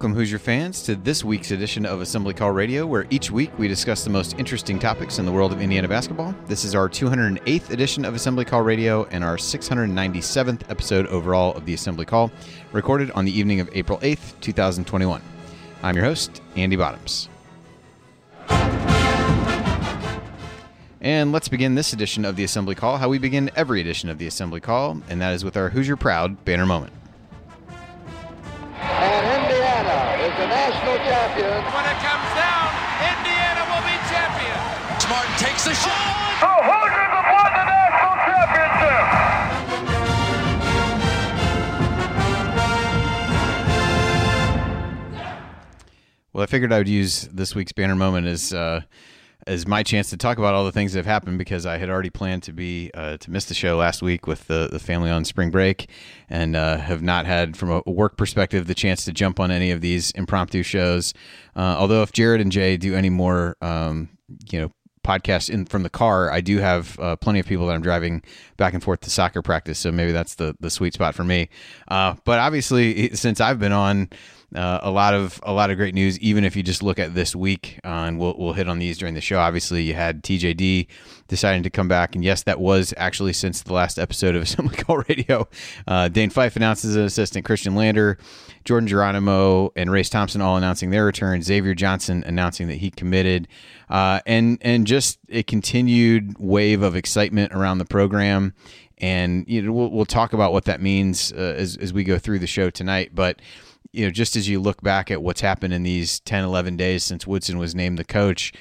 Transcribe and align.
welcome 0.00 0.16
Hoosier 0.16 0.38
fans 0.38 0.82
to 0.82 0.96
this 0.96 1.22
week's 1.22 1.50
edition 1.50 1.84
of 1.84 2.00
Assembly 2.00 2.32
Call 2.32 2.52
Radio, 2.52 2.86
where 2.86 3.06
each 3.10 3.30
week 3.30 3.50
we 3.58 3.68
discuss 3.68 4.02
the 4.02 4.08
most 4.08 4.34
interesting 4.38 4.78
topics 4.78 5.18
in 5.18 5.26
the 5.26 5.30
world 5.30 5.52
of 5.52 5.60
Indiana 5.60 5.88
basketball. 5.88 6.34
This 6.46 6.64
is 6.64 6.74
our 6.74 6.88
208th 6.88 7.68
edition 7.68 8.06
of 8.06 8.14
Assembly 8.14 8.46
Call 8.46 8.62
Radio 8.62 9.04
and 9.10 9.22
our 9.22 9.36
697th 9.36 10.62
episode 10.70 11.06
overall 11.08 11.52
of 11.54 11.66
the 11.66 11.74
Assembly 11.74 12.06
Call, 12.06 12.32
recorded 12.72 13.10
on 13.10 13.26
the 13.26 13.38
evening 13.38 13.60
of 13.60 13.68
April 13.74 13.98
8th, 13.98 14.40
2021. 14.40 15.20
I'm 15.82 15.94
your 15.94 16.06
host, 16.06 16.40
Andy 16.56 16.76
Bottoms. 16.76 17.28
And 21.02 21.30
let's 21.30 21.48
begin 21.50 21.74
this 21.74 21.92
edition 21.92 22.24
of 22.24 22.36
the 22.36 22.44
Assembly 22.44 22.74
Call 22.74 22.96
how 22.96 23.10
we 23.10 23.18
begin 23.18 23.50
every 23.54 23.82
edition 23.82 24.08
of 24.08 24.16
the 24.16 24.26
Assembly 24.26 24.60
Call, 24.60 25.02
and 25.10 25.20
that 25.20 25.34
is 25.34 25.44
with 25.44 25.58
our 25.58 25.68
Hoosier 25.68 25.98
Proud 25.98 26.42
banner 26.46 26.64
moment. 26.64 26.94
Takes 35.60 35.82
the 35.82 35.88
shot. 35.88 36.40
The 36.40 36.46
Hoosiers 36.62 37.10
have 37.10 37.28
won 37.32 37.52
the 37.52 37.64
national 37.64 38.16
championship. 38.24 39.04
Well, 46.32 46.42
I 46.42 46.46
figured 46.46 46.72
I 46.72 46.78
would 46.78 46.88
use 46.88 47.28
this 47.32 47.54
week's 47.54 47.72
banner 47.72 47.96
moment 47.96 48.26
as 48.26 48.54
uh, 48.54 48.80
as 49.46 49.66
my 49.66 49.82
chance 49.82 50.10
to 50.10 50.16
talk 50.16 50.38
about 50.38 50.54
all 50.54 50.64
the 50.64 50.72
things 50.72 50.92
that 50.92 50.98
have 51.00 51.06
happened 51.06 51.38
because 51.38 51.66
I 51.66 51.78
had 51.78 51.90
already 51.90 52.10
planned 52.10 52.42
to 52.44 52.52
be 52.52 52.90
uh, 52.94 53.16
to 53.18 53.30
miss 53.30 53.46
the 53.46 53.54
show 53.54 53.76
last 53.76 54.02
week 54.02 54.26
with 54.26 54.46
the 54.46 54.68
the 54.70 54.78
family 54.78 55.10
on 55.10 55.24
spring 55.24 55.50
break, 55.50 55.90
and 56.28 56.56
uh, 56.56 56.78
have 56.78 57.02
not 57.02 57.26
had 57.26 57.56
from 57.56 57.82
a 57.84 57.90
work 57.90 58.16
perspective 58.16 58.66
the 58.66 58.74
chance 58.74 59.04
to 59.04 59.12
jump 59.12 59.40
on 59.40 59.50
any 59.50 59.70
of 59.72 59.80
these 59.80 60.10
impromptu 60.12 60.62
shows. 60.62 61.12
Uh, 61.54 61.76
although 61.78 62.02
if 62.02 62.12
Jared 62.12 62.40
and 62.40 62.52
Jay 62.52 62.76
do 62.78 62.94
any 62.94 63.10
more, 63.10 63.56
um, 63.60 64.08
you 64.50 64.60
know. 64.60 64.70
Podcasts 65.04 65.48
in 65.48 65.64
from 65.64 65.82
the 65.82 65.90
car. 65.90 66.30
I 66.30 66.40
do 66.40 66.58
have 66.58 66.98
uh, 67.00 67.16
plenty 67.16 67.40
of 67.40 67.46
people 67.46 67.66
that 67.66 67.74
I'm 67.74 67.82
driving 67.82 68.22
back 68.56 68.74
and 68.74 68.82
forth 68.82 69.00
to 69.00 69.10
soccer 69.10 69.42
practice, 69.42 69.78
so 69.78 69.90
maybe 69.90 70.12
that's 70.12 70.34
the 70.34 70.54
the 70.60 70.70
sweet 70.70 70.94
spot 70.94 71.14
for 71.14 71.24
me. 71.24 71.48
Uh, 71.88 72.14
but 72.24 72.38
obviously, 72.38 73.14
since 73.14 73.40
I've 73.40 73.58
been 73.58 73.72
on, 73.72 74.10
uh, 74.54 74.80
a 74.82 74.90
lot 74.90 75.14
of 75.14 75.40
a 75.44 75.52
lot 75.52 75.70
of 75.70 75.76
great 75.76 75.94
news. 75.94 76.18
Even 76.18 76.44
if 76.44 76.56
you 76.56 76.62
just 76.62 76.82
look 76.82 76.98
at 76.98 77.14
this 77.14 77.36
week, 77.36 77.78
uh, 77.84 77.88
and 77.88 78.18
we'll 78.18 78.34
we'll 78.36 78.52
hit 78.52 78.68
on 78.68 78.78
these 78.78 78.98
during 78.98 79.14
the 79.14 79.20
show. 79.20 79.38
Obviously, 79.38 79.82
you 79.82 79.94
had 79.94 80.24
TJD 80.24 80.88
deciding 81.28 81.62
to 81.62 81.70
come 81.70 81.86
back, 81.86 82.16
and 82.16 82.24
yes, 82.24 82.42
that 82.42 82.58
was 82.58 82.92
actually 82.96 83.32
since 83.32 83.62
the 83.62 83.72
last 83.72 83.98
episode 83.98 84.34
of 84.34 84.42
Assembly 84.42 84.76
Call 84.76 85.04
Radio. 85.08 85.48
Uh, 85.86 86.08
Dane 86.08 86.30
Fife 86.30 86.56
announces 86.56 86.96
an 86.96 87.04
assistant, 87.04 87.46
Khristian 87.46 87.76
Lander, 87.76 88.18
Jordan 88.64 88.88
Geronimo, 88.88 89.72
and 89.76 89.90
Race 89.90 90.10
Thompson 90.10 90.40
all 90.40 90.56
announcing 90.56 90.90
their 90.90 91.04
return. 91.04 91.42
Xavier 91.42 91.74
Johnson 91.74 92.24
announcing 92.26 92.66
that 92.68 92.76
he 92.76 92.90
committed, 92.90 93.46
uh, 93.88 94.20
and 94.26 94.58
and 94.62 94.86
just 94.86 95.18
a 95.28 95.44
continued 95.44 96.36
wave 96.38 96.82
of 96.82 96.96
excitement 96.96 97.52
around 97.52 97.78
the 97.78 97.84
program. 97.84 98.52
And 98.98 99.46
you 99.48 99.62
know, 99.62 99.72
we'll, 99.72 99.90
we'll 99.90 100.04
talk 100.04 100.32
about 100.32 100.52
what 100.52 100.64
that 100.64 100.82
means 100.82 101.32
uh, 101.32 101.54
as 101.56 101.76
as 101.76 101.92
we 101.92 102.02
go 102.02 102.18
through 102.18 102.40
the 102.40 102.48
show 102.48 102.68
tonight, 102.68 103.14
but 103.14 103.40
you 103.92 104.04
know, 104.04 104.10
just 104.10 104.36
as 104.36 104.48
you 104.48 104.60
look 104.60 104.82
back 104.82 105.10
at 105.10 105.22
what's 105.22 105.40
happened 105.40 105.74
in 105.74 105.82
these 105.82 106.20
10, 106.20 106.44
11 106.44 106.76
days 106.76 107.04
since 107.04 107.26
Woodson 107.26 107.58
was 107.58 107.74
named 107.74 107.98
the 107.98 108.04
coach, 108.04 108.52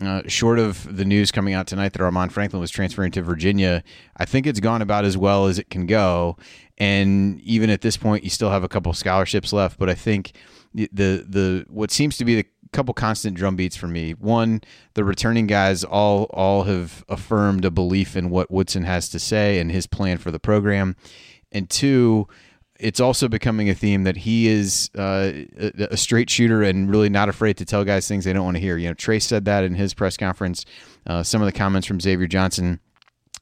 uh, 0.00 0.22
short 0.26 0.58
of 0.58 0.96
the 0.96 1.04
news 1.04 1.32
coming 1.32 1.54
out 1.54 1.66
tonight 1.66 1.92
that 1.92 2.00
Armaan 2.00 2.30
Franklin 2.30 2.60
was 2.60 2.70
transferring 2.70 3.10
to 3.12 3.22
Virginia, 3.22 3.82
I 4.16 4.24
think 4.24 4.46
it's 4.46 4.60
gone 4.60 4.80
about 4.80 5.04
as 5.04 5.16
well 5.16 5.46
as 5.46 5.58
it 5.58 5.70
can 5.70 5.86
go. 5.86 6.36
And 6.76 7.40
even 7.40 7.70
at 7.70 7.80
this 7.80 7.96
point, 7.96 8.22
you 8.22 8.30
still 8.30 8.50
have 8.50 8.62
a 8.62 8.68
couple 8.68 8.92
scholarships 8.92 9.52
left. 9.52 9.78
But 9.78 9.90
I 9.90 9.94
think 9.94 10.32
the 10.72 10.88
the, 10.94 11.66
what 11.68 11.90
seems 11.90 12.16
to 12.18 12.24
be 12.24 12.36
the 12.36 12.46
couple 12.72 12.94
constant 12.94 13.36
drumbeats 13.36 13.76
for 13.76 13.86
me. 13.86 14.12
One, 14.12 14.60
the 14.94 15.04
returning 15.04 15.46
guys 15.46 15.84
all 15.84 16.24
all 16.24 16.64
have 16.64 17.04
affirmed 17.08 17.64
a 17.64 17.70
belief 17.70 18.16
in 18.16 18.30
what 18.30 18.50
Woodson 18.50 18.84
has 18.84 19.08
to 19.10 19.18
say 19.18 19.58
and 19.58 19.72
his 19.72 19.86
plan 19.86 20.18
for 20.18 20.30
the 20.30 20.38
program. 20.38 20.96
And 21.50 21.68
two, 21.68 22.28
it's 22.78 23.00
also 23.00 23.28
becoming 23.28 23.68
a 23.68 23.74
theme 23.74 24.04
that 24.04 24.16
he 24.16 24.46
is 24.48 24.90
uh, 24.96 25.32
a, 25.58 25.96
straight 25.96 26.30
shooter 26.30 26.62
and 26.62 26.88
really 26.88 27.08
not 27.08 27.28
afraid 27.28 27.56
to 27.56 27.64
tell 27.64 27.84
guys 27.84 28.06
things 28.06 28.24
they 28.24 28.32
don't 28.32 28.44
want 28.44 28.56
to 28.56 28.60
hear. 28.60 28.76
You 28.76 28.88
know, 28.88 28.94
Trayce 28.94 29.22
said 29.22 29.44
that 29.46 29.64
in 29.64 29.74
his 29.74 29.94
press 29.94 30.16
conference. 30.16 30.64
Uh, 31.06 31.22
some 31.22 31.42
of 31.42 31.46
the 31.46 31.52
comments 31.52 31.86
from 31.86 32.00
Xavier 32.00 32.28
Johnson 32.28 32.80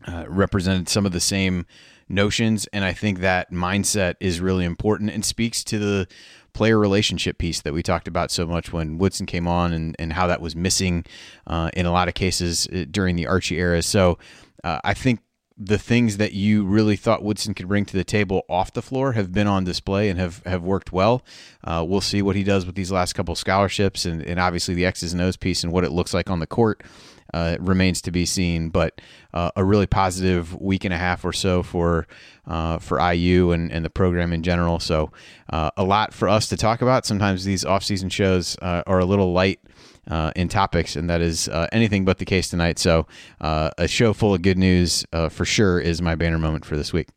uh, 0.06 0.24
represented 0.28 0.88
some 0.88 1.04
of 1.04 1.12
the 1.12 1.20
same 1.20 1.66
notions, 2.08 2.66
and 2.72 2.84
I 2.84 2.92
think 2.92 3.20
that 3.20 3.52
mindset 3.52 4.14
is 4.20 4.40
really 4.40 4.64
important 4.64 5.10
and 5.10 5.24
speaks 5.24 5.62
to 5.64 5.78
the 5.78 6.08
player 6.52 6.78
relationship 6.78 7.36
piece 7.36 7.60
that 7.60 7.74
we 7.74 7.82
talked 7.82 8.08
about 8.08 8.30
so 8.30 8.46
much 8.46 8.72
when 8.72 8.96
Woodson 8.96 9.26
came 9.26 9.46
on 9.46 9.74
and, 9.74 9.94
and 9.98 10.14
how 10.14 10.26
that 10.26 10.40
was 10.40 10.56
missing 10.56 11.04
uh, 11.46 11.70
in 11.74 11.84
a 11.84 11.92
lot 11.92 12.08
of 12.08 12.14
cases 12.14 12.66
uh, 12.68 12.86
during 12.90 13.16
the 13.16 13.26
Archie 13.26 13.58
era. 13.58 13.82
So 13.82 14.18
uh, 14.64 14.80
I 14.82 14.94
think 14.94 15.20
the 15.58 15.78
things 15.78 16.18
that 16.18 16.32
you 16.32 16.64
really 16.64 16.96
thought 16.96 17.22
Woodson 17.22 17.54
could 17.54 17.68
bring 17.68 17.86
to 17.86 17.96
the 17.96 18.04
table 18.04 18.44
off 18.48 18.72
the 18.72 18.82
floor 18.82 19.12
have 19.12 19.32
been 19.32 19.46
on 19.46 19.64
display 19.64 20.10
and 20.10 20.18
have, 20.18 20.42
have 20.44 20.62
worked 20.62 20.92
well. 20.92 21.24
Uh, 21.64 21.84
we'll 21.86 22.02
see 22.02 22.20
what 22.20 22.36
he 22.36 22.44
does 22.44 22.66
with 22.66 22.74
these 22.74 22.92
last 22.92 23.14
couple 23.14 23.34
scholarships 23.34 24.04
and, 24.04 24.22
and 24.22 24.38
obviously 24.38 24.74
the 24.74 24.84
X's 24.84 25.14
and 25.14 25.22
O's 25.22 25.36
piece 25.36 25.64
and 25.64 25.72
what 25.72 25.84
it 25.84 25.92
looks 25.92 26.12
like 26.12 26.28
on 26.28 26.40
the 26.40 26.46
court 26.46 26.82
uh, 27.34 27.56
remains 27.60 28.00
to 28.02 28.10
be 28.10 28.26
seen. 28.26 28.68
But 28.68 29.00
uh, 29.36 29.50
a 29.54 29.62
really 29.62 29.86
positive 29.86 30.58
week 30.60 30.84
and 30.84 30.94
a 30.94 30.96
half 30.96 31.22
or 31.22 31.32
so 31.32 31.62
for 31.62 32.06
uh, 32.46 32.78
for 32.78 32.98
IU 33.12 33.50
and, 33.50 33.70
and 33.70 33.84
the 33.84 33.90
program 33.90 34.32
in 34.32 34.42
general. 34.42 34.80
So 34.80 35.12
uh, 35.50 35.70
a 35.76 35.84
lot 35.84 36.14
for 36.14 36.28
us 36.28 36.48
to 36.48 36.56
talk 36.56 36.80
about. 36.80 37.04
Sometimes 37.04 37.44
these 37.44 37.64
off-season 37.64 38.08
shows 38.08 38.56
uh, 38.62 38.82
are 38.86 38.98
a 38.98 39.04
little 39.04 39.32
light 39.32 39.60
uh, 40.08 40.32
in 40.36 40.48
topics, 40.48 40.96
and 40.96 41.10
that 41.10 41.20
is 41.20 41.50
anything 41.72 42.04
but 42.04 42.18
the 42.18 42.24
case 42.24 42.48
tonight. 42.48 42.78
So, 42.78 43.06
a 43.40 43.88
show 43.88 44.12
full 44.12 44.32
of 44.32 44.40
good 44.40 44.56
news 44.56 45.04
for 45.30 45.44
sure 45.44 45.80
is 45.80 46.00
my 46.00 46.14
banner 46.14 46.38
moment 46.38 46.64
for 46.64 46.76
this 46.76 46.92
week. 46.92 47.08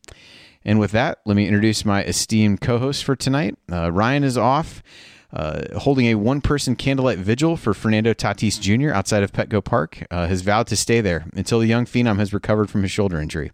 And 0.65 0.77
with 0.77 0.91
that, 0.91 1.19
let 1.25 1.37
me 1.37 1.47
introduce 1.47 1.85
my 1.85 2.03
esteemed 2.03 2.59
co 2.59 2.79
host 2.79 3.03
for 3.05 3.15
tonight. 3.15 3.55
Ryan 3.69 4.23
is 4.23 4.37
off. 4.37 4.83
Uh, 5.31 5.77
holding 5.79 6.07
a 6.07 6.15
one 6.15 6.41
person 6.41 6.75
candlelight 6.75 7.19
vigil 7.19 7.55
for 7.55 7.73
Fernando 7.73 8.13
Tatis 8.13 8.59
Jr. 8.59 8.91
outside 8.91 9.21
of 9.21 9.31
Petco 9.31 9.63
Park, 9.63 10.03
has 10.09 10.41
vowed 10.41 10.67
to 10.67 10.75
stay 10.75 11.01
there 11.01 11.25
until 11.33 11.59
the 11.59 11.67
young 11.67 11.85
phenom 11.85 12.17
has 12.17 12.33
recovered 12.33 12.69
from 12.69 12.81
his 12.81 12.91
shoulder 12.91 13.19
injury. 13.19 13.51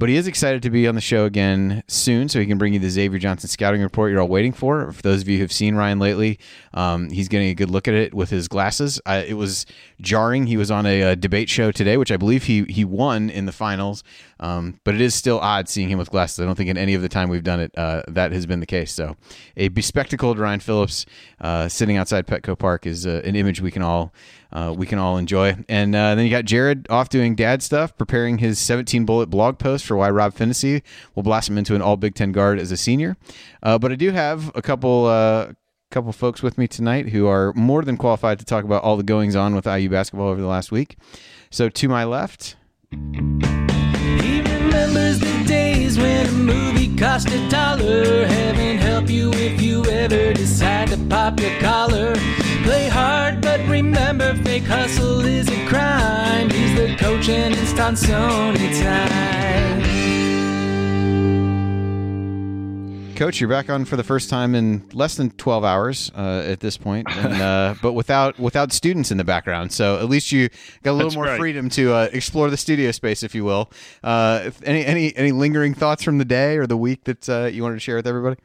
But 0.00 0.08
he 0.08 0.14
is 0.14 0.28
excited 0.28 0.62
to 0.62 0.70
be 0.70 0.86
on 0.86 0.94
the 0.94 1.00
show 1.00 1.24
again 1.24 1.82
soon, 1.88 2.28
so 2.28 2.38
he 2.38 2.46
can 2.46 2.56
bring 2.56 2.72
you 2.72 2.78
the 2.78 2.88
Xavier 2.88 3.18
Johnson 3.18 3.48
scouting 3.48 3.82
report 3.82 4.12
you're 4.12 4.20
all 4.20 4.28
waiting 4.28 4.52
for. 4.52 4.92
For 4.92 5.02
those 5.02 5.22
of 5.22 5.28
you 5.28 5.38
who've 5.38 5.50
seen 5.50 5.74
Ryan 5.74 5.98
lately, 5.98 6.38
um, 6.72 7.10
he's 7.10 7.26
getting 7.26 7.48
a 7.48 7.54
good 7.54 7.68
look 7.68 7.88
at 7.88 7.94
it 7.94 8.14
with 8.14 8.30
his 8.30 8.46
glasses. 8.46 9.00
I, 9.04 9.18
it 9.18 9.36
was 9.36 9.66
jarring. 10.00 10.46
He 10.46 10.56
was 10.56 10.70
on 10.70 10.86
a, 10.86 11.02
a, 11.02 11.16
debate 11.16 11.48
show 11.48 11.72
today, 11.72 11.96
which 11.96 12.12
I 12.12 12.16
believe 12.16 12.44
he 12.44 12.62
he 12.68 12.84
won 12.84 13.28
in 13.28 13.46
the 13.46 13.52
finals. 13.52 14.04
Um, 14.40 14.80
but 14.84 14.94
it 14.94 15.00
is 15.00 15.14
still 15.14 15.38
odd 15.40 15.68
seeing 15.68 15.88
him 15.88 15.98
with 15.98 16.10
glasses. 16.10 16.40
I 16.40 16.44
don't 16.44 16.54
think 16.54 16.70
in 16.70 16.78
any 16.78 16.94
of 16.94 17.02
the 17.02 17.08
time 17.08 17.28
we've 17.28 17.42
done 17.42 17.60
it 17.60 17.76
uh, 17.76 18.02
that 18.08 18.32
has 18.32 18.46
been 18.46 18.60
the 18.60 18.66
case. 18.66 18.92
So, 18.92 19.16
a 19.56 19.68
bespectacled 19.68 20.38
Ryan 20.38 20.60
Phillips 20.60 21.06
uh, 21.40 21.68
sitting 21.68 21.96
outside 21.96 22.26
Petco 22.26 22.56
Park 22.56 22.86
is 22.86 23.06
uh, 23.06 23.22
an 23.24 23.34
image 23.34 23.60
we 23.60 23.70
can 23.70 23.82
all 23.82 24.12
uh, 24.52 24.72
we 24.76 24.86
can 24.86 24.98
all 24.98 25.18
enjoy. 25.18 25.56
And 25.68 25.94
uh, 25.94 26.14
then 26.14 26.24
you 26.24 26.30
got 26.30 26.44
Jared 26.44 26.86
off 26.88 27.08
doing 27.08 27.34
dad 27.34 27.62
stuff, 27.62 27.96
preparing 27.98 28.38
his 28.38 28.58
17 28.58 29.04
bullet 29.04 29.26
blog 29.26 29.58
post 29.58 29.84
for 29.84 29.96
why 29.96 30.08
Rob 30.08 30.34
Phinisee 30.34 30.82
will 31.14 31.22
blast 31.22 31.48
him 31.48 31.58
into 31.58 31.74
an 31.74 31.82
All 31.82 31.96
Big 31.96 32.14
Ten 32.14 32.32
guard 32.32 32.58
as 32.58 32.72
a 32.72 32.76
senior. 32.76 33.16
Uh, 33.62 33.78
but 33.78 33.92
I 33.92 33.96
do 33.96 34.12
have 34.12 34.50
a 34.54 34.62
couple 34.62 35.54
couple 35.90 36.12
folks 36.12 36.42
with 36.42 36.58
me 36.58 36.68
tonight 36.68 37.08
who 37.08 37.26
are 37.26 37.52
more 37.54 37.82
than 37.82 37.96
qualified 37.96 38.38
to 38.38 38.44
talk 38.44 38.62
about 38.62 38.82
all 38.82 38.98
the 38.98 39.02
goings 39.02 39.34
on 39.34 39.54
with 39.54 39.66
IU 39.66 39.88
basketball 39.88 40.28
over 40.28 40.40
the 40.40 40.46
last 40.46 40.70
week. 40.70 40.98
So 41.50 41.70
to 41.70 41.88
my 41.88 42.04
left. 42.04 42.56
Remembers 44.88 45.18
the 45.18 45.44
days 45.44 45.98
when 45.98 46.26
a 46.26 46.32
movie 46.32 46.96
cost 46.96 47.28
a 47.30 47.48
dollar. 47.50 48.24
Heaven 48.24 48.78
help 48.78 49.10
you 49.10 49.30
if 49.34 49.60
you 49.60 49.84
ever 49.84 50.32
decide 50.32 50.88
to 50.88 50.96
pop 51.10 51.38
your 51.40 51.54
collar. 51.60 52.14
Play 52.62 52.88
hard, 52.88 53.42
but 53.42 53.60
remember, 53.68 54.34
fake 54.36 54.64
hustle 54.64 55.20
is 55.26 55.46
a 55.50 55.66
crime. 55.66 56.48
He's 56.48 56.74
the 56.74 56.96
coach 56.96 57.28
and 57.28 57.54
it's 57.54 57.74
Tonsoni 57.74 58.82
time. 58.82 59.82
Coach, 63.18 63.40
you're 63.40 63.50
back 63.50 63.68
on 63.68 63.84
for 63.84 63.96
the 63.96 64.04
first 64.04 64.30
time 64.30 64.54
in 64.54 64.88
less 64.92 65.16
than 65.16 65.32
12 65.32 65.64
hours 65.64 66.12
uh, 66.16 66.44
at 66.46 66.60
this 66.60 66.76
point, 66.76 67.08
and, 67.16 67.42
uh, 67.42 67.74
but 67.82 67.94
without 67.94 68.38
without 68.38 68.70
students 68.70 69.10
in 69.10 69.18
the 69.18 69.24
background. 69.24 69.72
So 69.72 69.98
at 69.98 70.08
least 70.08 70.30
you 70.30 70.48
got 70.84 70.92
a 70.92 70.92
little 70.92 71.08
That's 71.08 71.16
more 71.16 71.24
right. 71.24 71.36
freedom 71.36 71.68
to 71.70 71.94
uh, 71.94 72.08
explore 72.12 72.48
the 72.48 72.56
studio 72.56 72.92
space, 72.92 73.24
if 73.24 73.34
you 73.34 73.44
will. 73.44 73.72
Uh, 74.04 74.42
if 74.44 74.62
any 74.62 74.86
any 74.86 75.16
any 75.16 75.32
lingering 75.32 75.74
thoughts 75.74 76.04
from 76.04 76.18
the 76.18 76.24
day 76.24 76.58
or 76.58 76.68
the 76.68 76.76
week 76.76 77.02
that 77.04 77.28
uh, 77.28 77.46
you 77.46 77.64
wanted 77.64 77.74
to 77.74 77.80
share 77.80 77.96
with 77.96 78.06
everybody? 78.06 78.40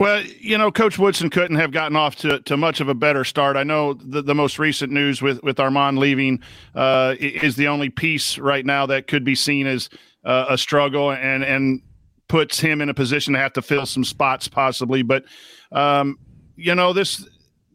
Well, 0.00 0.24
you 0.40 0.58
know, 0.58 0.72
Coach 0.72 0.98
Woodson 0.98 1.30
couldn't 1.30 1.58
have 1.58 1.70
gotten 1.70 1.94
off 1.94 2.16
to, 2.16 2.40
to 2.40 2.56
much 2.56 2.80
of 2.80 2.88
a 2.88 2.94
better 2.94 3.22
start. 3.22 3.56
I 3.56 3.62
know 3.62 3.92
the, 3.92 4.22
the 4.22 4.34
most 4.34 4.58
recent 4.58 4.90
news 4.90 5.22
with, 5.22 5.40
with 5.44 5.58
Armaan 5.58 5.98
leaving 5.98 6.42
uh, 6.74 7.14
is 7.20 7.54
the 7.54 7.68
only 7.68 7.90
piece 7.90 8.38
right 8.38 8.66
now 8.66 8.86
that 8.86 9.06
could 9.06 9.24
be 9.24 9.34
seen 9.36 9.66
as 9.68 9.88
uh, 10.24 10.46
a 10.48 10.56
struggle 10.56 11.12
and, 11.12 11.44
and 11.44 11.82
puts 12.30 12.60
him 12.60 12.80
in 12.80 12.88
a 12.88 12.94
position 12.94 13.34
to 13.34 13.40
have 13.40 13.52
to 13.52 13.60
fill 13.60 13.84
some 13.84 14.04
spots 14.04 14.46
possibly. 14.48 15.02
But 15.02 15.24
Um, 15.72 16.18
you 16.56 16.74
know 16.74 16.92
this 16.92 17.26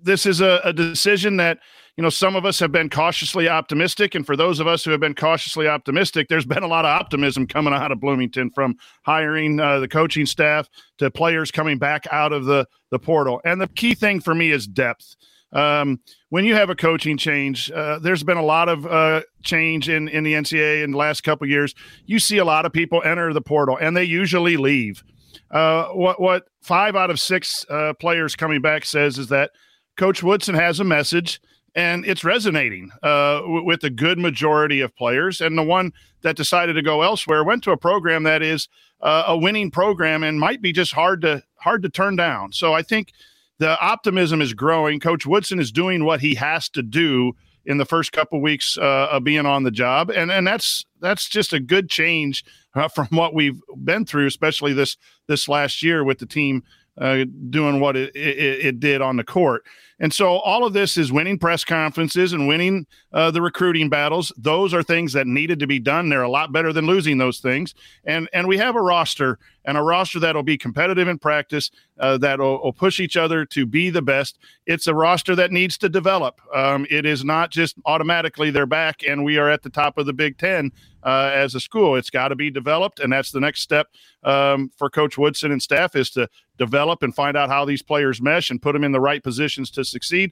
this 0.02 0.26
is 0.26 0.40
a, 0.42 0.62
a 0.64 0.72
decision 0.72 1.38
that 1.38 1.60
you 1.98 2.02
know, 2.02 2.10
some 2.10 2.36
of 2.36 2.46
us 2.46 2.60
have 2.60 2.74
been 2.74 2.90
cautiously 2.90 3.48
optimistic. 3.48 4.16
And 4.16 4.26
for 4.26 4.36
those 4.36 4.60
of 4.60 4.68
us 4.68 4.84
who 4.84 4.92
have 4.92 5.00
been 5.00 5.16
cautiously 5.16 5.68
optimistic, 5.68 6.28
there's 6.28 6.46
been 6.46 6.64
a 6.64 6.68
lot 6.68 6.84
of 6.84 6.90
optimism 6.90 7.48
coming 7.48 7.74
out 7.74 7.92
of 7.92 8.02
Bloomington 8.02 8.52
from 8.52 8.76
hiring 9.04 9.62
uh, 9.62 9.80
the 9.80 9.88
coaching 9.88 10.26
staff 10.26 10.68
to 10.98 11.10
players 11.10 11.52
coming 11.52 11.78
back 11.78 12.06
out 12.12 12.34
of 12.34 12.46
the, 12.46 12.68
the 12.92 13.00
portal. 13.00 13.40
And 13.46 13.62
the 13.62 13.70
key 13.70 13.96
thing 13.96 14.20
for 14.20 14.36
me 14.36 14.52
is 14.52 14.68
depth. 14.68 15.16
Um, 15.56 16.02
when 16.30 16.44
you 16.44 16.54
have 16.54 16.70
a 16.70 16.76
coaching 16.76 17.18
change, 17.18 17.72
uh, 17.72 17.98
there's 18.00 18.24
been 18.24 18.38
a 18.38 18.44
lot 18.44 18.68
of 18.68 18.86
uh, 18.86 19.22
change 19.44 19.88
in, 19.90 20.10
in 20.10 20.24
the 20.24 20.34
NCAA 20.34 20.84
in 20.84 20.92
the 20.92 20.98
last 20.98 21.22
couple 21.24 21.48
years. 21.48 21.74
You 22.06 22.20
see 22.20 22.38
a 22.38 22.46
lot 22.46 22.66
of 22.66 22.74
people 22.74 23.02
enter 23.04 23.32
the 23.34 23.42
portal 23.42 23.78
and 23.80 23.96
they 23.96 24.04
usually 24.04 24.58
leave. 24.58 25.04
Uh, 25.50 25.88
what, 25.90 26.20
what 26.20 26.48
five 26.62 26.96
out 26.96 27.10
of 27.10 27.20
six 27.20 27.66
uh, 27.70 27.94
players 27.94 28.36
coming 28.36 28.62
back 28.62 28.84
says 28.84 29.18
is 29.18 29.30
that 29.30 29.52
Coach 29.96 30.22
Woodson 30.22 30.56
has 30.56 30.82
a 30.82 30.84
message 30.84 31.40
and 31.74 32.06
it's 32.06 32.24
resonating 32.24 32.92
uh, 33.02 33.42
with 33.46 33.84
a 33.84 33.90
good 33.90 34.18
majority 34.18 34.82
of 34.82 34.96
players. 34.96 35.40
And 35.40 35.58
the 35.58 35.64
one 35.64 35.94
that 36.22 36.36
decided 36.36 36.74
to 36.74 36.82
go 36.82 37.02
elsewhere 37.02 37.44
went 37.44 37.64
to 37.64 37.72
a 37.72 37.78
program 37.78 38.24
that 38.24 38.42
is 38.42 38.68
uh, 39.02 39.24
a 39.28 39.38
winning 39.38 39.72
program 39.72 40.24
and 40.24 40.40
might 40.40 40.62
be 40.62 40.74
just 40.74 40.94
hard 40.94 41.22
to 41.22 41.44
hard 41.60 41.84
to 41.84 41.90
turn 41.90 42.16
down. 42.16 42.52
So 42.52 42.74
I 42.74 42.82
think 42.82 43.12
the 43.60 43.80
optimism 43.80 44.42
is 44.42 44.54
growing. 44.54 45.00
Coach 45.00 45.26
Woodson 45.26 45.60
is 45.60 45.72
doing 45.72 46.04
what 46.04 46.22
he 46.22 46.36
has 46.36 46.70
to 46.70 46.84
do 46.84 47.34
in 47.66 47.78
the 47.78 47.86
first 47.86 48.12
couple 48.12 48.42
weeks 48.42 48.78
uh, 48.78 49.08
of 49.12 49.24
being 49.24 49.46
on 49.46 49.64
the 49.64 49.72
job, 49.72 50.10
and 50.10 50.32
and 50.32 50.46
that's 50.46 50.86
that's 51.00 51.28
just 51.28 51.54
a 51.54 51.60
good 51.60 51.90
change 51.90 52.44
uh, 52.76 52.88
from 52.88 53.08
what 53.12 53.34
we've 53.34 53.62
been 53.84 54.06
through, 54.06 54.28
especially 54.28 54.74
this 54.74 54.98
this 55.28 55.48
last 55.48 55.82
year 55.82 56.04
with 56.04 56.20
the 56.20 56.26
team 56.26 56.64
uh, 57.00 57.26
doing 57.50 57.80
what 57.80 57.96
it, 57.96 58.16
it, 58.16 58.66
it, 58.66 58.80
did 58.80 59.02
on 59.02 59.18
the 59.18 59.24
court. 59.24 59.64
And 60.00 60.14
so 60.14 60.38
all 60.40 60.66
of 60.66 60.74
this 60.74 60.98
is 60.98 61.12
winning 61.12 61.40
press 61.40 61.64
conferences 61.64 62.34
and 62.34 62.48
winning 62.48 62.86
uh, 63.14 63.32
the 63.32 63.42
recruiting 63.42 63.90
battles. 63.90 64.32
Those 64.38 64.74
are 64.74 64.84
things 64.84 65.14
that 65.14 65.26
needed 65.26 65.60
to 65.60 65.68
be 65.68 65.80
done. 65.80 66.10
They're 66.10 66.24
a 66.24 66.30
lot 66.30 66.52
better 66.52 66.74
than 66.74 66.86
losing 66.86 67.18
those 67.18 67.40
things. 67.40 67.74
And 68.04 68.28
and 68.34 68.48
we 68.48 68.58
have 68.58 68.76
a 68.76 68.82
roster 68.82 69.40
and 69.64 69.78
a 69.78 69.82
roster 69.82 70.20
that'll 70.20 70.44
be 70.44 70.58
competitive 70.58 71.08
in 71.08 71.18
practice, 71.18 71.72
uh, 72.00 72.18
that 72.20 72.40
will 72.40 72.74
push 72.74 73.00
each 73.00 73.18
other 73.18 73.46
to 73.46 73.66
be 73.66 73.90
the 73.90 74.02
best. 74.02 74.38
It's 74.66 74.88
a 74.88 74.94
roster 74.94 75.36
that 75.36 75.52
needs 75.52 75.78
to 75.80 75.90
develop. 75.90 76.40
Um, 76.54 76.86
it 76.90 77.06
is 77.06 77.24
not 77.24 77.50
just 77.50 77.76
automatically 77.86 78.52
they're 78.52 78.66
back 78.66 79.02
and 79.08 79.24
we 79.24 79.38
are 79.38 79.50
at 79.50 79.64
the 79.64 79.70
top 79.70 79.98
of 79.98 80.06
the 80.06 80.14
Big 80.14 80.38
Ten 80.38 80.72
uh, 81.04 81.32
as 81.34 81.56
a 81.56 81.60
school. 81.60 81.96
It's 81.96 82.10
got 82.10 82.30
to 82.30 82.36
be 82.36 82.50
developed, 82.50 83.00
and 83.00 83.14
that's 83.14 83.32
the 83.32 83.40
next 83.40 83.62
step 83.62 83.88
um, 84.24 84.72
for 84.76 84.90
Coach 84.90 85.18
Woodson 85.18 85.52
and 85.52 85.62
staff 85.62 85.96
is 85.96 86.10
to 86.12 86.28
develop 86.58 87.04
and 87.04 87.14
find 87.14 87.38
out 87.38 87.50
how 87.50 87.64
these 87.64 87.82
players 87.82 88.22
mesh 88.22 88.50
and 88.50 88.62
put 88.62 88.74
them 88.74 88.84
in 88.84 88.92
the 88.92 89.00
right 89.00 89.24
positions 89.24 89.70
to 89.72 89.85
succeed. 89.86 90.32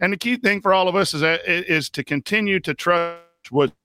And 0.00 0.12
the 0.12 0.16
key 0.16 0.36
thing 0.36 0.60
for 0.60 0.72
all 0.72 0.88
of 0.88 0.96
us 0.96 1.12
is 1.14 1.20
that, 1.20 1.40
is 1.46 1.90
to 1.90 2.04
continue 2.04 2.60
to 2.60 2.74
trust 2.74 3.20
Woodson 3.50 3.76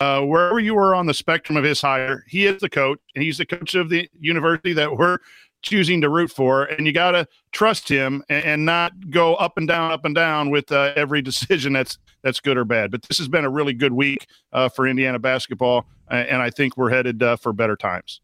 uh, 0.00 0.22
wherever 0.22 0.58
you 0.58 0.76
are 0.76 0.94
on 0.94 1.06
the 1.06 1.14
spectrum 1.14 1.56
of 1.56 1.64
his 1.64 1.80
hire, 1.80 2.24
he 2.28 2.46
is 2.46 2.60
the 2.60 2.68
coach, 2.68 2.98
and 3.14 3.22
he's 3.22 3.38
the 3.38 3.46
coach 3.46 3.74
of 3.74 3.88
the 3.88 4.08
university 4.18 4.72
that 4.72 4.96
we're 4.96 5.18
choosing 5.62 6.00
to 6.00 6.10
root 6.10 6.30
for. 6.30 6.64
And 6.64 6.86
you 6.86 6.92
got 6.92 7.12
to 7.12 7.26
trust 7.52 7.88
him 7.88 8.22
and, 8.28 8.44
and, 8.44 8.64
not 8.66 9.10
go 9.10 9.34
up 9.36 9.56
and 9.56 9.66
down, 9.66 9.92
up 9.92 10.04
and 10.04 10.14
down 10.14 10.50
with 10.50 10.70
uh, 10.72 10.92
every 10.96 11.22
decision 11.30 11.72
that's 11.72 11.98
that's 12.22 12.40
good 12.40 12.56
or 12.56 12.64
bad. 12.64 12.90
But 12.90 13.02
this 13.02 13.18
has 13.18 13.28
been 13.28 13.44
a 13.44 13.50
really 13.50 13.72
good 13.72 13.92
week 13.92 14.26
uh, 14.52 14.68
for 14.68 14.86
Indiana 14.86 15.18
basketball, 15.18 15.86
and 16.08 16.42
I 16.42 16.50
think 16.50 16.76
we're 16.76 16.90
headed 16.90 17.22
uh, 17.22 17.36
for 17.36 17.52
better 17.52 17.76
times. 17.76 18.20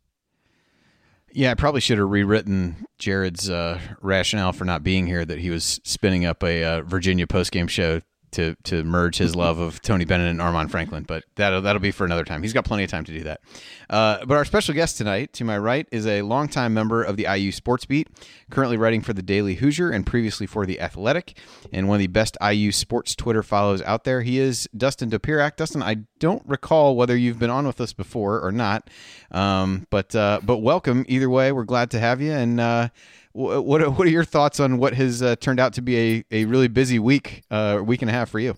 Yeah, 1.33 1.53
I 1.53 1.55
probably 1.55 1.81
should 1.81 1.99
have 1.99 2.09
rewritten 2.09 2.87
Jared's 2.99 3.49
uh, 3.49 3.79
rationale 4.01 4.53
for 4.53 4.65
not 4.65 4.83
being 4.83 5.07
here. 5.07 5.25
That 5.25 5.39
he 5.39 5.51
was 5.51 5.81
spinning 5.85 6.25
up 6.25 6.43
a 6.43 6.65
uh, 6.65 6.83
Virginia 6.83 7.27
postgame 7.27 7.69
show 7.69 8.01
to 8.33 8.55
to 8.65 8.85
merge 8.85 9.19
his 9.19 9.35
love 9.35 9.59
of 9.59 9.81
Tony 9.83 10.05
Bennett 10.05 10.29
and 10.29 10.41
Armaan 10.41 10.71
Franklin, 10.71 11.05
but 11.05 11.25
that'll 11.37 11.63
that'll 11.63 11.81
be 11.81 11.91
for 11.91 12.05
another 12.05 12.25
time. 12.25 12.43
He's 12.43 12.53
got 12.53 12.65
plenty 12.65 12.85
of 12.85 12.91
time 12.91 13.05
to 13.05 13.13
do 13.13 13.25
that. 13.25 13.41
Uh, 13.89 14.25
but 14.25 14.37
our 14.37 14.45
special 14.45 14.75
guest 14.75 14.99
tonight, 14.99 15.33
to 15.35 15.45
my 15.45 15.59
right, 15.59 15.87
is 15.91 16.07
a 16.07 16.23
longtime 16.23 16.73
member 16.75 17.03
of 17.03 17.17
the 17.17 17.27
IU 17.29 17.53
Sports 17.53 17.85
Beat, 17.85 18.09
currently 18.51 18.77
writing 18.77 19.01
for 19.01 19.13
the 19.13 19.23
Daily 19.23 19.57
Hoosier 19.57 19.91
and 19.91 20.07
previously 20.07 20.47
for 20.47 20.67
the 20.67 20.81
Athletic, 20.81 21.37
and 21.73 21.89
one 21.89 21.97
of 21.97 22.01
the 22.01 22.07
best 22.07 22.37
IU 22.43 22.73
sports 22.73 23.15
Twitter 23.15 23.43
follows 23.43 23.83
out 23.83 24.05
there. 24.05 24.23
He 24.23 24.39
is 24.39 24.69
Dustin 24.77 25.11
Dopirak. 25.11 25.57
Dustin, 25.57 25.83
I 25.83 25.97
don't 26.19 26.43
recall 26.47 26.97
whether 26.97 27.17
you've 27.17 27.39
been 27.39 27.51
on 27.51 27.67
with 27.67 27.81
us 27.81 27.93
before 27.93 28.41
or 28.41 28.53
not, 28.53 28.89
um, 29.31 29.87
but 29.91 30.15
uh, 30.15 30.41
but 30.43 30.59
welcome 30.59 31.05
either 31.09 31.29
way. 31.29 31.53
We're 31.53 31.65
glad 31.65 31.91
to 31.93 32.01
have 32.01 32.21
you 32.21 32.33
and. 32.33 32.61
Uh, 32.61 32.89
what 33.33 33.97
what 33.97 34.07
are 34.07 34.11
your 34.11 34.25
thoughts 34.25 34.61
on 34.61 34.79
what 34.79 34.95
has 34.95 35.23
uh, 35.23 35.37
turned 35.37 35.61
out 35.61 35.73
to 35.75 35.83
be 35.83 36.25
a, 36.33 36.43
a 36.43 36.45
really 36.47 36.69
busy 36.69 36.99
week, 36.99 37.43
uh, 37.51 37.81
week 37.85 38.03
and 38.03 38.11
a 38.11 38.13
half 38.13 38.31
for 38.31 38.41
you? 38.41 38.57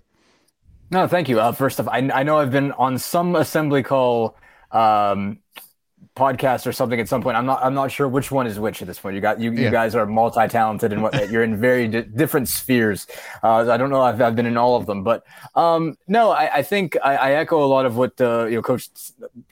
No, 0.90 1.06
thank 1.06 1.28
you. 1.28 1.40
Uh, 1.40 1.52
first 1.52 1.80
off, 1.80 1.88
I, 1.88 1.98
I 2.12 2.22
know 2.22 2.38
I've 2.38 2.50
been 2.50 2.72
on 2.72 2.98
some 2.98 3.34
assembly 3.34 3.82
call 3.82 4.36
um, 4.70 5.38
podcast 6.14 6.66
or 6.66 6.72
something 6.72 7.00
at 7.00 7.08
some 7.08 7.22
point. 7.22 7.36
I'm 7.36 7.46
not 7.46 7.64
I'm 7.64 7.74
not 7.74 7.90
sure 7.90 8.06
which 8.06 8.30
one 8.30 8.46
is 8.46 8.58
which 8.58 8.82
at 8.82 8.88
this 8.88 8.98
point. 8.98 9.14
You 9.14 9.20
got 9.20 9.40
you, 9.40 9.52
yeah. 9.52 9.62
you 9.62 9.70
guys 9.70 9.94
are 9.94 10.04
multi 10.06 10.46
talented 10.46 10.92
and 10.92 11.02
what 11.02 11.30
you're 11.30 11.42
in 11.42 11.58
very 11.58 11.88
di- 11.88 12.02
different 12.02 12.48
spheres. 12.48 13.06
Uh, 13.42 13.70
I 13.70 13.76
don't 13.76 13.90
know 13.90 14.06
if 14.06 14.20
I've 14.20 14.36
been 14.36 14.46
in 14.46 14.56
all 14.56 14.76
of 14.76 14.86
them, 14.86 15.02
but 15.02 15.24
um, 15.54 15.96
no, 16.08 16.30
I, 16.30 16.56
I 16.58 16.62
think 16.62 16.96
I, 17.02 17.16
I, 17.16 17.32
echo 17.32 17.64
a 17.64 17.66
lot 17.66 17.86
of 17.86 17.96
what 17.96 18.20
uh, 18.20 18.46
you 18.46 18.56
know 18.56 18.62
coach 18.62 18.88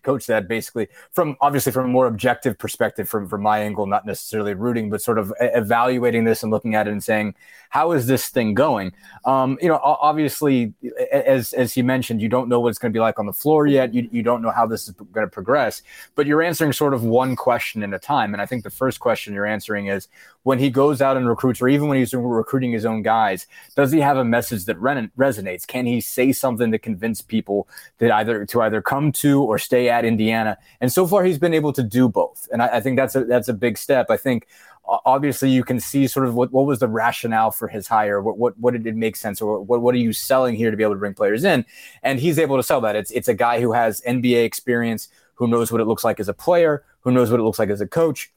coach 0.03 0.25
said. 0.25 0.49
Basically, 0.49 0.89
from 1.13 1.37
obviously 1.41 1.73
from 1.73 1.87
a 1.87 1.89
more 1.89 2.07
objective 2.07 2.59
perspective, 2.59 3.09
from 3.09 3.27
from 3.27 3.43
my 3.43 3.61
angle, 3.61 3.87
not 3.87 4.05
necessarily 4.05 4.55
rooting, 4.55 4.91
but 4.91 5.01
sort 5.01 5.19
of 5.19 5.33
evaluating 5.41 6.25
this 6.25 6.43
and 6.43 6.53
looking 6.53 6.75
at 6.75 6.87
it 6.87 6.91
and 6.91 7.03
saying, 7.03 7.35
how 7.71 7.93
is 7.93 8.07
this 8.07 8.29
thing 8.29 8.53
going? 8.53 8.93
Um, 9.25 9.57
you 9.63 9.69
know, 9.69 9.81
obviously, 9.83 10.75
as 11.13 11.53
as 11.55 11.73
he 11.73 11.83
mentioned, 11.83 12.21
you 12.21 12.29
don't 12.29 12.49
know 12.49 12.61
what 12.61 12.69
it's 12.69 12.79
going 12.79 12.93
to 12.93 12.97
be 12.97 13.01
like 13.01 13.19
on 13.19 13.27
the 13.27 13.33
floor 13.33 13.67
yet. 13.67 13.95
You 13.95 14.09
you 14.13 14.23
don't 14.23 14.43
know 14.43 14.51
how 14.51 14.67
this 14.67 14.89
is 14.89 14.95
going 15.13 15.27
to 15.27 15.31
progress, 15.31 15.83
but 16.17 16.27
you're 16.27 16.43
answering 16.51 16.73
sort 16.73 16.95
of 16.95 17.05
one 17.05 17.37
question 17.37 17.85
at 17.85 17.95
a 17.95 17.99
time. 17.99 18.33
And 18.33 18.43
I 18.43 18.47
think 18.47 18.65
the 18.65 18.71
first 18.71 18.99
question 18.99 19.33
you're 19.33 19.47
answering 19.47 19.87
is 19.87 20.09
when 20.43 20.59
he 20.59 20.69
goes 20.69 21.01
out 21.01 21.17
and 21.17 21.29
recruits, 21.29 21.63
or 21.63 21.69
even 21.69 21.87
when 21.87 21.97
he's 21.97 22.13
recruiting 22.13 22.73
his 22.73 22.85
own 22.85 23.03
guys, 23.03 23.47
does 23.77 23.93
he 23.93 24.01
have 24.01 24.17
a 24.17 24.25
message 24.25 24.65
that 24.65 24.77
re- 24.81 25.09
resonates? 25.17 25.65
Can 25.65 25.87
he 25.87 26.01
say 26.01 26.33
something 26.33 26.73
to 26.73 26.79
convince 26.79 27.23
people 27.23 27.69
that 27.99 28.11
either 28.11 28.45
to 28.47 28.63
either 28.63 28.83
come 28.83 29.13
to 29.13 29.43
or 29.43 29.61
stay 29.61 29.89
at 29.89 30.05
Indiana? 30.05 30.59
And 30.81 30.93
so 30.93 31.07
far, 31.07 31.23
he's 31.23 31.39
been 31.39 31.55
able 31.55 31.73
to 31.75 31.85
do 31.85 32.09
both. 32.09 32.49
And 32.53 32.63
I, 32.63 32.79
I 32.79 32.81
think 32.81 32.97
that's 32.97 33.15
a 33.15 33.25
that's 33.25 33.49
a 33.49 33.55
big 33.55 33.79
step. 33.79 34.11
I 34.11 34.17
think 34.17 34.49
obviously 35.07 35.49
you 35.51 35.63
can 35.63 35.79
see 35.79 36.09
sort 36.09 36.27
of 36.27 36.35
what, 36.35 36.51
what 36.51 36.67
was 36.67 36.81
the 36.81 36.89
rationale 36.89 37.53
for 37.53 37.69
his 37.69 37.87
hire 37.87 38.21
what, 38.21 38.39
what 38.39 38.59
what 38.59 38.73
did 38.73 38.87
it 38.87 38.97
make 38.97 39.15
sense 39.15 39.41
or 39.41 39.61
what, 39.61 39.81
what 39.81 39.95
are 39.95 39.99
you 39.99 40.13
selling 40.13 40.57
here 40.57 40.71
to 40.71 40.77
be 40.77 40.83
able 40.83 40.95
to 40.95 40.99
bring 40.99 41.15
players 41.15 41.45
in 41.45 41.65
and 42.03 42.19
he's 42.19 42.39
able 42.39 42.57
to 42.57 42.63
sell 42.63 42.81
that 42.81 42.97
it's 42.97 43.11
it's 43.13 43.29
a 43.29 43.35
guy 43.35 43.61
who 43.61 43.73
has 43.73 44.01
nba 44.03 44.45
experience 44.45 45.09
who 45.41 45.49
knows 45.49 45.73
what 45.73 45.81
it 45.81 45.87
looks 45.87 46.05
like 46.05 46.21
as 46.21 46.29
a 46.29 46.35
player, 46.35 46.85
who 47.01 47.11
knows 47.11 47.31
what 47.31 47.41
it 47.41 47.43
looks 47.43 47.59
like 47.59 47.71
as 47.71 47.81
a 47.81 47.87
coach, 47.87 48.31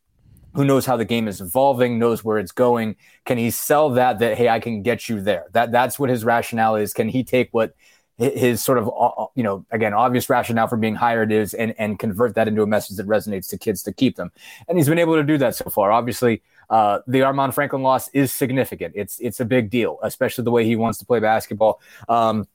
who 0.55 0.63
knows 0.63 0.85
how 0.85 0.95
the 0.95 1.03
game 1.03 1.27
is 1.27 1.41
evolving, 1.41 1.99
knows 1.99 2.23
where 2.23 2.39
it's 2.39 2.53
going. 2.53 2.95
Can 3.25 3.37
he 3.37 3.51
sell 3.51 3.89
that 3.89 4.19
that 4.19 4.37
hey, 4.37 4.47
I 4.47 4.61
can 4.61 4.83
get 4.83 5.09
you 5.09 5.19
there? 5.19 5.47
That 5.51 5.73
that's 5.73 5.99
what 5.99 6.09
his 6.09 6.23
rationale 6.23 6.77
is. 6.77 6.93
Can 6.93 7.09
he 7.09 7.25
take 7.25 7.49
what 7.51 7.75
his 8.17 8.63
sort 8.63 8.77
of 8.77 8.87
uh, 8.87 9.07
uh, 9.07 9.25
you 9.35 9.43
know 9.43 9.65
again 9.71 9.93
obvious 9.93 10.29
rationale 10.29 10.67
for 10.67 10.77
being 10.77 10.95
hired 10.95 11.31
is 11.31 11.53
and 11.55 11.73
and 11.77 11.97
convert 11.99 12.35
that 12.35 12.47
into 12.47 12.61
a 12.61 12.67
message 12.67 12.95
that 12.95 13.07
resonates 13.07 13.49
to 13.49 13.57
kids 13.57 13.81
to 13.81 13.91
keep 13.91 14.15
them 14.17 14.31
and 14.67 14.77
he's 14.77 14.87
been 14.87 14.99
able 14.99 15.15
to 15.15 15.23
do 15.23 15.35
that 15.35 15.55
so 15.55 15.65
far 15.65 15.91
obviously 15.91 16.39
uh, 16.69 16.99
the 17.07 17.21
Armaan 17.21 17.51
Franklin 17.51 17.81
loss 17.81 18.09
is 18.09 18.31
significant 18.31 18.93
it's 18.95 19.19
it's 19.19 19.39
a 19.39 19.45
big 19.45 19.71
deal 19.71 19.97
especially 20.03 20.43
the 20.43 20.51
way 20.51 20.63
he 20.63 20.75
wants 20.75 20.99
to 20.99 21.05
play 21.05 21.19
basketball 21.19 21.81
um, 22.07 22.47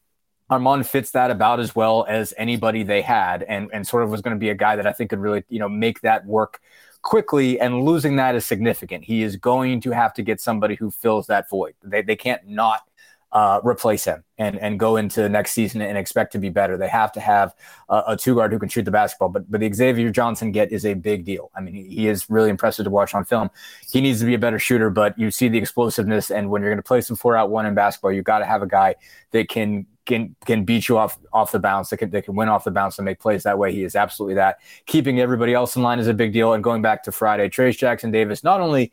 Armaan 0.50 0.84
fits 0.84 1.10
that 1.10 1.30
about 1.30 1.60
as 1.60 1.76
well 1.76 2.06
as 2.08 2.32
anybody 2.38 2.82
they 2.82 3.02
had, 3.02 3.42
and 3.44 3.70
and 3.72 3.86
sort 3.86 4.02
of 4.02 4.10
was 4.10 4.22
going 4.22 4.34
to 4.34 4.40
be 4.40 4.48
a 4.48 4.54
guy 4.54 4.76
that 4.76 4.86
I 4.86 4.92
think 4.92 5.10
could 5.10 5.20
really 5.20 5.44
you 5.48 5.58
know 5.58 5.68
make 5.68 6.00
that 6.00 6.24
work 6.24 6.60
quickly. 7.02 7.60
And 7.60 7.82
losing 7.82 8.16
that 8.16 8.34
is 8.34 8.46
significant. 8.46 9.04
He 9.04 9.22
is 9.22 9.36
going 9.36 9.80
to 9.82 9.90
have 9.90 10.14
to 10.14 10.22
get 10.22 10.40
somebody 10.40 10.74
who 10.74 10.90
fills 10.90 11.26
that 11.26 11.48
void. 11.50 11.74
They 11.82 12.02
they 12.02 12.16
can't 12.16 12.46
not 12.46 12.87
uh, 13.30 13.60
replace 13.62 14.04
him 14.04 14.24
and 14.38 14.58
and 14.58 14.80
go 14.80 14.96
into 14.96 15.20
the 15.20 15.28
next 15.28 15.52
season 15.52 15.82
and 15.82 15.98
expect 15.98 16.32
to 16.32 16.38
be 16.38 16.48
better. 16.48 16.78
They 16.78 16.88
have 16.88 17.12
to 17.12 17.20
have 17.20 17.54
a, 17.88 18.02
a 18.08 18.16
two 18.16 18.34
guard 18.34 18.52
who 18.52 18.58
can 18.58 18.68
shoot 18.68 18.84
the 18.84 18.90
basketball. 18.90 19.28
But 19.28 19.50
but 19.50 19.60
the 19.60 19.72
Xavier 19.72 20.10
Johnson 20.10 20.50
get 20.50 20.72
is 20.72 20.86
a 20.86 20.94
big 20.94 21.24
deal. 21.24 21.50
I 21.54 21.60
mean, 21.60 21.74
he, 21.74 21.82
he, 21.82 22.08
is 22.08 22.30
really 22.30 22.48
impressive 22.48 22.84
to 22.84 22.90
watch 22.90 23.14
on 23.14 23.24
film. 23.24 23.50
He 23.90 24.00
needs 24.00 24.20
to 24.20 24.26
be 24.26 24.34
a 24.34 24.38
better 24.38 24.58
shooter, 24.58 24.88
but 24.88 25.18
you 25.18 25.30
see 25.30 25.48
the 25.48 25.58
explosiveness. 25.58 26.30
And 26.30 26.50
when 26.50 26.62
you're 26.62 26.70
going 26.70 26.78
to 26.78 26.86
play 26.86 27.02
some 27.02 27.16
four 27.16 27.36
out 27.36 27.50
one 27.50 27.66
in 27.66 27.74
basketball, 27.74 28.12
you 28.12 28.22
got 28.22 28.38
to 28.38 28.46
have 28.46 28.62
a 28.62 28.66
guy 28.66 28.94
that 29.32 29.48
can 29.48 29.86
can 30.06 30.34
can 30.46 30.64
beat 30.64 30.88
you 30.88 30.96
off 30.96 31.18
off 31.32 31.52
the 31.52 31.58
bounce. 31.58 31.90
They 31.90 31.98
can 31.98 32.08
they 32.08 32.22
can 32.22 32.34
win 32.34 32.48
off 32.48 32.64
the 32.64 32.70
bounce 32.70 32.98
and 32.98 33.04
make 33.04 33.20
plays 33.20 33.42
that 33.42 33.58
way. 33.58 33.72
He 33.72 33.84
is 33.84 33.94
absolutely 33.94 34.36
that. 34.36 34.58
Keeping 34.86 35.20
everybody 35.20 35.52
else 35.52 35.76
in 35.76 35.82
line 35.82 35.98
is 35.98 36.08
a 36.08 36.14
big 36.14 36.32
deal. 36.32 36.54
And 36.54 36.64
going 36.64 36.80
back 36.80 37.02
to 37.04 37.12
Friday, 37.12 37.50
Trayce 37.50 37.76
Jackson 37.76 38.10
Davis 38.10 38.42
not 38.42 38.62
only 38.62 38.90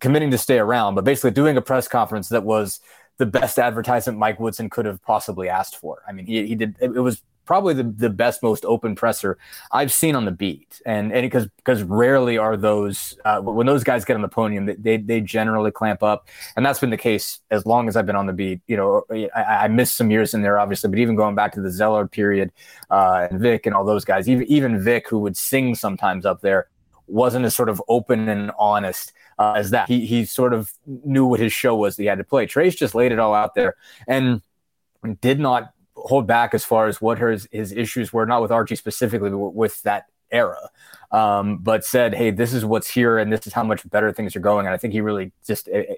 committing 0.00 0.30
to 0.30 0.38
stay 0.38 0.58
around, 0.58 0.94
but 0.94 1.04
basically 1.04 1.30
doing 1.30 1.56
a 1.56 1.60
press 1.62 1.86
conference 1.86 2.30
that 2.30 2.42
was 2.42 2.80
the 3.20 3.26
best 3.26 3.58
advertisement 3.58 4.18
Mike 4.18 4.40
Woodson 4.40 4.70
could 4.70 4.86
have 4.86 5.00
possibly 5.02 5.48
asked 5.48 5.76
for. 5.76 6.02
I 6.08 6.12
mean, 6.12 6.24
he, 6.24 6.46
he 6.46 6.54
did 6.54 6.74
it, 6.80 6.90
it 6.96 7.00
was 7.00 7.22
probably 7.44 7.74
the, 7.74 7.82
the 7.82 8.08
best, 8.08 8.42
most 8.42 8.64
open 8.64 8.94
presser 8.94 9.36
I've 9.72 9.92
seen 9.92 10.16
on 10.16 10.24
the 10.24 10.30
beat. 10.30 10.80
And 10.86 11.12
and 11.12 11.22
because 11.22 11.46
because 11.56 11.82
rarely 11.82 12.38
are 12.38 12.56
those 12.56 13.18
uh, 13.26 13.40
when 13.42 13.66
those 13.66 13.84
guys 13.84 14.06
get 14.06 14.14
on 14.16 14.22
the 14.22 14.28
podium, 14.28 14.74
they 14.78 14.96
they 14.96 15.20
generally 15.20 15.70
clamp 15.70 16.02
up, 16.02 16.28
and 16.56 16.64
that's 16.64 16.78
been 16.78 16.88
the 16.88 16.96
case 16.96 17.40
as 17.50 17.66
long 17.66 17.88
as 17.88 17.96
I've 17.96 18.06
been 18.06 18.16
on 18.16 18.26
the 18.26 18.32
beat. 18.32 18.62
You 18.66 18.78
know, 18.78 19.04
I, 19.36 19.64
I 19.64 19.68
missed 19.68 19.96
some 19.96 20.10
years 20.10 20.32
in 20.32 20.40
there, 20.40 20.58
obviously, 20.58 20.88
but 20.88 20.98
even 20.98 21.14
going 21.14 21.34
back 21.34 21.52
to 21.52 21.60
the 21.60 21.70
Zeller 21.70 22.08
period 22.08 22.52
uh, 22.88 23.28
and 23.30 23.38
Vic 23.38 23.66
and 23.66 23.74
all 23.74 23.84
those 23.84 24.06
guys, 24.06 24.30
even 24.30 24.44
even 24.46 24.82
Vic, 24.82 25.10
who 25.10 25.18
would 25.18 25.36
sing 25.36 25.74
sometimes 25.74 26.24
up 26.24 26.40
there, 26.40 26.68
wasn't 27.06 27.44
as 27.44 27.54
sort 27.54 27.68
of 27.68 27.82
open 27.86 28.30
and 28.30 28.50
honest. 28.58 29.12
Uh, 29.40 29.54
as 29.56 29.70
that 29.70 29.88
he 29.88 30.04
he 30.04 30.26
sort 30.26 30.52
of 30.52 30.70
knew 30.86 31.24
what 31.24 31.40
his 31.40 31.50
show 31.50 31.74
was 31.74 31.96
that 31.96 32.02
he 32.02 32.06
had 32.06 32.18
to 32.18 32.24
play. 32.24 32.46
Trayce 32.46 32.76
just 32.76 32.94
laid 32.94 33.10
it 33.10 33.18
all 33.18 33.32
out 33.32 33.54
there 33.54 33.74
and 34.06 34.42
did 35.22 35.40
not 35.40 35.72
hold 35.96 36.26
back 36.26 36.52
as 36.52 36.62
far 36.62 36.88
as 36.88 37.00
what 37.00 37.18
his 37.18 37.48
his 37.50 37.72
issues 37.72 38.12
were, 38.12 38.26
not 38.26 38.42
with 38.42 38.52
Archie 38.52 38.76
specifically, 38.76 39.30
but 39.30 39.38
with 39.38 39.82
that 39.84 40.04
era. 40.30 40.68
Um, 41.10 41.56
but 41.56 41.86
said, 41.86 42.14
"Hey, 42.14 42.30
this 42.30 42.52
is 42.52 42.66
what's 42.66 42.90
here, 42.90 43.16
and 43.16 43.32
this 43.32 43.46
is 43.46 43.54
how 43.54 43.64
much 43.64 43.88
better 43.88 44.12
things 44.12 44.36
are 44.36 44.40
going." 44.40 44.66
And 44.66 44.74
I 44.74 44.76
think 44.76 44.92
he 44.92 45.00
really 45.00 45.32
just 45.46 45.70
eh, 45.72 45.94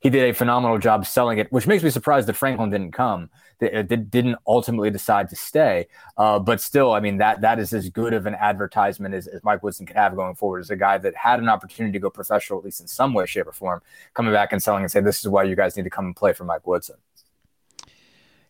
he 0.00 0.10
did 0.10 0.28
a 0.28 0.34
phenomenal 0.34 0.78
job 0.78 1.06
selling 1.06 1.38
it, 1.38 1.50
which 1.50 1.66
makes 1.66 1.82
me 1.82 1.90
surprised 1.90 2.28
that 2.28 2.34
Franklin 2.34 2.70
didn't 2.70 2.92
come. 2.92 3.30
That 3.58 4.10
didn't 4.10 4.36
ultimately 4.46 4.90
decide 4.90 5.28
to 5.30 5.36
stay. 5.36 5.88
Uh, 6.16 6.38
but 6.38 6.60
still, 6.60 6.92
I 6.92 7.00
mean 7.00 7.18
that 7.18 7.40
that 7.40 7.58
is 7.58 7.72
as 7.72 7.90
good 7.90 8.12
of 8.12 8.26
an 8.26 8.36
advertisement 8.36 9.14
as, 9.14 9.26
as 9.26 9.42
Mike 9.42 9.64
Woodson 9.64 9.84
could 9.84 9.96
have 9.96 10.14
going 10.14 10.36
forward. 10.36 10.60
As 10.60 10.70
a 10.70 10.76
guy 10.76 10.96
that 10.98 11.16
had 11.16 11.40
an 11.40 11.48
opportunity 11.48 11.92
to 11.94 11.98
go 11.98 12.08
professional, 12.08 12.60
at 12.60 12.64
least 12.64 12.80
in 12.80 12.86
some 12.86 13.14
way, 13.14 13.26
shape, 13.26 13.48
or 13.48 13.52
form, 13.52 13.82
coming 14.14 14.32
back 14.32 14.52
and 14.52 14.62
selling 14.62 14.84
and 14.84 14.92
saying, 14.92 15.04
"This 15.04 15.18
is 15.18 15.28
why 15.28 15.42
you 15.42 15.56
guys 15.56 15.76
need 15.76 15.82
to 15.82 15.90
come 15.90 16.06
and 16.06 16.14
play 16.14 16.32
for 16.32 16.44
Mike 16.44 16.66
Woodson." 16.68 16.96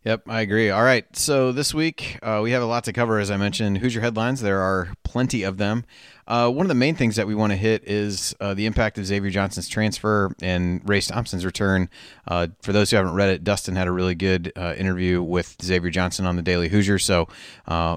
Yep, 0.04 0.22
I 0.28 0.42
agree. 0.42 0.70
All 0.70 0.84
right, 0.84 1.04
so 1.16 1.50
this 1.50 1.74
week 1.74 2.18
uh, 2.22 2.40
we 2.42 2.52
have 2.52 2.62
a 2.62 2.66
lot 2.66 2.84
to 2.84 2.92
cover, 2.92 3.18
as 3.18 3.32
I 3.32 3.36
mentioned. 3.36 3.82
Your 3.82 4.00
headlines? 4.00 4.40
There 4.40 4.60
are 4.60 4.94
plenty 5.02 5.42
of 5.42 5.56
them. 5.56 5.84
Uh, 6.28 6.48
one 6.50 6.64
of 6.64 6.68
the 6.68 6.74
main 6.74 6.94
things 6.94 7.16
that 7.16 7.26
we 7.26 7.34
want 7.34 7.52
to 7.52 7.56
hit 7.56 7.82
is 7.84 8.34
uh, 8.38 8.54
the 8.54 8.66
impact 8.66 8.96
of 8.98 9.06
Xavier 9.06 9.30
Johnson's 9.30 9.68
transfer 9.68 10.34
and 10.40 10.86
Race 10.88 11.08
Thompson's 11.08 11.44
return. 11.44 11.90
Uh, 12.28 12.48
for 12.62 12.72
those 12.72 12.90
who 12.90 12.96
haven't 12.96 13.14
read 13.14 13.30
it, 13.30 13.42
Dustin 13.42 13.74
had 13.74 13.88
a 13.88 13.92
really 13.92 14.14
good 14.14 14.52
uh, 14.54 14.74
interview 14.78 15.20
with 15.20 15.56
Xavier 15.60 15.90
Johnson 15.90 16.26
on 16.26 16.36
the 16.36 16.42
Daily 16.42 16.68
Hoosier. 16.68 16.98
So 16.98 17.26
uh, 17.66 17.96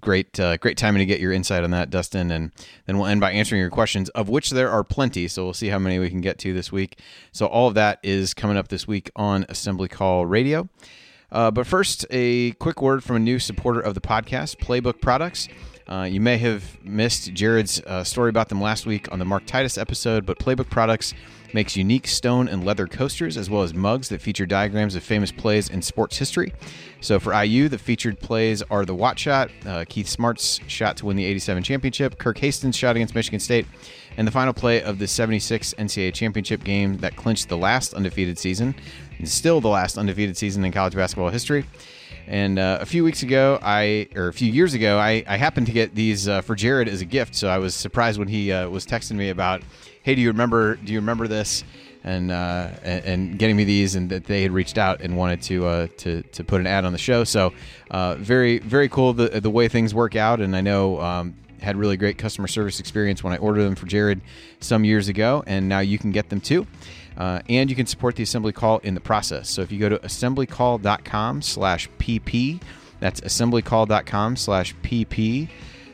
great 0.00 0.38
uh, 0.40 0.56
great 0.56 0.76
timing 0.76 1.00
to 1.00 1.06
get 1.06 1.20
your 1.20 1.32
insight 1.32 1.64
on 1.64 1.70
that 1.70 1.88
dustin 1.88 2.30
and 2.30 2.52
then 2.84 2.98
we'll 2.98 3.06
end 3.06 3.22
by 3.22 3.32
answering 3.32 3.58
your 3.58 3.70
questions 3.70 4.10
of 4.10 4.28
which 4.28 4.50
there 4.50 4.70
are 4.70 4.84
plenty 4.84 5.26
so 5.26 5.44
we'll 5.44 5.54
see 5.54 5.68
how 5.68 5.78
many 5.78 5.98
we 5.98 6.10
can 6.10 6.20
get 6.20 6.38
to 6.38 6.52
this 6.52 6.70
week 6.70 7.00
so 7.32 7.46
all 7.46 7.68
of 7.68 7.74
that 7.74 7.98
is 8.02 8.34
coming 8.34 8.58
up 8.58 8.68
this 8.68 8.86
week 8.86 9.10
on 9.16 9.46
assembly 9.48 9.88
call 9.88 10.26
radio 10.26 10.68
uh, 11.30 11.50
but 11.50 11.66
first, 11.66 12.06
a 12.10 12.52
quick 12.52 12.80
word 12.80 13.04
from 13.04 13.16
a 13.16 13.20
new 13.20 13.38
supporter 13.38 13.80
of 13.80 13.94
the 13.94 14.00
podcast, 14.00 14.56
Playbook 14.58 15.00
Products. 15.00 15.48
Uh, 15.88 16.02
you 16.02 16.20
may 16.20 16.36
have 16.36 16.82
missed 16.84 17.32
Jared's 17.32 17.80
uh, 17.80 18.04
story 18.04 18.28
about 18.28 18.50
them 18.50 18.60
last 18.60 18.84
week 18.84 19.10
on 19.10 19.18
the 19.18 19.24
Mark 19.24 19.46
Titus 19.46 19.78
episode, 19.78 20.26
but 20.26 20.38
Playbook 20.38 20.68
Products 20.68 21.14
makes 21.54 21.76
unique 21.76 22.06
stone 22.06 22.46
and 22.46 22.64
leather 22.64 22.86
coasters 22.86 23.38
as 23.38 23.48
well 23.48 23.62
as 23.62 23.72
mugs 23.72 24.10
that 24.10 24.20
feature 24.20 24.44
diagrams 24.44 24.94
of 24.94 25.02
famous 25.02 25.32
plays 25.32 25.70
in 25.70 25.80
sports 25.80 26.18
history. 26.18 26.52
So 27.00 27.18
for 27.18 27.32
IU, 27.42 27.68
the 27.70 27.78
featured 27.78 28.20
plays 28.20 28.62
are 28.62 28.84
the 28.84 28.94
Watt 28.94 29.18
shot, 29.18 29.50
uh, 29.64 29.84
Keith 29.88 30.08
Smart's 30.08 30.60
shot 30.66 30.98
to 30.98 31.06
win 31.06 31.16
the 31.16 31.24
87 31.24 31.62
championship, 31.62 32.18
Kirk 32.18 32.38
Haston's 32.38 32.76
shot 32.76 32.96
against 32.96 33.14
Michigan 33.14 33.40
State, 33.40 33.66
and 34.16 34.26
the 34.26 34.32
final 34.32 34.52
play 34.52 34.82
of 34.82 34.98
the 34.98 35.06
76 35.06 35.74
NCAA 35.78 36.12
championship 36.12 36.64
game 36.64 36.98
that 36.98 37.16
clinched 37.16 37.48
the 37.48 37.56
last 37.56 37.94
undefeated 37.94 38.38
season 38.38 38.74
still 39.24 39.60
the 39.60 39.68
last 39.68 39.98
undefeated 39.98 40.36
season 40.36 40.64
in 40.64 40.72
college 40.72 40.94
basketball 40.94 41.30
history. 41.30 41.64
And 42.28 42.58
uh, 42.58 42.78
a 42.80 42.86
few 42.86 43.04
weeks 43.04 43.22
ago, 43.22 43.58
I 43.62 44.08
or 44.14 44.28
a 44.28 44.32
few 44.34 44.52
years 44.52 44.74
ago, 44.74 44.98
I, 44.98 45.24
I 45.26 45.38
happened 45.38 45.66
to 45.66 45.72
get 45.72 45.94
these 45.94 46.28
uh, 46.28 46.42
for 46.42 46.54
Jared 46.54 46.86
as 46.86 47.00
a 47.00 47.06
gift. 47.06 47.34
So 47.34 47.48
I 47.48 47.56
was 47.56 47.74
surprised 47.74 48.18
when 48.18 48.28
he 48.28 48.52
uh, 48.52 48.68
was 48.68 48.86
texting 48.86 49.16
me 49.16 49.30
about, 49.30 49.62
"Hey, 50.02 50.14
do 50.14 50.20
you 50.20 50.28
remember? 50.28 50.76
Do 50.76 50.92
you 50.92 50.98
remember 50.98 51.26
this?" 51.26 51.64
And, 52.04 52.30
uh, 52.30 52.68
and, 52.84 53.04
and 53.04 53.38
getting 53.38 53.56
me 53.56 53.64
these, 53.64 53.94
and 53.94 54.08
that 54.10 54.24
they 54.24 54.42
had 54.42 54.52
reached 54.52 54.78
out 54.78 55.00
and 55.00 55.16
wanted 55.16 55.42
to 55.42 55.66
uh, 55.66 55.86
to 55.98 56.22
to 56.22 56.44
put 56.44 56.60
an 56.60 56.66
ad 56.66 56.84
on 56.84 56.92
the 56.92 56.98
show. 56.98 57.24
So 57.24 57.54
uh, 57.90 58.16
very 58.16 58.58
very 58.58 58.90
cool 58.90 59.14
the 59.14 59.40
the 59.40 59.50
way 59.50 59.68
things 59.68 59.94
work 59.94 60.14
out. 60.14 60.40
And 60.40 60.54
I 60.54 60.60
know. 60.60 61.00
Um, 61.00 61.34
had 61.60 61.76
really 61.76 61.96
great 61.96 62.16
customer 62.18 62.46
service 62.46 62.78
experience 62.78 63.24
when 63.24 63.32
I 63.32 63.36
ordered 63.38 63.64
them 63.64 63.74
for 63.74 63.86
Jared 63.86 64.20
some 64.60 64.84
years 64.84 65.08
ago, 65.08 65.42
and 65.44 65.68
now 65.68 65.80
you 65.80 65.98
can 65.98 66.12
get 66.12 66.28
them 66.28 66.40
too. 66.40 66.68
Uh, 67.18 67.40
and 67.48 67.68
you 67.68 67.74
can 67.74 67.86
support 67.86 68.14
the 68.14 68.22
assembly 68.22 68.52
call 68.52 68.78
in 68.78 68.94
the 68.94 69.00
process. 69.00 69.50
So 69.50 69.60
if 69.60 69.72
you 69.72 69.78
go 69.78 69.88
to 69.88 69.98
assemblycall.com 69.98 71.42
slash 71.42 71.90
pp, 71.98 72.62
that's 73.00 73.20
assemblycall.com 73.20 74.36
slash 74.36 74.74
pp 74.76 75.48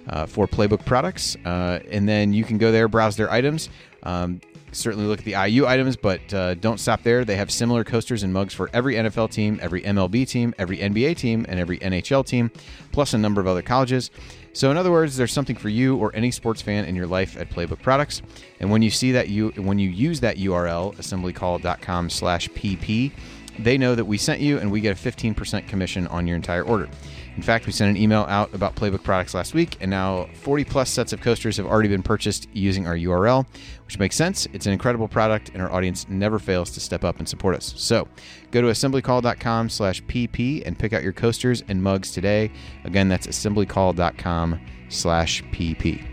uh, 0.09 0.26
for 0.26 0.47
Playbook 0.47 0.85
products. 0.85 1.37
Uh, 1.45 1.81
and 1.90 2.07
then 2.07 2.33
you 2.35 2.45
can 2.45 2.59
go 2.59 2.71
there, 2.71 2.88
browse 2.88 3.16
their 3.16 3.31
items. 3.31 3.71
Um, 4.02 4.40
certainly 4.73 5.07
look 5.07 5.21
at 5.21 5.25
the 5.25 5.33
IU 5.33 5.66
items, 5.66 5.97
but 5.97 6.35
uh, 6.35 6.54
don't 6.54 6.78
stop 6.78 7.02
there. 7.02 7.25
They 7.25 7.37
have 7.37 7.50
similar 7.50 7.85
coasters 7.85 8.23
and 8.23 8.33
mugs 8.33 8.52
for 8.52 8.69
every 8.73 8.95
NFL 8.95 9.31
team, 9.31 9.59
every 9.62 9.83
MLB 9.83 10.28
team, 10.28 10.54
every 10.59 10.78
NBA 10.78 11.16
team, 11.16 11.47
and 11.49 11.59
every 11.59 11.78
NHL 11.78 12.26
team, 12.26 12.50
plus 12.93 13.14
a 13.14 13.19
number 13.19 13.40
of 13.40 13.47
other 13.47 13.62
colleges. 13.62 14.11
So, 14.54 14.70
in 14.70 14.76
other 14.76 14.92
words, 14.92 15.16
there's 15.16 15.32
something 15.32 15.56
for 15.56 15.68
you 15.68 15.96
or 15.96 16.14
any 16.14 16.30
sports 16.30 16.62
fan 16.62 16.84
in 16.84 16.94
your 16.94 17.08
life 17.08 17.37
at 17.37 17.50
Playbook 17.50 17.82
Products. 17.82 18.23
And 18.61 18.70
when 18.70 18.82
you 18.82 18.90
see 18.90 19.11
that 19.12 19.28
you 19.28 19.49
when 19.56 19.80
you 19.80 19.90
use 19.90 20.20
that 20.20 20.38
URL 20.38 20.94
assemblycall.com/pp, 20.96 23.12
they 23.58 23.78
know 23.78 23.94
that 23.94 24.04
we 24.04 24.18
sent 24.18 24.40
you, 24.40 24.58
and 24.58 24.70
we 24.70 24.80
get 24.80 24.99
a 24.99 25.11
15% 25.11 25.68
commission 25.68 26.06
on 26.08 26.26
your 26.26 26.37
entire 26.37 26.62
order. 26.62 26.88
In 27.37 27.42
fact, 27.42 27.66
we 27.66 27.73
sent 27.73 27.90
an 27.90 28.00
email 28.00 28.26
out 28.28 28.54
about 28.54 28.76
Playbook 28.76 29.02
products 29.02 29.34
last 29.34 29.54
week, 29.54 29.76
and 29.80 29.90
now 29.90 30.28
40 30.34 30.64
plus 30.64 30.90
sets 30.90 31.12
of 31.12 31.20
coasters 31.20 31.56
have 31.56 31.66
already 31.66 31.88
been 31.88 32.02
purchased 32.02 32.49
using 32.52 32.87
our 32.87 32.94
URL, 32.94 33.44
which 33.87 33.99
makes 33.99 34.14
sense. 34.14 34.46
It's 34.52 34.66
an 34.66 34.73
incredible 34.73 35.08
product, 35.08 35.50
and 35.52 35.61
our 35.61 35.73
audience 35.73 36.06
never 36.08 36.38
fails 36.38 36.70
to 36.73 36.80
step 36.80 37.02
up 37.02 37.18
and 37.18 37.28
support 37.28 37.56
us. 37.56 37.75
So 37.76 38.06
go 38.52 38.61
to 38.61 38.68
assemblycall.com 38.68 39.68
slash 39.68 40.02
pp 40.04 40.62
and 40.64 40.78
pick 40.78 40.92
out 40.92 41.02
your 41.02 41.12
coasters 41.12 41.64
and 41.66 41.82
mugs 41.82 42.12
today. 42.12 42.52
Again, 42.84 43.08
that's 43.08 43.26
assemblycall.com 43.26 44.61
slash 44.88 45.42
pp. 45.44 46.06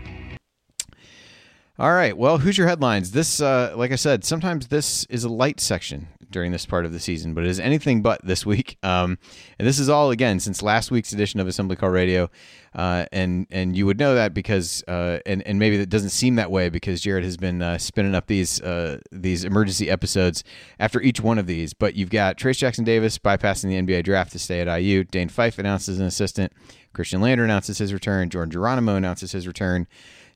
All 1.78 1.92
right. 1.92 2.16
Well, 2.16 2.38
who's 2.38 2.58
your 2.58 2.66
headlines? 2.66 3.12
This, 3.12 3.40
uh, 3.40 3.72
like 3.76 3.92
I 3.92 3.96
said, 3.96 4.24
sometimes 4.24 4.68
this 4.68 5.04
is 5.06 5.24
a 5.24 5.28
light 5.28 5.58
section 5.58 6.08
during 6.32 6.52
this 6.52 6.66
part 6.66 6.84
of 6.84 6.92
the 6.92 7.00
season, 7.00 7.34
but 7.34 7.44
it 7.44 7.50
is 7.50 7.60
anything 7.60 8.02
but 8.02 8.20
this 8.24 8.44
week. 8.46 8.78
Um, 8.82 9.18
and 9.58 9.68
this 9.68 9.78
is 9.78 9.88
all 9.88 10.10
again 10.10 10.40
since 10.40 10.62
last 10.62 10.90
week's 10.90 11.12
edition 11.12 11.38
of 11.38 11.46
Assembly 11.46 11.76
Call 11.76 11.90
Radio, 11.90 12.30
uh, 12.74 13.06
and 13.12 13.46
and 13.50 13.76
you 13.76 13.86
would 13.86 13.98
know 13.98 14.14
that 14.14 14.34
because 14.34 14.82
uh, 14.88 15.18
and 15.26 15.42
and 15.46 15.58
maybe 15.58 15.76
that 15.76 15.88
doesn't 15.88 16.10
seem 16.10 16.34
that 16.36 16.50
way 16.50 16.68
because 16.68 17.00
Jared 17.00 17.24
has 17.24 17.36
been 17.36 17.62
uh, 17.62 17.78
spinning 17.78 18.14
up 18.14 18.26
these 18.26 18.60
uh, 18.60 18.98
these 19.12 19.44
emergency 19.44 19.90
episodes 19.90 20.42
after 20.80 21.00
each 21.00 21.20
one 21.20 21.38
of 21.38 21.46
these. 21.46 21.74
But 21.74 21.94
you've 21.94 22.10
got 22.10 22.36
Trayce 22.36 22.58
Jackson 22.58 22.84
Davis 22.84 23.18
bypassing 23.18 23.68
the 23.68 23.80
NBA 23.80 24.04
draft 24.04 24.32
to 24.32 24.38
stay 24.38 24.60
at 24.60 24.80
IU. 24.80 25.04
Dane 25.04 25.28
Fife 25.28 25.58
announces 25.58 26.00
an 26.00 26.06
assistant. 26.06 26.52
Khristian 26.94 27.20
Lander 27.20 27.44
announces 27.44 27.78
his 27.78 27.92
return. 27.92 28.28
Jordan 28.28 28.50
Geronimo 28.50 28.96
announces 28.96 29.32
his 29.32 29.46
return. 29.46 29.86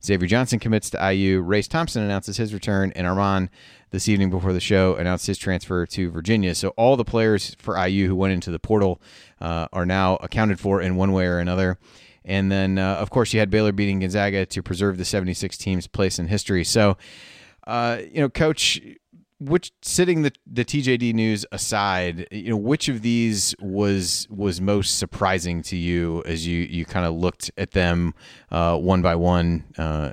Xavier 0.06 0.28
Johnson 0.28 0.60
commits 0.60 0.88
to 0.90 1.12
IU. 1.12 1.40
Race 1.40 1.66
Thompson 1.66 2.02
announces 2.02 2.36
his 2.36 2.54
return, 2.54 2.92
and 2.94 3.06
Armaan 3.06 3.48
this 3.90 4.08
evening 4.08 4.30
before 4.30 4.52
the 4.52 4.60
show 4.60 4.94
announced 4.94 5.26
his 5.26 5.36
transfer 5.36 5.84
to 5.84 6.10
Virginia. 6.10 6.54
So 6.54 6.68
all 6.70 6.96
the 6.96 7.04
players 7.04 7.56
for 7.58 7.76
IU 7.76 8.06
who 8.06 8.14
went 8.14 8.32
into 8.32 8.52
the 8.52 8.60
portal 8.60 9.00
uh, 9.40 9.66
are 9.72 9.84
now 9.84 10.16
accounted 10.16 10.60
for 10.60 10.80
in 10.80 10.94
one 10.94 11.12
way 11.12 11.26
or 11.26 11.40
another. 11.40 11.78
And 12.25 12.52
then, 12.52 12.78
uh, 12.78 12.94
of 12.94 13.10
course, 13.10 13.32
you 13.32 13.40
had 13.40 13.50
Baylor 13.50 13.72
beating 13.72 14.00
Gonzaga 14.00 14.46
to 14.46 14.62
preserve 14.62 14.96
the 14.96 15.04
76 15.04 15.58
team's 15.58 15.88
place 15.88 16.18
in 16.18 16.28
history. 16.28 16.62
So, 16.62 16.96
uh, 17.66 17.98
you 18.12 18.20
know, 18.20 18.28
Coach, 18.28 18.80
which 19.38 19.72
sitting 19.82 20.22
the 20.22 20.32
the 20.46 20.64
TJD 20.64 21.12
news 21.14 21.44
aside, 21.52 22.26
you 22.30 22.50
know, 22.50 22.56
which 22.56 22.88
of 22.88 23.02
these 23.02 23.54
was 23.60 24.26
was 24.30 24.60
most 24.60 24.98
surprising 24.98 25.62
to 25.62 25.76
you 25.76 26.22
as 26.26 26.46
you 26.46 26.60
you 26.60 26.84
kind 26.84 27.06
of 27.06 27.14
looked 27.14 27.50
at 27.56 27.72
them 27.72 28.14
uh, 28.50 28.76
one 28.76 29.02
by 29.02 29.14
one 29.14 29.64
uh, 29.78 30.10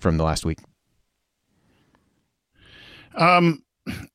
from 0.00 0.16
the 0.16 0.24
last 0.24 0.44
week? 0.44 0.58
Um, 3.14 3.62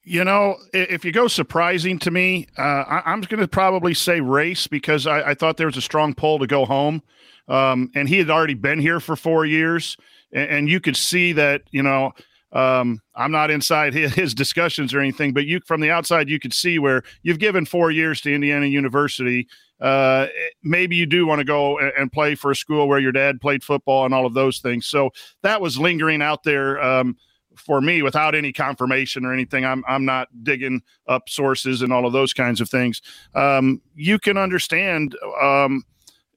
you 0.04 0.24
know, 0.24 0.58
if 0.74 1.06
you 1.06 1.12
go 1.12 1.28
surprising 1.28 2.00
to 2.00 2.10
me, 2.10 2.48
uh, 2.58 2.62
I, 2.62 3.14
am 3.14 3.22
going 3.22 3.42
to 3.42 3.48
probably 3.48 3.94
say 3.94 4.22
race 4.22 4.66
because 4.66 5.06
I, 5.06 5.32
I, 5.32 5.34
thought 5.36 5.58
there 5.58 5.68
was 5.68 5.78
a 5.78 5.82
strong 5.82 6.16
pull 6.16 6.40
to 6.40 6.48
go 6.48 6.66
home. 6.66 7.04
Um, 7.48 7.92
and 7.94 8.10
he 8.10 8.18
had 8.18 8.30
already 8.30 8.56
been 8.56 8.80
here 8.80 9.00
for 9.00 9.16
four 9.16 9.46
years, 9.46 9.98
and, 10.32 10.50
and 10.50 10.70
you 10.70 10.80
could 10.80 10.98
see 10.98 11.34
that. 11.34 11.62
You 11.72 11.84
know, 11.84 12.14
um, 12.52 13.02
I'm 13.16 13.32
not 13.32 13.52
inside 13.52 13.94
his, 13.94 14.34
discussions 14.34 14.94
or 14.94 15.00
anything, 15.00 15.34
but 15.34 15.46
you 15.46 15.60
from 15.66 15.82
the 15.82 15.92
outside 15.92 16.30
you 16.30 16.40
could 16.40 16.54
see 16.54 16.80
where 16.80 17.04
you've 17.24 17.40
given 17.40 17.66
four 17.66 17.92
years 17.92 18.22
to 18.22 18.34
Indiana 18.34 18.68
University. 18.68 19.48
Uh, 19.80 20.28
maybe 20.64 20.96
you 20.96 21.06
do 21.06 21.28
want 21.28 21.40
to 21.40 21.46
go 21.46 21.78
and, 21.78 21.92
and, 21.98 22.12
play 22.12 22.34
for 22.34 22.50
a 22.50 22.56
school 22.56 22.88
where 22.88 22.98
your 22.98 23.12
dad 23.12 23.40
played 23.40 23.64
football 23.64 24.06
and 24.06 24.14
all 24.14 24.26
of 24.26 24.34
those 24.34 24.58
things. 24.58 24.88
So 24.88 25.12
that 25.44 25.62
was 25.62 25.78
lingering 25.78 26.22
out 26.22 26.42
there. 26.44 26.82
Um, 26.82 27.16
for 27.58 27.82
me 27.82 28.02
without 28.02 28.36
any 28.36 28.54
confirmation 28.54 29.26
or 29.26 29.34
anything. 29.34 29.66
I'm 29.66 29.84
I'm 29.88 30.06
not 30.06 30.28
digging 30.44 30.82
up 31.08 31.28
sources 31.28 31.82
and 31.82 31.92
all 31.92 32.06
of 32.06 32.14
those 32.14 32.34
kinds 32.34 32.62
of 32.62 32.70
things. 32.70 33.02
Um, 33.36 33.82
you 33.96 34.20
can 34.20 34.38
understand. 34.38 35.16
Um, 35.42 35.84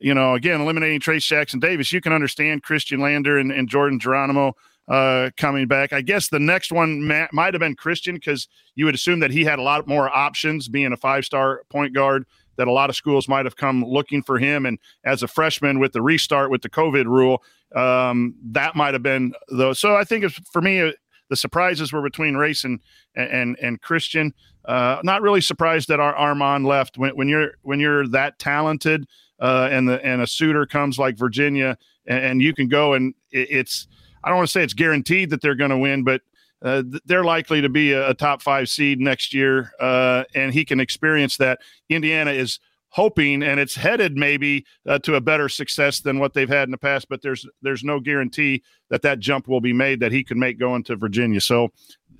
you 0.03 0.15
know, 0.15 0.33
again, 0.33 0.63
eliminating 0.63 0.99
Trayce 0.99 1.27
Jackson 1.27 1.61
Davis, 1.61 1.93
you 1.93 2.01
can 2.01 2.15
understand 2.15 2.63
Khristian 2.63 3.01
Lander 3.01 3.37
and, 3.37 3.53
and 3.53 3.69
Jordan 3.69 4.01
Geronimo 4.01 4.55
uh, 4.91 5.31
coming 5.37 5.69
back. 5.69 5.93
I 5.93 6.01
guess 6.01 6.29
the 6.29 6.41
next 6.41 6.73
one 6.73 7.07
ma- 7.07 7.29
might 7.33 7.55
have 7.55 7.61
been 7.61 7.77
Khristian 7.77 8.15
because 8.15 8.49
you 8.75 8.85
would 8.85 8.95
assume 8.95 9.21
that 9.21 9.31
he 9.31 9.45
had 9.45 9.61
a 9.61 9.63
lot 9.63 9.87
more 9.87 10.15
options 10.15 10.69
being 10.69 10.93
a 10.93 10.97
five 10.97 11.25
star 11.25 11.63
point 11.71 11.95
guard 11.95 12.27
that 12.57 12.67
a 12.67 12.73
lot 12.73 12.91
of 12.91 12.97
schools 12.97 13.29
might 13.29 13.47
have 13.47 13.57
come 13.57 13.85
looking 13.85 14.21
for 14.23 14.39
him. 14.39 14.67
And 14.67 14.79
as 15.05 15.23
a 15.23 15.29
freshman 15.29 15.79
with 15.79 15.93
the 15.93 16.03
restart 16.03 16.51
with 16.51 16.63
the 16.63 16.69
COVID 16.69 17.07
rule, 17.07 17.43
um, 17.75 18.35
that 18.51 18.75
might 18.75 18.93
have 18.93 19.03
been 19.03 19.33
though. 19.49 19.73
So 19.73 19.95
I 19.95 20.03
think 20.03 20.25
for 20.53 20.61
me, 20.61 20.81
uh, 20.81 20.93
the 21.29 21.37
surprises 21.37 21.93
were 21.93 22.03
between 22.03 22.35
Race 22.35 22.65
and 22.65 22.81
and 23.15 23.57
and 23.63 23.81
Khristian. 23.81 24.33
Uh, 24.65 25.01
not 25.05 25.23
really 25.23 25.41
surprised 25.41 25.89
that 25.89 26.01
our 26.01 26.15
Armaan 26.15 26.67
left. 26.67 26.99
When, 26.99 27.17
when 27.17 27.29
you're 27.29 27.53
when 27.63 27.79
you're 27.79 28.09
that 28.09 28.41
talented, 28.41 29.07
uh, 29.39 29.69
and 29.71 29.89
the 29.89 30.05
and 30.05 30.21
a 30.21 30.27
suitor 30.27 30.67
comes 30.67 30.99
like 30.99 31.17
Virginia, 31.17 31.79
and, 32.07 32.25
and 32.25 32.43
you 32.43 32.53
can 32.53 32.67
go 32.67 32.95
and 32.95 33.15
it, 33.31 33.47
it's 33.51 33.87
I 34.23 34.29
don't 34.29 34.39
want 34.39 34.49
to 34.49 34.53
say 34.53 34.63
it's 34.63 34.75
guaranteed 34.75 35.31
that 35.31 35.41
they're 35.41 35.55
going 35.55 35.71
to 35.71 35.79
win, 35.79 36.05
but 36.05 36.23
uh, 36.63 36.83
they're 37.07 37.25
likely 37.25 37.61
to 37.61 37.69
be 37.69 37.93
a, 37.93 38.11
a, 38.11 38.15
top 38.15 38.43
five 38.43 38.69
seed 38.69 39.01
next 39.01 39.33
year, 39.33 39.73
uh, 39.81 40.25
and 40.35 40.53
he 40.53 40.65
can 40.65 40.79
experience 40.79 41.39
that. 41.39 41.59
Indiana 41.89 42.33
is 42.33 42.61
hoping, 42.91 43.43
and 43.43 43.59
it's 43.59 43.75
headed 43.75 44.17
maybe 44.17 44.67
uh, 44.87 44.99
to 44.99 45.15
a 45.15 45.21
better 45.21 45.49
success 45.49 46.01
than 46.01 46.19
what 46.19 46.35
they've 46.35 46.49
had 46.51 46.65
in 46.65 46.71
the 46.71 46.79
past. 46.79 47.09
But 47.09 47.23
there's 47.23 47.47
there's 47.63 47.83
no 47.83 47.99
guarantee 47.99 48.63
that 48.91 49.03
that 49.03 49.21
jump 49.21 49.49
will 49.49 49.63
be 49.63 49.73
made 49.73 50.01
that 50.01 50.13
he 50.13 50.23
can 50.23 50.39
make 50.39 50.59
going 50.59 50.85
to 50.85 50.97
Virginia. 50.97 51.41
So, 51.41 51.69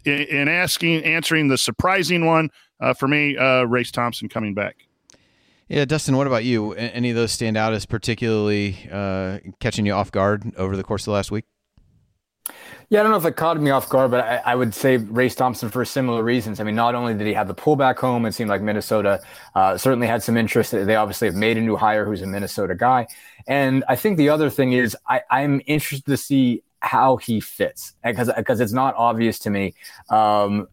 in, 0.07 0.21
in 0.23 0.49
asking 0.49 1.05
answering 1.05 1.49
the 1.49 1.59
surprising 1.59 2.25
one 2.25 2.49
uh, 2.81 2.95
for 2.95 3.09
me, 3.09 3.37
uh, 3.37 3.65
Race 3.65 3.91
Thompson 3.91 4.29
coming 4.29 4.55
back. 4.55 4.77
Yeah, 5.69 5.85
Dustin, 5.85 6.17
what 6.17 6.27
about 6.27 6.45
you? 6.45 6.73
Any 6.73 7.11
of 7.11 7.17
those 7.17 7.31
stand 7.31 7.57
out 7.57 7.75
as 7.75 7.87
particularly 7.87 8.89
uh, 8.91 9.39
catching 9.61 9.87
you 9.87 9.93
off 9.93 10.11
guard 10.11 10.53
over 10.57 10.77
the 10.77 10.83
course 10.83 11.03
of 11.03 11.07
the 11.07 11.13
last 11.13 11.31
week? 11.31 11.45
Yeah, 12.89 13.01
I 13.01 13.03
don't 13.05 13.13
know 13.13 13.19
if 13.19 13.25
it 13.25 13.37
caught 13.37 13.61
me 13.61 13.71
off 13.71 13.89
guard, 13.89 14.11
but 14.11 14.25
I, 14.25 14.37
I, 14.47 14.55
would 14.57 14.75
say 14.75 14.97
Race 14.97 15.37
Thompson 15.37 15.69
for 15.69 15.85
similar 15.85 16.25
reasons. 16.25 16.59
I 16.59 16.65
mean, 16.65 16.75
not 16.75 16.97
only 16.97 17.15
did 17.15 17.27
he 17.27 17.33
have 17.35 17.47
the 17.47 17.55
pullback 17.55 17.99
home, 17.99 18.27
it 18.27 18.33
seemed 18.33 18.51
like 18.51 18.63
Minnesota 18.63 19.21
uh, 19.55 19.77
certainly 19.77 20.09
had 20.09 20.23
some 20.23 20.37
interest. 20.37 20.73
They 20.73 20.97
obviously 20.97 21.29
have 21.29 21.37
made 21.37 21.57
a 21.57 21.61
new 21.61 21.77
hire 21.77 22.05
who's 22.05 22.23
a 22.23 22.27
Minnesota 22.27 22.75
guy. 22.75 23.07
And 23.47 23.85
I 23.89 23.95
think 23.95 24.17
the 24.17 24.29
other 24.29 24.51
thing 24.51 24.73
is 24.73 24.97
I, 25.09 25.23
I'm 25.31 25.61
interested 25.67 26.11
to 26.11 26.17
see 26.17 26.63
how 26.81 27.17
he 27.17 27.41
fits 27.41 27.95
because 28.03 28.31
because 28.37 28.61
it's 28.61 28.73
not 28.73 28.95
obvious 28.97 29.39
to 29.41 29.51
me. 29.51 29.75
Um, 30.09 30.67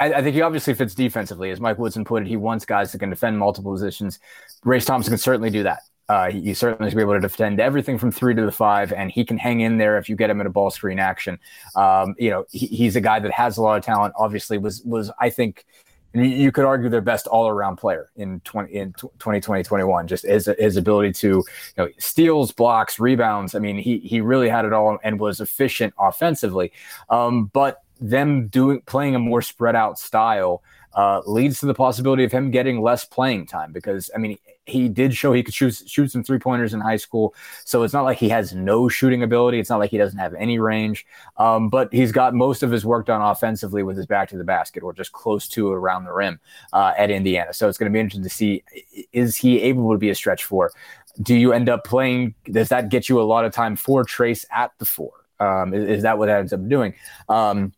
I, 0.00 0.14
I, 0.14 0.22
think 0.22 0.34
he 0.34 0.40
obviously 0.40 0.74
fits 0.74 0.94
defensively, 0.94 1.50
as 1.50 1.60
Mike 1.60 1.78
Woodson 1.78 2.04
put 2.04 2.22
it. 2.22 2.28
He 2.28 2.36
wants 2.36 2.64
guys 2.64 2.90
that 2.92 2.98
can 2.98 3.10
defend 3.10 3.38
multiple 3.38 3.72
positions. 3.72 4.18
Race 4.64 4.86
Thompson 4.86 5.12
can 5.12 5.18
certainly 5.18 5.50
do 5.50 5.62
that. 5.64 5.80
Uh, 6.10 6.28
he, 6.28 6.52
certainly 6.54 6.88
is 6.88 6.98
able 6.98 7.12
to 7.12 7.20
defend 7.20 7.60
everything 7.60 7.96
from 7.96 8.10
three 8.10 8.34
to 8.34 8.44
the 8.44 8.50
five, 8.50 8.92
and 8.92 9.12
he 9.12 9.24
can 9.24 9.38
hang 9.38 9.60
in 9.60 9.78
there 9.78 9.96
if 9.96 10.08
you 10.08 10.16
get 10.16 10.28
him 10.28 10.40
in 10.40 10.46
a 10.48 10.50
ball 10.50 10.68
screen 10.68 10.98
action. 10.98 11.38
Um, 11.76 12.16
you 12.18 12.30
know, 12.30 12.46
he, 12.50 12.66
he's 12.66 12.96
a 12.96 13.00
guy 13.00 13.20
that 13.20 13.30
has 13.30 13.58
a 13.58 13.62
lot 13.62 13.78
of 13.78 13.84
talent. 13.84 14.12
Obviously, 14.18 14.58
was 14.58 14.82
was 14.82 15.12
I 15.20 15.30
think 15.30 15.64
you 16.12 16.50
could 16.50 16.64
argue 16.64 16.88
their 16.88 17.00
best 17.00 17.28
all 17.28 17.46
around 17.46 17.76
player 17.76 18.10
in 18.16 18.40
20 18.40 18.74
in 18.74 18.92
2020 18.94 19.62
21 19.62 20.08
just 20.08 20.26
his 20.26 20.50
his 20.58 20.76
ability 20.76 21.12
to 21.12 21.28
you 21.28 21.44
know 21.78 21.88
steals 21.98 22.50
blocks 22.50 22.98
rebounds 22.98 23.54
i 23.54 23.60
mean 23.60 23.78
he 23.78 23.98
he 23.98 24.20
really 24.20 24.48
had 24.48 24.64
it 24.64 24.72
all 24.72 24.98
and 25.04 25.20
was 25.20 25.40
efficient 25.40 25.94
offensively 26.00 26.72
um, 27.10 27.46
but 27.52 27.84
them 28.00 28.48
doing 28.48 28.82
playing 28.86 29.14
a 29.14 29.20
more 29.20 29.40
spread 29.40 29.76
out 29.76 30.00
style 30.00 30.64
uh, 30.94 31.20
leads 31.26 31.60
to 31.60 31.66
the 31.66 31.74
possibility 31.74 32.24
of 32.24 32.32
him 32.32 32.50
getting 32.50 32.82
less 32.82 33.04
playing 33.04 33.46
time 33.46 33.72
because 33.72 34.10
I 34.12 34.18
mean 34.18 34.36
he 34.70 34.88
did 34.88 35.14
show 35.14 35.32
he 35.32 35.42
could 35.42 35.54
shoot 35.54 35.82
shoot 35.86 36.10
some 36.10 36.22
three 36.22 36.38
pointers 36.38 36.72
in 36.72 36.80
high 36.80 36.96
school, 36.96 37.34
so 37.64 37.82
it's 37.82 37.92
not 37.92 38.04
like 38.04 38.18
he 38.18 38.28
has 38.28 38.54
no 38.54 38.88
shooting 38.88 39.22
ability. 39.22 39.58
It's 39.58 39.70
not 39.70 39.78
like 39.78 39.90
he 39.90 39.98
doesn't 39.98 40.18
have 40.18 40.34
any 40.34 40.58
range, 40.58 41.06
um, 41.36 41.68
but 41.68 41.92
he's 41.92 42.12
got 42.12 42.34
most 42.34 42.62
of 42.62 42.70
his 42.70 42.84
work 42.84 43.06
done 43.06 43.20
offensively 43.20 43.82
with 43.82 43.96
his 43.96 44.06
back 44.06 44.28
to 44.30 44.38
the 44.38 44.44
basket 44.44 44.82
or 44.82 44.92
just 44.92 45.12
close 45.12 45.48
to 45.48 45.70
around 45.70 46.04
the 46.04 46.12
rim 46.12 46.40
uh, 46.72 46.92
at 46.96 47.10
Indiana. 47.10 47.52
So 47.52 47.68
it's 47.68 47.78
going 47.78 47.90
to 47.90 47.94
be 47.94 48.00
interesting 48.00 48.22
to 48.22 48.30
see 48.30 48.62
is 49.12 49.36
he 49.36 49.60
able 49.62 49.92
to 49.92 49.98
be 49.98 50.10
a 50.10 50.14
stretch 50.14 50.44
four. 50.44 50.72
Do 51.22 51.34
you 51.34 51.52
end 51.52 51.68
up 51.68 51.84
playing? 51.84 52.34
Does 52.50 52.68
that 52.68 52.88
get 52.88 53.08
you 53.08 53.20
a 53.20 53.22
lot 53.22 53.44
of 53.44 53.52
time 53.52 53.76
for 53.76 54.04
Trayce 54.04 54.44
at 54.50 54.72
the 54.78 54.84
four? 54.84 55.12
Um, 55.40 55.74
is, 55.74 55.88
is, 55.88 56.02
that 56.02 56.18
what 56.18 56.26
that 56.26 56.38
ends 56.38 56.52
up 56.52 56.66
doing? 56.68 56.94
Um, 57.28 57.72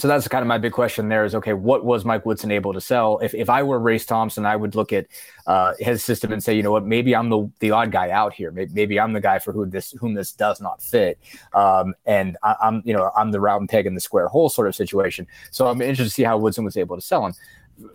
so 0.00 0.08
that's 0.08 0.26
kind 0.28 0.40
of 0.40 0.48
my 0.48 0.56
big 0.56 0.72
question 0.72 1.08
there 1.08 1.24
is 1.24 1.34
okay 1.34 1.52
what 1.52 1.84
was 1.84 2.04
mike 2.04 2.24
woodson 2.24 2.50
able 2.50 2.72
to 2.72 2.80
sell? 2.80 3.18
If, 3.18 3.34
if 3.34 3.50
i 3.50 3.62
were 3.62 3.78
race 3.78 4.06
thompson 4.06 4.46
i 4.46 4.56
would 4.56 4.74
look 4.74 4.92
at 4.92 5.06
uh, 5.46 5.74
his 5.78 6.02
system 6.02 6.32
and 6.32 6.42
say 6.42 6.54
you 6.54 6.62
know 6.62 6.70
what 6.70 6.84
maybe 6.86 7.14
i'm 7.14 7.28
the, 7.28 7.50
the 7.58 7.70
odd 7.72 7.90
guy 7.92 8.10
out 8.10 8.32
here. 8.32 8.50
Maybe, 8.50 8.72
maybe 8.72 9.00
i'm 9.00 9.12
the 9.12 9.20
guy 9.20 9.38
for 9.38 9.52
who 9.52 9.66
this 9.66 9.92
whom 9.92 10.14
this 10.14 10.32
does 10.32 10.60
not 10.60 10.82
fit. 10.82 11.18
Um, 11.52 11.94
and 12.06 12.36
I, 12.42 12.56
am 12.62 12.82
you 12.84 12.94
know 12.94 13.10
i'm 13.16 13.30
the 13.30 13.40
round 13.40 13.68
peg 13.68 13.86
in 13.86 13.94
the 13.94 14.00
square 14.00 14.28
hole 14.28 14.48
sort 14.48 14.68
of 14.68 14.74
situation. 14.74 15.26
So 15.50 15.66
i'm 15.66 15.82
interested 15.82 16.04
to 16.04 16.10
see 16.10 16.22
how 16.22 16.38
woodson 16.38 16.64
was 16.64 16.76
able 16.76 16.96
to 16.96 17.02
sell 17.02 17.26
him. 17.26 17.34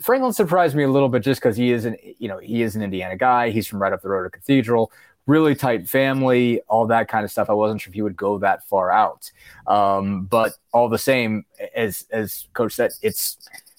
Franklin 0.01 0.33
surprised 0.33 0.75
me 0.75 0.83
a 0.83 0.89
little 0.89 1.09
bit 1.09 1.21
just 1.23 1.39
because 1.41 1.55
he 1.55 1.71
is 1.71 1.85
an 1.85 1.95
you 2.19 2.27
know 2.27 2.37
he 2.37 2.61
is 2.61 2.75
an 2.75 2.81
indiana 2.81 3.15
guy. 3.15 3.49
He's 3.49 3.67
from 3.67 3.81
right 3.81 3.93
up 3.93 4.01
the 4.01 4.09
road 4.09 4.23
to 4.23 4.29
cathedral 4.29 4.91
really 5.27 5.55
tight 5.55 5.89
family, 5.89 6.61
all 6.67 6.87
that 6.87 7.07
kind 7.07 7.25
of 7.25 7.31
stuff. 7.31 7.49
I 7.49 7.53
wasn't 7.53 7.81
sure 7.81 7.91
if 7.91 7.95
he 7.95 8.01
would 8.01 8.15
go 8.15 8.37
that 8.39 8.67
far 8.67 8.91
out. 8.91 9.31
Um, 9.67 10.25
but 10.25 10.53
all 10.71 10.89
the 10.89 10.97
same, 10.97 11.45
as 11.75 12.05
as 12.11 12.47
coach 12.53 12.73
said, 12.73 12.91
it's 13.01 13.37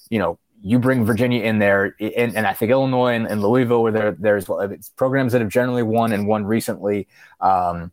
you 0.09 0.19
know 0.19 0.39
you 0.61 0.79
bring 0.79 1.05
Virginia 1.05 1.43
in 1.43 1.59
there, 1.59 1.95
and, 1.99 2.35
and 2.35 2.47
I 2.47 2.53
think 2.53 2.71
Illinois 2.71 3.13
and, 3.13 3.27
and 3.27 3.41
Louisville 3.41 3.83
were 3.83 3.91
there. 3.91 4.11
There's 4.11 4.45
it's 4.49 4.89
programs 4.89 5.31
that 5.33 5.41
have 5.41 5.49
generally 5.49 5.83
won 5.83 6.13
and 6.13 6.27
won 6.27 6.45
recently. 6.45 7.07
Um, 7.39 7.91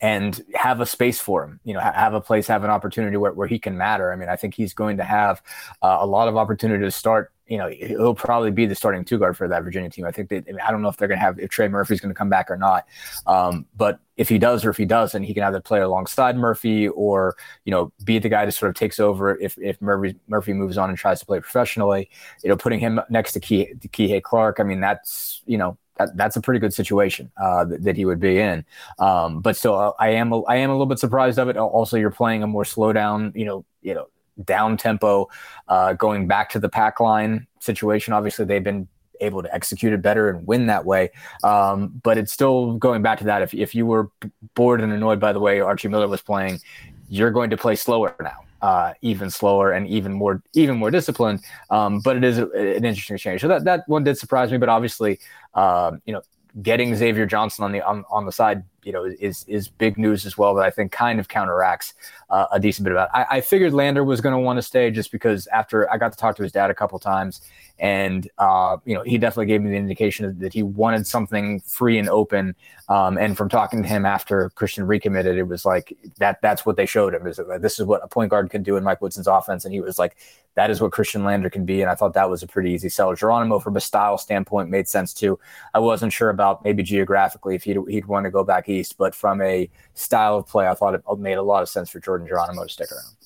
and 0.00 0.44
have 0.54 0.80
a 0.80 0.86
space 0.86 1.20
for 1.20 1.44
him, 1.44 1.60
you 1.64 1.72
know, 1.72 1.80
have 1.80 2.14
a 2.14 2.20
place, 2.20 2.46
have 2.46 2.64
an 2.64 2.70
opportunity 2.70 3.16
where, 3.16 3.32
where 3.32 3.48
he 3.48 3.58
can 3.58 3.78
matter. 3.78 4.12
I 4.12 4.16
mean, 4.16 4.28
I 4.28 4.36
think 4.36 4.54
he's 4.54 4.74
going 4.74 4.98
to 4.98 5.04
have 5.04 5.42
uh, 5.82 5.98
a 6.00 6.06
lot 6.06 6.28
of 6.28 6.36
opportunity 6.36 6.84
to 6.84 6.90
start 6.90 7.32
you 7.48 7.58
know, 7.58 7.68
he'll 7.68 8.14
probably 8.14 8.50
be 8.50 8.66
the 8.66 8.74
starting 8.74 9.04
two 9.04 9.18
guard 9.18 9.36
for 9.36 9.46
that 9.46 9.62
Virginia 9.62 9.88
team. 9.88 10.04
I 10.04 10.10
think 10.10 10.28
they, 10.28 10.38
I, 10.38 10.40
mean, 10.46 10.60
I 10.66 10.72
don't 10.72 10.82
know 10.82 10.88
if 10.88 10.96
they're 10.96 11.06
going 11.06 11.18
to 11.18 11.24
have 11.24 11.38
if 11.38 11.50
Trey 11.50 11.68
Murphy's 11.68 12.00
going 12.00 12.12
to 12.12 12.18
come 12.18 12.28
back 12.28 12.50
or 12.50 12.56
not. 12.56 12.86
Um, 13.26 13.66
but 13.76 14.00
if 14.16 14.28
he 14.28 14.38
does 14.38 14.64
or 14.64 14.70
if 14.70 14.76
he 14.76 14.84
doesn't, 14.84 15.22
he 15.22 15.32
can 15.32 15.44
either 15.44 15.60
play 15.60 15.80
alongside 15.80 16.36
Murphy 16.36 16.88
or 16.88 17.36
you 17.64 17.70
know 17.70 17.92
be 18.02 18.18
the 18.18 18.28
guy 18.28 18.44
that 18.44 18.52
sort 18.52 18.70
of 18.70 18.74
takes 18.74 18.98
over 18.98 19.38
if 19.38 19.56
if 19.58 19.80
Murphy 19.80 20.16
Murphy 20.26 20.54
moves 20.54 20.76
on 20.76 20.88
and 20.88 20.98
tries 20.98 21.20
to 21.20 21.26
play 21.26 21.38
professionally. 21.38 22.10
You 22.42 22.48
know, 22.48 22.56
putting 22.56 22.80
him 22.80 23.00
next 23.10 23.32
to 23.34 23.40
Key 23.40 23.74
to 23.80 23.88
Kihei 23.88 24.22
Clark. 24.22 24.58
I 24.58 24.64
mean, 24.64 24.80
that's 24.80 25.42
you 25.46 25.58
know 25.58 25.78
that, 25.98 26.16
that's 26.16 26.36
a 26.36 26.40
pretty 26.40 26.60
good 26.60 26.74
situation 26.74 27.30
uh, 27.36 27.64
that, 27.64 27.82
that, 27.84 27.96
he 27.96 28.04
would 28.04 28.20
be 28.20 28.38
in. 28.38 28.64
Um, 28.98 29.40
but 29.40 29.56
still, 29.56 29.74
uh, 29.74 29.92
I 29.98 30.10
am 30.10 30.32
a, 30.32 30.42
I 30.42 30.56
am 30.56 30.70
a 30.70 30.72
little 30.72 30.86
bit 30.86 30.98
surprised 30.98 31.38
of 31.38 31.48
it. 31.48 31.56
Also, 31.56 31.96
you're 31.96 32.10
playing 32.10 32.42
a 32.42 32.46
more 32.46 32.64
slow 32.64 32.92
down, 32.92 33.32
you 33.34 33.44
know, 33.44 33.64
you 33.82 33.94
know, 33.94 34.08
down 34.44 34.76
tempo, 34.76 35.28
uh, 35.68 35.94
going 35.94 36.28
back 36.28 36.50
to 36.50 36.58
the 36.58 36.68
pack 36.68 37.00
line 37.00 37.46
situation. 37.60 38.12
Obviously, 38.12 38.44
they've 38.44 38.64
been 38.64 38.88
able 39.20 39.42
to 39.42 39.54
execute 39.54 39.92
it 39.92 40.02
better 40.02 40.28
and 40.28 40.46
win 40.46 40.66
that 40.66 40.84
way. 40.84 41.10
Um, 41.42 42.00
but 42.02 42.18
it's 42.18 42.32
still 42.32 42.74
going 42.74 43.02
back 43.02 43.18
to 43.18 43.24
that. 43.24 43.42
If, 43.42 43.54
if 43.54 43.74
you 43.74 43.86
were 43.86 44.10
bored 44.54 44.80
and 44.80 44.92
annoyed 44.92 45.20
by 45.20 45.32
the 45.32 45.40
way 45.40 45.60
Archie 45.60 45.88
Miller 45.88 46.08
was 46.08 46.20
playing, 46.20 46.60
you're 47.08 47.30
going 47.30 47.50
to 47.50 47.56
play 47.56 47.76
slower 47.76 48.14
now. 48.20 48.45
Uh, 48.66 48.90
even 49.00 49.30
slower 49.30 49.66
and 49.76 49.86
even 49.86 50.12
more 50.22 50.34
even 50.62 50.74
more 50.82 50.90
disciplined. 50.90 51.38
Um, 51.70 52.00
but 52.06 52.14
it 52.16 52.24
is 52.24 52.36
a, 52.38 52.46
an 52.78 52.84
interesting 52.90 53.18
change. 53.18 53.40
So 53.40 53.48
that 53.52 53.62
that 53.64 53.80
one 53.86 54.02
did 54.02 54.18
surprise 54.18 54.50
me. 54.50 54.58
But 54.58 54.68
obviously, 54.68 55.12
um, 55.54 56.02
you 56.06 56.12
know, 56.14 56.22
getting 56.62 56.96
Xavier 56.96 57.26
Johnson 57.26 57.64
on 57.66 57.70
the 57.70 57.82
on, 57.90 58.04
on 58.10 58.26
the 58.26 58.32
side, 58.32 58.64
you 58.86 58.92
know, 58.92 59.04
is 59.04 59.44
is 59.48 59.66
big 59.66 59.98
news 59.98 60.24
as 60.24 60.38
well. 60.38 60.54
That 60.54 60.64
I 60.64 60.70
think 60.70 60.92
kind 60.92 61.18
of 61.18 61.26
counteracts 61.26 61.94
uh, 62.30 62.46
a 62.52 62.60
decent 62.60 62.84
bit 62.84 62.92
of 62.92 62.98
that. 62.98 63.10
I, 63.12 63.38
I 63.38 63.40
figured 63.40 63.72
Lander 63.72 64.04
was 64.04 64.20
going 64.20 64.32
to 64.32 64.38
want 64.38 64.58
to 64.58 64.62
stay 64.62 64.92
just 64.92 65.10
because 65.10 65.48
after 65.48 65.92
I 65.92 65.98
got 65.98 66.12
to 66.12 66.18
talk 66.18 66.36
to 66.36 66.44
his 66.44 66.52
dad 66.52 66.70
a 66.70 66.74
couple 66.74 66.96
times, 67.00 67.40
and 67.80 68.30
uh, 68.38 68.76
you 68.84 68.94
know, 68.94 69.02
he 69.02 69.18
definitely 69.18 69.46
gave 69.46 69.60
me 69.60 69.70
the 69.70 69.76
indication 69.76 70.38
that 70.38 70.52
he 70.52 70.62
wanted 70.62 71.04
something 71.04 71.60
free 71.60 71.98
and 71.98 72.08
open. 72.08 72.54
Um, 72.88 73.18
and 73.18 73.36
from 73.36 73.48
talking 73.48 73.82
to 73.82 73.88
him 73.88 74.06
after 74.06 74.50
Khristian 74.50 74.86
recommitted, 74.86 75.36
it 75.36 75.48
was 75.48 75.64
like 75.64 75.96
that. 76.18 76.40
That's 76.40 76.64
what 76.64 76.76
they 76.76 76.86
showed 76.86 77.12
him 77.12 77.26
is 77.26 77.40
this 77.60 77.80
is 77.80 77.86
what 77.86 78.04
a 78.04 78.08
point 78.08 78.30
guard 78.30 78.50
can 78.50 78.62
do 78.62 78.76
in 78.76 78.84
Mike 78.84 79.02
Woodson's 79.02 79.26
offense, 79.26 79.64
and 79.64 79.74
he 79.74 79.80
was 79.80 79.98
like, 79.98 80.16
that 80.56 80.70
is 80.70 80.80
what 80.80 80.90
Khristian 80.90 81.24
Lander 81.24 81.50
can 81.50 81.64
be. 81.64 81.82
And 81.82 81.90
I 81.90 81.94
thought 81.94 82.14
that 82.14 82.28
was 82.28 82.42
a 82.42 82.46
pretty 82.46 82.70
easy 82.72 82.88
sell. 82.88 83.14
Geronimo, 83.14 83.58
from 83.58 83.76
a 83.76 83.80
style 83.80 84.18
standpoint, 84.18 84.70
made 84.70 84.88
sense 84.88 85.12
too. 85.12 85.38
I 85.74 85.78
wasn't 85.78 86.12
sure 86.12 86.30
about 86.30 86.64
maybe 86.64 86.82
geographically 86.82 87.54
if 87.54 87.64
he'd, 87.64 87.76
he'd 87.88 88.06
want 88.06 88.24
to 88.24 88.30
go 88.30 88.42
back 88.42 88.68
east, 88.68 88.75
but 88.98 89.14
from 89.14 89.40
a 89.42 89.70
style 89.94 90.36
of 90.36 90.46
play, 90.46 90.66
I 90.66 90.74
thought 90.74 90.94
it 90.94 91.02
made 91.18 91.38
a 91.38 91.42
lot 91.42 91.62
of 91.62 91.68
sense 91.68 91.90
for 91.90 92.00
Jordan 92.00 92.26
Geronimo 92.26 92.64
to 92.64 92.68
stick 92.68 92.90
around. 92.92 93.16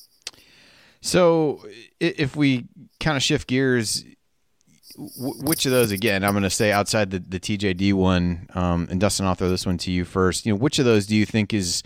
So 1.01 1.65
if 1.99 2.37
we 2.37 2.67
kind 2.99 3.17
of 3.17 3.23
shift 3.23 3.49
gears, 3.49 4.05
which 4.97 5.65
of 5.65 5.73
those 5.73 5.93
again? 5.93 6.25
I'm 6.25 6.33
going 6.33 6.43
to 6.43 6.51
say 6.51 6.73
outside 6.73 7.11
the, 7.11 7.21
the 7.21 7.41
TJD 7.41 7.95
one, 7.95 8.47
um, 8.55 8.87
and 8.91 9.01
Dustin, 9.01 9.25
I'll 9.25 9.35
throw 9.35 9.49
this 9.49 9.65
one 9.65 9.79
to 9.79 9.91
you 9.91 10.05
first. 10.05 10.45
You 10.45 10.53
know, 10.53 10.59
which 10.59 10.79
of 10.79 10.85
those 10.85 11.07
do 11.07 11.17
you 11.17 11.25
think 11.25 11.55
is 11.55 11.83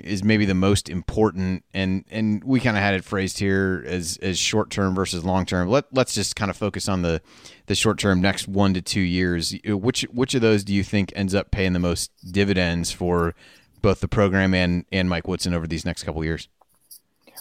is 0.00 0.24
maybe 0.24 0.44
the 0.44 0.54
most 0.54 0.88
important 0.88 1.64
and 1.72 2.04
and 2.10 2.42
we 2.44 2.60
kind 2.60 2.76
of 2.76 2.82
had 2.82 2.94
it 2.94 3.04
phrased 3.04 3.38
here 3.38 3.84
as 3.86 4.18
as 4.22 4.38
short 4.38 4.70
term 4.70 4.94
versus 4.94 5.24
long 5.24 5.46
term 5.46 5.68
let 5.68 5.84
let's 5.92 6.14
just 6.14 6.36
kind 6.36 6.50
of 6.50 6.56
focus 6.56 6.88
on 6.88 7.02
the 7.02 7.20
the 7.66 7.74
short 7.74 7.98
term 7.98 8.20
next 8.20 8.46
1 8.48 8.74
to 8.74 8.82
2 8.82 9.00
years. 9.00 9.54
Which 9.64 10.02
which 10.12 10.34
of 10.34 10.40
those 10.40 10.64
do 10.64 10.74
you 10.74 10.82
think 10.82 11.12
ends 11.14 11.34
up 11.34 11.50
paying 11.50 11.72
the 11.72 11.78
most 11.78 12.10
dividends 12.30 12.90
for 12.90 13.34
both 13.82 14.00
the 14.00 14.08
program 14.08 14.54
and 14.54 14.84
and 14.92 15.08
Mike 15.08 15.28
Woodson 15.28 15.54
over 15.54 15.66
these 15.66 15.84
next 15.84 16.04
couple 16.04 16.24
years? 16.24 16.48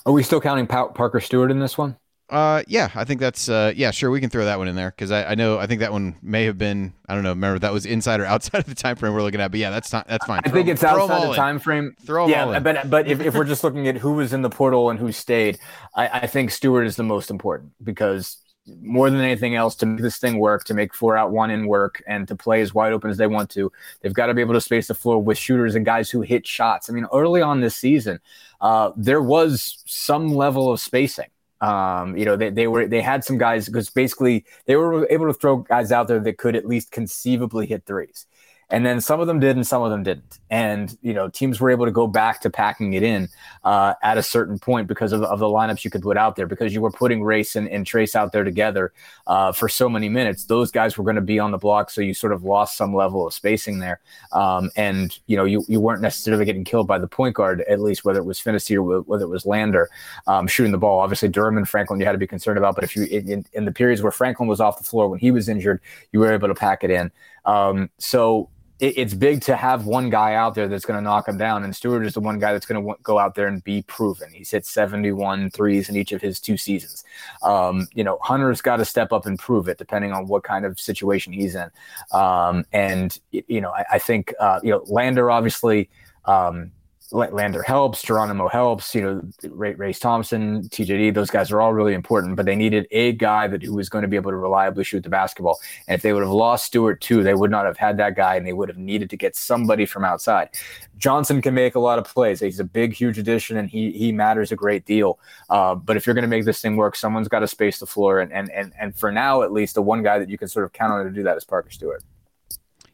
Are 0.05 0.13
we 0.13 0.23
still 0.23 0.41
counting 0.41 0.67
pa- 0.67 0.87
Parker 0.87 1.19
Stewart 1.19 1.51
in 1.51 1.59
this 1.59 1.77
one 1.77 1.97
uh, 2.29 2.63
yeah, 2.67 2.89
I 2.95 3.03
think 3.03 3.19
that's 3.19 3.49
uh, 3.49 3.73
yeah, 3.75 3.91
sure. 3.91 4.09
We 4.09 4.19
can 4.19 4.29
throw 4.29 4.45
that 4.45 4.57
one 4.57 4.67
in 4.67 4.75
there 4.75 4.91
because 4.91 5.11
I, 5.11 5.31
I 5.31 5.35
know 5.35 5.59
I 5.59 5.67
think 5.67 5.81
that 5.81 5.91
one 5.91 6.15
may 6.21 6.45
have 6.45 6.57
been 6.57 6.93
I 7.07 7.15
don't 7.15 7.23
know. 7.23 7.29
Remember 7.29 7.59
that 7.59 7.73
was 7.73 7.85
inside 7.85 8.19
or 8.21 8.25
outside 8.33 8.59
of 8.59 8.65
the 8.65 8.75
time 8.75 8.95
frame 8.95 9.13
we're 9.13 9.21
looking 9.21 9.41
at, 9.41 9.51
but 9.51 9.59
yeah, 9.59 9.69
that's 9.69 9.91
not 9.91 10.07
that's 10.07 10.25
fine. 10.25 10.39
I 10.43 10.49
throw, 10.49 10.53
think 10.53 10.69
it's 10.69 10.83
outside 10.83 11.29
the 11.29 11.35
time 11.35 11.59
frame. 11.59 11.95
Throw 12.05 12.27
yeah, 12.27 12.59
but 12.59 12.89
but 12.89 13.07
if, 13.07 13.19
if 13.19 13.35
we're 13.35 13.43
just 13.43 13.63
looking 13.63 13.87
at 13.87 13.97
who 13.97 14.13
was 14.13 14.33
in 14.33 14.41
the 14.41 14.49
portal 14.49 14.89
and 14.89 14.99
who 14.99 15.11
stayed, 15.11 15.59
I, 15.95 16.21
I 16.21 16.27
think 16.27 16.51
Stewart 16.51 16.87
is 16.87 16.95
the 16.95 17.03
most 17.03 17.29
important 17.29 17.73
because 17.83 18.37
more 18.81 19.09
than 19.09 19.19
anything 19.19 19.55
else 19.55 19.75
to 19.75 19.85
make 19.85 20.01
this 20.01 20.17
thing 20.17 20.39
work, 20.39 20.63
to 20.63 20.73
make 20.73 20.93
four 20.93 21.17
out 21.17 21.31
one 21.31 21.51
in 21.51 21.67
work, 21.67 22.01
and 22.07 22.27
to 22.27 22.35
play 22.35 22.61
as 22.61 22.73
wide 22.73 22.93
open 22.93 23.09
as 23.09 23.17
they 23.17 23.27
want 23.27 23.49
to, 23.51 23.71
they've 24.01 24.13
got 24.13 24.27
to 24.27 24.33
be 24.33 24.41
able 24.41 24.53
to 24.53 24.61
space 24.61 24.87
the 24.87 24.93
floor 24.93 25.21
with 25.21 25.37
shooters 25.37 25.75
and 25.75 25.85
guys 25.85 26.09
who 26.09 26.21
hit 26.21 26.47
shots. 26.47 26.89
I 26.89 26.93
mean, 26.93 27.05
early 27.13 27.41
on 27.41 27.59
this 27.59 27.75
season, 27.75 28.19
uh, 28.61 28.91
there 28.95 29.21
was 29.21 29.83
some 29.85 30.33
level 30.33 30.71
of 30.71 30.79
spacing. 30.79 31.27
Um, 31.63 32.17
you 32.17 32.25
know, 32.25 32.35
they, 32.35 32.49
they 32.49 32.67
were 32.67 32.87
they 32.87 33.01
had 33.01 33.23
some 33.23 33.37
guys 33.37 33.67
because 33.67 33.89
basically 33.89 34.45
they 34.65 34.75
were 34.75 35.07
able 35.09 35.27
to 35.27 35.33
throw 35.33 35.57
guys 35.59 35.93
out 35.93 36.09
there 36.09 36.19
that 36.19 36.37
could 36.37 36.57
at 36.57 36.65
least 36.65 36.91
conceivably 36.91 37.65
hit 37.67 37.85
threes. 37.85 38.25
And 38.73 38.83
then 38.83 39.01
some 39.01 39.19
of 39.19 39.27
them 39.27 39.39
did 39.39 39.55
and 39.55 39.67
some 39.67 39.83
of 39.83 39.91
them 39.91 40.01
didn't. 40.01 40.39
And, 40.49 40.97
you 41.03 41.13
know, 41.13 41.29
teams 41.29 41.61
were 41.61 41.69
able 41.69 41.85
to 41.85 41.91
go 41.91 42.07
back 42.07 42.41
to 42.41 42.49
packing 42.49 42.93
it 42.93 43.03
in 43.03 43.29
uh, 43.63 43.93
at 44.01 44.17
a 44.17 44.23
certain 44.23 44.57
point 44.57 44.87
because 44.87 45.13
of, 45.13 45.21
of, 45.21 45.37
the 45.37 45.45
lineups 45.45 45.83
you 45.83 45.91
could 45.91 46.01
put 46.01 46.17
out 46.17 46.35
there, 46.35 46.47
because 46.47 46.73
you 46.73 46.81
were 46.81 46.89
putting 46.89 47.23
Race 47.23 47.55
and, 47.55 47.69
and 47.69 47.85
Trayce 47.85 48.15
out 48.15 48.31
there 48.31 48.43
together 48.43 48.91
uh, 49.27 49.51
for 49.51 49.69
so 49.69 49.87
many 49.87 50.09
minutes. 50.09 50.45
Those 50.45 50.71
guys 50.71 50.97
were 50.97 51.03
going 51.03 51.17
to 51.17 51.21
be 51.21 51.37
on 51.37 51.51
the 51.51 51.59
block. 51.59 51.91
So 51.91 52.01
you 52.01 52.15
sort 52.15 52.33
of 52.33 52.43
lost 52.43 52.75
some 52.75 52.95
level 52.95 53.27
of 53.27 53.33
spacing 53.35 53.77
there. 53.77 53.99
Um, 54.31 54.71
and, 54.75 55.15
you 55.27 55.37
know, 55.37 55.45
you, 55.45 55.63
you 55.67 55.79
weren't 55.79 56.01
necessarily 56.01 56.43
getting 56.43 56.63
killed 56.63 56.87
by 56.87 56.97
the 56.97 57.07
point 57.07 57.35
guard, 57.35 57.61
at 57.69 57.79
least 57.79 58.03
whether 58.03 58.21
it 58.21 58.25
was 58.25 58.39
Phinisee 58.39 58.75
or 58.75 59.01
whether 59.01 59.25
it 59.25 59.29
was 59.29 59.45
Lander 59.45 59.87
um, 60.25 60.47
shooting 60.47 60.71
the 60.71 60.79
ball. 60.79 60.99
Obviously, 60.99 61.29
Durham 61.29 61.57
and 61.57 61.69
Franklin 61.69 61.99
you 61.99 62.07
had 62.07 62.13
to 62.13 62.17
be 62.17 62.25
concerned 62.25 62.57
about. 62.57 62.73
But 62.73 62.85
if 62.85 62.95
you, 62.95 63.03
in, 63.03 63.45
in 63.53 63.65
the 63.65 63.71
periods 63.71 64.01
where 64.01 64.11
Franklin 64.11 64.49
was 64.49 64.59
off 64.59 64.79
the 64.79 64.83
floor 64.83 65.09
when 65.09 65.19
he 65.19 65.29
was 65.29 65.47
injured, 65.47 65.79
you 66.11 66.19
were 66.19 66.33
able 66.33 66.47
to 66.47 66.55
pack 66.55 66.83
it 66.83 66.89
in. 66.89 67.11
Um, 67.45 67.91
so 67.99 68.49
it, 68.79 68.97
it's 68.97 69.13
big 69.13 69.41
to 69.41 69.55
have 69.55 69.85
one 69.85 70.09
guy 70.09 70.35
out 70.35 70.55
there 70.55 70.67
that's 70.67 70.85
going 70.85 70.97
to 70.97 71.01
knock 71.01 71.27
him 71.27 71.37
down. 71.37 71.63
And 71.63 71.75
Stewart 71.75 72.05
is 72.05 72.13
the 72.13 72.19
one 72.19 72.39
guy 72.39 72.53
that's 72.53 72.65
going 72.65 72.81
to 72.81 72.87
w- 72.87 72.99
go 73.03 73.19
out 73.19 73.35
there 73.35 73.47
and 73.47 73.63
be 73.63 73.83
proven. 73.83 74.29
He's 74.31 74.51
hit 74.51 74.65
71 74.65 75.51
threes 75.51 75.89
in 75.89 75.95
each 75.95 76.11
of 76.11 76.21
his 76.21 76.39
two 76.39 76.57
seasons. 76.57 77.03
Um, 77.41 77.87
you 77.93 78.03
know, 78.03 78.17
Hunter's 78.21 78.61
got 78.61 78.77
to 78.77 78.85
step 78.85 79.11
up 79.11 79.25
and 79.25 79.37
prove 79.37 79.67
it, 79.67 79.77
depending 79.77 80.11
on 80.11 80.27
what 80.27 80.43
kind 80.43 80.65
of 80.65 80.79
situation 80.79 81.33
he's 81.33 81.55
in. 81.55 81.69
Um, 82.11 82.65
and, 82.73 83.19
you 83.31 83.61
know, 83.61 83.71
I, 83.71 83.85
I 83.93 83.99
think, 83.99 84.33
uh, 84.39 84.59
you 84.63 84.71
know, 84.71 84.83
Lander 84.87 85.31
obviously. 85.31 85.89
Um, 86.25 86.71
Lander 87.11 87.61
helps, 87.61 88.01
Geronimo 88.01 88.47
helps, 88.47 88.95
you 88.95 89.01
know, 89.01 89.21
Ray, 89.49 89.93
Thompson, 89.93 90.63
TJD, 90.63 91.13
those 91.13 91.29
guys 91.29 91.51
are 91.51 91.61
all 91.61 91.73
really 91.73 91.93
important, 91.93 92.35
but 92.35 92.45
they 92.45 92.55
needed 92.55 92.87
a 92.89 93.11
guy 93.11 93.47
that 93.47 93.61
who 93.61 93.75
was 93.75 93.87
going 93.87 94.01
to 94.01 94.07
be 94.07 94.15
able 94.15 94.31
to 94.31 94.37
reliably 94.37 94.83
shoot 94.83 95.03
the 95.03 95.09
basketball. 95.09 95.59
And 95.87 95.95
if 95.95 96.01
they 96.01 96.11
would 96.13 96.23
have 96.23 96.31
lost 96.31 96.65
Stewart 96.65 97.01
too, 97.01 97.21
they 97.21 97.35
would 97.35 97.51
not 97.51 97.65
have 97.65 97.77
had 97.77 97.97
that 97.97 98.15
guy 98.15 98.35
and 98.35 98.47
they 98.47 98.53
would 98.53 98.69
have 98.69 98.77
needed 98.77 99.09
to 99.11 99.17
get 99.17 99.35
somebody 99.35 99.85
from 99.85 100.03
outside. 100.03 100.49
Johnson 100.97 101.41
can 101.41 101.53
make 101.53 101.75
a 101.75 101.79
lot 101.79 101.99
of 101.99 102.05
plays. 102.05 102.39
He's 102.39 102.59
a 102.59 102.63
big, 102.63 102.93
huge 102.93 103.19
addition 103.19 103.57
and 103.57 103.69
he 103.69 103.91
he 103.91 104.11
matters 104.11 104.51
a 104.51 104.55
great 104.55 104.85
deal. 104.85 105.19
Uh, 105.49 105.75
but 105.75 105.97
if 105.97 106.07
you're 106.07 106.15
going 106.15 106.23
to 106.23 106.27
make 106.29 106.45
this 106.45 106.61
thing 106.61 106.77
work, 106.77 106.95
someone's 106.95 107.27
got 107.27 107.39
to 107.39 107.47
space 107.47 107.79
the 107.79 107.85
floor. 107.85 108.19
And, 108.19 108.31
and, 108.31 108.49
and, 108.51 108.73
and 108.79 108.95
for 108.95 109.11
now, 109.11 109.43
at 109.43 109.51
least, 109.51 109.75
the 109.75 109.81
one 109.81 110.01
guy 110.03 110.17
that 110.19 110.29
you 110.29 110.37
can 110.37 110.47
sort 110.47 110.65
of 110.65 110.73
count 110.73 110.93
on 110.93 111.05
to 111.05 111.11
do 111.11 111.23
that 111.23 111.37
is 111.37 111.43
Parker 111.43 111.69
Stewart. 111.69 112.03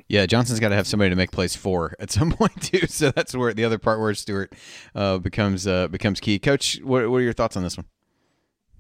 Yeah, 0.09 0.25
Johnson's 0.25 0.59
got 0.59 0.69
to 0.69 0.75
have 0.75 0.87
somebody 0.87 1.11
to 1.11 1.15
make 1.15 1.31
plays 1.31 1.55
for 1.55 1.95
at 1.99 2.11
some 2.11 2.31
point 2.31 2.61
too. 2.61 2.87
So 2.87 3.11
that's 3.11 3.35
where 3.35 3.53
the 3.53 3.63
other 3.63 3.77
part 3.77 3.99
where 3.99 4.13
Stewart 4.15 4.53
uh, 4.95 5.19
becomes 5.19 5.65
uh, 5.65 5.87
becomes 5.87 6.19
key. 6.19 6.39
Coach, 6.39 6.79
what, 6.83 7.09
what 7.09 7.17
are 7.17 7.21
your 7.21 7.33
thoughts 7.33 7.55
on 7.55 7.63
this 7.63 7.77
one? 7.77 7.85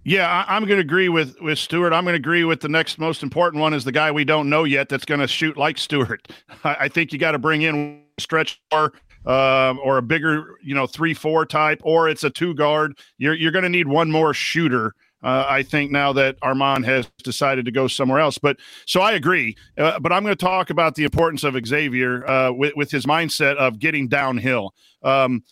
Yeah, 0.05 0.45
I, 0.47 0.57
am 0.57 0.63
going 0.65 0.77
to 0.77 0.81
agree 0.83 1.09
with 1.09 1.39
with 1.39 1.59
Stewart. 1.59 1.93
I'm 1.93 2.03
going 2.03 2.13
to 2.13 2.19
agree 2.19 2.43
with 2.43 2.61
the 2.61 2.69
next 2.69 2.97
most 2.97 3.21
important 3.21 3.61
one 3.61 3.73
is 3.73 3.83
the 3.83 3.91
guy 3.91 4.11
we 4.11 4.25
don't 4.25 4.49
know 4.49 4.63
yet 4.63 4.89
that's 4.89 5.05
going 5.05 5.19
to 5.19 5.27
shoot 5.27 5.55
like 5.55 5.77
Stewart. 5.77 6.27
I, 6.63 6.75
I 6.81 6.87
think 6.87 7.13
you 7.13 7.19
got 7.19 7.31
to 7.31 7.39
bring 7.39 7.61
in 7.61 8.03
stretch 8.17 8.59
or 8.71 8.93
uh, 9.25 9.75
or 9.83 9.97
a 9.97 10.01
bigger, 10.01 10.55
you 10.63 10.73
know, 10.73 10.87
three 10.87 11.13
four 11.13 11.45
type, 11.45 11.81
or 11.83 12.09
it's 12.09 12.23
a 12.23 12.29
two 12.29 12.55
guard. 12.55 12.97
You're 13.17 13.35
you're 13.35 13.51
going 13.51 13.63
to 13.63 13.69
need 13.69 13.87
one 13.87 14.09
more 14.09 14.33
shooter 14.33 14.95
uh, 15.23 15.45
I 15.47 15.63
think 15.63 15.91
now 15.91 16.13
that 16.13 16.39
Armaan 16.41 16.85
has 16.85 17.09
decided 17.23 17.65
to 17.65 17.71
go 17.71 17.87
somewhere 17.87 18.19
else. 18.19 18.37
But 18.37 18.57
so 18.85 19.01
I 19.01 19.13
agree. 19.13 19.55
Uh, 19.77 19.99
but 19.99 20.11
I'm 20.11 20.23
going 20.23 20.35
to 20.35 20.45
talk 20.45 20.69
about 20.69 20.95
the 20.95 21.03
importance 21.03 21.43
of 21.43 21.55
Xavier 21.65 22.27
uh, 22.27 22.51
with, 22.51 22.73
with 22.75 22.91
his 22.91 23.05
mindset 23.05 23.55
of 23.57 23.79
getting 23.79 24.07
downhill. 24.07 24.73
Um, 25.03 25.43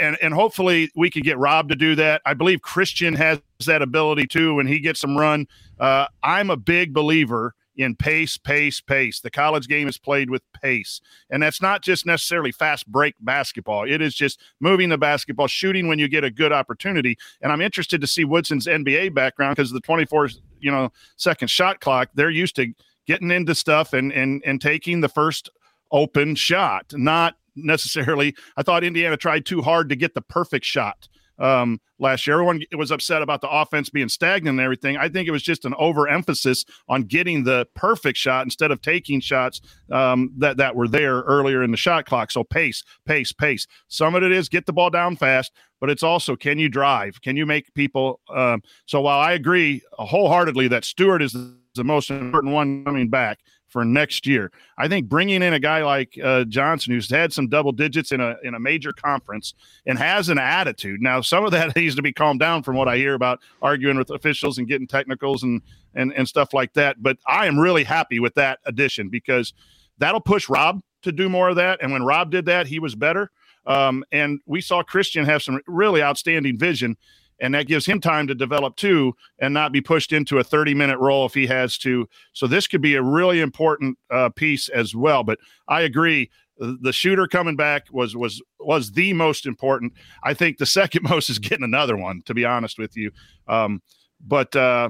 and, 0.00 0.18
and 0.20 0.34
hopefully 0.34 0.90
we 0.94 1.08
can 1.08 1.22
get 1.22 1.38
Rob 1.38 1.68
to 1.68 1.76
do 1.76 1.94
that. 1.94 2.20
I 2.26 2.34
believe 2.34 2.60
Khristian 2.60 3.16
has 3.16 3.40
that 3.64 3.80
ability 3.80 4.26
too 4.26 4.54
when 4.54 4.66
he 4.66 4.80
gets 4.80 5.00
some 5.00 5.16
run. 5.16 5.46
Uh, 5.78 6.06
I'm 6.22 6.50
a 6.50 6.56
big 6.56 6.92
believer 6.92 7.54
in 7.78 7.94
pace, 7.94 8.36
pace, 8.36 8.80
pace. 8.80 9.20
The 9.20 9.30
college 9.30 9.68
game 9.68 9.88
is 9.88 9.96
played 9.96 10.30
with 10.30 10.42
pace. 10.52 11.00
And 11.30 11.42
that's 11.42 11.62
not 11.62 11.80
just 11.80 12.04
necessarily 12.04 12.50
fast 12.50 12.86
break 12.88 13.14
basketball. 13.20 13.88
It 13.88 14.02
is 14.02 14.14
just 14.14 14.40
moving 14.60 14.88
the 14.88 14.98
basketball, 14.98 15.46
shooting 15.46 15.86
when 15.86 16.00
you 16.00 16.08
get 16.08 16.24
a 16.24 16.30
good 16.30 16.52
opportunity. 16.52 17.16
And 17.40 17.52
I'm 17.52 17.60
interested 17.60 18.00
to 18.00 18.06
see 18.06 18.24
Woodson's 18.24 18.66
NBA 18.66 19.14
background 19.14 19.56
because 19.56 19.70
the 19.70 19.80
24 19.80 20.30
you 20.60 20.72
know 20.72 20.92
second 21.16 21.48
shot 21.48 21.80
clock, 21.80 22.10
they're 22.14 22.30
used 22.30 22.56
to 22.56 22.74
getting 23.06 23.30
into 23.30 23.54
stuff 23.54 23.92
and 23.92 24.12
and 24.12 24.42
and 24.44 24.60
taking 24.60 25.00
the 25.00 25.08
first 25.08 25.48
open 25.92 26.34
shot, 26.34 26.92
not 26.94 27.36
necessarily. 27.54 28.34
I 28.56 28.64
thought 28.64 28.82
Indiana 28.82 29.16
tried 29.16 29.46
too 29.46 29.62
hard 29.62 29.88
to 29.88 29.96
get 29.96 30.14
the 30.14 30.20
perfect 30.20 30.64
shot 30.64 31.08
um, 31.38 31.80
last 31.98 32.26
year. 32.26 32.34
Everyone 32.34 32.62
was 32.76 32.90
upset 32.90 33.22
about 33.22 33.40
the 33.40 33.48
offense 33.48 33.90
being 33.90 34.08
stagnant 34.08 34.58
and 34.58 34.60
everything. 34.60 34.96
I 34.96 35.08
think 35.08 35.28
it 35.28 35.32
was 35.32 35.42
just 35.42 35.64
an 35.64 35.74
overemphasis 35.74 36.64
on 36.88 37.02
getting 37.02 37.44
the 37.44 37.66
perfect 37.74 38.18
shot 38.18 38.44
instead 38.44 38.70
of 38.70 38.80
taking 38.82 39.20
shots 39.20 39.60
um, 39.90 40.32
that 40.38 40.56
that 40.58 40.74
were 40.76 40.88
there 40.88 41.20
earlier 41.20 41.62
in 41.62 41.70
the 41.70 41.76
shot 41.76 42.06
clock. 42.06 42.30
So 42.30 42.44
pace, 42.44 42.84
pace, 43.06 43.32
pace. 43.32 43.66
Some 43.88 44.14
of 44.14 44.22
it 44.22 44.32
is 44.32 44.48
get 44.48 44.66
the 44.66 44.72
ball 44.72 44.90
down 44.90 45.16
fast, 45.16 45.52
but 45.80 45.90
it's 45.90 46.02
also 46.02 46.36
can 46.36 46.58
you 46.58 46.68
drive? 46.68 47.20
Can 47.22 47.36
you 47.36 47.46
make 47.46 47.72
people? 47.74 48.20
Um, 48.34 48.62
so 48.86 49.00
while 49.00 49.20
I 49.20 49.32
agree 49.32 49.82
wholeheartedly 49.92 50.68
that 50.68 50.84
Stewart 50.84 51.22
is 51.22 51.32
the 51.74 51.84
most 51.84 52.10
important 52.10 52.52
one 52.52 52.84
coming 52.84 53.08
back 53.08 53.38
for 53.68 53.84
next 53.84 54.26
year. 54.26 54.50
I 54.76 54.88
think 54.88 55.08
bringing 55.08 55.42
in 55.42 55.52
a 55.52 55.60
guy 55.60 55.82
like 55.84 56.18
uh, 56.22 56.44
Johnson, 56.44 56.92
who's 56.92 57.10
had 57.10 57.32
some 57.32 57.48
double 57.48 57.72
digits 57.72 58.12
in 58.12 58.20
a 58.20 58.36
in 58.42 58.54
a 58.54 58.60
major 58.60 58.92
conference 58.92 59.54
and 59.86 59.98
has 59.98 60.28
an 60.28 60.38
attitude. 60.38 61.00
Now, 61.00 61.20
some 61.20 61.44
of 61.44 61.52
that 61.52 61.76
needs 61.76 61.94
to 61.96 62.02
be 62.02 62.12
calmed 62.12 62.40
down 62.40 62.62
from 62.62 62.76
what 62.76 62.88
I 62.88 62.96
hear 62.96 63.14
about 63.14 63.40
arguing 63.62 63.98
with 63.98 64.10
officials 64.10 64.58
and 64.58 64.66
getting 64.66 64.86
technicals 64.86 65.42
and 65.42 65.62
and 65.94 66.12
and 66.14 66.26
stuff 66.26 66.52
like 66.54 66.72
that. 66.74 67.02
But 67.02 67.18
I 67.26 67.46
am 67.46 67.58
really 67.58 67.84
happy 67.84 68.20
with 68.20 68.34
that 68.34 68.58
addition 68.64 69.08
because 69.08 69.52
that'll 69.98 70.20
push 70.20 70.48
Rob 70.48 70.80
to 71.02 71.12
do 71.12 71.28
more 71.28 71.48
of 71.48 71.56
that. 71.56 71.80
And 71.82 71.92
when 71.92 72.04
Rob 72.04 72.30
did 72.30 72.46
that, 72.46 72.66
he 72.66 72.78
was 72.78 72.94
better. 72.94 73.30
Um, 73.66 74.02
and 74.12 74.40
we 74.46 74.60
saw 74.60 74.82
Khristian 74.82 75.26
have 75.26 75.42
some 75.42 75.60
really 75.66 76.02
outstanding 76.02 76.58
vision 76.58 76.96
and 77.40 77.54
that 77.54 77.66
gives 77.66 77.86
him 77.86 78.00
time 78.00 78.26
to 78.26 78.34
develop 78.34 78.76
too 78.76 79.14
and 79.38 79.54
not 79.54 79.72
be 79.72 79.80
pushed 79.80 80.12
into 80.12 80.38
a 80.38 80.44
30 80.44 80.74
minute 80.74 80.98
role 80.98 81.26
if 81.26 81.34
he 81.34 81.46
has 81.46 81.78
to. 81.78 82.08
So 82.32 82.46
this 82.46 82.66
could 82.66 82.82
be 82.82 82.94
a 82.94 83.02
really 83.02 83.40
important 83.40 83.98
uh, 84.10 84.30
piece 84.30 84.68
as 84.68 84.94
well 84.94 85.22
but 85.22 85.38
i 85.68 85.82
agree. 85.82 86.30
The 86.60 86.92
shooter 86.92 87.28
coming 87.28 87.54
back 87.54 87.86
was 87.92 88.16
was 88.16 88.42
was 88.58 88.90
the 88.90 89.12
most 89.12 89.46
important. 89.46 89.92
I 90.24 90.34
think 90.34 90.58
the 90.58 90.66
second 90.66 91.02
most 91.08 91.30
is 91.30 91.38
getting 91.38 91.64
another 91.64 91.96
one 91.96 92.22
to 92.26 92.34
be 92.34 92.44
honest 92.44 92.78
with 92.78 92.96
you. 92.96 93.12
Um, 93.46 93.80
but 94.20 94.56
uh, 94.56 94.88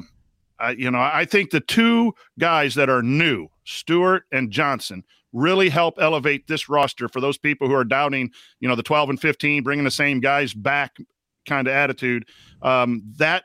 I, 0.59 0.71
you 0.71 0.91
know 0.91 0.99
i 0.99 1.25
think 1.25 1.51
the 1.51 1.61
two 1.61 2.15
guys 2.39 2.75
that 2.75 2.89
are 2.89 3.03
new 3.03 3.49
stewart 3.65 4.25
and 4.33 4.51
johnson 4.51 5.05
really 5.33 5.69
help 5.69 5.99
elevate 6.01 6.47
this 6.47 6.69
roster 6.69 7.09
for 7.09 7.21
those 7.21 7.39
people 7.39 7.69
who 7.69 7.75
are 7.75 7.85
doubting, 7.85 8.31
you 8.61 8.69
know, 8.69 8.75
the 8.75 8.83
12 8.83 9.11
and 9.11 9.21
15, 9.21 9.63
bringing 9.63 9.85
the 9.85 9.91
same 9.91 10.21
guys 10.21 10.55
back 10.55 10.97
kind 11.49 11.67
of 11.67 11.75
attitude, 11.75 12.27
um, 12.63 13.03
that 13.17 13.45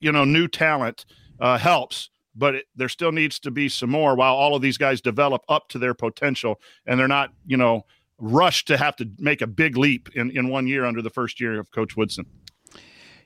you 0.00 0.12
know 0.12 0.24
new 0.24 0.48
talent 0.48 1.06
uh, 1.40 1.58
helps. 1.58 2.10
But 2.38 2.56
it, 2.56 2.64
there 2.74 2.90
still 2.90 3.12
needs 3.12 3.38
to 3.40 3.50
be 3.50 3.70
some 3.70 3.88
more 3.88 4.14
while 4.14 4.34
all 4.34 4.54
of 4.54 4.60
these 4.60 4.76
guys 4.76 5.00
develop 5.00 5.42
up 5.48 5.68
to 5.70 5.78
their 5.78 5.94
potential, 5.94 6.60
and 6.86 7.00
they're 7.00 7.08
not 7.08 7.32
you 7.46 7.56
know 7.56 7.84
rushed 8.18 8.66
to 8.68 8.76
have 8.76 8.96
to 8.96 9.08
make 9.18 9.42
a 9.42 9.46
big 9.46 9.76
leap 9.76 10.08
in, 10.14 10.30
in 10.30 10.48
one 10.48 10.66
year 10.66 10.84
under 10.84 11.02
the 11.02 11.10
first 11.10 11.40
year 11.40 11.58
of 11.58 11.70
Coach 11.70 11.96
Woodson. 11.96 12.26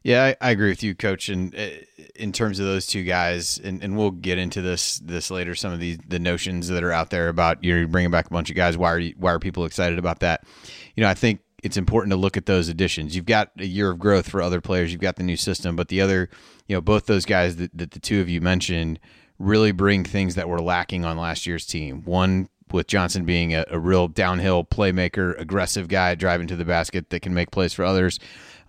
Yeah, 0.02 0.24
I, 0.40 0.48
I, 0.48 0.50
agree 0.50 0.70
with 0.70 0.83
you, 0.83 0.94
Coach. 0.94 1.28
And 1.28 1.54
uh, 1.54 1.68
in 2.14 2.33
terms 2.33 2.59
of 2.59 2.64
those 2.64 2.87
two 2.87 3.04
guys, 3.04 3.59
and, 3.59 3.85
and 3.85 3.98
we'll 3.98 4.12
get 4.12 4.38
into 4.38 4.62
this 4.62 4.98
this 4.98 5.30
later. 5.30 5.54
Some 5.54 5.72
of 5.72 5.80
these 5.80 5.98
the 6.09 6.18
notions 6.18 6.68
that 6.68 6.83
are 6.83 6.92
out 6.92 7.11
there 7.11 7.28
about 7.28 7.62
you're 7.62 7.87
bringing 7.87 8.11
back 8.11 8.26
a 8.26 8.30
bunch 8.30 8.48
of 8.48 8.56
guys. 8.56 8.78
Why 8.78 8.90
are 8.92 8.98
you, 8.98 9.14
why 9.18 9.33
are 9.33 9.38
people 9.38 9.66
excited 9.66 9.98
about 9.98 10.20
that? 10.20 10.44
You 10.96 11.02
know, 11.02 11.11
I 11.11 11.14
think 11.14 11.40
it's 11.62 11.76
important 11.76 12.12
to 12.12 12.16
look 12.16 12.36
at 12.36 12.46
those 12.46 12.68
additions. 12.68 13.14
You've 13.14 13.26
got 13.26 13.50
a 13.58 13.66
year 13.66 13.90
of 13.90 13.98
growth 13.98 14.28
for 14.28 14.42
other 14.42 14.60
players. 14.60 14.92
You've 14.92 15.00
got 15.00 15.16
the 15.16 15.22
new 15.22 15.36
system, 15.36 15.76
but 15.76 15.88
the 15.88 16.00
other, 16.00 16.28
you 16.66 16.76
know, 16.76 16.80
both 16.80 17.06
those 17.06 17.24
guys 17.24 17.56
that, 17.56 17.76
that 17.76 17.92
the 17.92 18.00
two 18.00 18.20
of 18.20 18.28
you 18.28 18.40
mentioned 18.40 18.98
really 19.38 19.72
bring 19.72 20.04
things 20.04 20.34
that 20.34 20.48
were 20.48 20.60
lacking 20.60 21.04
on 21.04 21.16
last 21.16 21.46
year's 21.46 21.66
team. 21.66 22.02
One 22.04 22.48
with 22.72 22.86
Johnson 22.86 23.24
being 23.24 23.54
a, 23.54 23.64
a 23.68 23.78
real 23.78 24.08
downhill 24.08 24.64
playmaker, 24.64 25.38
aggressive 25.40 25.88
guy 25.88 26.14
driving 26.14 26.46
to 26.48 26.56
the 26.56 26.64
basket 26.64 27.10
that 27.10 27.20
can 27.20 27.34
make 27.34 27.50
plays 27.50 27.72
for 27.72 27.84
others. 27.84 28.18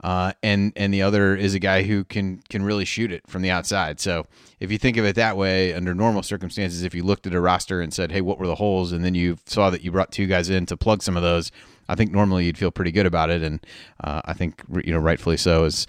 Uh, 0.03 0.33
and 0.41 0.73
and 0.75 0.91
the 0.91 1.03
other 1.03 1.35
is 1.35 1.53
a 1.53 1.59
guy 1.59 1.83
who 1.83 2.03
can 2.03 2.41
can 2.49 2.63
really 2.63 2.85
shoot 2.85 3.11
it 3.11 3.21
from 3.27 3.43
the 3.43 3.51
outside. 3.51 3.99
So 3.99 4.25
if 4.59 4.71
you 4.71 4.79
think 4.79 4.97
of 4.97 5.05
it 5.05 5.15
that 5.15 5.37
way, 5.37 5.75
under 5.75 5.93
normal 5.93 6.23
circumstances, 6.23 6.83
if 6.83 6.95
you 6.95 7.03
looked 7.03 7.27
at 7.27 7.35
a 7.35 7.39
roster 7.39 7.81
and 7.81 7.93
said, 7.93 8.11
"Hey, 8.11 8.21
what 8.21 8.39
were 8.39 8.47
the 8.47 8.55
holes?" 8.55 8.91
and 8.91 9.05
then 9.05 9.13
you 9.13 9.37
saw 9.45 9.69
that 9.69 9.83
you 9.83 9.91
brought 9.91 10.11
two 10.11 10.25
guys 10.25 10.49
in 10.49 10.65
to 10.67 10.77
plug 10.77 11.03
some 11.03 11.15
of 11.15 11.21
those, 11.21 11.51
I 11.91 11.95
think 11.95 12.11
normally 12.11 12.45
you'd 12.45 12.57
feel 12.57 12.71
pretty 12.71 12.91
good 12.91 13.05
about 13.05 13.29
it, 13.29 13.43
and 13.43 13.59
uh, 14.01 14.21
I 14.23 14.33
think 14.33 14.63
you 14.83 14.93
know 14.93 14.99
rightfully 14.99 15.37
so 15.37 15.65
as 15.65 15.87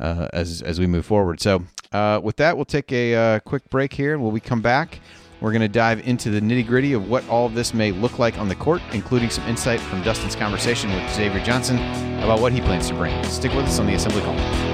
uh, 0.00 0.28
as 0.32 0.60
as 0.62 0.80
we 0.80 0.86
move 0.86 1.06
forward. 1.06 1.40
So 1.40 1.64
uh, 1.92 2.20
with 2.22 2.36
that, 2.36 2.56
we'll 2.56 2.64
take 2.64 2.90
a 2.90 3.14
uh, 3.14 3.38
quick 3.40 3.70
break 3.70 3.92
here. 3.92 4.14
And 4.14 4.22
when 4.22 4.32
we 4.32 4.40
come 4.40 4.60
back. 4.60 5.00
We're 5.40 5.50
going 5.50 5.62
to 5.62 5.68
dive 5.68 6.08
into 6.08 6.30
the 6.30 6.40
nitty 6.40 6.66
gritty 6.66 6.94
of 6.94 7.10
what 7.10 7.28
all 7.28 7.44
of 7.44 7.52
this 7.52 7.74
may 7.74 7.92
look 7.92 8.18
like 8.18 8.38
on 8.38 8.48
the 8.48 8.54
court, 8.54 8.80
including 8.92 9.28
some 9.28 9.44
insight 9.46 9.78
from 9.78 10.00
Dustin's 10.02 10.34
conversation 10.34 10.90
with 10.90 11.12
Xavier 11.12 11.44
Johnson 11.44 11.76
about 12.22 12.40
what 12.40 12.52
he 12.52 12.62
plans 12.62 12.88
to 12.88 12.94
bring. 12.94 13.22
Stick 13.24 13.52
with 13.52 13.66
us 13.66 13.78
on 13.78 13.86
the 13.86 13.94
Assembly 13.94 14.22
Call. 14.22 14.73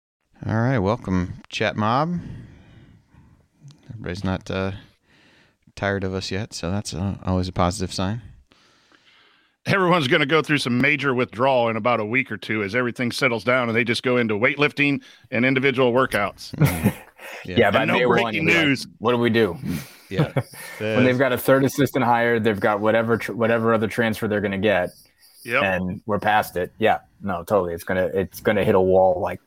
All 0.45 0.55
right, 0.55 0.79
welcome, 0.79 1.35
chat 1.49 1.75
mob. 1.75 2.19
Everybody's 3.89 4.23
not 4.23 4.49
uh, 4.49 4.71
tired 5.75 6.03
of 6.03 6.15
us 6.15 6.31
yet, 6.31 6.53
so 6.53 6.71
that's 6.71 6.93
uh, 6.95 7.15
always 7.23 7.47
a 7.47 7.51
positive 7.51 7.93
sign. 7.93 8.21
Everyone's 9.67 10.07
going 10.07 10.21
to 10.21 10.25
go 10.25 10.41
through 10.41 10.57
some 10.57 10.79
major 10.81 11.13
withdrawal 11.13 11.69
in 11.69 11.77
about 11.77 11.99
a 11.99 12.05
week 12.05 12.31
or 12.31 12.37
two 12.37 12.63
as 12.63 12.73
everything 12.73 13.11
settles 13.11 13.43
down 13.43 13.69
and 13.69 13.75
they 13.75 13.83
just 13.83 14.01
go 14.01 14.17
into 14.17 14.33
weightlifting 14.33 15.03
and 15.29 15.45
individual 15.45 15.93
workouts. 15.93 16.53
Yeah, 17.45 17.55
yeah 17.57 17.71
but 17.71 17.85
no 17.85 17.97
day 17.99 18.05
one, 18.07 18.23
breaking 18.23 18.47
you'll 18.47 18.55
like, 18.55 18.65
news. 18.65 18.87
what 18.97 19.11
do 19.11 19.17
we 19.19 19.29
do? 19.29 19.55
Yeah, 20.09 20.33
when 20.79 21.03
they've 21.05 21.17
got 21.17 21.31
a 21.31 21.37
third 21.37 21.63
assistant 21.63 22.03
hired, 22.03 22.43
they've 22.43 22.59
got 22.59 22.79
whatever 22.79 23.17
tr- 23.17 23.33
whatever 23.33 23.75
other 23.75 23.87
transfer 23.87 24.27
they're 24.27 24.41
going 24.41 24.51
to 24.51 24.57
get, 24.57 24.89
Yep. 25.43 25.63
and 25.63 26.01
we're 26.07 26.19
past 26.19 26.57
it. 26.57 26.73
Yeah, 26.79 26.99
no, 27.21 27.43
totally. 27.43 27.73
It's 27.75 27.83
gonna 27.83 28.07
it's 28.07 28.39
gonna 28.41 28.63
hit 28.63 28.73
a 28.73 28.81
wall 28.81 29.21
like 29.21 29.39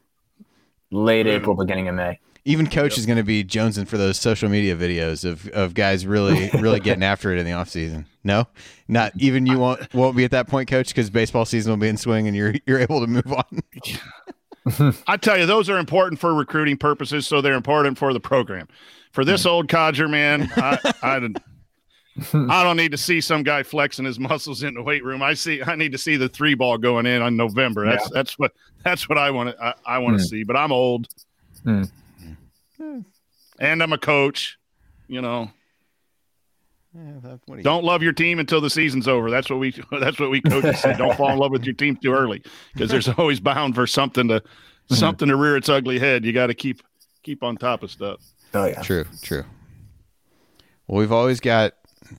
late 0.94 1.26
April, 1.26 1.54
beginning 1.57 1.88
of 1.88 1.94
May. 1.94 2.18
even 2.44 2.66
coach 2.68 2.96
is 2.98 3.07
going 3.07 3.16
to 3.16 3.22
be 3.24 3.42
jonesing 3.44 3.87
for 3.88 3.96
those 3.98 4.18
social 4.18 4.48
media 4.48 4.76
videos 4.76 5.24
of, 5.24 5.48
of 5.48 5.74
guys 5.74 6.07
really 6.07 6.50
really 6.61 6.80
getting 6.80 7.02
after 7.02 7.33
it 7.33 7.38
in 7.38 7.44
the 7.46 7.52
off 7.52 7.68
season. 7.68 8.07
No, 8.22 8.46
not 8.88 9.12
even 9.18 9.44
you 9.46 9.59
won't 9.59 9.92
won't 9.94 10.16
be 10.16 10.24
at 10.24 10.30
that 10.30 10.48
point, 10.48 10.68
coach, 10.68 10.88
because 10.88 11.11
baseball 11.11 11.44
season 11.44 11.70
will 11.72 11.76
be 11.78 11.88
in 11.88 11.96
swing 11.96 12.26
and 12.26 12.37
you're 12.37 12.54
you're 12.66 12.78
able 12.78 13.00
to 13.00 13.07
move 13.07 13.33
on. 13.33 13.61
I 15.07 15.16
tell 15.18 15.38
you, 15.38 15.44
those 15.44 15.68
are 15.68 15.76
important 15.78 16.20
for 16.20 16.33
recruiting 16.35 16.78
purposes, 16.78 17.26
so 17.26 17.40
they're 17.42 17.52
important 17.54 17.98
for 17.98 18.12
the 18.14 18.20
program. 18.20 18.68
For 19.12 19.24
this 19.24 19.44
old 19.46 19.68
codger, 19.68 20.09
man, 20.09 20.50
I, 20.57 20.92
I, 21.02 21.20
don't- 21.20 21.37
I 22.33 22.62
don't 22.62 22.77
need 22.77 22.92
to 22.92 22.96
see 22.96 23.20
some 23.20 23.42
guy 23.42 23.62
flexing 23.64 24.05
his 24.05 24.20
muscles 24.20 24.62
in 24.62 24.74
the 24.74 24.83
weight 24.83 25.03
room. 25.03 25.22
I 25.22 25.35
see, 25.35 25.62
I 25.62 25.74
need 25.74 25.92
to 25.92 25.98
see 25.98 26.16
the 26.16 26.29
three 26.29 26.55
ball 26.55 26.79
going 26.79 27.07
in 27.07 27.22
on 27.22 27.37
November. 27.37 27.85
That's 27.87 28.09
that's 28.11 28.38
what 28.38 28.53
that's 28.85 29.09
what 29.09 29.18
I 29.18 29.31
want 29.31 29.50
to 29.50 29.64
I, 29.64 29.74
I 29.85 29.98
want 29.98 30.18
to 30.18 30.22
hmm. 30.22 30.29
see. 30.29 30.44
But 30.44 30.57
I'm 30.57 30.70
old, 30.70 31.09
hmm. 31.64 31.83
hmm. 32.81 33.00
and 33.59 33.83
I'm 33.83 33.92
a 33.92 33.98
coach. 33.98 34.59
You 35.09 35.22
know, 35.22 35.50
what 36.92 37.46
do 37.46 37.57
you- 37.57 37.62
don't 37.62 37.85
love 37.85 38.03
your 38.03 38.12
team 38.12 38.38
until 38.38 38.61
the 38.61 38.70
season's 38.70 39.09
over. 39.09 39.29
That's 39.29 39.50
what 39.50 39.59
we 39.59 39.70
that's 40.00 40.20
what 40.20 40.31
we 40.31 40.40
coaches 40.40 40.79
say. 40.81 40.96
Don't 40.96 41.16
fall 41.16 41.33
in 41.33 41.38
love 41.38 41.50
with 41.50 41.64
your 41.64 41.74
team 41.74 41.96
too 41.96 42.12
early 42.12 42.42
because 42.72 42.90
there's 42.90 43.09
always 43.18 43.40
bound 43.40 43.74
for 43.74 43.88
something 43.88 44.29
to 44.29 44.40
hmm. 44.88 44.94
something 44.94 45.29
to 45.29 45.37
rear 45.37 45.57
its 45.57 45.68
ugly 45.68 45.98
head. 45.98 46.24
You 46.24 46.33
got 46.33 46.46
to 46.46 46.55
keep 46.55 46.81
keep 47.24 47.42
on 47.42 47.57
top 47.57 47.83
of 47.83 47.90
stuff. 47.90 48.20
Oh 48.55 48.66
yeah, 48.66 48.83
True, 48.83 49.05
true. 49.20 49.44
Well, 50.87 51.00
we've 51.00 51.12
always 51.12 51.40
got 51.40 51.74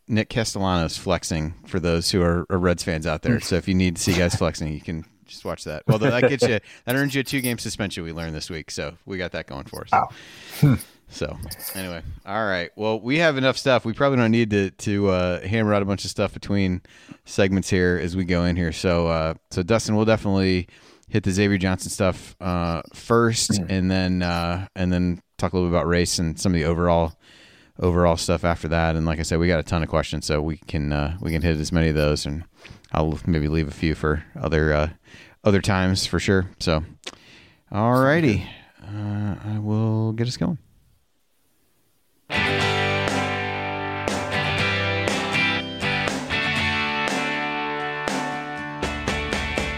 Nick 0.08 0.30
Castellanos 0.30 0.98
flexing 0.98 1.54
for 1.68 1.80
those 1.80 2.12
who 2.12 2.22
are, 2.22 2.46
are 2.50 2.58
Reds 2.58 2.84
fans 2.84 3.06
out 3.08 3.22
there. 3.22 3.40
So 3.40 3.56
if 3.56 3.68
you 3.68 3.74
need 3.74 3.98
to 3.98 4.02
see 4.02 4.14
guys 4.14 4.36
flexing, 4.36 4.74
you 4.74 4.82
can 4.82 5.06
just 5.26 5.46
watch 5.46 5.64
that. 5.66 5.84
Well, 5.88 6.00
that 6.00 6.30
gets 6.30 6.48
you 6.48 6.60
that 6.86 6.96
earns 6.96 7.16
you 7.16 7.22
a 7.22 7.24
two 7.24 7.42
game 7.42 7.58
suspension. 7.58 8.04
We 8.04 8.12
learned 8.12 8.36
this 8.36 8.50
week, 8.50 8.72
so 8.72 8.98
we 9.06 9.18
got 9.18 9.32
that 9.34 9.48
going 9.48 9.66
for 9.66 9.86
us. 9.92 10.80
So 11.10 11.38
anyway, 11.76 12.02
all 12.26 12.46
right. 12.46 12.72
Well, 12.76 13.00
we 13.00 13.20
have 13.20 13.38
enough 13.38 13.58
stuff. 13.58 13.86
We 13.86 13.94
probably 13.94 14.18
don't 14.18 14.32
need 14.32 14.50
to 14.50 14.72
to 14.72 15.10
uh, 15.10 15.48
hammer 15.48 15.74
out 15.74 15.82
a 15.82 15.86
bunch 15.86 16.04
of 16.04 16.12
stuff 16.12 16.34
between 16.34 16.82
segments 17.26 17.70
here 17.70 18.00
as 18.02 18.16
we 18.16 18.26
go 18.26 18.44
in 18.44 18.56
here. 18.56 18.72
So 18.72 19.08
uh, 19.08 19.34
so 19.52 19.64
Dustin, 19.64 19.96
we'll 19.96 20.06
definitely 20.06 20.68
hit 21.08 21.24
the 21.24 21.32
Xavier 21.32 21.58
Johnson 21.58 21.92
stuff 21.92 22.36
uh, 22.42 22.82
first, 22.94 23.60
and 23.70 23.90
then 23.90 24.24
uh, 24.24 24.68
and 24.76 24.92
then 24.92 25.22
talk 25.38 25.54
a 25.54 25.56
little 25.56 25.70
bit 25.70 25.78
about 25.78 25.88
race 25.88 26.18
and 26.20 26.40
some 26.40 26.54
of 26.54 26.60
the 26.60 26.66
overall 26.66 27.14
overall 27.80 28.18
stuff 28.18 28.44
after 28.44 28.68
that. 28.70 28.96
And 28.96 29.06
like 29.06 29.20
I 29.20 29.24
said, 29.24 29.40
we 29.40 29.48
got 29.48 29.60
a 29.60 29.64
ton 29.64 29.84
of 29.84 29.90
questions, 29.90 30.26
so 30.26 30.42
we 30.42 30.58
can 30.58 30.94
uh, 30.94 31.18
we 31.22 31.32
can 31.32 31.42
hit 31.42 31.60
as 31.60 31.72
many 31.72 31.90
of 31.90 31.96
those, 31.96 32.26
and 32.26 32.44
I'll 32.92 33.20
maybe 33.26 33.48
leave 33.48 33.68
a 33.68 33.72
few 33.72 33.96
for 33.96 34.24
other 34.40 34.74
uh, 34.74 34.90
other 35.44 35.62
times 35.62 36.06
for 36.06 36.20
sure. 36.20 36.50
So, 36.60 36.84
all 37.72 38.02
righty, 38.02 38.48
uh, 38.84 39.36
I 39.44 39.60
will 39.60 40.14
get 40.14 40.28
us 40.28 40.38
going. 40.38 40.58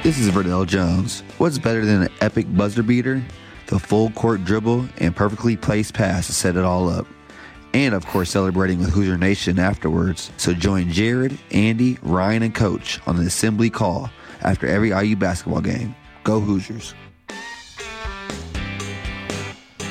This 0.04 0.20
is 0.20 0.30
Verdell 0.30 0.66
Jones. 0.66 1.20
What's 1.38 1.58
better 1.58 1.86
than 1.86 2.04
an 2.04 2.10
epic 2.22 2.46
buzzer 2.56 2.82
beater, 2.82 3.22
the 3.66 3.78
full 3.78 4.10
court 4.12 4.46
dribble, 4.46 4.88
and 5.00 5.14
perfectly 5.14 5.58
placed 5.58 5.94
pass 5.94 6.28
to 6.28 6.34
set 6.34 6.56
it 6.56 6.64
all 6.64 6.88
up? 6.88 7.06
And 7.74 7.94
of 7.94 8.06
course, 8.08 8.30
celebrating 8.30 8.80
with 8.80 8.90
Hoosier 8.90 9.18
Nation 9.18 9.60
afterwards. 9.60 10.32
So 10.38 10.54
join 10.54 10.92
Jared, 10.92 11.38
Andy, 11.52 11.98
Ryan, 12.02 12.44
and 12.44 12.56
Coach 12.56 13.00
on 13.08 13.18
the 13.18 13.26
assembly 13.28 13.70
call 13.70 14.10
after 14.42 14.68
every 14.68 14.90
IU 14.90 15.16
basketball 15.16 15.62
game. 15.62 15.96
Go 16.24 16.40
Hoosiers. 16.40 16.94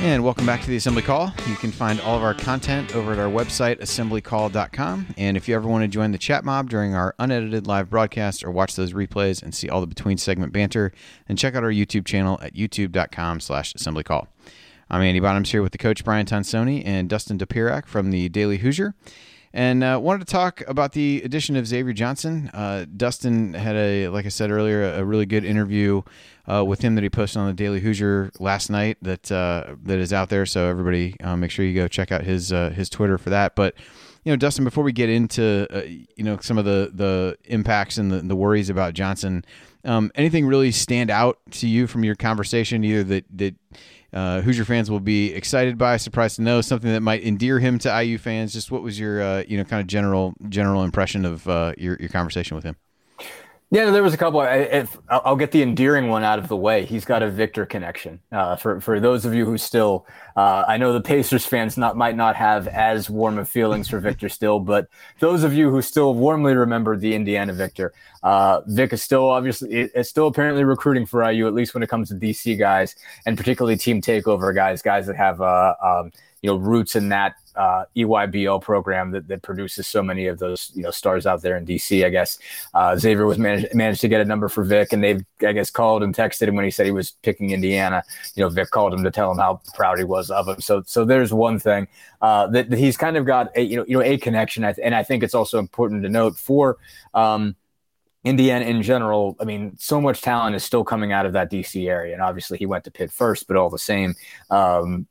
And 0.00 0.22
welcome 0.22 0.44
back 0.44 0.60
to 0.60 0.68
the 0.68 0.76
Assembly 0.76 1.02
Call. 1.02 1.32
You 1.48 1.56
can 1.56 1.72
find 1.72 2.00
all 2.02 2.16
of 2.18 2.22
our 2.22 2.34
content 2.34 2.94
over 2.94 3.12
at 3.12 3.18
our 3.18 3.30
website, 3.30 3.80
assemblycall.com. 3.80 5.14
And 5.16 5.36
if 5.38 5.48
you 5.48 5.54
ever 5.56 5.66
want 5.66 5.82
to 5.82 5.88
join 5.88 6.12
the 6.12 6.18
chat 6.18 6.44
mob 6.44 6.68
during 6.68 6.94
our 6.94 7.14
unedited 7.18 7.66
live 7.66 7.88
broadcast 7.88 8.44
or 8.44 8.50
watch 8.50 8.76
those 8.76 8.92
replays 8.92 9.42
and 9.42 9.54
see 9.54 9.70
all 9.70 9.80
the 9.80 9.86
between 9.86 10.18
segment 10.18 10.52
banter, 10.52 10.92
then 11.26 11.36
check 11.36 11.54
out 11.56 11.64
our 11.64 11.72
YouTube 11.72 12.04
channel 12.04 12.38
at 12.42 12.54
youtube.com 12.54 13.40
slash 13.40 13.72
assemblycall. 13.72 14.28
I'm 14.88 15.02
Andy 15.02 15.18
Bottoms 15.18 15.50
here 15.50 15.62
with 15.62 15.72
the 15.72 15.78
coach 15.78 16.04
Brian 16.04 16.26
Tonsoni 16.26 16.80
and 16.86 17.08
Dustin 17.08 17.36
Dopirak 17.38 17.86
from 17.86 18.12
the 18.12 18.28
Daily 18.28 18.58
Hoosier. 18.58 18.94
And 19.52 19.82
uh, 19.82 19.98
wanted 20.00 20.20
to 20.20 20.32
talk 20.32 20.62
about 20.68 20.92
the 20.92 21.22
addition 21.24 21.56
of 21.56 21.66
Xavier 21.66 21.92
Johnson. 21.92 22.50
Uh, 22.54 22.86
Dustin 22.96 23.54
had 23.54 23.74
a, 23.74 24.08
like 24.08 24.26
I 24.26 24.28
said 24.28 24.52
earlier, 24.52 24.92
a 24.92 25.04
really 25.04 25.26
good 25.26 25.44
interview 25.44 26.02
uh, 26.46 26.64
with 26.64 26.82
him 26.82 26.94
that 26.94 27.02
he 27.02 27.10
posted 27.10 27.40
on 27.40 27.48
the 27.48 27.52
Daily 27.52 27.80
Hoosier 27.80 28.30
last 28.38 28.70
night. 28.70 28.98
That 29.02 29.32
uh, 29.32 29.74
that 29.82 29.98
is 29.98 30.12
out 30.12 30.28
there. 30.28 30.46
So 30.46 30.68
everybody, 30.68 31.16
uh, 31.20 31.36
make 31.36 31.50
sure 31.50 31.64
you 31.64 31.74
go 31.74 31.88
check 31.88 32.12
out 32.12 32.22
his 32.22 32.52
uh, 32.52 32.70
his 32.70 32.88
Twitter 32.88 33.18
for 33.18 33.30
that. 33.30 33.56
But 33.56 33.74
you 34.24 34.30
know, 34.30 34.36
Dustin, 34.36 34.64
before 34.64 34.84
we 34.84 34.92
get 34.92 35.08
into 35.08 35.66
uh, 35.70 35.82
you 35.82 36.22
know 36.22 36.38
some 36.40 36.58
of 36.58 36.64
the 36.64 36.92
the 36.94 37.36
impacts 37.46 37.98
and 37.98 38.12
the, 38.12 38.20
the 38.20 38.36
worries 38.36 38.70
about 38.70 38.94
Johnson, 38.94 39.44
um, 39.84 40.12
anything 40.14 40.46
really 40.46 40.70
stand 40.70 41.10
out 41.10 41.38
to 41.52 41.66
you 41.66 41.88
from 41.88 42.04
your 42.04 42.14
conversation? 42.14 42.84
Either 42.84 43.02
that 43.02 43.24
that 43.36 43.54
uh, 44.16 44.40
Hoosier 44.40 44.64
fans 44.64 44.90
will 44.90 45.00
be 45.00 45.34
excited 45.34 45.76
by, 45.76 45.98
surprised 45.98 46.36
to 46.36 46.42
know, 46.42 46.62
something 46.62 46.90
that 46.90 47.02
might 47.02 47.22
endear 47.22 47.58
him 47.58 47.78
to 47.80 48.02
IU 48.02 48.16
fans. 48.16 48.54
Just 48.54 48.70
what 48.70 48.82
was 48.82 48.98
your 48.98 49.20
uh, 49.20 49.44
you 49.46 49.58
know 49.58 49.64
kind 49.64 49.80
of 49.80 49.86
general 49.86 50.32
general 50.48 50.84
impression 50.84 51.26
of 51.26 51.46
uh, 51.46 51.74
your 51.76 51.98
your 52.00 52.08
conversation 52.08 52.54
with 52.54 52.64
him? 52.64 52.76
Yeah, 53.72 53.90
there 53.90 54.02
was 54.04 54.14
a 54.14 54.16
couple. 54.16 54.40
If 54.42 54.96
I'll 55.08 55.34
get 55.34 55.50
the 55.50 55.60
endearing 55.60 56.08
one 56.08 56.22
out 56.22 56.38
of 56.38 56.46
the 56.46 56.56
way, 56.56 56.84
he's 56.84 57.04
got 57.04 57.24
a 57.24 57.28
Victor 57.28 57.66
connection. 57.66 58.20
Uh, 58.30 58.54
for 58.54 58.80
for 58.80 59.00
those 59.00 59.24
of 59.24 59.34
you 59.34 59.44
who 59.44 59.58
still, 59.58 60.06
uh, 60.36 60.64
I 60.68 60.76
know 60.76 60.92
the 60.92 61.00
Pacers 61.00 61.44
fans 61.44 61.76
not 61.76 61.96
might 61.96 62.14
not 62.14 62.36
have 62.36 62.68
as 62.68 63.10
warm 63.10 63.38
of 63.38 63.48
feelings 63.48 63.88
for 63.88 63.98
Victor 63.98 64.28
still, 64.28 64.60
but 64.60 64.86
those 65.18 65.42
of 65.42 65.52
you 65.52 65.68
who 65.68 65.82
still 65.82 66.14
warmly 66.14 66.54
remember 66.54 66.96
the 66.96 67.12
Indiana 67.16 67.52
Victor, 67.52 67.92
uh, 68.22 68.60
Vic 68.66 68.92
is 68.92 69.02
still 69.02 69.28
obviously 69.28 69.72
is 69.72 70.08
still 70.08 70.28
apparently 70.28 70.62
recruiting 70.62 71.04
for 71.04 71.28
IU 71.28 71.48
at 71.48 71.54
least 71.54 71.74
when 71.74 71.82
it 71.82 71.88
comes 71.88 72.08
to 72.10 72.14
DC 72.14 72.56
guys 72.56 72.94
and 73.26 73.36
particularly 73.36 73.76
team 73.76 74.00
takeover 74.00 74.54
guys, 74.54 74.80
guys 74.80 75.08
that 75.08 75.16
have 75.16 75.40
uh, 75.40 75.74
um, 75.82 76.12
you 76.42 76.50
know 76.50 76.56
roots 76.56 76.96
in 76.96 77.08
that 77.08 77.34
uh, 77.56 77.84
EYBL 77.96 78.60
program 78.60 79.10
that, 79.12 79.26
that 79.28 79.42
produces 79.42 79.86
so 79.86 80.02
many 80.02 80.26
of 80.26 80.38
those 80.38 80.70
you 80.74 80.82
know 80.82 80.90
stars 80.90 81.26
out 81.26 81.42
there 81.42 81.56
in 81.56 81.64
DC. 81.64 82.04
I 82.04 82.10
guess 82.10 82.38
uh, 82.74 82.96
Xavier 82.96 83.26
was 83.26 83.38
managed 83.38 83.74
managed 83.74 84.00
to 84.02 84.08
get 84.08 84.20
a 84.20 84.24
number 84.24 84.48
for 84.48 84.62
Vic, 84.62 84.92
and 84.92 85.02
they've 85.02 85.24
I 85.40 85.52
guess 85.52 85.70
called 85.70 86.02
and 86.02 86.14
texted 86.14 86.48
him 86.48 86.54
when 86.54 86.64
he 86.64 86.70
said 86.70 86.86
he 86.86 86.92
was 86.92 87.12
picking 87.22 87.50
Indiana. 87.50 88.02
You 88.34 88.42
know, 88.42 88.48
Vic 88.48 88.70
called 88.70 88.92
him 88.92 89.02
to 89.04 89.10
tell 89.10 89.30
him 89.30 89.38
how 89.38 89.60
proud 89.74 89.98
he 89.98 90.04
was 90.04 90.30
of 90.30 90.48
him. 90.48 90.60
So 90.60 90.82
so 90.86 91.04
there's 91.04 91.32
one 91.32 91.58
thing 91.58 91.88
uh, 92.20 92.46
that, 92.48 92.70
that, 92.70 92.78
he's 92.78 92.96
kind 92.96 93.16
of 93.16 93.24
got 93.24 93.50
a 93.56 93.62
you 93.62 93.76
know 93.76 93.84
you 93.88 93.98
know 93.98 94.02
a 94.02 94.18
connection, 94.18 94.64
and 94.64 94.94
I 94.94 95.02
think 95.02 95.22
it's 95.22 95.34
also 95.34 95.58
important 95.58 96.02
to 96.02 96.08
note 96.08 96.36
for. 96.36 96.76
Um, 97.14 97.56
Indiana 98.26 98.64
in 98.64 98.82
general, 98.82 99.36
I 99.38 99.44
mean, 99.44 99.76
so 99.78 100.00
much 100.00 100.20
talent 100.20 100.56
is 100.56 100.64
still 100.64 100.82
coming 100.82 101.12
out 101.12 101.26
of 101.26 101.32
that 101.34 101.48
DC 101.48 101.88
area. 101.88 102.12
And 102.12 102.20
obviously 102.20 102.58
he 102.58 102.66
went 102.66 102.82
to 102.84 102.90
Pitt 102.90 103.12
first, 103.12 103.46
but 103.46 103.56
all 103.56 103.70
the 103.70 103.78
same, 103.78 104.16
um, 104.50 105.06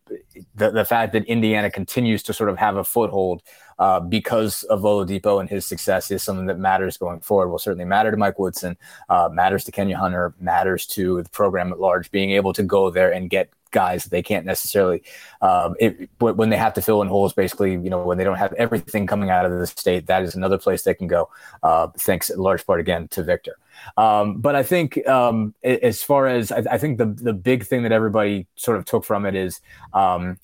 the, 0.55 0.71
the 0.71 0.83
fact 0.83 1.13
that 1.13 1.23
Indiana 1.23 1.71
continues 1.71 2.23
to 2.23 2.33
sort 2.33 2.49
of 2.49 2.57
have 2.57 2.75
a 2.75 2.83
foothold 2.83 3.41
uh, 3.79 4.01
because 4.01 4.63
of 4.63 4.81
Oladipo 4.81 5.39
and 5.39 5.49
his 5.49 5.65
success 5.65 6.11
is 6.11 6.23
something 6.23 6.45
that 6.47 6.59
matters 6.59 6.97
going 6.97 7.21
forward. 7.21 7.47
Will 7.47 7.57
certainly 7.57 7.85
matter 7.85 8.11
to 8.11 8.17
Mike 8.17 8.37
Woodson, 8.37 8.75
uh, 9.07 9.29
matters 9.31 9.63
to 9.63 9.71
Kenya 9.71 9.97
Hunter, 9.97 10.33
matters 10.41 10.85
to 10.87 11.23
the 11.23 11.29
program 11.29 11.71
at 11.71 11.79
large. 11.79 12.11
Being 12.11 12.31
able 12.31 12.51
to 12.51 12.63
go 12.63 12.89
there 12.89 13.13
and 13.13 13.29
get 13.29 13.49
guys 13.81 14.03
that 14.03 14.09
they 14.09 14.23
can't 14.23 14.45
necessarily 14.45 15.03
um, 15.41 15.75
it, 15.79 16.09
when 16.19 16.49
they 16.49 16.55
have 16.57 16.73
to 16.73 16.81
fill 16.81 17.01
in 17.01 17.07
holes 17.07 17.33
basically 17.33 17.73
you 17.73 17.89
know 17.89 18.01
when 18.03 18.17
they 18.17 18.23
don't 18.23 18.37
have 18.37 18.53
everything 18.53 19.05
coming 19.05 19.29
out 19.29 19.45
of 19.45 19.51
the 19.51 19.67
state 19.67 20.07
that 20.07 20.23
is 20.23 20.33
another 20.33 20.57
place 20.57 20.83
they 20.83 20.93
can 20.93 21.07
go 21.07 21.29
uh, 21.63 21.87
thanks 21.99 22.29
in 22.29 22.39
large 22.39 22.65
part 22.65 22.79
again 22.79 23.07
to 23.09 23.21
victor. 23.23 23.57
Um, 23.97 24.37
but 24.45 24.55
i 24.55 24.63
think 24.63 25.05
um, 25.07 25.53
as 25.63 26.01
far 26.01 26.27
as 26.27 26.51
I, 26.51 26.63
I, 26.71 26.77
think 26.77 26.97
the 26.97 27.07
the 27.29 27.33
big 27.33 27.65
thing 27.65 27.83
that 27.83 27.91
everybody 27.91 28.47
sort 28.55 28.77
of 28.77 28.85
took 28.85 29.03
from 29.03 29.25
it 29.25 29.35
is 29.35 29.59
um, 29.93 30.37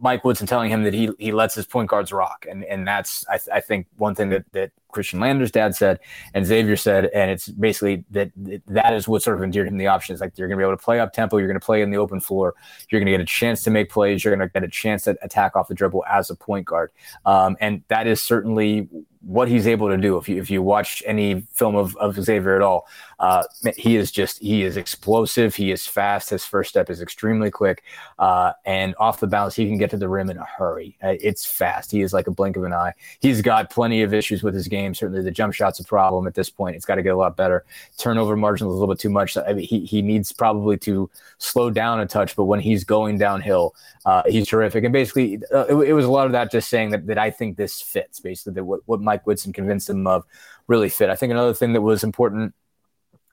Mike 0.00 0.24
Woodson 0.24 0.46
telling 0.46 0.70
him 0.70 0.84
that 0.84 0.94
he 0.94 1.10
he 1.18 1.32
lets 1.32 1.54
his 1.54 1.66
point 1.66 1.88
guards 1.88 2.12
rock, 2.12 2.46
and 2.48 2.64
and 2.64 2.86
that's 2.86 3.26
I, 3.28 3.38
th- 3.38 3.48
I 3.52 3.60
think 3.60 3.86
one 3.96 4.14
thing 4.14 4.28
that 4.30 4.44
that 4.52 4.70
Khristian 4.92 5.20
Lander's 5.20 5.50
dad 5.50 5.74
said 5.74 6.00
and 6.34 6.46
Xavier 6.46 6.76
said, 6.76 7.06
and 7.06 7.30
it's 7.30 7.48
basically 7.48 8.04
that 8.10 8.30
that 8.66 8.94
is 8.94 9.06
what 9.08 9.22
sort 9.22 9.36
of 9.36 9.42
endeared 9.42 9.68
him 9.68 9.76
the 9.76 9.86
options. 9.86 10.20
Like 10.20 10.36
you're 10.36 10.48
going 10.48 10.58
to 10.58 10.62
be 10.62 10.66
able 10.66 10.76
to 10.76 10.82
play 10.82 11.00
up 11.00 11.12
tempo, 11.12 11.38
you're 11.38 11.48
going 11.48 11.60
to 11.60 11.64
play 11.64 11.82
in 11.82 11.90
the 11.90 11.98
open 11.98 12.20
floor, 12.20 12.54
you're 12.90 13.00
going 13.00 13.06
to 13.06 13.12
get 13.12 13.20
a 13.20 13.26
chance 13.26 13.62
to 13.64 13.70
make 13.70 13.90
plays, 13.90 14.24
you're 14.24 14.34
going 14.34 14.46
to 14.46 14.52
get 14.52 14.64
a 14.64 14.68
chance 14.68 15.04
to 15.04 15.16
attack 15.22 15.56
off 15.56 15.68
the 15.68 15.74
dribble 15.74 16.04
as 16.08 16.30
a 16.30 16.34
point 16.34 16.66
guard, 16.66 16.90
um, 17.26 17.56
and 17.60 17.82
that 17.88 18.06
is 18.06 18.22
certainly 18.22 18.88
what 19.20 19.48
he's 19.48 19.66
able 19.66 19.88
to 19.88 19.96
do. 19.96 20.16
If 20.16 20.28
you 20.28 20.40
if 20.40 20.50
you 20.50 20.62
watch 20.62 21.02
any 21.06 21.42
film 21.52 21.76
of, 21.76 21.96
of 21.96 22.14
Xavier 22.14 22.56
at 22.56 22.62
all, 22.62 22.86
uh, 23.18 23.42
he 23.76 23.96
is 23.96 24.10
just 24.10 24.38
he 24.38 24.62
is 24.62 24.76
explosive. 24.76 25.54
He 25.54 25.70
is 25.70 25.86
fast. 25.86 26.30
His 26.30 26.44
first 26.44 26.70
step 26.70 26.88
is 26.88 27.02
extremely 27.02 27.50
quick, 27.50 27.82
uh, 28.18 28.52
and 28.64 28.94
off 28.98 29.20
the 29.20 29.26
bounce 29.26 29.54
he 29.54 29.66
can 29.66 29.76
get 29.76 29.90
to 29.90 29.96
the 29.96 30.08
rim 30.08 30.30
in 30.30 30.38
a 30.38 30.44
hurry. 30.44 30.96
Uh, 31.02 31.14
it's 31.20 31.44
fast. 31.44 31.90
He 31.90 32.00
is 32.00 32.12
like 32.12 32.26
a 32.26 32.30
blink 32.30 32.56
of 32.56 32.64
an 32.64 32.72
eye. 32.72 32.94
He's 33.20 33.42
got 33.42 33.70
plenty 33.70 34.02
of 34.02 34.14
issues 34.14 34.42
with 34.42 34.54
his 34.54 34.68
game. 34.68 34.77
Certainly 34.94 35.22
the 35.22 35.30
jump 35.30 35.54
shot's 35.54 35.80
a 35.80 35.84
problem 35.84 36.26
at 36.26 36.34
this 36.34 36.50
point. 36.50 36.76
It's 36.76 36.84
got 36.84 36.96
to 36.96 37.02
get 37.02 37.14
a 37.14 37.16
lot 37.16 37.36
better. 37.36 37.64
Turnover 37.96 38.36
margin 38.36 38.66
is 38.66 38.70
a 38.70 38.74
little 38.74 38.92
bit 38.92 39.00
too 39.00 39.10
much. 39.10 39.36
I 39.36 39.52
mean, 39.52 39.66
he 39.66 39.84
he 39.84 40.02
needs 40.02 40.32
probably 40.32 40.76
to 40.78 41.10
slow 41.38 41.70
down 41.70 42.00
a 42.00 42.06
touch. 42.06 42.36
But 42.36 42.44
when 42.44 42.60
he's 42.60 42.84
going 42.84 43.18
downhill, 43.18 43.74
uh, 44.06 44.22
he's 44.26 44.48
terrific. 44.48 44.84
And 44.84 44.92
basically, 44.92 45.40
uh, 45.52 45.66
it, 45.66 45.88
it, 45.88 45.92
was 45.92 46.04
a 46.04 46.10
lot 46.10 46.26
of 46.26 46.32
that 46.32 46.50
just 46.50 46.68
saying 46.68 46.90
that 46.90 47.06
that 47.06 47.18
I 47.18 47.30
think 47.30 47.56
this 47.56 47.80
fits. 47.80 48.20
Basically, 48.20 48.54
that 48.54 48.64
what 48.64 48.80
what 48.86 49.00
Mike 49.00 49.26
Woodson 49.26 49.52
convinced 49.52 49.90
him 49.90 50.06
of 50.06 50.24
really 50.66 50.88
fit. 50.88 51.10
I 51.10 51.16
think 51.16 51.30
another 51.30 51.54
thing 51.54 51.72
that 51.72 51.82
was 51.82 52.04
important 52.04 52.54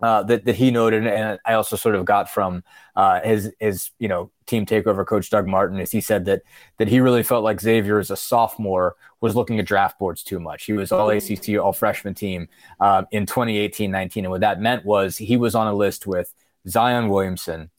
uh, 0.01 0.23
that 0.23 0.45
that 0.45 0.55
he 0.55 0.71
noted, 0.71 1.07
and 1.07 1.39
I 1.45 1.53
also 1.53 1.75
sort 1.75 1.95
of 1.95 2.05
got 2.05 2.29
from 2.29 2.63
uh, 2.95 3.21
his 3.21 3.53
his 3.59 3.91
you 3.97 4.07
know 4.07 4.31
team 4.45 4.65
takeover 4.65 5.05
coach 5.05 5.29
Doug 5.29 5.47
Martin, 5.47 5.79
is 5.79 5.91
he 5.91 6.01
said 6.01 6.25
that 6.25 6.41
that 6.77 6.87
he 6.87 6.99
really 6.99 7.23
felt 7.23 7.43
like 7.43 7.61
Xavier 7.61 7.99
as 7.99 8.11
a 8.11 8.17
sophomore 8.17 8.95
was 9.21 9.35
looking 9.35 9.59
at 9.59 9.65
draft 9.65 9.97
boards 9.97 10.21
too 10.21 10.39
much. 10.39 10.65
He 10.65 10.73
was 10.73 10.91
all 10.91 11.09
ACC, 11.09 11.57
all 11.59 11.73
freshman 11.73 12.13
team 12.13 12.49
um, 12.79 13.07
in 13.11 13.25
2018-19, 13.25 14.17
and 14.17 14.29
what 14.29 14.41
that 14.41 14.59
meant 14.59 14.85
was 14.85 15.17
he 15.17 15.37
was 15.37 15.55
on 15.55 15.67
a 15.67 15.73
list 15.73 16.05
with 16.05 16.33
Zion 16.67 17.09
Williamson, 17.09 17.69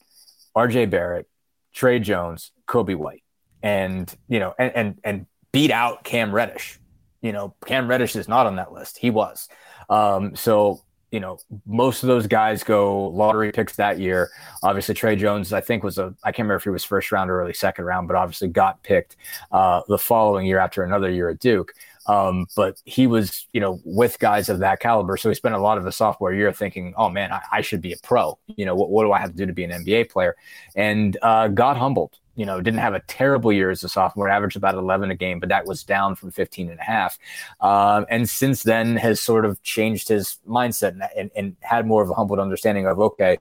R.J. 0.55 0.87
Barrett, 0.87 1.29
Tre 1.73 1.99
Jones, 1.99 2.51
Coby 2.67 2.95
White, 2.95 3.23
and 3.61 4.13
you 4.27 4.39
know, 4.39 4.55
and 4.57 4.71
and 4.75 4.99
and 5.03 5.25
beat 5.51 5.71
out 5.71 6.03
Cam 6.03 6.33
Reddish. 6.33 6.79
You 7.21 7.31
know, 7.31 7.55
Cam 7.65 7.87
Reddish 7.87 8.15
is 8.15 8.27
not 8.27 8.47
on 8.47 8.55
that 8.55 8.71
list. 8.71 8.97
He 8.97 9.09
was. 9.11 9.49
Um, 9.89 10.35
so 10.35 10.81
you 11.11 11.19
know, 11.19 11.39
most 11.65 12.03
of 12.03 12.07
those 12.07 12.27
guys 12.27 12.63
go 12.63 13.07
lottery 13.07 13.51
picks 13.51 13.75
that 13.77 13.99
year. 13.99 14.29
Obviously, 14.63 14.93
Tre 14.93 15.15
Jones, 15.15 15.53
I 15.53 15.61
think, 15.61 15.83
was 15.83 15.97
a, 15.97 16.13
I 16.23 16.31
can't 16.31 16.45
remember 16.45 16.55
if 16.55 16.63
he 16.63 16.69
was 16.69 16.83
first 16.83 17.11
round 17.11 17.29
or 17.29 17.41
early 17.41 17.53
second 17.53 17.85
round, 17.85 18.07
but 18.07 18.17
obviously 18.17 18.49
got 18.49 18.83
picked 18.83 19.15
uh, 19.51 19.81
the 19.87 19.97
following 19.97 20.45
year 20.45 20.59
after 20.59 20.83
another 20.83 21.09
year 21.09 21.29
at 21.29 21.39
Duke. 21.39 21.73
Um, 22.07 22.47
but 22.55 22.81
he 22.85 23.05
was, 23.05 23.47
you 23.53 23.59
know, 23.59 23.81
with 23.83 24.19
guys 24.19 24.49
of 24.49 24.59
that 24.59 24.79
caliber. 24.79 25.17
So 25.17 25.29
he 25.29 25.35
spent 25.35 25.55
a 25.55 25.59
lot 25.59 25.77
of 25.77 25.83
the 25.83 25.91
sophomore 25.91 26.33
year 26.33 26.53
thinking, 26.53 26.93
oh 26.97 27.09
man, 27.09 27.31
I, 27.31 27.41
I 27.51 27.61
should 27.61 27.81
be 27.81 27.93
a 27.93 27.97
pro. 28.01 28.37
You 28.47 28.65
know, 28.65 28.75
what, 28.75 28.89
what, 28.89 29.03
do 29.03 29.11
I 29.11 29.19
have 29.19 29.31
to 29.31 29.35
do 29.35 29.45
to 29.45 29.53
be 29.53 29.65
an 29.65 29.71
NBA 29.71 30.09
player? 30.09 30.35
And 30.75 31.17
uh, 31.21 31.49
got 31.49 31.77
humbled 31.77 32.17
you 32.37 32.45
know, 32.45 32.61
didn't 32.61 32.79
have 32.79 32.93
a 32.93 33.01
terrible 33.07 33.51
year 33.51 33.71
as 33.71 33.83
a 33.83 33.89
sophomore, 33.89 34.29
averaged 34.29 34.55
about 34.55 34.75
11 34.75 35.09
a 35.09 35.15
game, 35.15 35.39
but 35.39 35.49
that 35.49 35.65
was 35.65 35.83
down 35.83 36.15
from 36.15 36.29
15 36.29 36.69
and 36.69 36.79
a 36.79 36.83
half. 36.83 37.17
Um, 37.59 38.05
and 38.09 38.29
since 38.29 38.61
then 38.61 38.95
has 38.95 39.19
sort 39.19 39.43
of 39.43 39.61
changed 39.63 40.07
his 40.07 40.37
mindset 40.47 40.89
and, 40.89 41.03
and, 41.17 41.31
and, 41.35 41.55
had 41.61 41.87
more 41.87 42.03
of 42.03 42.09
a 42.11 42.13
humbled 42.13 42.39
understanding 42.39 42.85
of, 42.85 42.99
okay, 42.99 43.39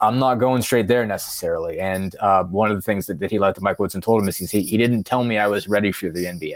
I'm 0.00 0.18
not 0.18 0.36
going 0.36 0.62
straight 0.62 0.88
there 0.88 1.04
necessarily. 1.04 1.78
And 1.78 2.16
uh, 2.20 2.44
one 2.44 2.70
of 2.70 2.76
the 2.76 2.82
things 2.82 3.06
that, 3.06 3.18
that 3.18 3.30
he 3.30 3.38
led 3.38 3.54
to 3.56 3.60
Mike 3.60 3.78
Woodson 3.78 4.00
told 4.00 4.22
him 4.22 4.28
is 4.28 4.38
he, 4.38 4.62
he 4.62 4.78
didn't 4.78 5.04
tell 5.04 5.24
me 5.24 5.36
I 5.36 5.46
was 5.46 5.68
ready 5.68 5.92
for 5.92 6.08
the 6.08 6.24
NBA. 6.24 6.54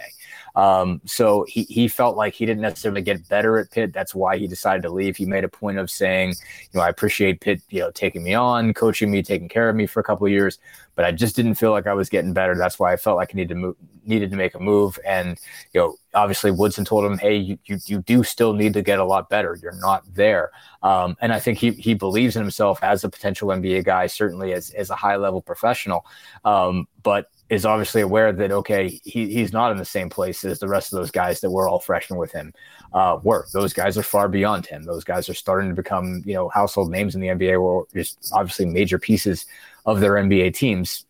Um, 0.54 1.00
so 1.04 1.44
he, 1.48 1.62
he 1.64 1.88
felt 1.88 2.16
like 2.16 2.34
he 2.34 2.46
didn't 2.46 2.62
necessarily 2.62 3.02
get 3.02 3.28
better 3.28 3.58
at 3.58 3.70
Pitt. 3.70 3.92
That's 3.92 4.14
why 4.14 4.36
he 4.36 4.46
decided 4.46 4.82
to 4.82 4.90
leave. 4.90 5.16
He 5.16 5.24
made 5.24 5.44
a 5.44 5.48
point 5.48 5.78
of 5.78 5.90
saying, 5.90 6.30
you 6.30 6.78
know, 6.78 6.80
I 6.80 6.88
appreciate 6.88 7.40
Pitt, 7.40 7.62
you 7.70 7.80
know, 7.80 7.90
taking 7.90 8.22
me 8.22 8.34
on, 8.34 8.74
coaching 8.74 9.10
me, 9.10 9.22
taking 9.22 9.48
care 9.48 9.68
of 9.68 9.76
me 9.76 9.86
for 9.86 10.00
a 10.00 10.04
couple 10.04 10.28
years, 10.28 10.58
but 10.94 11.04
I 11.04 11.12
just 11.12 11.36
didn't 11.36 11.54
feel 11.54 11.70
like 11.70 11.86
I 11.86 11.94
was 11.94 12.08
getting 12.08 12.32
better. 12.32 12.54
That's 12.54 12.78
why 12.78 12.92
I 12.92 12.96
felt 12.96 13.16
like 13.16 13.30
I 13.32 13.36
needed 13.36 13.48
to 13.50 13.54
move, 13.54 13.76
needed 14.04 14.30
to 14.30 14.36
make 14.36 14.54
a 14.54 14.60
move. 14.60 14.98
And, 15.06 15.38
you 15.72 15.80
know, 15.80 15.96
obviously 16.14 16.50
Woodson 16.50 16.84
told 16.84 17.04
him, 17.04 17.16
Hey, 17.16 17.36
you, 17.36 17.58
you, 17.64 17.78
you 17.86 17.98
do 18.00 18.22
still 18.22 18.52
need 18.52 18.74
to 18.74 18.82
get 18.82 18.98
a 18.98 19.04
lot 19.04 19.30
better. 19.30 19.58
You're 19.62 19.80
not 19.80 20.02
there. 20.14 20.50
Um, 20.82 21.16
and 21.20 21.32
I 21.32 21.40
think 21.40 21.58
he, 21.58 21.70
he 21.70 21.94
believes 21.94 22.36
in 22.36 22.42
himself 22.42 22.82
as 22.82 23.04
a 23.04 23.08
potential 23.08 23.48
NBA 23.48 23.84
guy, 23.84 24.06
certainly 24.06 24.52
as, 24.52 24.70
as 24.70 24.90
a 24.90 24.96
high 24.96 25.16
level 25.16 25.40
professional. 25.40 26.04
Um, 26.44 26.88
but 27.02 27.30
is 27.52 27.66
obviously 27.66 28.00
aware 28.00 28.32
that 28.32 28.50
okay, 28.50 28.98
he, 29.04 29.30
he's 29.30 29.52
not 29.52 29.70
in 29.70 29.76
the 29.76 29.84
same 29.84 30.08
place 30.08 30.42
as 30.42 30.58
the 30.58 30.66
rest 30.66 30.90
of 30.90 30.98
those 30.98 31.10
guys 31.10 31.42
that 31.42 31.50
were 31.50 31.68
all 31.68 31.78
freshmen 31.78 32.18
with 32.18 32.32
him 32.32 32.54
uh, 32.94 33.18
were. 33.22 33.46
Those 33.52 33.74
guys 33.74 33.98
are 33.98 34.02
far 34.02 34.26
beyond 34.26 34.64
him. 34.64 34.84
Those 34.84 35.04
guys 35.04 35.28
are 35.28 35.34
starting 35.34 35.68
to 35.68 35.74
become 35.74 36.22
you 36.24 36.32
know 36.32 36.48
household 36.48 36.90
names 36.90 37.14
in 37.14 37.20
the 37.20 37.28
NBA, 37.28 37.60
or 37.60 37.86
just 37.94 38.32
obviously 38.32 38.64
major 38.64 38.98
pieces 38.98 39.44
of 39.84 40.00
their 40.00 40.14
NBA 40.14 40.54
teams. 40.54 41.04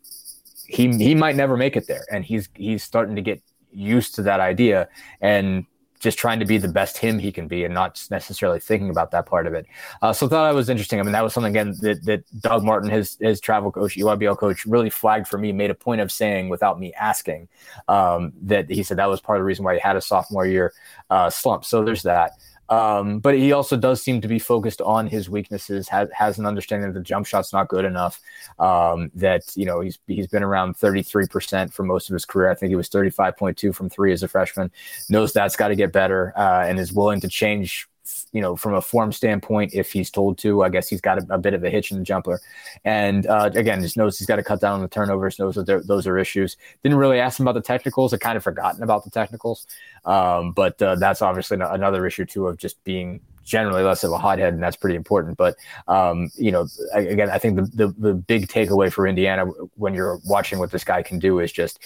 He 0.67 0.89
he 0.97 1.15
might 1.15 1.37
never 1.37 1.57
make 1.57 1.77
it 1.77 1.87
there, 1.87 2.05
and 2.11 2.25
he's 2.25 2.49
he's 2.55 2.83
starting 2.83 3.15
to 3.15 3.23
get 3.23 3.41
used 3.71 4.17
to 4.17 4.23
that 4.23 4.41
idea 4.41 4.89
and 5.21 5.65
just 6.03 6.19
trying 6.19 6.41
to 6.41 6.45
be 6.45 6.59
the 6.59 6.69
best 6.69 6.99
him 6.99 7.19
he 7.19 7.31
can 7.31 7.47
be 7.47 7.65
and 7.65 7.73
not 7.73 8.05
necessarily 8.11 8.59
thinking 8.59 8.91
about 8.91 9.13
that 9.13 9.25
part 9.25 9.47
of 9.47 9.55
it. 9.55 9.67
Uh, 10.03 10.13
so 10.13 10.27
thought 10.29 10.49
that 10.49 10.55
was 10.55 10.69
interesting. 10.69 10.99
I 10.99 11.05
mean, 11.05 11.13
that 11.13 11.23
was 11.23 11.33
something 11.33 11.53
again 11.53 11.75
that, 11.81 12.05
that 12.05 12.41
Doug 12.41 12.65
Martin, 12.65 12.91
his 12.91 13.17
his 13.21 13.41
travel 13.41 13.71
coach, 13.71 13.97
EYBL 13.97 14.37
coach, 14.37 14.67
really 14.67 14.91
flagged 14.91 15.29
for 15.29 15.39
me, 15.39 15.53
made 15.53 15.71
a 15.71 15.75
point 15.75 16.01
of 16.01 16.11
saying 16.11 16.49
without 16.49 16.79
me 16.79 16.93
asking 16.95 17.49
um, 17.89 18.33
that 18.43 18.69
he 18.69 18.83
said 18.83 18.99
that 18.99 19.09
was 19.09 19.21
part 19.21 19.39
of 19.39 19.43
the 19.43 19.45
reason 19.45 19.65
why 19.65 19.75
he 19.75 19.81
had 19.81 19.97
a 19.97 20.01
sophomore 20.01 20.47
year 20.47 20.73
uh, 21.09 21.31
slump. 21.31 21.65
So 21.65 21.85
there's 21.85 22.03
that. 22.03 22.33
Um, 22.69 23.19
but 23.19 23.35
he 23.35 23.53
also 23.53 23.77
does 23.77 24.03
seem 24.03 24.21
to 24.21 24.29
be 24.29 24.39
focused 24.39 24.81
on 24.81 25.07
his 25.07 25.29
weaknesses. 25.29 25.89
Has 25.89 26.09
has 26.13 26.39
an 26.39 26.47
understanding 26.47 26.93
that 26.93 26.99
the 26.99 27.05
jump 27.05 27.27
shot's 27.27 27.53
not 27.53 27.69
good 27.69 27.85
enough. 27.85 28.21
Um, 28.59 29.11
that 29.15 29.43
you 29.55 29.67
know 29.67 29.81
he's 29.81 29.99
he's 30.07 30.27
been 30.27 30.43
around 30.43 30.77
33 30.77 31.27
percent 31.27 31.73
for 31.73 31.83
most 31.83 32.09
of 32.09 32.15
his 32.15 32.25
career. 32.25 32.51
I 32.51 32.55
think 32.55 32.71
he 32.71 32.77
was 32.77 32.89
35.2 32.89 33.75
from 33.75 33.91
three 33.91 34.13
as 34.13 34.23
a 34.23 34.29
freshman. 34.29 34.71
Knows 35.09 35.33
that's 35.33 35.57
got 35.57 35.69
to 35.69 35.77
get 35.77 35.93
better, 35.93 36.33
uh, 36.37 36.65
and 36.67 36.79
is 36.79 36.93
willing 36.93 37.21
to 37.21 37.29
change 37.29 37.89
you 38.33 38.41
know, 38.41 38.57
from 38.57 38.75
a 38.75 38.81
form 38.81 39.13
standpoint, 39.13 39.75
if 39.75 39.93
he's 39.93 40.11
told 40.11 40.39
to, 40.39 40.63
I 40.63 40.69
guess 40.69 40.89
he's 40.89 41.01
got 41.01 41.19
a, 41.19 41.35
a 41.35 41.39
bit 41.39 41.55
of 41.55 41.63
a 41.65 41.71
hitch 41.71 41.91
in 41.91 41.99
the 41.99 42.05
jumper. 42.05 42.41
And 42.85 43.27
uh, 43.27 43.51
again, 43.55 43.81
just 43.83 43.97
knows 43.97 44.19
he's 44.19 44.27
got 44.27 44.37
to 44.37 44.43
cut 44.43 44.61
down 44.61 44.75
on 44.75 44.83
the 44.83 44.89
turnovers, 44.89 45.39
knows 45.39 45.55
that 45.57 45.85
those 45.87 46.07
are 46.07 46.19
issues. 46.19 46.57
Didn't 46.83 46.99
really 46.99 47.21
ask 47.21 47.39
him 47.39 47.47
about 47.47 47.55
the 47.55 47.67
technicals. 47.67 48.13
I 48.13 48.17
kind 48.17 48.37
of 48.37 48.43
forgotten 48.43 48.83
about 48.83 49.05
the 49.05 49.11
technicals. 49.11 49.67
Um, 50.05 50.53
but 50.53 50.81
uh, 50.83 50.97
that's 50.97 51.23
obviously 51.23 51.59
another 51.61 52.07
issue, 52.07 52.25
too, 52.25 52.49
of 52.49 52.57
just 52.57 52.83
being 52.85 53.21
generally 53.45 53.83
less 53.83 54.05
of 54.05 54.13
a 54.13 54.19
hothead, 54.19 54.55
and 54.55 54.63
that's 54.63 54.77
pretty 54.77 54.97
important. 54.97 55.37
But 55.37 55.57
um, 55.89 56.31
you 56.37 56.53
know, 56.53 56.69
again, 56.95 57.31
I 57.31 57.39
think 57.39 57.57
the, 57.57 57.63
the 57.63 57.95
the 57.99 58.15
big 58.15 58.49
takeaway 58.49 58.93
for 58.93 59.07
Indiana 59.07 59.47
when 59.75 59.95
you're 59.95 60.21
watching 60.25 60.59
what 60.59 60.71
this 60.71 60.85
guy 60.85 61.03
can 61.03 61.19
do 61.19 61.41
is 61.41 61.53
just 61.53 61.81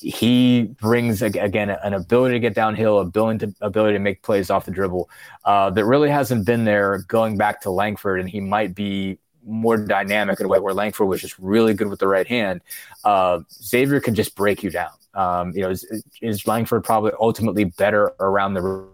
he 0.00 0.62
brings 0.80 1.22
again 1.22 1.70
an 1.70 1.94
ability 1.94 2.34
to 2.34 2.40
get 2.40 2.54
downhill, 2.54 3.00
ability 3.00 3.46
to 3.46 3.54
ability 3.60 3.94
to 3.94 3.98
make 3.98 4.22
plays 4.22 4.50
off 4.50 4.64
the 4.64 4.70
dribble 4.70 5.10
uh, 5.44 5.70
that 5.70 5.84
really 5.84 6.10
hasn't 6.10 6.46
been 6.46 6.64
there 6.64 6.98
going 7.08 7.36
back 7.36 7.60
to 7.62 7.70
Langford, 7.70 8.20
and 8.20 8.28
he 8.28 8.40
might 8.40 8.74
be 8.74 9.18
more 9.44 9.76
dynamic 9.76 10.38
in 10.40 10.46
a 10.46 10.48
way 10.48 10.60
where 10.60 10.74
Langford 10.74 11.08
was 11.08 11.20
just 11.20 11.38
really 11.38 11.74
good 11.74 11.88
with 11.88 11.98
the 11.98 12.08
right 12.08 12.26
hand. 12.26 12.60
Uh, 13.04 13.40
Xavier 13.50 14.00
can 14.00 14.14
just 14.14 14.36
break 14.36 14.62
you 14.62 14.70
down. 14.70 14.90
Um, 15.14 15.52
you 15.52 15.62
know, 15.62 15.70
is, 15.70 16.04
is 16.20 16.46
Langford 16.46 16.84
probably 16.84 17.12
ultimately 17.18 17.64
better 17.64 18.12
around 18.20 18.54
the 18.54 18.86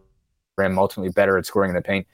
rim, 0.56 0.78
ultimately 0.78 1.10
better 1.10 1.36
at 1.36 1.44
scoring 1.44 1.70
in 1.70 1.76
the 1.76 1.82
paint? 1.82 2.06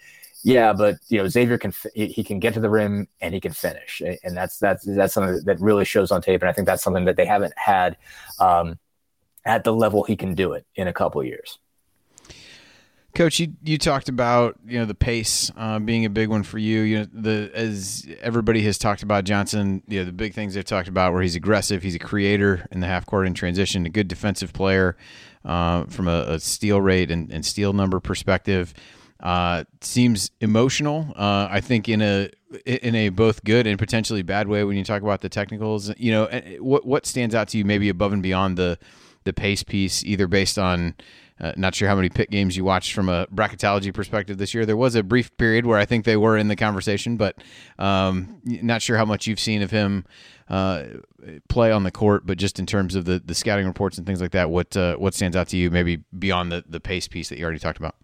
Yeah, 0.43 0.73
but 0.73 0.97
you 1.09 1.19
know 1.19 1.29
Xavier 1.29 1.59
can 1.59 1.73
he 1.95 2.25
can 2.25 2.39
get 2.39 2.55
to 2.55 2.61
the 2.61 2.71
rim 2.71 3.09
and 3.21 3.35
he 3.35 3.41
can 3.41 3.53
finish, 3.53 4.01
and 4.01 4.37
that's 4.37 4.59
that's 4.59 4.85
that's 4.87 5.13
something 5.13 5.43
that 5.45 5.61
really 5.61 5.85
shows 5.85 6.11
on 6.11 6.23
tape, 6.23 6.41
and 6.41 6.49
I 6.49 6.53
think 6.53 6.67
that's 6.67 6.83
something 6.83 7.05
that 7.05 7.17
they 7.17 7.27
haven't 7.27 7.53
had 7.57 7.97
um, 8.39 8.79
at 9.45 9.65
the 9.65 9.73
level 9.73 10.03
he 10.03 10.17
can 10.17 10.35
do 10.35 10.53
it 10.53 10.65
in 10.75 10.89
a 10.89 10.93
couple 10.93 11.23
years. 11.23 11.59
Coach, 13.15 13.41
you, 13.41 13.53
you 13.65 13.77
talked 13.77 14.09
about 14.09 14.57
you 14.67 14.79
know 14.79 14.85
the 14.85 14.95
pace 14.95 15.51
uh, 15.57 15.79
being 15.81 16.05
a 16.05 16.11
big 16.11 16.29
one 16.29 16.43
for 16.45 16.59
you. 16.59 16.81
You 16.83 16.99
know 17.01 17.07
the 17.13 17.51
as 17.53 18.07
everybody 18.23 18.63
has 18.63 18.79
talked 18.79 19.03
about 19.03 19.25
Johnson. 19.25 19.83
You 19.89 20.01
know 20.01 20.05
the 20.05 20.13
big 20.13 20.33
things 20.33 20.55
they've 20.55 20.65
talked 20.65 20.89
about 20.89 21.13
where 21.13 21.21
he's 21.21 21.35
aggressive, 21.35 21.83
he's 21.83 21.97
a 21.97 22.01
creator 22.01 22.67
in 22.71 22.81
the 22.81 22.87
half 22.87 23.05
court 23.07 23.27
in 23.27 23.35
transition, 23.35 23.85
a 23.85 23.91
good 23.91 24.07
defensive 24.07 24.53
player 24.53 24.97
uh, 25.45 25.85
from 25.85 26.07
a, 26.07 26.21
a, 26.29 26.41
steal 26.41 26.81
rate 26.81 27.11
and, 27.11 27.33
and 27.33 27.45
steal 27.45 27.73
number 27.73 27.99
perspective. 27.99 28.75
Uh, 29.23 29.65
seems 29.81 30.31
emotional. 30.41 31.13
Uh, 31.15 31.49
I 31.51 31.61
think 31.61 31.89
in 31.89 32.01
a 32.01 32.31
in 32.65 32.95
a 32.95 33.11
both 33.11 33.45
good 33.45 33.67
and 33.67 33.79
potentially 33.79 34.23
bad 34.23 34.49
way 34.49 34.65
when 34.65 34.77
you 34.77 34.85
talk 34.85 35.03
about 35.03 35.21
the 35.21 35.29
technicals. 35.29 35.93
You 35.99 36.13
know, 36.13 36.43
what 36.61 36.87
what 36.87 37.07
stands 37.07 37.35
out 37.35 37.49
to 37.49 37.59
you 37.59 37.65
maybe 37.65 37.89
above 37.89 38.13
and 38.13 38.23
beyond 38.23 38.57
the 38.57 38.79
the 39.25 39.33
pace 39.33 39.63
piece, 39.63 40.03
either 40.05 40.27
based 40.27 40.59
on 40.59 40.95
uh, 41.41 41.53
not 41.57 41.75
sure 41.75 41.89
how 41.89 41.95
many 41.97 42.09
Pitt 42.09 42.31
games 42.31 42.57
you 42.57 42.65
watched 42.65 42.93
from 42.93 43.09
a 43.09 43.27
bracketology 43.29 43.93
perspective 43.93 44.37
this 44.37 44.53
year. 44.53 44.67
There 44.67 44.77
was 44.77 44.95
a 44.95 45.03
brief 45.03 45.35
period 45.39 45.65
where 45.65 45.79
I 45.79 45.87
think 45.87 46.05
they 46.05 46.17
were 46.17 46.37
in 46.37 46.49
the 46.49 46.57
conversation, 46.57 47.17
but 47.17 47.37
um, 47.79 48.41
not 48.45 48.83
sure 48.83 48.99
how 48.99 49.07
much 49.07 49.27
you've 49.27 49.41
seen 49.41 49.63
of 49.63 49.71
him 49.71 50.05
uh, 50.49 50.85
play 51.49 51.73
on 51.73 51.83
the 51.83 51.91
court. 51.91 52.27
But 52.27 52.37
just 52.37 52.59
in 52.59 52.67
terms 52.67 52.95
of 52.95 53.07
the, 53.07 53.23
the 53.25 53.35
scouting 53.35 53.67
reports 53.67 53.97
and 53.97 54.07
things 54.07 54.21
like 54.21 54.33
that, 54.33 54.51
what 54.51 54.77
uh, 54.77 54.97
what 54.97 55.15
stands 55.15 55.37
out 55.37 55.49
to 55.49 55.57
you, 55.57 55.71
maybe 55.71 56.03
beyond 56.19 56.53
the 56.53 56.65
the 56.69 56.81
pace 56.81 57.09
piece 57.09 57.31
that 57.31 57.39
you 57.39 57.45
already 57.45 57.61
talked 57.61 57.79
about? 57.79 57.97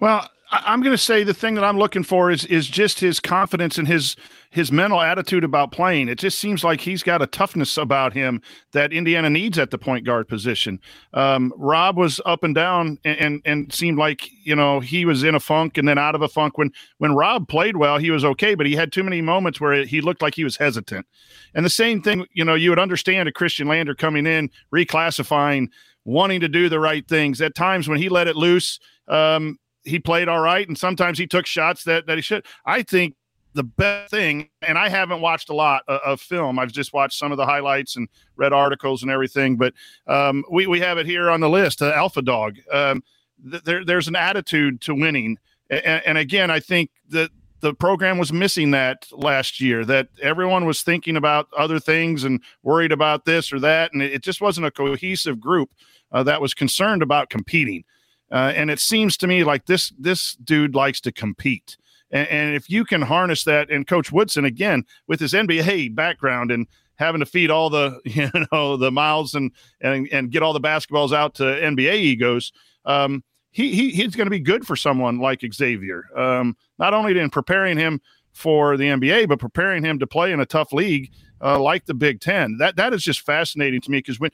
Well, 0.00 0.28
I'm 0.62 0.82
going 0.82 0.94
to 0.94 1.02
say 1.02 1.24
the 1.24 1.34
thing 1.34 1.54
that 1.54 1.64
I'm 1.64 1.78
looking 1.78 2.04
for 2.04 2.30
is 2.30 2.44
is 2.44 2.68
just 2.68 3.00
his 3.00 3.18
confidence 3.18 3.76
and 3.78 3.88
his 3.88 4.14
his 4.50 4.70
mental 4.70 5.00
attitude 5.00 5.42
about 5.42 5.72
playing. 5.72 6.08
It 6.08 6.18
just 6.18 6.38
seems 6.38 6.62
like 6.62 6.80
he's 6.80 7.02
got 7.02 7.20
a 7.20 7.26
toughness 7.26 7.76
about 7.76 8.12
him 8.12 8.40
that 8.72 8.92
Indiana 8.92 9.28
needs 9.28 9.58
at 9.58 9.72
the 9.72 9.78
point 9.78 10.06
guard 10.06 10.28
position. 10.28 10.78
Um, 11.12 11.52
Rob 11.56 11.96
was 11.96 12.20
up 12.24 12.44
and 12.44 12.54
down 12.54 12.98
and, 13.04 13.18
and, 13.18 13.42
and 13.44 13.72
seemed 13.72 13.98
like 13.98 14.30
you 14.44 14.54
know 14.54 14.78
he 14.78 15.04
was 15.04 15.24
in 15.24 15.34
a 15.34 15.40
funk 15.40 15.76
and 15.76 15.88
then 15.88 15.98
out 15.98 16.14
of 16.14 16.22
a 16.22 16.28
funk. 16.28 16.56
When 16.56 16.70
when 16.98 17.14
Rob 17.14 17.48
played 17.48 17.76
well, 17.76 17.98
he 17.98 18.10
was 18.10 18.24
okay, 18.24 18.54
but 18.54 18.66
he 18.66 18.76
had 18.76 18.92
too 18.92 19.02
many 19.02 19.20
moments 19.22 19.60
where 19.60 19.84
he 19.84 20.00
looked 20.00 20.22
like 20.22 20.36
he 20.36 20.44
was 20.44 20.56
hesitant. 20.56 21.06
And 21.54 21.64
the 21.64 21.70
same 21.70 22.00
thing, 22.00 22.26
you 22.32 22.44
know, 22.44 22.54
you 22.54 22.70
would 22.70 22.78
understand 22.78 23.28
a 23.28 23.32
Khristian 23.32 23.66
Lander 23.66 23.94
coming 23.94 24.26
in, 24.26 24.50
reclassifying, 24.72 25.68
wanting 26.04 26.40
to 26.40 26.48
do 26.48 26.68
the 26.68 26.80
right 26.80 27.06
things. 27.08 27.40
At 27.40 27.56
times 27.56 27.88
when 27.88 27.98
he 27.98 28.08
let 28.08 28.28
it 28.28 28.36
loose. 28.36 28.78
Um, 29.08 29.58
he 29.84 29.98
played 29.98 30.28
all 30.28 30.40
right, 30.40 30.66
and 30.66 30.76
sometimes 30.76 31.18
he 31.18 31.26
took 31.26 31.46
shots 31.46 31.84
that 31.84 32.06
that 32.06 32.16
he 32.16 32.22
should. 32.22 32.44
I 32.64 32.82
think 32.82 33.14
the 33.54 33.62
best 33.62 34.10
thing, 34.10 34.50
and 34.62 34.76
I 34.76 34.88
haven't 34.88 35.20
watched 35.20 35.48
a 35.48 35.54
lot 35.54 35.82
of, 35.86 36.00
of, 36.04 36.20
film. 36.20 36.58
I've 36.58 36.72
just 36.72 36.92
watched 36.92 37.18
some 37.18 37.30
of 37.30 37.38
the 37.38 37.46
highlights 37.46 37.96
and 37.96 38.08
read 38.36 38.52
articles 38.52 39.02
and 39.02 39.10
everything. 39.10 39.56
But 39.56 39.74
um, 40.06 40.44
we 40.50 40.66
we 40.66 40.80
have 40.80 40.98
it 40.98 41.06
here 41.06 41.30
on 41.30 41.40
the 41.40 41.48
list. 41.48 41.80
Uh, 41.80 41.92
Alpha 41.92 42.22
Dog. 42.22 42.56
Um, 42.72 43.02
th- 43.50 43.62
there 43.62 43.84
there's 43.84 44.08
an 44.08 44.16
attitude 44.16 44.80
to 44.82 44.94
winning, 44.94 45.38
and, 45.70 46.02
and 46.04 46.18
again, 46.18 46.50
I 46.50 46.60
think 46.60 46.90
that 47.10 47.30
the 47.60 47.72
program 47.74 48.18
was 48.18 48.32
missing 48.32 48.72
that 48.72 49.06
last 49.12 49.60
year. 49.60 49.84
That 49.84 50.08
everyone 50.20 50.66
was 50.66 50.82
thinking 50.82 51.16
about 51.16 51.48
other 51.56 51.78
things 51.78 52.24
and 52.24 52.40
worried 52.62 52.92
about 52.92 53.24
this 53.24 53.52
or 53.52 53.60
that, 53.60 53.92
and 53.92 54.02
it, 54.02 54.14
it 54.14 54.22
just 54.22 54.40
wasn't 54.40 54.66
a 54.66 54.70
cohesive 54.70 55.40
group 55.40 55.70
uh, 56.12 56.24
that 56.24 56.40
was 56.40 56.54
concerned 56.54 57.02
about 57.02 57.30
competing. 57.30 57.84
Uh, 58.30 58.52
and 58.54 58.70
it 58.70 58.80
seems 58.80 59.16
to 59.18 59.26
me 59.26 59.44
like 59.44 59.66
this 59.66 59.92
this 59.98 60.34
dude 60.36 60.74
likes 60.74 61.00
to 61.02 61.12
compete. 61.12 61.76
And, 62.10 62.28
and, 62.28 62.56
if 62.56 62.70
you 62.70 62.84
can 62.84 63.02
harness 63.02 63.44
that, 63.44 63.70
and 63.70 63.86
Coach 63.86 64.12
Woodson 64.12 64.44
again 64.44 64.84
with 65.06 65.20
his 65.20 65.32
NBA 65.32 65.94
background 65.94 66.50
and 66.50 66.66
having 66.96 67.20
to 67.20 67.26
feed 67.26 67.50
all 67.50 67.70
the 67.70 68.00
you 68.04 68.30
know 68.52 68.76
the 68.76 68.90
miles 68.90 69.34
and 69.34 69.52
and 69.80 70.08
and 70.12 70.30
get 70.30 70.42
all 70.42 70.52
the 70.52 70.60
basketballs 70.60 71.12
out 71.12 71.34
to 71.34 71.44
NBA 71.44 71.94
egos, 71.94 72.52
um, 72.84 73.22
he, 73.50 73.72
he 73.74 73.90
he's 73.90 74.16
going 74.16 74.26
to 74.26 74.30
be 74.30 74.40
good 74.40 74.66
for 74.66 74.76
someone 74.76 75.18
like 75.18 75.44
Xavier. 75.52 76.04
Um, 76.16 76.56
not 76.78 76.94
only 76.94 77.18
in 77.18 77.30
preparing 77.30 77.78
him 77.78 78.00
for 78.32 78.76
the 78.76 78.84
NBA, 78.84 79.28
but 79.28 79.38
preparing 79.38 79.84
him 79.84 79.98
to 80.00 80.06
play 80.06 80.32
in 80.32 80.40
a 80.40 80.46
tough 80.46 80.72
league 80.72 81.12
uh, 81.40 81.58
like 81.60 81.86
the 81.86 81.94
Big 81.94 82.20
Ten. 82.20 82.56
That 82.58 82.76
that 82.76 82.92
is 82.92 83.02
just 83.02 83.20
fascinating 83.20 83.80
to 83.82 83.90
me 83.90 83.98
because 83.98 84.18
when 84.18 84.30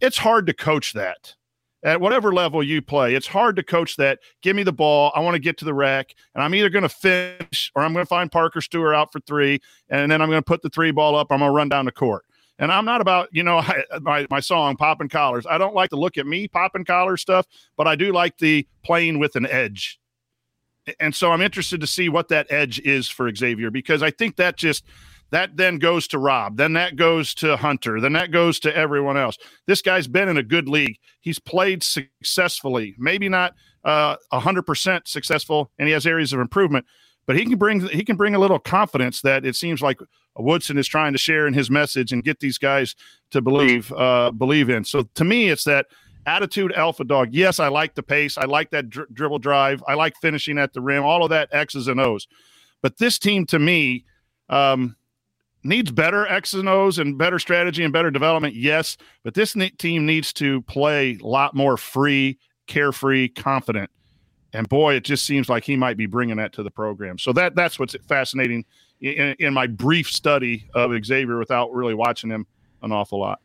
it's 0.00 0.18
hard 0.18 0.46
to 0.46 0.54
coach 0.54 0.92
that 0.92 1.34
at 1.82 2.00
whatever 2.00 2.32
level 2.32 2.62
you 2.62 2.82
play, 2.82 3.14
it's 3.14 3.26
hard 3.26 3.56
to 3.56 3.62
coach 3.62 3.96
that. 3.96 4.18
Give 4.42 4.56
me 4.56 4.62
the 4.62 4.72
ball. 4.72 5.12
I 5.14 5.20
want 5.20 5.34
to 5.34 5.40
get 5.40 5.56
to 5.58 5.64
the 5.64 5.74
rack, 5.74 6.14
and 6.34 6.42
I'm 6.42 6.54
either 6.54 6.70
going 6.70 6.82
to 6.82 6.88
finish 6.88 7.70
or 7.74 7.82
I'm 7.82 7.92
going 7.92 8.04
to 8.04 8.08
find 8.08 8.30
Parker 8.30 8.60
Stewart 8.60 8.94
out 8.94 9.12
for 9.12 9.20
three, 9.20 9.60
and 9.88 10.10
then 10.10 10.20
I'm 10.20 10.28
going 10.28 10.40
to 10.40 10.46
put 10.46 10.62
the 10.62 10.70
three 10.70 10.90
ball 10.90 11.16
up. 11.16 11.28
I'm 11.30 11.38
going 11.38 11.50
to 11.50 11.54
run 11.54 11.68
down 11.68 11.84
the 11.84 11.92
court. 11.92 12.24
And 12.60 12.72
I'm 12.72 12.84
not 12.84 13.00
about, 13.00 13.28
you 13.30 13.44
know, 13.44 13.58
I, 13.58 13.84
my, 14.00 14.26
my 14.30 14.40
song, 14.40 14.76
Popping 14.76 15.08
Collars. 15.08 15.46
I 15.48 15.58
don't 15.58 15.74
like 15.74 15.90
to 15.90 15.96
look 15.96 16.18
at 16.18 16.26
me 16.26 16.48
popping 16.48 16.84
collar 16.84 17.16
stuff, 17.16 17.46
but 17.76 17.86
I 17.86 17.94
do 17.94 18.12
like 18.12 18.38
the 18.38 18.66
playing 18.84 19.18
with 19.18 19.36
an 19.36 19.46
edge. 19.46 20.00
And 20.98 21.14
so 21.14 21.32
I'm 21.32 21.42
interested 21.42 21.80
to 21.82 21.86
see 21.86 22.08
what 22.08 22.28
that 22.28 22.46
edge 22.50 22.80
is 22.80 23.08
for 23.08 23.32
Xavier 23.32 23.70
because 23.70 24.02
I 24.02 24.10
think 24.10 24.36
that 24.36 24.56
just– 24.56 24.84
that 25.30 25.56
then 25.56 25.78
goes 25.78 26.08
to 26.08 26.18
Rob. 26.18 26.56
Then 26.56 26.72
that 26.74 26.96
goes 26.96 27.34
to 27.34 27.56
Hunter. 27.56 28.00
Then 28.00 28.14
that 28.14 28.30
goes 28.30 28.58
to 28.60 28.74
everyone 28.74 29.16
else. 29.16 29.36
This 29.66 29.82
guy's 29.82 30.06
been 30.06 30.28
in 30.28 30.38
a 30.38 30.42
good 30.42 30.68
league. 30.68 30.98
He's 31.20 31.38
played 31.38 31.82
successfully, 31.82 32.94
maybe 32.98 33.28
not 33.28 33.54
uh, 33.84 34.16
hundred 34.32 34.62
percent 34.62 35.08
successful, 35.08 35.70
and 35.78 35.86
he 35.86 35.92
has 35.92 36.06
areas 36.06 36.32
of 36.32 36.40
improvement. 36.40 36.86
But 37.26 37.36
he 37.36 37.44
can 37.44 37.58
bring 37.58 37.80
he 37.88 38.04
can 38.04 38.16
bring 38.16 38.34
a 38.34 38.38
little 38.38 38.58
confidence 38.58 39.20
that 39.20 39.44
it 39.44 39.54
seems 39.54 39.82
like 39.82 40.00
Woodson 40.36 40.78
is 40.78 40.88
trying 40.88 41.12
to 41.12 41.18
share 41.18 41.46
in 41.46 41.52
his 41.52 41.70
message 41.70 42.12
and 42.12 42.24
get 42.24 42.40
these 42.40 42.58
guys 42.58 42.94
to 43.32 43.42
believe 43.42 43.92
uh, 43.92 44.30
believe 44.30 44.70
in. 44.70 44.84
So 44.84 45.02
to 45.14 45.24
me, 45.24 45.50
it's 45.50 45.64
that 45.64 45.86
attitude 46.24 46.72
alpha 46.72 47.04
dog. 47.04 47.28
Yes, 47.32 47.60
I 47.60 47.68
like 47.68 47.94
the 47.94 48.02
pace. 48.02 48.38
I 48.38 48.44
like 48.44 48.70
that 48.70 48.88
dri- 48.88 49.06
dribble 49.12 49.40
drive. 49.40 49.82
I 49.86 49.94
like 49.94 50.16
finishing 50.16 50.58
at 50.58 50.72
the 50.72 50.80
rim. 50.80 51.04
All 51.04 51.22
of 51.22 51.30
that 51.30 51.48
X's 51.52 51.88
and 51.88 52.00
O's. 52.00 52.26
But 52.82 52.98
this 52.98 53.18
team, 53.18 53.44
to 53.46 53.58
me, 53.58 54.04
um, 54.48 54.96
needs 55.68 55.90
better 55.90 56.26
X's 56.26 56.58
and 56.58 56.68
O's 56.68 56.98
and 56.98 57.16
better 57.16 57.38
strategy 57.38 57.84
and 57.84 57.92
better 57.92 58.10
development, 58.10 58.54
yes, 58.54 58.96
but 59.22 59.34
this 59.34 59.56
team 59.78 60.06
needs 60.06 60.32
to 60.34 60.62
play 60.62 61.18
a 61.22 61.26
lot 61.26 61.54
more 61.54 61.76
free, 61.76 62.38
carefree, 62.66 63.28
confident. 63.28 63.90
And 64.52 64.68
boy, 64.68 64.94
it 64.94 65.04
just 65.04 65.24
seems 65.24 65.48
like 65.48 65.64
he 65.64 65.76
might 65.76 65.96
be 65.96 66.06
bringing 66.06 66.36
that 66.38 66.52
to 66.54 66.62
the 66.62 66.70
program. 66.70 67.18
So 67.18 67.32
that 67.34 67.54
that's 67.54 67.78
what's 67.78 67.94
fascinating 68.08 68.64
in, 69.00 69.36
in 69.38 69.54
my 69.54 69.66
brief 69.66 70.10
study 70.10 70.68
of 70.74 70.92
Xavier 71.04 71.38
without 71.38 71.72
really 71.72 71.94
watching 71.94 72.30
him 72.30 72.46
an 72.82 72.90
awful 72.90 73.20
lot. 73.20 73.40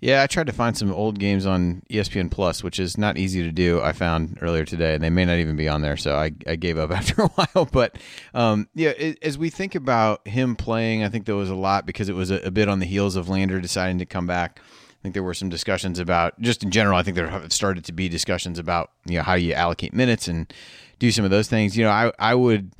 Yeah, 0.00 0.22
I 0.22 0.28
tried 0.28 0.46
to 0.46 0.52
find 0.52 0.76
some 0.76 0.92
old 0.92 1.18
games 1.18 1.44
on 1.44 1.82
ESPN 1.90 2.30
Plus, 2.30 2.62
which 2.62 2.78
is 2.78 2.96
not 2.96 3.18
easy 3.18 3.42
to 3.42 3.50
do. 3.50 3.80
I 3.80 3.90
found 3.90 4.38
earlier 4.40 4.64
today, 4.64 4.94
and 4.94 5.02
they 5.02 5.10
may 5.10 5.24
not 5.24 5.38
even 5.38 5.56
be 5.56 5.68
on 5.68 5.82
there, 5.82 5.96
so 5.96 6.14
I, 6.14 6.30
I 6.46 6.54
gave 6.54 6.78
up 6.78 6.90
after 6.92 7.22
a 7.22 7.28
while. 7.28 7.68
But 7.70 7.96
um, 8.32 8.68
yeah, 8.74 8.90
it, 8.90 9.18
as 9.22 9.36
we 9.36 9.50
think 9.50 9.74
about 9.74 10.26
him 10.26 10.54
playing, 10.54 11.02
I 11.02 11.08
think 11.08 11.26
there 11.26 11.34
was 11.34 11.50
a 11.50 11.56
lot 11.56 11.84
because 11.84 12.08
it 12.08 12.14
was 12.14 12.30
a, 12.30 12.36
a, 12.46 12.50
bit 12.52 12.68
on 12.68 12.78
the 12.78 12.86
heels 12.86 13.16
of 13.16 13.28
Lander 13.28 13.60
deciding 13.60 13.98
to 13.98 14.06
come 14.06 14.26
back. 14.26 14.60
I 14.60 15.02
think 15.02 15.14
there 15.14 15.24
were 15.24 15.34
some 15.34 15.48
discussions 15.48 15.98
about 15.98 16.40
just 16.40 16.62
in 16.62 16.70
general. 16.70 16.96
I 16.96 17.02
think 17.02 17.16
there 17.16 17.50
started 17.50 17.84
to 17.86 17.92
be 17.92 18.08
discussions 18.08 18.58
about 18.60 18.92
you 19.04 19.16
know 19.16 19.22
how 19.22 19.34
you 19.34 19.52
allocate 19.52 19.94
minutes 19.94 20.28
and 20.28 20.52
do 21.00 21.10
some 21.10 21.24
of 21.24 21.32
those 21.32 21.48
things. 21.48 21.76
You 21.76 21.84
know, 21.84 21.90
I 21.90 22.12
I 22.20 22.34
would 22.36 22.70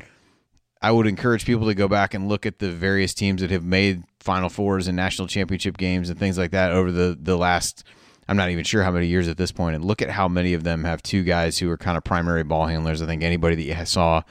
I 0.81 0.93
would 0.93 1.07
encourage 1.07 1.45
people 1.45 1.67
to 1.67 1.75
go 1.75 1.89
back 1.89 2.15
and 2.15 2.29
look 2.29 2.47
at 2.47 2.59
the 2.59 2.71
various 2.71 3.15
teams 3.15 3.41
that 3.41 3.51
have 3.51 3.65
made 3.65 4.05
Final 4.21 4.49
Fours 4.49 4.87
and 4.87 4.97
national 4.97 5.29
championship 5.29 5.77
games 5.77 6.09
and 6.09 6.19
things 6.19 6.39
like 6.39 6.53
that 6.53 6.73
over 6.73 6.93
the 6.93 7.19
the 7.21 7.37
last. 7.37 7.85
I'm 8.31 8.37
not 8.37 8.51
even 8.51 8.63
sure 8.65 8.83
how 8.83 8.91
many 8.91 9.07
years 9.07 9.27
at 9.27 9.39
this 9.39 9.51
point, 9.51 9.75
and 9.75 9.85
look 9.85 10.03
at 10.03 10.11
how 10.11 10.29
many 10.29 10.53
of 10.53 10.63
them 10.63 10.85
have 10.85 11.03
two 11.03 11.23
guys 11.23 11.59
who 11.59 11.71
are 11.71 11.79
kind 11.79 11.97
of 11.97 12.05
primary 12.05 12.45
ball 12.45 12.67
handlers. 12.67 13.01
I 13.01 13.07
think 13.07 13.23
anybody 13.23 13.57
that 13.57 13.63
you 13.63 13.87
saw 13.87 14.23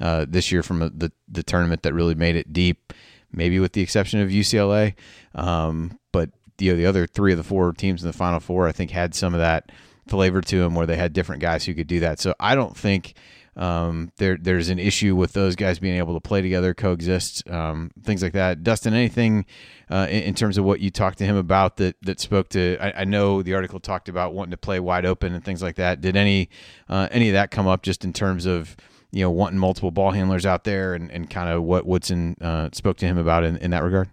uh, 0.00 0.26
this 0.28 0.52
year 0.52 0.62
from 0.62 0.78
the 0.80 1.10
the 1.28 1.42
tournament 1.42 1.82
that 1.82 1.94
really 1.94 2.14
made 2.14 2.36
it 2.36 2.52
deep, 2.52 2.92
maybe 3.32 3.58
with 3.58 3.72
the 3.72 3.80
exception 3.80 4.20
of 4.20 4.28
UCLA, 4.28 4.94
um, 5.34 5.98
but 6.12 6.30
you 6.58 6.72
know 6.72 6.76
the 6.76 6.86
other 6.86 7.06
three 7.06 7.32
of 7.32 7.38
the 7.38 7.44
four 7.44 7.72
teams 7.72 8.02
in 8.02 8.06
the 8.06 8.16
Final 8.16 8.40
Four, 8.40 8.68
I 8.68 8.72
think, 8.72 8.90
had 8.90 9.14
some 9.14 9.34
of 9.34 9.40
that 9.40 9.72
flavor 10.06 10.40
to 10.40 10.58
them 10.58 10.74
where 10.74 10.86
they 10.86 10.96
had 10.96 11.12
different 11.12 11.42
guys 11.42 11.64
who 11.64 11.74
could 11.74 11.88
do 11.88 12.00
that. 12.00 12.20
So 12.20 12.34
I 12.38 12.54
don't 12.54 12.76
think 12.76 13.14
um, 13.56 14.12
there 14.18 14.36
there's 14.36 14.68
an 14.68 14.78
issue 14.78 15.16
with 15.16 15.32
those 15.32 15.56
guys 15.56 15.78
being 15.78 15.96
able 15.96 16.14
to 16.14 16.20
play 16.20 16.42
together, 16.42 16.74
coexist, 16.74 17.48
um, 17.50 17.90
things 18.02 18.22
like 18.22 18.34
that. 18.34 18.62
Dustin, 18.62 18.92
anything 18.92 19.46
uh, 19.90 20.06
in, 20.10 20.24
in, 20.24 20.34
terms 20.34 20.58
of 20.58 20.64
what 20.64 20.80
you 20.80 20.90
talked 20.90 21.18
to 21.18 21.24
him 21.24 21.36
about 21.36 21.78
that 21.78 21.96
that 22.02 22.20
spoke 22.20 22.50
to? 22.50 22.76
I, 22.80 23.00
I, 23.00 23.04
know 23.04 23.42
the 23.42 23.54
article 23.54 23.80
talked 23.80 24.10
about 24.10 24.34
wanting 24.34 24.50
to 24.50 24.58
play 24.58 24.78
wide 24.78 25.06
open 25.06 25.32
and 25.32 25.42
things 25.42 25.62
like 25.62 25.76
that. 25.76 26.02
Did 26.02 26.16
any 26.16 26.50
uh, 26.88 27.08
any 27.10 27.30
of 27.30 27.32
that 27.32 27.50
come 27.50 27.66
up 27.66 27.82
just 27.82 28.04
in 28.04 28.12
terms 28.12 28.44
of 28.44 28.76
you 29.10 29.22
know 29.22 29.30
wanting 29.30 29.58
multiple 29.58 29.90
ball 29.90 30.10
handlers 30.10 30.44
out 30.44 30.64
there 30.64 30.92
and, 30.92 31.10
and 31.10 31.30
kind 31.30 31.48
of 31.48 31.62
what 31.62 31.86
Woodson 31.86 32.36
uh, 32.42 32.68
spoke 32.72 32.98
to 32.98 33.06
him 33.06 33.16
about 33.16 33.42
in, 33.42 33.56
in 33.56 33.70
that 33.70 33.82
regard? 33.82 34.10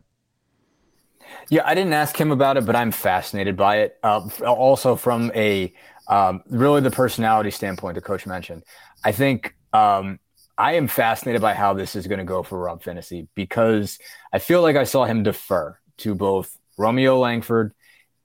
Yeah, 1.49 1.63
I 1.65 1.75
didn't 1.75 1.93
ask 1.93 2.19
him 2.19 2.31
about 2.31 2.57
it, 2.57 2.65
but 2.65 2.75
I'm 2.75 2.91
fascinated 2.91 3.57
by 3.57 3.77
it. 3.79 3.99
Uh, 4.03 4.29
also, 4.45 4.95
from 4.95 5.31
a 5.35 5.73
um, 6.07 6.43
really 6.49 6.81
the 6.81 6.91
personality 6.91 7.51
standpoint 7.51 7.95
the 7.95 8.01
coach 8.01 8.25
mentioned, 8.25 8.63
I 9.03 9.11
think 9.11 9.55
um, 9.73 10.19
I 10.57 10.73
am 10.73 10.87
fascinated 10.87 11.41
by 11.41 11.53
how 11.53 11.73
this 11.73 11.95
is 11.95 12.07
going 12.07 12.19
to 12.19 12.25
go 12.25 12.43
for 12.43 12.59
Rob 12.59 12.83
Phinisee 12.83 13.27
because 13.35 13.97
I 14.31 14.39
feel 14.39 14.61
like 14.61 14.75
I 14.75 14.83
saw 14.83 15.05
him 15.05 15.23
defer 15.23 15.77
to 15.97 16.15
both 16.15 16.57
Romeo 16.77 17.17
Langford 17.17 17.73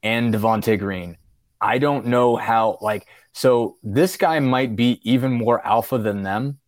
and 0.03 0.35
Devonte 0.35 0.79
Green. 0.79 1.17
I 1.61 1.79
don't 1.79 2.07
know 2.07 2.37
how, 2.37 2.79
like, 2.81 3.07
so 3.33 3.77
this 3.83 4.17
guy 4.17 4.39
might 4.41 4.77
be 4.77 5.01
even 5.03 5.33
more 5.33 5.65
alpha 5.67 5.99
than 5.99 6.23
them. 6.23 6.59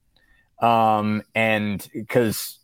Um, 0.60 1.22
and 1.34 1.86
because, 1.92 2.58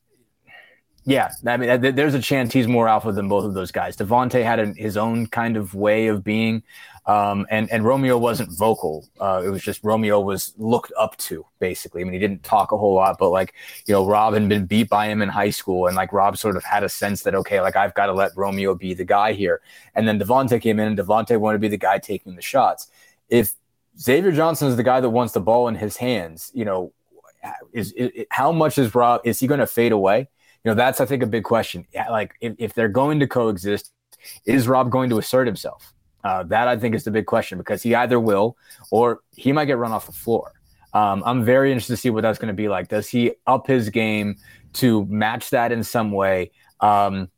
yeah, 1.05 1.31
I 1.47 1.57
mean, 1.57 1.95
there's 1.95 2.15
a 2.15 2.21
chance 2.21 2.53
he's 2.53 2.67
more 2.67 2.89
alpha 2.89 3.13
than 3.13 3.29
both 3.29 3.45
of 3.45 3.55
those 3.55 3.71
guys. 3.71 3.97
Devonte 3.97 4.43
had 4.43 4.59
a, 4.59 4.67
his 4.75 4.97
own 4.97 5.27
kind 5.27 5.57
of 5.57 5.75
way 5.75 6.09
of 6.09 6.25
being. 6.25 6.63
Um, 7.07 7.47
and 7.51 7.71
and 7.71 7.85
Romeo 7.85 8.19
wasn't 8.19 8.51
vocal. 8.51 9.07
Uh, 9.21 9.41
it 9.45 9.49
was 9.49 9.63
just 9.63 9.85
Romeo 9.85 10.21
was 10.21 10.53
looked 10.59 10.93
up 10.99 11.17
to 11.19 11.47
basically. 11.61 12.01
I 12.01 12.05
mean, 12.05 12.15
he 12.15 12.19
didn't 12.19 12.43
talk 12.43 12.73
a 12.73 12.77
whole 12.77 12.95
lot, 12.95 13.17
but 13.19 13.31
like 13.31 13.55
you 13.87 13.95
know, 13.95 14.05
Rob 14.05 14.35
had 14.35 14.49
been 14.49 14.67
beat 14.67 14.89
by 14.89 15.07
him 15.07 15.23
in 15.23 15.29
high 15.29 15.51
school, 15.51 15.87
and 15.87 15.95
like 15.95 16.13
Rob 16.13 16.37
sort 16.37 16.57
of 16.57 16.65
had 16.65 16.83
a 16.83 16.89
sense 16.89 17.23
that 17.23 17.35
okay, 17.37 17.61
like 17.61 17.77
I've 17.77 17.95
got 17.95 18.07
to 18.07 18.13
let 18.13 18.33
Romeo 18.37 18.75
be 18.75 18.93
the 18.93 19.05
guy 19.05 19.35
here. 19.35 19.61
And 19.95 20.09
then 20.09 20.19
Devonte 20.19 20.61
came 20.61 20.81
in, 20.81 20.89
and 20.89 20.99
Devonte 20.99 21.39
wanted 21.39 21.59
to 21.59 21.61
be 21.61 21.69
the 21.69 21.77
guy 21.77 21.99
taking 21.99 22.35
the 22.35 22.43
shots. 22.43 22.89
If 23.29 23.55
Xavier 23.99 24.33
Johnson 24.33 24.69
is 24.69 24.77
the 24.77 24.83
guy 24.83 25.01
that 25.01 25.11
wants 25.11 25.33
the 25.33 25.41
ball 25.41 25.69
in 25.69 25.77
his 25.77 25.97
hands, 25.97 26.51
you 26.55 26.65
know, 26.65 26.93
is, 27.73 27.93
is 27.93 28.27
how 28.31 28.51
much 28.51 28.79
is 28.79 28.95
Rob? 28.97 29.21
Is 29.25 29.39
he 29.39 29.47
going 29.47 29.61
to 29.61 29.67
fade 29.67 29.93
away? 29.93 30.29
You 30.65 30.71
know, 30.71 30.75
that's 30.75 31.01
I 31.01 31.07
think 31.07 31.23
a 31.23 31.27
big 31.27 31.45
question. 31.45 31.87
Like 32.11 32.35
if, 32.41 32.55
if 32.59 32.75
they're 32.75 32.89
going 32.89 33.21
to 33.21 33.29
coexist, 33.29 33.93
is 34.45 34.67
Rob 34.67 34.91
going 34.91 35.11
to 35.11 35.19
assert 35.19 35.47
himself? 35.47 35.93
Uh, 36.27 36.43
that 36.43 36.67
I 36.67 36.77
think 36.77 36.97
is 36.97 37.05
the 37.05 37.13
big 37.13 37.27
question 37.27 37.57
because 37.57 37.85
he 37.85 37.95
either 37.95 38.19
will 38.19 38.57
or 38.91 39.21
he 39.37 39.53
might 39.53 39.67
get 39.67 39.79
run 39.79 39.93
off 39.93 40.07
the 40.07 40.13
floor. 40.13 40.55
Um, 40.93 41.23
I'm 41.25 41.45
very 41.45 41.71
interested 41.71 41.93
to 41.93 41.97
see 41.99 42.11
what 42.11 42.23
that's 42.23 42.41
going 42.41 42.49
to 42.49 42.55
be 42.55 42.67
like. 42.67 42.89
Does 42.89 43.09
he 43.09 43.35
up 43.47 43.69
his 43.69 43.91
game 43.91 44.35
to 44.73 45.05
match 45.07 45.51
that 45.51 45.71
in 45.71 45.85
some 45.85 46.11
way? 46.11 46.51
Um, 46.81 47.31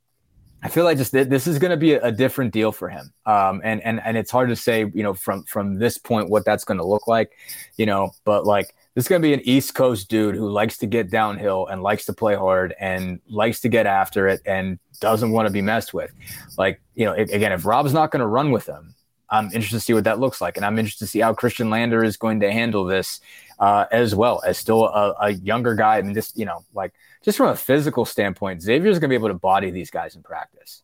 I 0.62 0.70
feel 0.70 0.84
like 0.84 0.96
just 0.96 1.12
th- 1.12 1.28
this 1.28 1.46
is 1.46 1.58
going 1.58 1.72
to 1.72 1.76
be 1.76 1.92
a, 1.92 2.04
a, 2.04 2.12
different 2.12 2.54
deal 2.54 2.72
for 2.72 2.88
him, 2.88 3.12
um, 3.26 3.60
and 3.62 3.82
and 3.82 4.00
and 4.02 4.16
it's 4.16 4.30
hard 4.30 4.48
to 4.48 4.56
say, 4.56 4.90
you 4.94 5.02
know, 5.02 5.12
from 5.12 5.44
from 5.44 5.78
this 5.78 5.98
point 5.98 6.30
what 6.30 6.46
that's 6.46 6.64
going 6.64 6.78
to 6.78 6.84
look 6.84 7.06
like, 7.06 7.32
you 7.76 7.84
know. 7.84 8.12
But 8.24 8.46
like 8.46 8.74
this 8.98 9.04
is 9.04 9.08
going 9.10 9.22
to 9.22 9.28
be 9.28 9.32
an 9.32 9.42
East 9.44 9.76
Coast 9.76 10.08
dude 10.08 10.34
who 10.34 10.50
likes 10.50 10.76
to 10.78 10.86
get 10.88 11.08
downhill 11.08 11.68
and 11.68 11.84
likes 11.84 12.04
to 12.06 12.12
play 12.12 12.34
hard 12.34 12.74
and 12.80 13.20
likes 13.28 13.60
to 13.60 13.68
get 13.68 13.86
after 13.86 14.26
it 14.26 14.40
and 14.44 14.76
doesn't 15.00 15.30
want 15.30 15.46
to 15.46 15.52
be 15.52 15.62
messed 15.62 15.94
with. 15.94 16.12
Like, 16.56 16.80
you 16.96 17.04
know, 17.04 17.12
if, 17.12 17.30
again, 17.30 17.52
if 17.52 17.64
Rob's 17.64 17.92
not 17.92 18.10
going 18.10 18.22
to 18.22 18.26
run 18.26 18.50
with 18.50 18.66
him, 18.66 18.96
I'm 19.30 19.52
interested 19.52 19.76
to 19.76 19.80
see 19.80 19.94
what 19.94 20.02
that 20.02 20.18
looks 20.18 20.40
like. 20.40 20.56
And 20.56 20.66
I'm 20.66 20.80
interested 20.80 21.04
to 21.04 21.08
see 21.08 21.20
how 21.20 21.32
Khristian 21.32 21.70
Lander 21.70 22.02
is 22.02 22.16
going 22.16 22.40
to 22.40 22.50
handle 22.50 22.84
this 22.84 23.20
uh, 23.60 23.84
as 23.92 24.16
well 24.16 24.42
as 24.44 24.58
still 24.58 24.86
a, 24.86 25.14
a, 25.20 25.30
younger 25.30 25.76
guy. 25.76 25.98
I 25.98 26.02
mean, 26.02 26.12
just, 26.12 26.36
you 26.36 26.44
know, 26.44 26.64
like 26.74 26.92
just 27.22 27.38
from 27.38 27.50
a 27.50 27.56
physical 27.56 28.04
standpoint, 28.04 28.62
Xavier's 28.62 28.98
going 28.98 29.10
to 29.10 29.12
be 29.12 29.14
able 29.14 29.28
to 29.28 29.34
body 29.34 29.70
these 29.70 29.92
guys 29.92 30.16
in 30.16 30.24
practice. 30.24 30.82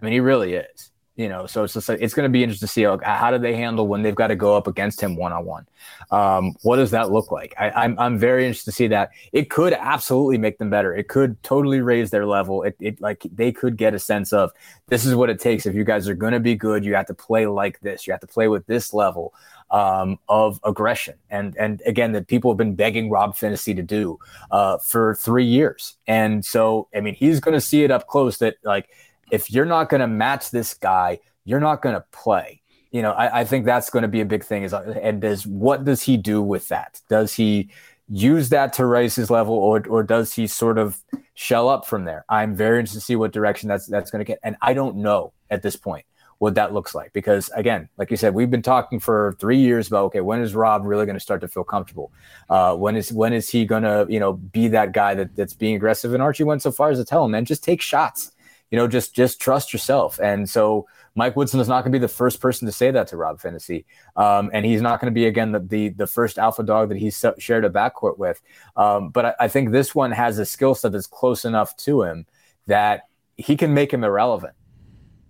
I 0.00 0.04
mean, 0.06 0.14
he 0.14 0.20
really 0.20 0.54
is 0.54 0.92
you 1.16 1.28
know 1.28 1.46
so 1.46 1.64
it's 1.64 1.74
just 1.74 1.88
like 1.88 2.00
it's 2.00 2.14
going 2.14 2.24
to 2.24 2.32
be 2.32 2.42
interesting 2.42 2.66
to 2.66 2.72
see 2.72 2.82
how, 2.82 2.98
how 3.02 3.30
do 3.30 3.38
they 3.38 3.54
handle 3.54 3.86
when 3.86 4.02
they've 4.02 4.14
got 4.14 4.28
to 4.28 4.36
go 4.36 4.56
up 4.56 4.66
against 4.66 5.00
him 5.00 5.16
one-on-one. 5.16 5.66
Um, 6.10 6.54
what 6.62 6.76
does 6.76 6.90
that 6.92 7.10
look 7.10 7.30
like? 7.30 7.54
I, 7.58 7.68
am 7.68 7.72
I'm, 7.76 7.98
I'm 7.98 8.18
very 8.18 8.46
interested 8.46 8.70
to 8.70 8.76
see 8.76 8.86
that. 8.88 9.10
It 9.32 9.50
could 9.50 9.72
absolutely 9.72 10.38
make 10.38 10.58
them 10.58 10.70
better. 10.70 10.94
It 10.94 11.08
could 11.08 11.42
totally 11.42 11.80
raise 11.80 12.10
their 12.10 12.26
level. 12.26 12.62
It, 12.62 12.76
it 12.80 13.00
like 13.00 13.26
they 13.32 13.52
could 13.52 13.76
get 13.76 13.94
a 13.94 13.98
sense 13.98 14.32
of 14.32 14.50
this 14.86 15.04
is 15.04 15.14
what 15.14 15.30
it 15.30 15.40
takes. 15.40 15.66
If 15.66 15.74
you 15.74 15.84
guys 15.84 16.08
are 16.08 16.14
going 16.14 16.32
to 16.32 16.40
be 16.40 16.54
good 16.54 16.84
you 16.84 16.94
have 16.94 17.06
to 17.06 17.14
play 17.14 17.46
like 17.46 17.80
this. 17.80 18.06
You 18.06 18.12
have 18.12 18.20
to 18.20 18.26
play 18.26 18.48
with 18.48 18.66
this 18.66 18.94
level 18.94 19.34
um, 19.70 20.18
of 20.28 20.60
aggression. 20.64 21.14
And 21.30 21.56
and 21.56 21.82
again 21.86 22.12
that 22.12 22.28
people 22.28 22.50
have 22.50 22.58
been 22.58 22.74
begging 22.74 23.10
Rob 23.10 23.36
Phinisee 23.36 23.76
to 23.76 23.82
do 23.82 24.18
uh, 24.50 24.78
for 24.78 25.14
three 25.16 25.44
years. 25.44 25.96
And 26.06 26.44
so 26.44 26.88
I 26.94 27.00
mean 27.00 27.14
he's 27.14 27.40
going 27.40 27.54
to 27.54 27.60
see 27.60 27.84
it 27.84 27.90
up 27.90 28.06
close 28.06 28.38
that 28.38 28.56
like 28.64 28.88
if 29.30 29.50
you're 29.50 29.64
not 29.64 29.88
going 29.88 30.00
to 30.00 30.06
match 30.06 30.50
this 30.50 30.74
guy, 30.74 31.18
you're 31.44 31.60
not 31.60 31.82
going 31.82 31.94
to 31.94 32.04
play. 32.12 32.62
You 32.90 33.02
know, 33.02 33.12
I, 33.12 33.40
I 33.40 33.44
think 33.44 33.64
that's 33.64 33.90
going 33.90 34.02
to 34.02 34.08
be 34.08 34.20
a 34.20 34.24
big 34.24 34.44
thing. 34.44 34.64
Is 34.64 34.72
and 34.72 35.20
does 35.20 35.46
what 35.46 35.84
does 35.84 36.02
he 36.02 36.16
do 36.16 36.42
with 36.42 36.68
that? 36.68 37.00
Does 37.08 37.34
he 37.34 37.70
use 38.08 38.48
that 38.48 38.72
to 38.74 38.86
raise 38.86 39.14
his 39.14 39.30
level, 39.30 39.54
or 39.54 39.86
or 39.88 40.02
does 40.02 40.34
he 40.34 40.46
sort 40.46 40.78
of 40.78 41.02
shell 41.34 41.68
up 41.68 41.86
from 41.86 42.04
there? 42.04 42.24
I'm 42.28 42.54
very 42.54 42.80
interested 42.80 43.00
to 43.00 43.04
see 43.04 43.16
what 43.16 43.32
direction 43.32 43.68
that's 43.68 43.86
that's 43.86 44.10
going 44.10 44.20
to 44.20 44.24
get, 44.24 44.40
and 44.42 44.56
I 44.60 44.74
don't 44.74 44.96
know 44.96 45.32
at 45.50 45.62
this 45.62 45.76
point 45.76 46.04
what 46.38 46.54
that 46.54 46.72
looks 46.72 46.94
like 46.94 47.12
because 47.12 47.50
again, 47.54 47.86
like 47.98 48.10
you 48.10 48.16
said, 48.16 48.34
we've 48.34 48.50
been 48.50 48.62
talking 48.62 48.98
for 48.98 49.36
three 49.38 49.58
years 49.58 49.88
about 49.88 50.06
okay, 50.06 50.22
when 50.22 50.40
is 50.40 50.54
Rob 50.54 50.84
really 50.84 51.04
going 51.04 51.14
to 51.14 51.20
start 51.20 51.42
to 51.42 51.48
feel 51.48 51.64
comfortable? 51.64 52.10
Uh, 52.48 52.74
when 52.74 52.96
is 52.96 53.12
when 53.12 53.32
is 53.32 53.48
he 53.48 53.64
going 53.64 53.84
to 53.84 54.06
you 54.08 54.18
know 54.18 54.32
be 54.32 54.66
that 54.68 54.92
guy 54.92 55.14
that, 55.14 55.36
that's 55.36 55.54
being 55.54 55.76
aggressive? 55.76 56.12
And 56.12 56.22
Archie 56.22 56.44
went 56.44 56.62
so 56.62 56.72
far 56.72 56.90
as 56.90 56.98
to 56.98 57.04
tell 57.04 57.24
him, 57.24 57.30
man, 57.30 57.44
just 57.44 57.62
take 57.62 57.80
shots 57.80 58.32
you 58.70 58.78
know, 58.78 58.86
just 58.86 59.14
just 59.14 59.40
trust 59.40 59.72
yourself. 59.72 60.18
And 60.20 60.48
so 60.48 60.86
Mike 61.14 61.36
Woodson 61.36 61.60
is 61.60 61.68
not 61.68 61.82
going 61.82 61.92
to 61.92 61.98
be 61.98 62.00
the 62.00 62.08
first 62.08 62.40
person 62.40 62.66
to 62.66 62.72
say 62.72 62.90
that 62.90 63.08
to 63.08 63.16
Rob 63.16 63.40
Phinisee, 63.40 63.84
um, 64.16 64.50
and 64.52 64.64
he's 64.64 64.80
not 64.80 65.00
going 65.00 65.12
to 65.12 65.14
be 65.14 65.26
again 65.26 65.52
the, 65.52 65.58
the, 65.58 65.88
the 65.90 66.06
first 66.06 66.38
alpha 66.38 66.62
dog 66.62 66.88
that 66.88 66.98
he's 66.98 67.24
shared 67.38 67.64
a 67.64 67.70
backcourt 67.70 68.18
with. 68.18 68.40
Um, 68.76 69.10
but 69.10 69.26
I, 69.26 69.34
I, 69.40 69.48
think 69.48 69.72
this 69.72 69.94
one 69.94 70.12
has 70.12 70.38
a 70.38 70.46
skill 70.46 70.74
set 70.74 70.92
that's 70.92 71.06
close 71.06 71.44
enough 71.44 71.76
to 71.78 72.02
him 72.02 72.26
that 72.66 73.08
he 73.36 73.56
can 73.56 73.74
make 73.74 73.92
him 73.92 74.04
irrelevant. 74.04 74.54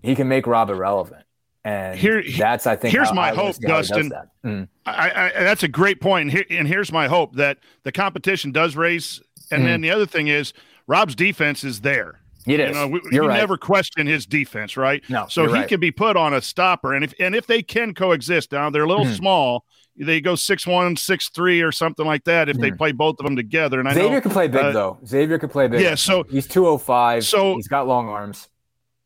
He 0.02 0.14
can 0.14 0.28
make 0.28 0.46
Rob 0.46 0.70
irrelevant. 0.70 1.24
And 1.64 1.98
Here, 1.98 2.22
that's 2.38 2.66
I 2.66 2.76
think. 2.76 2.92
Here's 2.92 3.12
my 3.12 3.34
hope, 3.34 3.56
Dustin. 3.56 4.08
That. 4.10 4.28
Mm. 4.44 4.68
I, 4.86 5.10
I, 5.10 5.42
that's 5.42 5.62
a 5.62 5.68
great 5.68 6.00
point. 6.00 6.22
And, 6.22 6.30
here, 6.30 6.44
and 6.50 6.66
here's 6.66 6.90
my 6.90 7.06
hope 7.06 7.36
that 7.36 7.58
the 7.82 7.92
competition 7.92 8.50
does 8.50 8.76
race. 8.76 9.20
And 9.50 9.62
mm. 9.62 9.66
then 9.66 9.80
the 9.82 9.90
other 9.90 10.06
thing 10.06 10.28
is 10.28 10.52
Rob's 10.86 11.14
defense 11.14 11.62
is 11.64 11.82
there. 11.82 12.19
It 12.46 12.60
is. 12.60 12.68
You 12.68 12.74
know, 12.74 12.86
we, 12.88 13.00
you 13.12 13.26
right. 13.26 13.36
never 13.36 13.56
question 13.56 14.06
his 14.06 14.26
defense, 14.26 14.76
right? 14.76 15.02
No. 15.08 15.26
So 15.28 15.46
he 15.46 15.52
right. 15.52 15.68
can 15.68 15.80
be 15.80 15.90
put 15.90 16.16
on 16.16 16.32
a 16.32 16.40
stopper, 16.40 16.94
and 16.94 17.04
if 17.04 17.12
and 17.20 17.34
if 17.34 17.46
they 17.46 17.62
can 17.62 17.94
coexist, 17.94 18.52
now 18.52 18.70
they're 18.70 18.84
a 18.84 18.88
little 18.88 19.04
mm-hmm. 19.04 19.14
small. 19.14 19.64
They 19.96 20.20
go 20.22 20.34
six 20.34 20.66
one, 20.66 20.96
six 20.96 21.28
three, 21.28 21.60
or 21.60 21.72
something 21.72 22.06
like 22.06 22.24
that. 22.24 22.48
If 22.48 22.56
mm-hmm. 22.56 22.62
they 22.62 22.72
play 22.72 22.92
both 22.92 23.16
of 23.18 23.26
them 23.26 23.36
together, 23.36 23.78
and 23.78 23.88
I 23.88 23.94
Xavier 23.94 24.10
know, 24.10 24.20
can 24.22 24.30
play 24.30 24.48
big 24.48 24.64
uh, 24.64 24.72
though. 24.72 24.98
Xavier 25.06 25.38
can 25.38 25.50
play 25.50 25.68
big. 25.68 25.82
Yeah. 25.82 25.94
So 25.96 26.24
he's 26.30 26.46
two 26.46 26.66
oh 26.66 26.78
five. 26.78 27.24
So 27.26 27.56
he's 27.56 27.68
got 27.68 27.86
long 27.86 28.08
arms. 28.08 28.48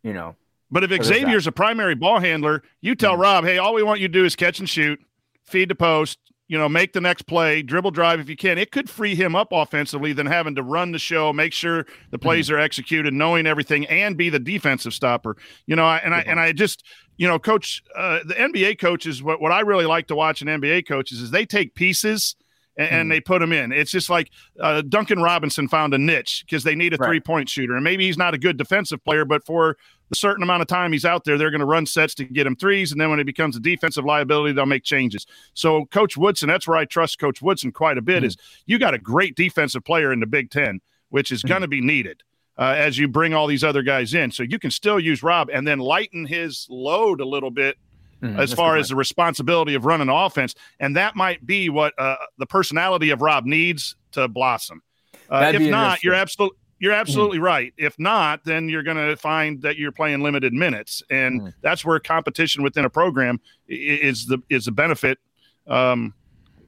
You 0.03 0.13
know. 0.13 0.37
But 0.71 0.85
if 0.85 1.05
Xavier's 1.05 1.47
a 1.47 1.53
primary 1.53 1.95
ball 1.95 2.21
handler, 2.21 2.63
you 2.81 2.95
tell 2.95 3.13
mm-hmm. 3.13 3.23
Rob, 3.23 3.45
hey, 3.45 3.59
all 3.59 3.75
we 3.75 3.83
want 3.83 4.01
you 4.01 4.09
to 4.09 4.13
do 4.13 4.25
is 4.25 4.35
catch 4.35 4.59
and 4.59 4.69
shoot, 4.69 5.01
feed 5.45 5.69
the 5.69 5.75
post, 5.75 6.19
you 6.49 6.59
know, 6.59 6.69
make 6.69 6.93
the 6.93 7.01
next 7.01 7.23
play, 7.23 7.63
dribble 7.63 7.91
drive 7.91 8.21
if 8.21 8.29
you 8.29 8.37
can. 8.37 8.59
It 8.59 8.71
could 8.71 8.91
free 8.91 9.15
him 9.15 9.35
up 9.35 9.49
offensively 9.51 10.13
than 10.13 10.27
having 10.27 10.55
to 10.57 10.63
run 10.63 10.93
the 10.93 10.99
show, 10.99 11.33
make 11.33 11.53
sure 11.53 11.87
the 12.11 12.19
plays 12.19 12.49
mm-hmm. 12.49 12.57
are 12.57 12.61
executed, 12.61 13.15
knowing 13.15 13.47
everything, 13.47 13.87
and 13.87 14.17
be 14.17 14.29
the 14.29 14.39
defensive 14.39 14.93
stopper. 14.93 15.37
You 15.67 15.77
know, 15.77 15.87
and 15.87 16.15
I 16.15 16.21
and 16.21 16.39
I 16.39 16.53
just 16.53 16.85
you 17.17 17.29
know, 17.29 17.39
coach 17.39 17.83
uh, 17.95 18.21
the 18.27 18.35
NBA 18.35 18.79
coaches. 18.79 19.23
What 19.23 19.41
what 19.41 19.53
I 19.53 19.61
really 19.61 19.87
like 19.87 20.09
to 20.09 20.17
watch 20.17 20.43
in 20.43 20.49
NBA 20.49 20.87
coaches 20.87 21.21
is 21.21 21.31
they 21.31 21.47
take 21.47 21.75
pieces 21.75 22.37
and, 22.77 22.89
and, 22.89 23.11
they 23.11 23.21
put 23.21 23.43
him 23.43 23.53
in. 23.53 23.73
It's 23.73 23.91
just 23.91 24.11
like 24.11 24.31
uh, 24.61 24.83
Duncan 24.83 25.23
Robinson 25.23 25.69
found 25.69 25.95
a 25.95 25.99
niche 25.99 26.45
because 26.47 26.65
they 26.65 26.75
need 26.75 26.93
a 26.93 26.97
right. 26.97 27.07
three 27.07 27.21
point 27.21 27.49
shooter, 27.49 27.75
and 27.75 27.85
maybe 27.85 28.07
he's 28.07 28.19
not 28.19 28.35
a 28.35 28.39
good 28.39 28.57
defensive 28.57 29.03
player, 29.05 29.25
but 29.25 29.45
for 29.45 29.77
the 30.09 30.17
certain 30.17 30.43
amount 30.43 30.63
of 30.63 30.69
time 30.69 30.93
he's 30.93 31.05
out 31.05 31.25
there, 31.25 31.39
they're 31.39 31.51
going 31.51 31.61
to 31.61 31.67
run 31.67 31.87
sets 31.87 32.15
to 32.17 32.25
get 32.25 32.47
him 32.47 32.57
threes, 32.57 32.93
and 32.93 33.01
then 33.01 33.11
when 33.11 33.21
it 33.21 33.25
becomes 33.25 33.57
a 33.57 33.61
defensive 33.61 34.05
liability, 34.05 34.53
they'll 34.53 34.67
make 34.67 34.85
changes. 34.85 35.27
So, 35.55 35.87
Coach 35.87 36.17
Woodson, 36.17 36.49
that's 36.49 36.67
where 36.67 36.77
I 36.77 36.85
trust 36.85 37.19
Coach 37.19 37.41
Woodson 37.41 37.73
quite 37.73 37.99
a 37.99 38.03
bit. 38.03 38.19
Mm-hmm. 38.19 38.27
Is 38.27 38.37
you 38.67 38.79
got 38.79 38.95
a 38.95 38.99
great 38.99 39.37
defensive 39.37 39.85
player 39.85 40.13
in 40.13 40.21
the 40.21 40.27
Big 40.27 40.51
Ten, 40.51 40.81
which 41.11 41.31
is 41.31 41.41
mm-hmm. 41.41 41.49
going 41.49 41.63
to 41.63 41.69
be 41.69 41.81
needed. 41.81 42.23
Uh, 42.57 42.73
as 42.77 42.97
you 42.97 43.09
bring 43.09 43.35
all 43.35 43.49
these 43.49 43.65
other 43.65 43.83
guys 43.83 44.15
in. 44.15 44.31
So 44.31 44.45
you 44.45 44.61
can 44.61 44.71
still 44.71 45.01
use 45.01 45.25
Rob 45.25 45.51
and 45.53 45.67
then 45.67 45.81
lighten 45.81 46.25
his 46.25 46.69
load 46.71 47.21
a 47.21 47.25
little 47.27 47.51
bit 47.51 47.77
mm, 48.23 48.39
as 48.39 48.53
far 48.53 48.77
as 48.77 48.89
the 48.89 48.97
responsibility 48.97 49.75
of 49.75 49.85
running 49.85 50.09
offense. 50.09 50.55
And 50.81 50.97
that 50.97 51.17
might 51.17 51.45
be 51.47 51.69
what 51.69 51.95
uh, 51.99 52.17
the 52.39 52.47
personality 52.47 53.11
of 53.11 53.23
Rob 53.23 53.45
needs 53.45 53.97
to 54.13 54.29
blossom. 54.29 54.83
Uh, 55.29 55.53
if 55.55 55.63
not, 55.63 56.03
you're 56.03 56.15
absolutely. 56.15 56.59
You're 56.81 56.93
mm. 56.93 57.01
absolutely 57.01 57.39
mm. 57.39 57.43
right. 57.43 57.73
If 57.79 57.99
not, 57.99 58.45
then 58.45 58.69
you're 58.69 58.83
going 58.83 58.97
to 58.97 59.17
find 59.17 59.63
that 59.63 59.79
you're 59.79 59.93
playing 59.93 60.23
limited 60.23 60.53
minutes, 60.53 61.03
and 61.09 61.41
mm. 61.41 61.55
that's 61.63 61.85
where 61.85 61.99
competition 62.01 62.63
within 62.63 62.85
a 62.85 62.91
program 62.91 63.41
is 63.69 64.27
the 64.27 64.39
is 64.51 64.67
a 64.67 64.73
benefit. 64.73 65.19
Um, 65.67 66.13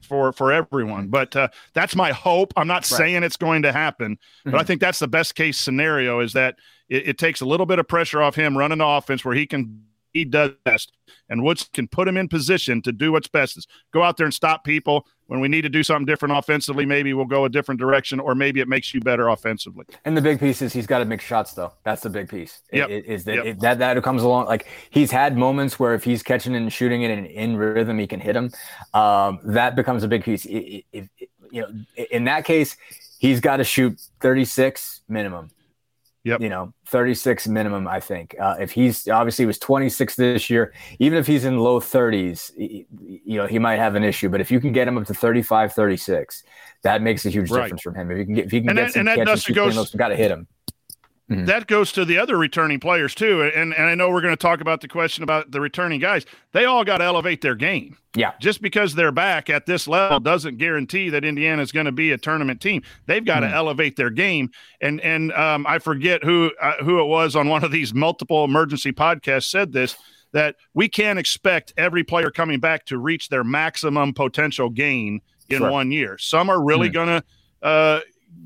for 0.07 0.31
for 0.31 0.51
everyone. 0.51 1.07
But 1.09 1.35
uh, 1.35 1.49
that's 1.73 1.95
my 1.95 2.11
hope. 2.11 2.53
I'm 2.55 2.67
not 2.67 2.77
right. 2.77 2.85
saying 2.85 3.23
it's 3.23 3.37
going 3.37 3.61
to 3.63 3.71
happen, 3.71 4.17
but 4.43 4.51
mm-hmm. 4.51 4.59
I 4.59 4.63
think 4.63 4.81
that's 4.81 4.99
the 4.99 5.07
best 5.07 5.35
case 5.35 5.57
scenario. 5.57 6.21
Is 6.21 6.33
that 6.33 6.55
it, 6.89 7.09
it 7.09 7.17
takes 7.17 7.41
a 7.41 7.45
little 7.45 7.65
bit 7.65 7.79
of 7.79 7.87
pressure 7.87 8.21
off 8.21 8.35
him 8.35 8.57
running 8.57 8.79
the 8.79 8.85
offense 8.85 9.23
where 9.23 9.35
he 9.35 9.45
can 9.45 9.83
he 10.13 10.25
does 10.25 10.51
best. 10.63 10.91
And 11.29 11.43
Woods 11.43 11.69
can 11.73 11.87
put 11.87 12.07
him 12.07 12.17
in 12.17 12.27
position 12.27 12.81
to 12.83 12.91
do 12.91 13.11
what's 13.11 13.27
best 13.27 13.57
is 13.57 13.67
go 13.93 14.03
out 14.03 14.17
there 14.17 14.25
and 14.25 14.33
stop 14.33 14.63
people. 14.63 15.05
When 15.27 15.41
we 15.41 15.49
need 15.49 15.63
to 15.63 15.69
do 15.69 15.83
something 15.83 16.05
different 16.05 16.37
offensively, 16.37 16.85
maybe 16.85 17.13
we'll 17.13 17.25
go 17.25 17.43
a 17.43 17.49
different 17.49 17.81
direction, 17.81 18.17
or 18.17 18.33
maybe 18.33 18.61
it 18.61 18.69
makes 18.69 18.93
you 18.93 19.01
better 19.01 19.27
offensively. 19.27 19.83
And 20.05 20.15
the 20.15 20.21
big 20.21 20.39
piece 20.39 20.61
is 20.61 20.71
he's 20.71 20.87
got 20.87 20.99
to 20.99 21.05
make 21.05 21.19
shots, 21.19 21.53
though. 21.53 21.73
That's 21.83 22.01
the 22.01 22.09
big 22.09 22.29
piece. 22.29 22.61
Yep. 22.71 22.89
Is 22.89 23.25
that 23.25 23.35
yep. 23.35 23.45
it, 23.45 23.59
that 23.59 23.79
that 23.79 24.01
comes 24.03 24.23
along? 24.23 24.45
Like 24.45 24.67
he's 24.89 25.11
had 25.11 25.37
moments 25.37 25.79
where 25.79 25.93
if 25.93 26.05
he's 26.05 26.23
catching 26.23 26.55
and 26.55 26.71
shooting 26.71 27.01
it 27.01 27.11
in, 27.11 27.25
in 27.25 27.57
rhythm, 27.57 27.99
he 27.99 28.07
can 28.07 28.21
hit 28.21 28.37
him. 28.37 28.51
Um, 28.93 29.39
that 29.43 29.75
becomes 29.75 30.03
a 30.03 30.07
big 30.07 30.23
piece. 30.23 30.45
If, 30.45 30.83
if, 30.93 31.09
you 31.51 31.61
know, 31.61 31.69
in 32.09 32.23
that 32.23 32.45
case, 32.45 32.77
he's 33.19 33.41
got 33.41 33.57
to 33.57 33.65
shoot 33.65 33.99
36 34.21 35.01
minimum. 35.09 35.49
Yep. 36.27 36.41
You 36.41 36.49
know, 36.49 36.73
36 36.87 37.47
minimum, 37.47 37.87
I 37.87 38.01
think. 38.01 38.35
Uh, 38.37 38.57
if 38.59 38.71
he's 38.71 39.07
obviously 39.07 39.43
he 39.43 39.47
was 39.47 39.57
26 39.59 40.15
this 40.17 40.49
year, 40.49 40.73
even 40.99 41.17
if 41.17 41.25
he's 41.25 41.45
in 41.45 41.57
low 41.57 41.79
30s, 41.79 42.51
you 42.57 43.37
know, 43.37 43.47
he 43.47 43.59
might 43.59 43.77
have 43.77 43.95
an 43.95 44.03
issue. 44.03 44.27
But 44.27 44.41
if 44.41 44.51
you 44.51 44.59
can 44.59 44.73
get 44.73 44.89
him 44.89 44.97
up 44.97 45.07
to 45.07 45.13
35, 45.13 45.71
36, 45.71 46.43
that 46.83 47.01
makes 47.01 47.25
a 47.25 47.29
huge 47.29 47.49
right. 47.49 47.63
difference 47.63 47.81
from 47.81 47.95
him. 47.95 48.11
If 48.11 48.17
you 48.17 48.25
can 48.25 48.33
get, 48.33 48.45
if 48.45 48.51
he 48.51 48.59
can 48.59 48.69
and 48.71 48.77
get 48.77 48.85
that, 48.87 48.91
some 48.91 49.07
and 49.07 49.25
catches, 49.25 49.45
that 49.45 49.53
goes, 49.53 49.95
got 49.95 50.09
to 50.09 50.17
hit 50.17 50.29
him. 50.29 50.47
Mm-hmm. 51.29 51.45
That 51.45 51.67
goes 51.67 51.91
to 51.91 52.05
the 52.05 52.17
other 52.17 52.37
returning 52.37 52.79
players 52.79 53.13
too, 53.13 53.41
and 53.41 53.73
and 53.73 53.85
I 53.85 53.95
know 53.95 54.09
we're 54.09 54.21
going 54.21 54.31
to 54.33 54.41
talk 54.41 54.61
about 54.61 54.79
the 54.79 54.87
question 54.87 55.23
about 55.23 55.51
the 55.51 55.59
returning 55.59 55.99
guys. 55.99 56.25
They 56.53 56.63
all 56.63 56.85
got 56.85 56.99
to 56.99 57.03
elevate 57.03 57.41
their 57.41 57.55
game. 57.55 57.97
Yeah, 58.15 58.31
just 58.39 58.61
because 58.61 58.95
they're 58.95 59.11
back 59.11 59.49
at 59.49 59.65
this 59.65 59.89
level 59.89 60.21
doesn't 60.21 60.57
guarantee 60.57 61.09
that 61.09 61.25
Indiana 61.25 61.61
is 61.61 61.73
going 61.73 61.85
to 61.85 61.91
be 61.91 62.11
a 62.11 62.17
tournament 62.17 62.61
team. 62.61 62.81
They've 63.07 63.25
got 63.25 63.43
mm-hmm. 63.43 63.51
to 63.51 63.57
elevate 63.57 63.97
their 63.97 64.09
game. 64.09 64.51
And 64.79 65.01
and 65.01 65.33
um, 65.33 65.67
I 65.67 65.79
forget 65.79 66.23
who 66.23 66.51
uh, 66.61 66.81
who 66.81 67.01
it 67.01 67.07
was 67.07 67.35
on 67.35 67.49
one 67.49 67.65
of 67.65 67.71
these 67.71 67.93
multiple 67.93 68.45
emergency 68.45 68.93
podcasts 68.93 69.49
said 69.49 69.73
this 69.73 69.97
that 70.31 70.55
we 70.73 70.87
can't 70.87 71.19
expect 71.19 71.73
every 71.77 72.05
player 72.05 72.31
coming 72.31 72.59
back 72.59 72.85
to 72.85 72.97
reach 72.97 73.27
their 73.27 73.43
maximum 73.43 74.13
potential 74.13 74.69
gain 74.69 75.19
in 75.49 75.57
sure. 75.57 75.71
one 75.71 75.91
year. 75.91 76.17
Some 76.17 76.49
are 76.49 76.63
really 76.63 76.87
mm-hmm. 76.87 76.93
going 76.93 77.21
to 77.21 77.67
uh, 77.67 77.99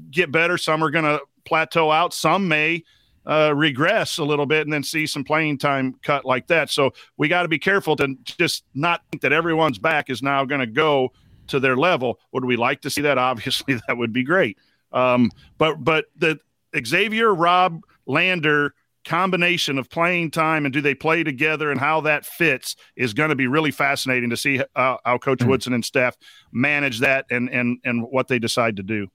get 0.10 0.32
better. 0.32 0.58
Some 0.58 0.84
are 0.84 0.90
going 0.90 1.06
to 1.06 1.22
plateau 1.46 1.92
out. 1.92 2.14
Some 2.14 2.48
may 2.48 2.84
uh, 3.26 3.54
regress 3.56 4.18
a 4.18 4.24
little 4.24 4.46
bit 4.46 4.66
and 4.66 4.74
then 4.74 4.84
see 4.84 5.06
some 5.06 5.24
playing 5.24 5.58
time 5.58 5.96
cut 6.02 6.26
like 6.26 6.48
that. 6.48 6.70
So 6.70 6.94
we 7.18 7.28
got 7.28 7.44
to 7.44 7.48
be 7.48 7.60
careful 7.60 7.96
to 7.98 8.16
just 8.26 8.64
not 8.74 9.02
think 9.12 9.22
that 9.22 9.34
everyone's 9.34 9.78
back 9.78 10.10
is 10.10 10.24
now 10.24 10.46
going 10.46 10.62
to 10.62 10.68
go 10.68 11.12
to 11.48 11.60
their 11.60 11.76
level. 11.76 12.20
Would 12.32 12.46
we 12.46 12.56
like 12.56 12.82
to 12.82 12.90
see 12.90 13.02
that? 13.02 13.18
Obviously, 13.18 13.80
that 13.88 13.98
would 13.98 14.14
be 14.14 14.24
great. 14.24 14.58
Um, 14.92 15.32
but 15.58 15.84
but 15.84 16.06
the 16.18 16.40
Xavier 16.86 17.34
Rob 17.34 17.82
Lander 18.06 18.74
combination 19.04 19.80
of 19.80 19.90
playing 19.90 20.30
time 20.30 20.66
and 20.66 20.74
do 20.74 20.80
they 20.80 20.94
play 20.94 21.24
together 21.24 21.72
and 21.72 21.80
how 21.80 22.02
that 22.02 22.26
fits 22.26 22.76
is 22.96 23.14
going 23.14 23.30
to 23.30 23.36
be 23.36 23.48
really 23.48 23.72
fascinating 23.72 24.30
to 24.30 24.38
see 24.38 24.62
uh, 24.76 24.98
how 25.04 25.18
Coach 25.18 25.40
mm-hmm. 25.40 25.50
Woodson 25.50 25.74
and 25.74 25.84
staff 25.84 26.16
manage 26.52 27.00
that 27.00 27.26
and 27.30 27.50
and 27.50 27.80
and 27.84 28.04
what 28.04 28.28
they 28.28 28.40
decide 28.40 28.76
to 28.78 28.84
do. 28.84 29.08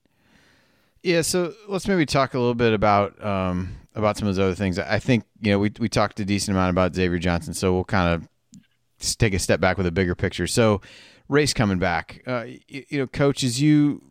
Yeah, 1.03 1.21
so 1.21 1.53
let's 1.67 1.87
maybe 1.87 2.05
talk 2.05 2.33
a 2.33 2.39
little 2.39 2.55
bit 2.55 2.73
about 2.73 3.23
um, 3.23 3.75
about 3.95 4.17
some 4.17 4.27
of 4.27 4.35
those 4.35 4.43
other 4.43 4.55
things. 4.55 4.79
I 4.79 4.99
think 4.99 5.23
you 5.41 5.51
know 5.51 5.59
we 5.59 5.71
we 5.79 5.89
talked 5.89 6.19
a 6.19 6.25
decent 6.25 6.55
amount 6.55 6.71
about 6.71 6.95
Xavier 6.95 7.19
Johnson, 7.19 7.53
so 7.53 7.73
we'll 7.73 7.83
kind 7.83 8.13
of 8.13 8.27
take 9.17 9.33
a 9.33 9.39
step 9.39 9.59
back 9.59 9.77
with 9.77 9.87
a 9.87 9.91
bigger 9.91 10.15
picture. 10.15 10.47
So, 10.47 10.81
race 11.29 11.53
coming 11.53 11.79
back, 11.79 12.23
uh, 12.27 12.45
you, 12.67 12.83
you, 12.89 12.99
know, 12.99 13.07
coach, 13.07 13.43
as 13.43 13.61
you 13.61 14.01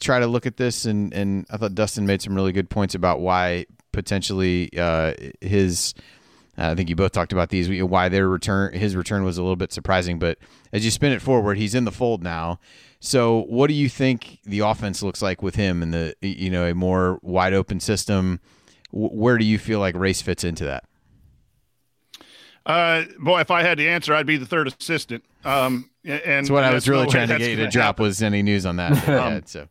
try 0.00 0.18
to 0.18 0.26
look 0.26 0.46
at 0.46 0.56
this, 0.56 0.84
and 0.84 1.12
and 1.12 1.46
I 1.50 1.56
thought 1.56 1.74
Dustin 1.74 2.06
made 2.06 2.22
some 2.22 2.34
really 2.34 2.52
good 2.52 2.70
points 2.70 2.94
about 2.94 3.20
why 3.20 3.66
potentially 3.92 4.70
uh, 4.76 5.14
his. 5.40 5.94
I 6.56 6.76
think 6.76 6.88
you 6.88 6.94
both 6.94 7.10
talked 7.10 7.32
about 7.32 7.48
these. 7.48 7.82
Why 7.82 8.08
their 8.08 8.28
return, 8.28 8.74
his 8.74 8.94
return 8.94 9.24
was 9.24 9.38
a 9.38 9.42
little 9.42 9.56
bit 9.56 9.72
surprising, 9.72 10.20
but 10.20 10.38
as 10.72 10.84
you 10.84 10.92
spin 10.92 11.10
it 11.10 11.20
forward, 11.20 11.58
he's 11.58 11.74
in 11.74 11.84
the 11.84 11.90
fold 11.90 12.22
now. 12.22 12.60
So, 13.04 13.44
what 13.48 13.66
do 13.66 13.74
you 13.74 13.90
think 13.90 14.38
the 14.44 14.60
offense 14.60 15.02
looks 15.02 15.20
like 15.20 15.42
with 15.42 15.56
him 15.56 15.82
in 15.82 15.90
the 15.90 16.14
you 16.22 16.48
know 16.48 16.64
a 16.64 16.74
more 16.74 17.18
wide 17.20 17.52
open 17.52 17.78
system? 17.78 18.40
Where 18.92 19.36
do 19.36 19.44
you 19.44 19.58
feel 19.58 19.78
like 19.78 19.94
race 19.94 20.22
fits 20.22 20.42
into 20.42 20.64
that? 20.64 20.84
Uh, 22.64 23.04
boy, 23.18 23.40
if 23.40 23.50
I 23.50 23.62
had 23.62 23.76
the 23.76 23.90
answer, 23.90 24.14
I'd 24.14 24.24
be 24.24 24.38
the 24.38 24.46
third 24.46 24.68
assistant. 24.68 25.22
Um, 25.44 25.90
and 26.02 26.22
that's 26.24 26.50
what 26.50 26.64
I 26.64 26.72
was 26.72 26.88
really 26.88 27.06
trying 27.06 27.28
to 27.28 27.36
get 27.36 27.50
you 27.50 27.56
to 27.56 27.68
drop 27.68 28.00
was 28.00 28.22
any 28.22 28.42
news 28.42 28.64
on 28.64 28.76
that. 28.76 29.08
um, 29.08 29.42
so. 29.44 29.68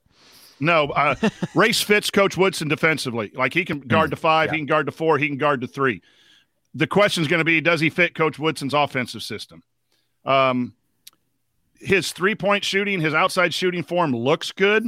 No, 0.59 0.89
uh, 0.89 1.15
race 1.55 1.81
fits 1.81 2.11
Coach 2.11 2.37
Woodson 2.37 2.67
defensively. 2.67 3.31
Like 3.33 3.55
he 3.55 3.65
can 3.65 3.79
guard 3.79 4.11
the 4.11 4.15
five, 4.15 4.49
yeah. 4.49 4.53
he 4.53 4.57
can 4.59 4.67
guard 4.67 4.85
the 4.85 4.91
four, 4.91 5.17
he 5.17 5.27
can 5.27 5.39
guard 5.39 5.59
the 5.59 5.67
three. 5.67 6.03
The 6.75 6.85
question 6.85 7.23
is 7.23 7.27
going 7.27 7.39
to 7.39 7.45
be, 7.45 7.61
does 7.61 7.79
he 7.79 7.89
fit 7.89 8.13
Coach 8.13 8.37
Woodson's 8.37 8.75
offensive 8.75 9.23
system? 9.23 9.63
Um, 10.23 10.75
his 11.83 12.11
three 12.11 12.35
point 12.35 12.63
shooting, 12.63 12.99
his 12.99 13.13
outside 13.13 13.53
shooting 13.53 13.83
form 13.83 14.15
looks 14.15 14.51
good 14.51 14.85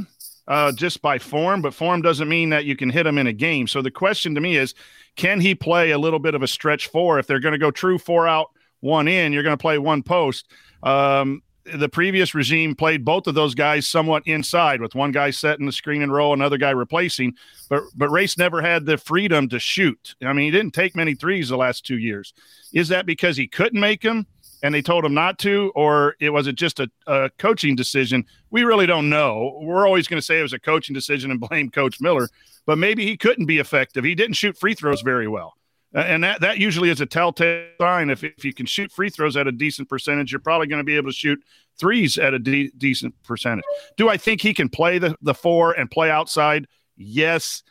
uh, 0.48 0.72
just 0.72 1.02
by 1.02 1.18
form, 1.18 1.62
but 1.62 1.74
form 1.74 2.02
doesn't 2.02 2.28
mean 2.28 2.50
that 2.50 2.64
you 2.64 2.76
can 2.76 2.90
hit 2.90 3.06
him 3.06 3.18
in 3.18 3.26
a 3.26 3.32
game. 3.32 3.66
So 3.66 3.82
the 3.82 3.90
question 3.90 4.34
to 4.34 4.40
me 4.40 4.56
is, 4.56 4.74
can 5.16 5.40
he 5.40 5.54
play 5.54 5.90
a 5.90 5.98
little 5.98 6.18
bit 6.18 6.34
of 6.34 6.42
a 6.42 6.48
stretch 6.48 6.88
four? 6.88 7.18
If 7.18 7.26
they're 7.26 7.40
going 7.40 7.52
to 7.52 7.58
go 7.58 7.70
true 7.70 7.98
four 7.98 8.28
out, 8.28 8.50
one 8.80 9.08
in, 9.08 9.32
you're 9.32 9.42
going 9.42 9.56
to 9.56 9.60
play 9.60 9.78
one 9.78 10.02
post. 10.02 10.50
Um, 10.82 11.42
the 11.74 11.88
previous 11.88 12.34
regime 12.34 12.74
played 12.74 13.04
both 13.04 13.26
of 13.26 13.34
those 13.34 13.54
guys 13.54 13.88
somewhat 13.88 14.22
inside, 14.26 14.80
with 14.80 14.94
one 14.94 15.10
guy 15.10 15.30
setting 15.30 15.66
the 15.66 15.72
screen 15.72 16.02
and 16.02 16.12
roll, 16.12 16.32
another 16.32 16.58
guy 16.58 16.70
replacing. 16.70 17.34
But 17.68 17.82
but 17.96 18.08
Race 18.10 18.38
never 18.38 18.62
had 18.62 18.86
the 18.86 18.98
freedom 18.98 19.48
to 19.48 19.58
shoot. 19.58 20.14
I 20.22 20.32
mean, 20.32 20.44
he 20.44 20.50
didn't 20.52 20.74
take 20.74 20.94
many 20.94 21.14
threes 21.14 21.48
the 21.48 21.56
last 21.56 21.84
two 21.84 21.98
years. 21.98 22.32
Is 22.72 22.88
that 22.88 23.06
because 23.06 23.36
he 23.36 23.48
couldn't 23.48 23.80
make 23.80 24.02
them? 24.02 24.26
And 24.62 24.74
they 24.74 24.82
told 24.82 25.04
him 25.04 25.14
not 25.14 25.38
to, 25.40 25.70
or 25.74 26.16
it 26.20 26.30
was 26.30 26.46
it 26.46 26.54
just 26.54 26.80
a, 26.80 26.90
a 27.06 27.30
coaching 27.38 27.76
decision? 27.76 28.24
We 28.50 28.64
really 28.64 28.86
don't 28.86 29.08
know. 29.08 29.58
We're 29.62 29.86
always 29.86 30.08
going 30.08 30.18
to 30.18 30.24
say 30.24 30.38
it 30.38 30.42
was 30.42 30.52
a 30.52 30.58
coaching 30.58 30.94
decision 30.94 31.30
and 31.30 31.40
blame 31.48 31.70
Coach 31.70 32.00
Miller, 32.00 32.28
but 32.64 32.78
maybe 32.78 33.04
he 33.04 33.16
couldn't 33.16 33.46
be 33.46 33.58
effective. 33.58 34.04
He 34.04 34.14
didn't 34.14 34.34
shoot 34.34 34.58
free 34.58 34.74
throws 34.74 35.02
very 35.02 35.28
well. 35.28 35.54
And 35.94 36.24
that, 36.24 36.40
that 36.42 36.58
usually 36.58 36.90
is 36.90 37.00
a 37.00 37.06
telltale 37.06 37.68
sign. 37.80 38.10
If, 38.10 38.22
if 38.22 38.44
you 38.44 38.52
can 38.52 38.66
shoot 38.66 38.92
free 38.92 39.08
throws 39.08 39.36
at 39.36 39.46
a 39.46 39.52
decent 39.52 39.88
percentage, 39.88 40.30
you're 40.30 40.40
probably 40.40 40.66
going 40.66 40.80
to 40.80 40.84
be 40.84 40.96
able 40.96 41.10
to 41.10 41.16
shoot 41.16 41.42
threes 41.78 42.18
at 42.18 42.34
a 42.34 42.38
de- 42.38 42.70
decent 42.76 43.14
percentage. 43.22 43.64
Do 43.96 44.08
I 44.08 44.18
think 44.18 44.42
he 44.42 44.52
can 44.52 44.68
play 44.68 44.98
the, 44.98 45.16
the 45.22 45.32
four 45.32 45.72
and 45.72 45.90
play 45.90 46.10
outside? 46.10 46.66
Yes. 46.96 47.62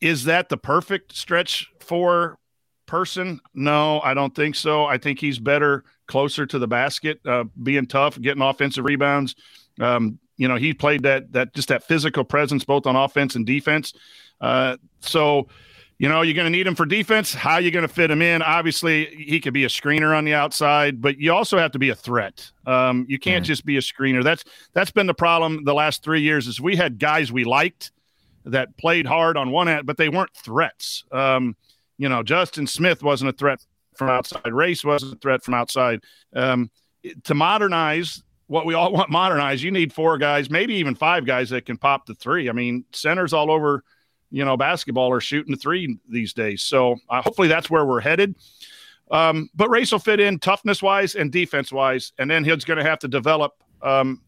Is 0.00 0.24
that 0.24 0.50
the 0.50 0.56
perfect 0.56 1.16
stretch 1.16 1.68
four 1.80 2.38
person? 2.88 3.40
No, 3.54 4.00
I 4.00 4.14
don't 4.14 4.34
think 4.34 4.56
so. 4.56 4.86
I 4.86 4.98
think 4.98 5.20
he's 5.20 5.38
better 5.38 5.84
closer 6.08 6.44
to 6.46 6.58
the 6.58 6.66
basket, 6.66 7.20
uh, 7.24 7.44
being 7.62 7.86
tough, 7.86 8.20
getting 8.20 8.42
offensive 8.42 8.84
rebounds. 8.84 9.36
Um, 9.78 10.18
you 10.36 10.48
know, 10.48 10.56
he 10.56 10.74
played 10.74 11.04
that 11.04 11.32
that 11.32 11.54
just 11.54 11.68
that 11.68 11.84
physical 11.84 12.24
presence 12.24 12.64
both 12.64 12.86
on 12.86 12.96
offense 12.96 13.36
and 13.36 13.46
defense. 13.46 13.92
Uh, 14.40 14.76
so, 15.00 15.48
you 15.98 16.08
know, 16.08 16.22
you're 16.22 16.34
going 16.34 16.46
to 16.46 16.50
need 16.50 16.66
him 16.66 16.74
for 16.74 16.86
defense. 16.86 17.34
How 17.34 17.54
are 17.54 17.60
you 17.60 17.70
going 17.70 17.86
to 17.86 17.92
fit 17.92 18.10
him 18.10 18.22
in? 18.22 18.40
Obviously, 18.40 19.06
he 19.06 19.40
could 19.40 19.52
be 19.52 19.64
a 19.64 19.68
screener 19.68 20.16
on 20.16 20.24
the 20.24 20.34
outside, 20.34 21.00
but 21.00 21.18
you 21.18 21.32
also 21.32 21.58
have 21.58 21.72
to 21.72 21.78
be 21.78 21.90
a 21.90 21.94
threat. 21.94 22.50
Um, 22.66 23.04
you 23.08 23.18
can't 23.18 23.42
mm-hmm. 23.42 23.48
just 23.48 23.64
be 23.64 23.76
a 23.76 23.80
screener. 23.80 24.24
That's 24.24 24.44
that's 24.72 24.90
been 24.90 25.06
the 25.06 25.14
problem 25.14 25.64
the 25.64 25.74
last 25.74 26.02
three 26.02 26.22
years. 26.22 26.46
Is 26.46 26.60
we 26.60 26.76
had 26.76 26.98
guys 26.98 27.30
we 27.30 27.44
liked 27.44 27.92
that 28.44 28.76
played 28.76 29.06
hard 29.06 29.36
on 29.36 29.50
one 29.50 29.68
end, 29.68 29.86
but 29.86 29.96
they 29.96 30.08
weren't 30.08 30.34
threats. 30.34 31.04
Um, 31.12 31.56
you 31.98 32.08
know, 32.08 32.22
Justin 32.22 32.66
Smith 32.66 33.02
wasn't 33.02 33.28
a 33.28 33.32
threat 33.32 33.60
from 33.96 34.08
outside. 34.08 34.52
Race 34.52 34.84
wasn't 34.84 35.14
a 35.14 35.18
threat 35.18 35.42
from 35.42 35.54
outside. 35.54 36.00
Um, 36.34 36.70
to 37.24 37.34
modernize 37.34 38.22
what 38.46 38.64
we 38.64 38.74
all 38.74 38.92
want 38.94 39.10
modernized, 39.10 39.62
you 39.62 39.70
need 39.70 39.92
four 39.92 40.16
guys, 40.16 40.48
maybe 40.48 40.74
even 40.74 40.94
five 40.94 41.26
guys 41.26 41.50
that 41.50 41.66
can 41.66 41.76
pop 41.76 42.06
the 42.06 42.14
three. 42.14 42.48
I 42.48 42.52
mean, 42.52 42.84
centers 42.92 43.32
all 43.32 43.50
over, 43.50 43.82
you 44.30 44.44
know, 44.44 44.56
basketball 44.56 45.12
are 45.12 45.20
shooting 45.20 45.52
the 45.52 45.58
three 45.58 45.98
these 46.08 46.32
days. 46.32 46.62
So 46.62 46.96
uh, 47.10 47.20
hopefully 47.20 47.48
that's 47.48 47.68
where 47.68 47.84
we're 47.84 48.00
headed. 48.00 48.36
Um, 49.10 49.48
but 49.54 49.70
Race 49.70 49.90
will 49.90 49.98
fit 49.98 50.20
in 50.20 50.38
toughness 50.38 50.82
wise 50.82 51.14
and 51.14 51.32
defense 51.32 51.72
wise, 51.72 52.12
and 52.18 52.30
then 52.30 52.44
he's 52.44 52.64
going 52.64 52.78
to 52.78 52.84
have 52.84 52.98
to 53.00 53.08
develop, 53.08 53.54
um, 53.82 54.22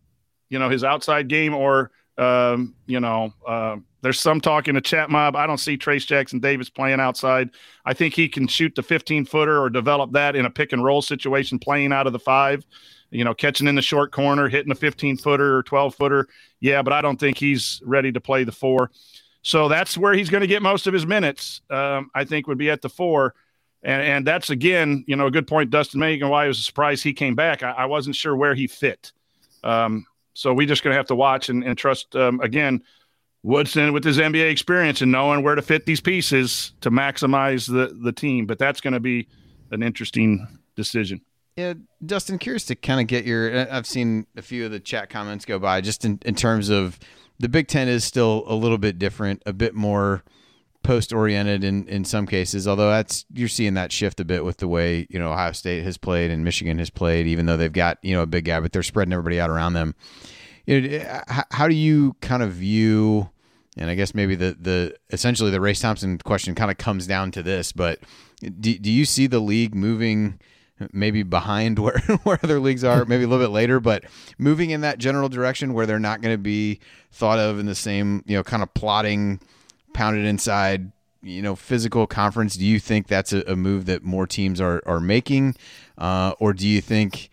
you 0.48 0.58
know, 0.58 0.70
his 0.70 0.84
outside 0.84 1.28
game 1.28 1.54
or, 1.54 1.90
um, 2.20 2.74
you 2.86 3.00
know, 3.00 3.32
uh, 3.46 3.76
there's 4.02 4.20
some 4.20 4.42
talk 4.42 4.68
in 4.68 4.74
the 4.74 4.80
chat 4.80 5.08
mob. 5.08 5.34
I 5.36 5.46
don't 5.46 5.58
see 5.58 5.78
Trayce 5.78 6.06
Jackson 6.06 6.38
Davis 6.38 6.68
playing 6.68 7.00
outside. 7.00 7.50
I 7.86 7.94
think 7.94 8.14
he 8.14 8.28
can 8.28 8.46
shoot 8.46 8.74
the 8.74 8.82
15 8.82 9.24
footer 9.24 9.60
or 9.60 9.70
develop 9.70 10.12
that 10.12 10.36
in 10.36 10.44
a 10.44 10.50
pick 10.50 10.72
and 10.72 10.84
roll 10.84 11.00
situation, 11.00 11.58
playing 11.58 11.92
out 11.92 12.06
of 12.06 12.12
the 12.12 12.18
five, 12.18 12.64
you 13.10 13.24
know, 13.24 13.32
catching 13.32 13.66
in 13.66 13.74
the 13.74 13.82
short 13.82 14.12
corner, 14.12 14.48
hitting 14.48 14.70
a 14.70 14.74
15 14.74 15.16
footer 15.16 15.56
or 15.56 15.62
12 15.62 15.94
footer. 15.94 16.28
Yeah, 16.60 16.82
but 16.82 16.92
I 16.92 17.00
don't 17.00 17.18
think 17.18 17.38
he's 17.38 17.80
ready 17.86 18.12
to 18.12 18.20
play 18.20 18.44
the 18.44 18.52
four. 18.52 18.90
So 19.40 19.68
that's 19.68 19.96
where 19.96 20.12
he's 20.12 20.28
going 20.28 20.42
to 20.42 20.46
get 20.46 20.60
most 20.60 20.86
of 20.86 20.92
his 20.92 21.06
minutes. 21.06 21.62
Um, 21.70 22.10
I 22.14 22.24
think 22.24 22.46
would 22.46 22.58
be 22.58 22.68
at 22.68 22.82
the 22.82 22.90
four. 22.90 23.34
And, 23.82 24.02
and 24.02 24.26
that's 24.26 24.50
again, 24.50 25.04
you 25.08 25.16
know, 25.16 25.26
a 25.26 25.30
good 25.30 25.46
point 25.46 25.70
Dustin 25.70 26.00
made 26.00 26.20
and 26.20 26.30
why 26.30 26.44
it 26.44 26.48
was 26.48 26.58
a 26.58 26.62
surprise 26.62 27.02
he 27.02 27.14
came 27.14 27.34
back. 27.34 27.62
I, 27.62 27.70
I 27.70 27.86
wasn't 27.86 28.14
sure 28.14 28.36
where 28.36 28.54
he 28.54 28.66
fit. 28.66 29.12
Um, 29.64 30.04
So 30.34 30.52
we 30.52 30.66
just 30.66 30.82
going 30.82 30.92
to 30.92 30.96
have 30.96 31.06
to 31.06 31.14
watch 31.14 31.48
and, 31.48 31.64
and 31.64 31.76
trust 31.76 32.14
um, 32.16 32.40
again. 32.40 32.82
Woodson 33.42 33.94
with 33.94 34.04
his 34.04 34.18
NBA 34.18 34.50
experience 34.50 35.00
and 35.00 35.10
knowing 35.10 35.42
where 35.42 35.54
to 35.54 35.62
fit 35.62 35.86
these 35.86 36.00
pieces 36.00 36.72
to 36.82 36.90
maximize 36.90 37.66
the 37.66 37.96
the 38.02 38.12
team, 38.12 38.44
but 38.44 38.58
that's 38.58 38.82
going 38.82 38.92
to 38.92 39.00
be 39.00 39.28
an 39.70 39.82
interesting 39.82 40.46
decision. 40.76 41.22
Yeah, 41.56 41.74
Dustin, 42.04 42.38
curious 42.38 42.64
to 42.66 42.74
kind 42.74 43.00
of 43.00 43.06
get 43.06 43.24
your. 43.24 43.70
I've 43.72 43.86
seen 43.86 44.26
a 44.36 44.42
few 44.42 44.66
of 44.66 44.72
the 44.72 44.80
chat 44.80 45.10
comments 45.10 45.44
go 45.44 45.58
by 45.58 45.80
just 45.80 46.04
in, 46.04 46.18
in 46.24 46.34
terms 46.34 46.68
of 46.68 46.98
the 47.38 47.48
Big 47.48 47.68
Ten 47.68 47.88
is 47.88 48.04
still 48.04 48.44
a 48.46 48.54
little 48.54 48.78
bit 48.78 48.98
different, 48.98 49.42
a 49.46 49.52
bit 49.52 49.74
more 49.74 50.22
post 50.82 51.12
oriented 51.12 51.62
in, 51.64 51.86
in 51.88 52.04
some 52.04 52.26
cases, 52.26 52.66
although 52.66 52.90
that's 52.90 53.24
you're 53.32 53.48
seeing 53.48 53.74
that 53.74 53.92
shift 53.92 54.20
a 54.20 54.24
bit 54.24 54.44
with 54.44 54.58
the 54.58 54.68
way, 54.68 55.06
you 55.10 55.18
know, 55.18 55.32
Ohio 55.32 55.52
State 55.52 55.84
has 55.84 55.98
played 55.98 56.30
and 56.30 56.44
Michigan 56.44 56.78
has 56.78 56.90
played, 56.90 57.26
even 57.26 57.46
though 57.46 57.56
they've 57.56 57.72
got, 57.72 57.98
you 58.02 58.14
know, 58.14 58.22
a 58.22 58.26
big 58.26 58.44
guy, 58.44 58.60
but 58.60 58.72
they're 58.72 58.82
spreading 58.82 59.12
everybody 59.12 59.40
out 59.40 59.50
around 59.50 59.74
them. 59.74 59.94
You 60.66 60.80
know, 60.80 61.12
how 61.50 61.68
do 61.68 61.74
you 61.74 62.16
kind 62.20 62.42
of 62.42 62.52
view 62.52 63.30
and 63.76 63.90
I 63.90 63.94
guess 63.94 64.14
maybe 64.14 64.34
the 64.34 64.56
the 64.60 64.96
essentially 65.10 65.50
the 65.50 65.60
Race 65.60 65.80
Thompson 65.80 66.18
question 66.18 66.54
kind 66.54 66.70
of 66.70 66.78
comes 66.78 67.06
down 67.06 67.30
to 67.32 67.42
this, 67.42 67.72
but 67.72 68.00
do, 68.40 68.78
do 68.78 68.90
you 68.90 69.04
see 69.04 69.26
the 69.26 69.40
league 69.40 69.74
moving 69.74 70.40
maybe 70.92 71.22
behind 71.22 71.78
where 71.80 71.98
where 72.24 72.38
other 72.42 72.60
leagues 72.60 72.84
are, 72.84 73.04
maybe 73.04 73.24
a 73.24 73.28
little 73.28 73.44
bit 73.44 73.52
later, 73.52 73.80
but 73.80 74.04
moving 74.38 74.70
in 74.70 74.80
that 74.80 74.98
general 74.98 75.28
direction 75.28 75.72
where 75.72 75.86
they're 75.86 75.98
not 75.98 76.20
going 76.20 76.34
to 76.34 76.42
be 76.42 76.80
thought 77.12 77.38
of 77.38 77.58
in 77.58 77.66
the 77.66 77.74
same, 77.74 78.22
you 78.26 78.36
know, 78.36 78.42
kind 78.42 78.62
of 78.62 78.72
plotting 78.74 79.40
pounded 79.92 80.24
inside, 80.24 80.92
you 81.22 81.42
know, 81.42 81.56
physical 81.56 82.06
conference. 82.06 82.56
Do 82.56 82.64
you 82.64 82.78
think 82.78 83.06
that's 83.06 83.32
a, 83.32 83.42
a 83.46 83.56
move 83.56 83.86
that 83.86 84.02
more 84.02 84.26
teams 84.26 84.60
are 84.60 84.82
are 84.86 85.00
making, 85.00 85.56
uh, 85.98 86.34
or 86.38 86.52
do 86.52 86.66
you 86.66 86.80
think? 86.80 87.30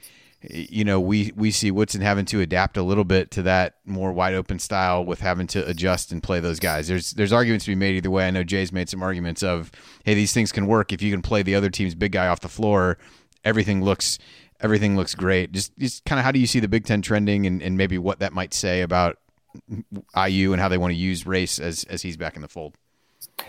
You 0.50 0.86
know, 0.86 1.00
we 1.00 1.34
we 1.36 1.50
see 1.50 1.72
Woodson 1.72 2.02
having 2.02 2.26
to 2.26 2.42
adapt 2.42 2.78
a 2.78 2.84
little 2.84 3.04
bit 3.04 3.32
to 3.32 3.42
that 3.44 3.76
more 3.86 4.14
wide 4.14 4.36
open 4.36 4.60
style 4.60 5.04
with 5.04 5.20
having 5.20 5.48
to 5.48 5.68
adjust 5.68 6.12
and 6.12 6.22
play 6.22 6.40
those 6.40 6.60
guys. 6.60 6.88
There's 6.88 7.12
there's 7.12 7.34
arguments 7.34 7.66
to 7.66 7.72
be 7.72 7.76
made 7.76 7.96
either 7.96 8.12
way. 8.12 8.28
I 8.28 8.32
know 8.32 8.44
Jay's 8.44 8.72
made 8.72 8.88
some 8.88 9.02
arguments 9.02 9.42
of, 9.42 9.72
hey, 10.06 10.14
these 10.14 10.34
things 10.34 10.52
can 10.52 10.68
work 10.68 10.94
if 10.94 11.02
you 11.02 11.12
can 11.12 11.24
play 11.24 11.42
the 11.42 11.56
other 11.56 11.72
team's 11.72 11.96
big 11.96 12.12
guy 12.12 12.28
off 12.28 12.40
the 12.42 12.50
floor. 12.50 13.00
Everything 13.44 13.84
looks 13.84 14.20
everything 14.62 14.96
looks 14.96 15.16
great. 15.16 15.52
Just 15.52 15.78
just 15.78 16.06
kind 16.06 16.20
of 16.20 16.26
how 16.26 16.32
do 16.32 16.40
you 16.40 16.48
see 16.48 16.60
the 16.60 16.68
Big 16.68 16.86
Ten 16.86 17.02
trending 17.02 17.46
and, 17.46 17.62
and 17.62 17.78
maybe 17.78 17.98
what 17.98 18.20
that 18.20 18.34
might 18.34 18.54
say 18.54 18.82
about 18.82 19.18
IU 20.16 20.54
and 20.54 20.62
how 20.62 20.70
they 20.70 20.78
want 20.78 20.92
to 20.92 20.98
use 20.98 21.26
race 21.26 21.60
as 21.60 21.84
as 21.86 22.02
he's 22.02 22.18
back 22.18 22.36
in 22.36 22.42
the 22.42 22.48
fold. 22.48 22.76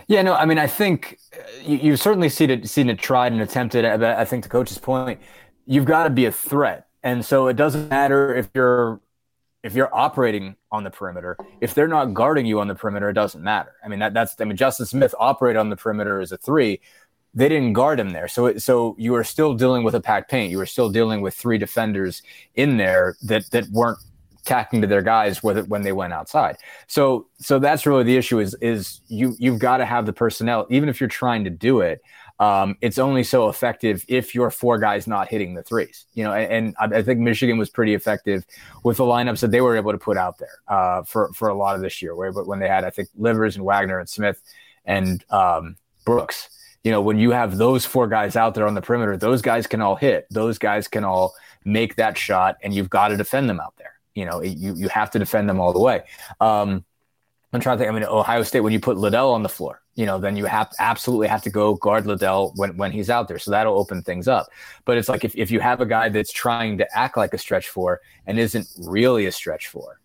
Yeah, 0.07 0.23
no, 0.23 0.35
I 0.35 0.45
mean, 0.45 0.59
I 0.59 0.67
think 0.67 1.19
uh, 1.33 1.43
you, 1.63 1.79
you've 1.79 2.01
certainly 2.01 2.29
seen 2.29 2.51
it, 2.51 2.69
seen 2.69 2.89
it 2.89 2.99
tried 2.99 3.33
and 3.33 3.41
attempted. 3.41 3.83
But 3.83 4.19
I 4.19 4.25
think 4.25 4.43
to 4.45 4.49
Coach's 4.49 4.79
point, 4.79 5.21
you've 5.67 5.85
got 5.85 6.05
to 6.05 6.11
be 6.11 6.27
a 6.27 6.33
threat, 6.33 6.87
and 7.03 7.25
so 7.25 7.47
it 7.49 7.57
doesn't 7.57 7.89
matter 7.89 8.35
if 8.35 8.49
you're 8.55 9.01
if 9.63 9.75
you're 9.75 9.95
operating 9.95 10.57
on 10.71 10.85
the 10.85 10.91
perimeter. 10.91 11.37
If 11.61 11.75
they're 11.75 11.89
not 11.89 12.15
guarding 12.15 12.47
you 12.47 12.61
on 12.61 12.69
the 12.69 12.75
perimeter, 12.75 13.09
it 13.11 13.15
doesn't 13.15 13.43
matter. 13.43 13.73
I 13.85 13.89
mean, 13.89 13.99
that, 13.99 14.15
that's 14.15 14.41
I 14.41 14.45
mean, 14.45 14.57
Justin 14.57 14.87
Smith 14.87 15.15
operated 15.19 15.59
on 15.59 15.69
the 15.69 15.77
perimeter 15.77 16.21
as 16.21 16.33
a 16.33 16.39
three. 16.39 16.81
They 17.35 17.49
didn't 17.49 17.75
guard 17.75 18.01
him 18.01 18.11
there, 18.11 18.29
so 18.29 18.47
it, 18.47 18.63
so 18.63 18.97
you 18.99 19.15
are 19.15 19.25
still 19.25 19.55
dealing 19.55 19.85
with 19.85 19.95
a 19.95 20.01
packed 20.01 20.31
paint. 20.31 20.51
You 20.51 20.59
were 20.59 20.67
still 20.67 20.91
dealing 20.91 21.21
with 21.21 21.35
three 21.35 21.59
defenders 21.59 22.23
in 22.55 22.79
there 22.79 23.17
that 23.23 23.51
that 23.51 23.69
weren't 23.69 23.99
tacking 24.45 24.81
to 24.81 24.87
their 24.87 25.03
guys 25.03 25.43
with 25.43 25.69
when 25.69 25.83
they 25.83 25.93
went 25.93 26.13
outside. 26.13 26.57
So 26.87 27.27
so 27.39 27.59
that's 27.59 27.87
really 27.87 28.05
the 28.05 28.17
issue 28.17 28.39
is 28.39 28.55
is 28.61 29.01
you 29.09 29.37
you've 29.39 29.59
got 29.59 29.79
to 29.79 29.85
have 29.85 30.07
the 30.07 30.13
personnel 30.13 30.67
even 30.71 30.89
if 30.89 31.01
you're 31.01 31.09
trying 31.09 31.45
to 31.45 31.51
do 31.51 31.81
it. 31.81 32.03
Um, 32.41 32.77
it's 32.81 32.99
only 32.99 33.25
so 33.25 33.49
effective 33.49 34.05
if 34.07 34.33
your 34.33 34.53
four 34.53 34.79
guys 34.79 35.09
not 35.09 35.27
hitting 35.27 35.55
the 35.55 35.63
threes, 35.65 36.07
you 36.15 36.23
know. 36.23 36.33
And, 36.33 36.77
and 36.79 36.95
I, 36.95 37.03
think 37.03 37.19
Michigan 37.19 37.59
was 37.59 37.69
pretty 37.69 37.95
effective 37.95 38.47
with 38.85 38.99
the 38.99 39.05
lineups 39.05 39.41
that 39.41 39.51
they 39.51 39.61
were 39.61 39.77
able 39.77 39.91
to 39.91 39.99
put 39.99 40.17
out 40.17 40.39
there 40.39 40.63
uh, 40.69 41.03
for 41.03 41.33
for 41.33 41.49
a 41.49 41.55
lot 41.55 41.75
of 41.75 41.83
this 41.83 42.01
year. 42.01 42.15
Where 42.15 42.31
but 42.31 42.47
when 42.47 42.61
they 42.61 42.69
had 42.69 42.85
I 42.85 42.91
think 42.91 43.09
Livers 43.17 43.57
and 43.57 43.65
Wagner 43.65 43.99
and 43.99 44.09
Smith 44.09 44.41
and 44.85 45.25
um, 45.31 45.77
Brooks, 46.05 46.49
you 46.85 46.93
know, 46.93 47.01
when 47.01 47.19
you 47.19 47.33
have 47.33 47.59
those 47.59 47.85
four 47.85 48.07
guys 48.07 48.37
out 48.37 48.55
there 48.55 48.69
on 48.69 48.75
the 48.75 48.83
perimeter, 48.83 49.17
those 49.17 49.43
guys 49.43 49.67
can 49.67 49.81
all 49.81 49.97
hit, 49.97 50.27
those 50.31 50.59
guys 50.59 50.87
can 50.87 51.05
all 51.05 51.35
make 51.65 51.97
that 51.97 52.17
shot, 52.17 52.57
and 52.63 52.73
you've 52.73 52.91
got 52.91 53.09
to 53.09 53.17
defend 53.17 53.51
them 53.51 53.61
out 53.61 53.75
there. 53.79 53.98
You 54.19 54.25
know, 54.25 54.43
you 54.43 54.75
you 54.75 54.89
have 54.89 55.11
to 55.13 55.19
defend 55.19 55.49
them 55.49 55.61
all 55.61 55.73
the 55.73 55.79
way. 55.79 56.03
Um, 56.41 56.85
I'm 57.53 57.61
trying 57.61 57.79
to 57.79 57.85
think. 57.85 57.91
I 57.91 57.95
mean, 57.95 58.05
Ohio 58.05 58.43
State 58.43 58.61
when 58.61 58.73
you 58.73 58.81
put 58.81 58.99
Liddell 58.99 59.33
on 59.33 59.43
the 59.43 59.49
floor, 59.49 59.81
you 59.95 60.07
know, 60.07 60.19
then 60.19 60.37
you 60.37 60.45
have 60.45 60.73
absolutely 60.79 61.29
have 61.29 61.43
to 61.43 61.51
go 61.51 61.75
guard 61.77 62.05
Liddell 62.07 62.53
when 62.57 62.77
when 62.77 62.91
he's 62.93 63.11
out 63.11 63.29
there. 63.29 63.39
So 63.39 63.51
that'll 63.53 63.79
open 63.79 64.03
things 64.03 64.27
up. 64.29 64.49
But 64.85 64.99
it's 64.99 65.09
like 65.09 65.25
if 65.25 65.35
if 65.37 65.51
you 65.51 65.61
have 65.61 65.81
a 65.81 65.87
guy 65.87 66.09
that's 66.09 66.33
trying 66.33 66.79
to 66.79 66.99
act 66.99 67.17
like 67.17 67.33
a 67.33 67.39
stretch 67.39 67.69
four 67.69 68.01
and 68.27 68.39
isn't 68.39 68.67
really 68.79 69.27
a 69.27 69.33
stretch 69.33 69.69
four, 69.69 70.01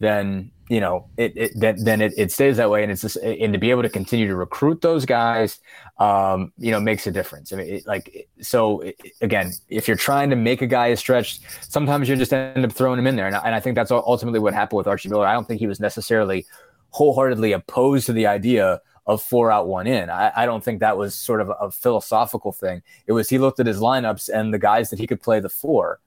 then 0.00 0.50
you 0.68 0.80
know 0.80 1.08
it, 1.16 1.32
it 1.36 1.52
then, 1.56 1.82
then 1.82 2.00
it, 2.00 2.12
it 2.16 2.30
stays 2.30 2.56
that 2.58 2.70
way. 2.70 2.82
And 2.82 2.92
it's 2.92 3.02
just 3.02 3.16
and 3.16 3.52
to 3.52 3.58
be 3.58 3.70
able 3.70 3.82
to 3.82 3.88
continue 3.88 4.26
to 4.26 4.36
recruit 4.36 4.80
those 4.80 5.04
guys 5.04 5.60
um 5.98 6.52
you 6.58 6.70
know 6.70 6.80
makes 6.80 7.06
a 7.06 7.10
difference. 7.10 7.52
I 7.52 7.56
mean 7.56 7.68
it, 7.68 7.86
like 7.86 8.28
so 8.40 8.84
again 9.20 9.52
if 9.68 9.88
you're 9.88 9.96
trying 9.96 10.30
to 10.30 10.36
make 10.36 10.62
a 10.62 10.66
guy 10.66 10.88
a 10.88 10.96
stretch 10.96 11.40
sometimes 11.68 12.08
you 12.08 12.16
just 12.16 12.32
end 12.32 12.64
up 12.64 12.72
throwing 12.72 12.98
him 12.98 13.06
in 13.06 13.16
there. 13.16 13.26
And, 13.26 13.36
and 13.36 13.54
i 13.54 13.60
think 13.60 13.74
that's 13.74 13.90
ultimately 13.90 14.40
what 14.40 14.54
happened 14.54 14.78
with 14.78 14.86
archie 14.86 15.08
miller. 15.08 15.26
I 15.26 15.32
don't 15.32 15.46
think 15.48 15.60
he 15.60 15.66
was 15.66 15.80
necessarily 15.80 16.46
wholeheartedly 16.90 17.52
opposed 17.52 18.06
to 18.06 18.12
the 18.12 18.26
idea 18.26 18.80
of 19.06 19.22
four 19.22 19.50
out 19.50 19.66
one 19.66 19.86
in. 19.86 20.10
I, 20.10 20.30
I 20.36 20.46
don't 20.46 20.62
think 20.62 20.80
that 20.80 20.98
was 20.98 21.14
sort 21.14 21.40
of 21.40 21.48
a, 21.48 21.52
a 21.52 21.70
philosophical 21.70 22.52
thing. 22.52 22.82
It 23.06 23.12
was 23.12 23.30
he 23.30 23.38
looked 23.38 23.58
at 23.58 23.66
his 23.66 23.80
lineups 23.80 24.28
and 24.28 24.52
the 24.52 24.58
guys 24.58 24.90
that 24.90 24.98
he 24.98 25.06
could 25.06 25.22
play 25.22 25.40
the 25.40 25.48
four 25.48 25.98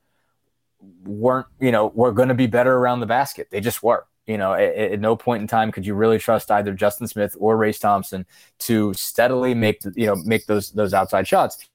weren't 1.03 1.47
you 1.59 1.71
know 1.71 1.87
were 1.95 2.11
going 2.11 2.29
to 2.29 2.35
be 2.35 2.47
better 2.47 2.75
around 2.75 2.99
the 2.99 3.05
basket 3.05 3.47
they 3.51 3.59
just 3.59 3.83
were 3.83 4.05
you 4.27 4.37
know, 4.37 4.53
at, 4.53 4.75
at, 4.75 4.99
no 4.99 5.15
point 5.15 5.41
in 5.41 5.47
time 5.47 5.71
could 5.71 5.85
you 5.85 5.93
really 5.93 6.19
trust 6.19 6.51
either 6.51 6.73
Justin 6.73 7.07
Smith 7.07 7.35
or 7.39 7.57
Race 7.57 7.79
Thompson 7.79 8.25
to 8.59 8.93
steadily 8.93 9.53
make 9.53 9.81
you 9.95 10.05
know 10.05 10.15
make 10.23 10.45
those 10.45 10.71
those 10.71 10.93
outside 10.93 11.27
shots. 11.27 11.67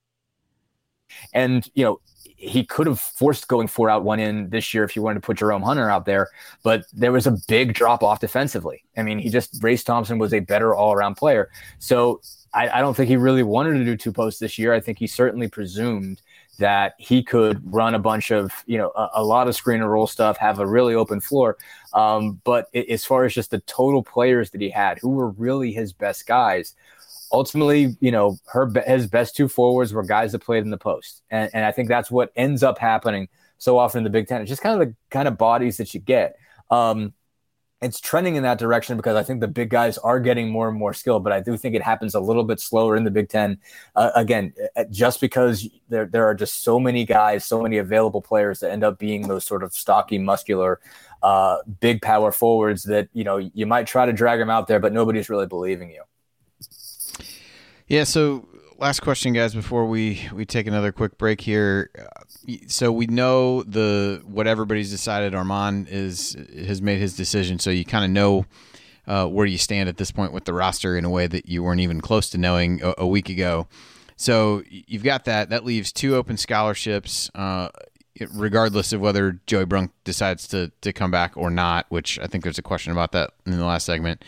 And 1.32 1.68
you 1.74 1.84
know, 1.84 2.00
he 2.36 2.64
could 2.64 2.86
have 2.86 3.00
forced 3.00 3.48
going 3.48 3.66
four 3.66 3.90
out 3.90 4.04
one 4.04 4.20
in 4.20 4.48
this 4.50 4.72
year 4.72 4.84
if 4.84 4.94
you 4.94 5.02
wanted 5.02 5.16
to 5.16 5.26
put 5.26 5.38
Jerome 5.38 5.62
Hunter 5.62 5.90
out 5.90 6.04
there, 6.04 6.28
but 6.62 6.84
there 6.92 7.12
was 7.12 7.26
a 7.26 7.36
big 7.48 7.74
drop 7.74 8.02
off 8.02 8.20
defensively. 8.20 8.84
I 8.96 9.02
mean, 9.02 9.18
he 9.18 9.28
just 9.28 9.62
Race 9.62 9.82
Thompson 9.82 10.18
was 10.18 10.32
a 10.32 10.40
better 10.40 10.74
all 10.74 10.92
around 10.92 11.16
player. 11.16 11.50
So 11.78 12.20
I, 12.54 12.68
I, 12.68 12.80
don't 12.80 12.94
think 12.94 13.08
he 13.08 13.16
really 13.16 13.42
wanted 13.42 13.74
to 13.74 13.84
do 13.84 13.96
two 13.96 14.12
posts 14.12 14.40
this 14.40 14.58
year. 14.58 14.72
I 14.72 14.80
think 14.80 14.98
he 14.98 15.06
certainly 15.06 15.48
presumed 15.48 16.22
that 16.58 16.94
he 16.98 17.22
could 17.22 17.60
run 17.72 17.94
a 17.94 17.98
bunch 17.98 18.30
of, 18.30 18.52
you 18.66 18.78
know, 18.78 18.90
a, 18.96 19.08
a 19.14 19.24
lot 19.24 19.48
of 19.48 19.54
screen 19.54 19.80
and 19.80 19.90
roll 19.90 20.06
stuff, 20.06 20.36
have 20.38 20.58
a 20.58 20.66
really 20.66 20.94
open 20.94 21.20
floor. 21.20 21.56
Um, 21.92 22.40
but 22.44 22.68
it, 22.72 22.88
as 22.88 23.04
far 23.04 23.24
as 23.24 23.34
just 23.34 23.50
the 23.50 23.60
total 23.60 24.02
players 24.02 24.50
that 24.50 24.60
he 24.60 24.70
had, 24.70 24.98
who 24.98 25.10
were 25.10 25.30
really 25.30 25.72
his 25.72 25.92
best 25.92 26.26
guys, 26.26 26.74
ultimately, 27.32 27.96
you 28.00 28.10
know, 28.10 28.38
her 28.46 28.70
his 28.86 29.06
best 29.06 29.36
two 29.36 29.48
forwards 29.48 29.92
were 29.92 30.02
guys 30.02 30.32
that 30.32 30.40
played 30.40 30.64
in 30.64 30.70
the 30.70 30.78
post, 30.78 31.22
and, 31.30 31.50
and 31.52 31.64
I 31.64 31.72
think 31.72 31.88
that's 31.88 32.10
what 32.10 32.32
ends 32.36 32.62
up 32.62 32.78
happening 32.78 33.28
so 33.58 33.78
often 33.78 33.98
in 33.98 34.04
the 34.04 34.10
Big 34.10 34.26
Ten. 34.26 34.40
It's 34.40 34.48
just 34.48 34.62
kind 34.62 34.80
of 34.80 34.88
the 34.88 34.94
kind 35.10 35.28
of 35.28 35.38
bodies 35.38 35.76
that 35.78 35.92
you 35.94 36.00
get. 36.00 36.36
Um, 36.70 37.12
it's 37.82 38.00
trending 38.00 38.36
in 38.36 38.42
that 38.42 38.58
direction 38.58 38.96
because 38.96 39.16
I 39.16 39.22
think 39.22 39.40
the 39.40 39.48
big 39.48 39.68
guys 39.68 39.98
are 39.98 40.18
getting 40.18 40.48
more 40.48 40.68
and 40.68 40.78
more 40.78 40.94
skill, 40.94 41.20
but 41.20 41.32
I 41.32 41.40
do 41.40 41.56
think 41.58 41.74
it 41.74 41.82
happens 41.82 42.14
a 42.14 42.20
little 42.20 42.44
bit 42.44 42.58
slower 42.58 42.96
in 42.96 43.04
the 43.04 43.10
Big 43.10 43.28
Ten. 43.28 43.58
Uh, 43.94 44.10
again, 44.14 44.54
uh, 44.76 44.84
just 44.90 45.20
because 45.20 45.68
there 45.88 46.06
there 46.06 46.26
are 46.26 46.34
just 46.34 46.64
so 46.64 46.80
many 46.80 47.04
guys, 47.04 47.44
so 47.44 47.62
many 47.62 47.76
available 47.76 48.22
players 48.22 48.60
that 48.60 48.70
end 48.70 48.82
up 48.82 48.98
being 48.98 49.28
those 49.28 49.44
sort 49.44 49.62
of 49.62 49.74
stocky, 49.74 50.18
muscular, 50.18 50.80
uh, 51.22 51.58
big 51.80 52.00
power 52.00 52.32
forwards 52.32 52.84
that 52.84 53.08
you 53.12 53.24
know 53.24 53.36
you 53.36 53.66
might 53.66 53.86
try 53.86 54.06
to 54.06 54.12
drag 54.12 54.38
them 54.38 54.48
out 54.50 54.68
there, 54.68 54.80
but 54.80 54.94
nobody's 54.94 55.28
really 55.28 55.46
believing 55.46 55.90
you. 55.90 56.02
Yeah. 57.88 58.04
So 58.04 58.48
last 58.78 59.00
question, 59.00 59.32
guys, 59.32 59.54
before 59.54 59.86
we 59.86 60.28
we 60.32 60.44
take 60.44 60.66
another 60.66 60.92
quick 60.92 61.18
break 61.18 61.40
here. 61.40 61.90
Uh, 61.98 62.22
so 62.66 62.92
we 62.92 63.06
know 63.06 63.62
the 63.62 64.22
what 64.24 64.46
everybody's 64.46 64.90
decided. 64.90 65.32
Armaan 65.32 65.86
is 65.88 66.36
has 66.66 66.82
made 66.82 66.98
his 66.98 67.16
decision, 67.16 67.58
so 67.58 67.70
you 67.70 67.84
kind 67.84 68.04
of 68.04 68.10
know 68.10 68.46
uh, 69.06 69.26
where 69.26 69.46
you 69.46 69.58
stand 69.58 69.88
at 69.88 69.96
this 69.96 70.10
point 70.10 70.32
with 70.32 70.44
the 70.44 70.52
roster 70.52 70.96
in 70.96 71.04
a 71.04 71.10
way 71.10 71.26
that 71.26 71.48
you 71.48 71.62
weren't 71.62 71.80
even 71.80 72.00
close 72.00 72.30
to 72.30 72.38
knowing 72.38 72.82
a, 72.82 72.94
a 72.98 73.06
week 73.06 73.28
ago. 73.28 73.66
So 74.16 74.62
you've 74.68 75.04
got 75.04 75.24
that. 75.26 75.50
That 75.50 75.64
leaves 75.64 75.92
two 75.92 76.16
open 76.16 76.36
scholarships. 76.36 77.30
Uh, 77.34 77.68
regardless 78.32 78.92
of 78.92 79.00
whether 79.00 79.40
Joey 79.46 79.66
Brunk 79.66 79.92
decides 80.04 80.48
to 80.48 80.72
to 80.80 80.92
come 80.92 81.10
back 81.10 81.32
or 81.36 81.50
not, 81.50 81.86
which 81.88 82.18
I 82.18 82.26
think 82.26 82.44
there's 82.44 82.58
a 82.58 82.62
question 82.62 82.92
about 82.92 83.12
that 83.12 83.30
in 83.44 83.56
the 83.56 83.64
last 83.64 83.86
segment. 83.86 84.24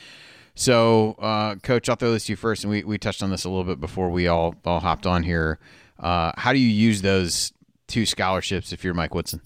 So, 0.59 1.15
uh, 1.21 1.55
Coach, 1.63 1.89
I'll 1.89 1.95
throw 1.95 2.11
this 2.11 2.25
to 2.25 2.33
you 2.33 2.37
first, 2.37 2.65
and 2.65 2.71
we, 2.73 2.83
we 2.83 2.99
touched 2.99 3.23
on 3.23 3.31
this 3.31 3.45
a 3.45 3.49
little 3.49 3.63
bit 3.63 3.79
before 3.79 4.11
we 4.11 4.27
all 4.27 4.57
all 4.65 4.81
hopped 4.81 5.07
on 5.07 5.23
here. 5.23 5.61
Uh, 6.01 6.33
how 6.37 6.53
do 6.53 6.59
you 6.59 6.67
use 6.67 7.01
those 7.01 7.53
two 7.87 8.05
scholarships 8.05 8.73
if 8.73 8.83
you're 8.83 8.93
Mike 8.93 9.15
Woodson? 9.15 9.41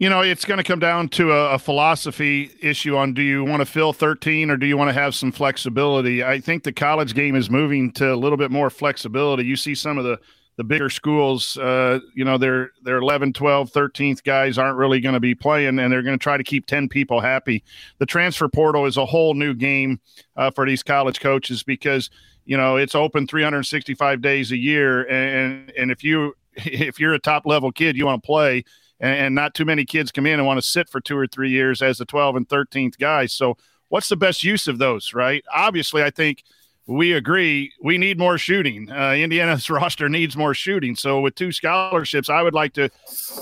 You 0.00 0.10
know, 0.10 0.22
it's 0.22 0.44
going 0.44 0.58
to 0.58 0.64
come 0.64 0.80
down 0.80 1.08
to 1.10 1.30
a, 1.30 1.50
a, 1.52 1.58
philosophy 1.60 2.50
issue 2.60 2.96
on 2.96 3.14
do 3.14 3.22
you 3.22 3.44
want 3.44 3.60
to 3.60 3.66
fill 3.66 3.92
13 3.92 4.50
or 4.50 4.56
do 4.56 4.66
you 4.66 4.76
want 4.76 4.88
to 4.88 4.94
have 4.94 5.14
some 5.14 5.30
flexibility? 5.30 6.24
I 6.24 6.40
think 6.40 6.64
the 6.64 6.72
college 6.72 7.14
game 7.14 7.36
is 7.36 7.48
moving 7.48 7.92
to 7.92 8.12
a 8.12 8.16
little 8.16 8.38
bit 8.38 8.50
more 8.50 8.70
flexibility. 8.70 9.44
You 9.44 9.54
see 9.54 9.76
some 9.76 9.98
of 9.98 10.04
the 10.04 10.18
the 10.60 10.64
bigger 10.64 10.90
schools, 10.90 11.56
uh, 11.56 12.00
you 12.14 12.22
know, 12.22 12.36
their 12.36 12.72
their 12.82 12.98
11, 12.98 13.32
12, 13.32 13.72
13th 13.72 14.22
guys 14.22 14.58
aren't 14.58 14.76
really 14.76 15.00
going 15.00 15.14
to 15.14 15.20
be 15.20 15.34
playing, 15.34 15.78
and 15.78 15.90
they're 15.90 16.02
going 16.02 16.18
to 16.18 16.22
try 16.22 16.36
to 16.36 16.44
keep 16.44 16.66
10 16.66 16.86
people 16.86 17.18
happy. 17.18 17.64
The 17.96 18.04
transfer 18.04 18.46
portal 18.46 18.84
is 18.84 18.98
a 18.98 19.06
whole 19.06 19.32
new 19.32 19.54
game 19.54 20.00
uh, 20.36 20.50
for 20.50 20.66
these 20.66 20.82
college 20.82 21.18
coaches 21.18 21.62
because 21.62 22.10
you 22.44 22.58
know 22.58 22.76
it's 22.76 22.94
open 22.94 23.26
365 23.26 24.20
days 24.20 24.52
a 24.52 24.58
year, 24.58 25.08
and 25.08 25.72
and 25.78 25.90
if 25.90 26.04
you 26.04 26.34
if 26.56 27.00
you're 27.00 27.14
a 27.14 27.18
top 27.18 27.46
level 27.46 27.72
kid, 27.72 27.96
you 27.96 28.04
want 28.04 28.22
to 28.22 28.26
play, 28.26 28.62
and, 29.00 29.34
not 29.34 29.54
too 29.54 29.64
many 29.64 29.86
kids 29.86 30.12
come 30.12 30.26
in 30.26 30.38
and 30.38 30.46
want 30.46 30.58
to 30.58 30.68
sit 30.68 30.90
for 30.90 31.00
two 31.00 31.16
or 31.16 31.26
three 31.26 31.48
years 31.48 31.80
as 31.80 31.96
the 31.96 32.04
12 32.04 32.36
and 32.36 32.48
13th 32.50 32.98
guy. 32.98 33.24
So, 33.24 33.56
what's 33.88 34.10
the 34.10 34.16
best 34.16 34.44
use 34.44 34.68
of 34.68 34.76
those? 34.76 35.14
Right? 35.14 35.42
Obviously, 35.54 36.02
I 36.02 36.10
think 36.10 36.44
we 36.90 37.12
agree 37.12 37.72
we 37.80 37.96
need 37.98 38.18
more 38.18 38.36
shooting. 38.36 38.90
Uh, 38.90 39.12
Indiana's 39.12 39.70
roster 39.70 40.08
needs 40.08 40.36
more 40.36 40.54
shooting. 40.54 40.96
So 40.96 41.20
with 41.20 41.36
two 41.36 41.52
scholarships, 41.52 42.28
I 42.28 42.42
would 42.42 42.54
like 42.54 42.74
to, 42.74 42.90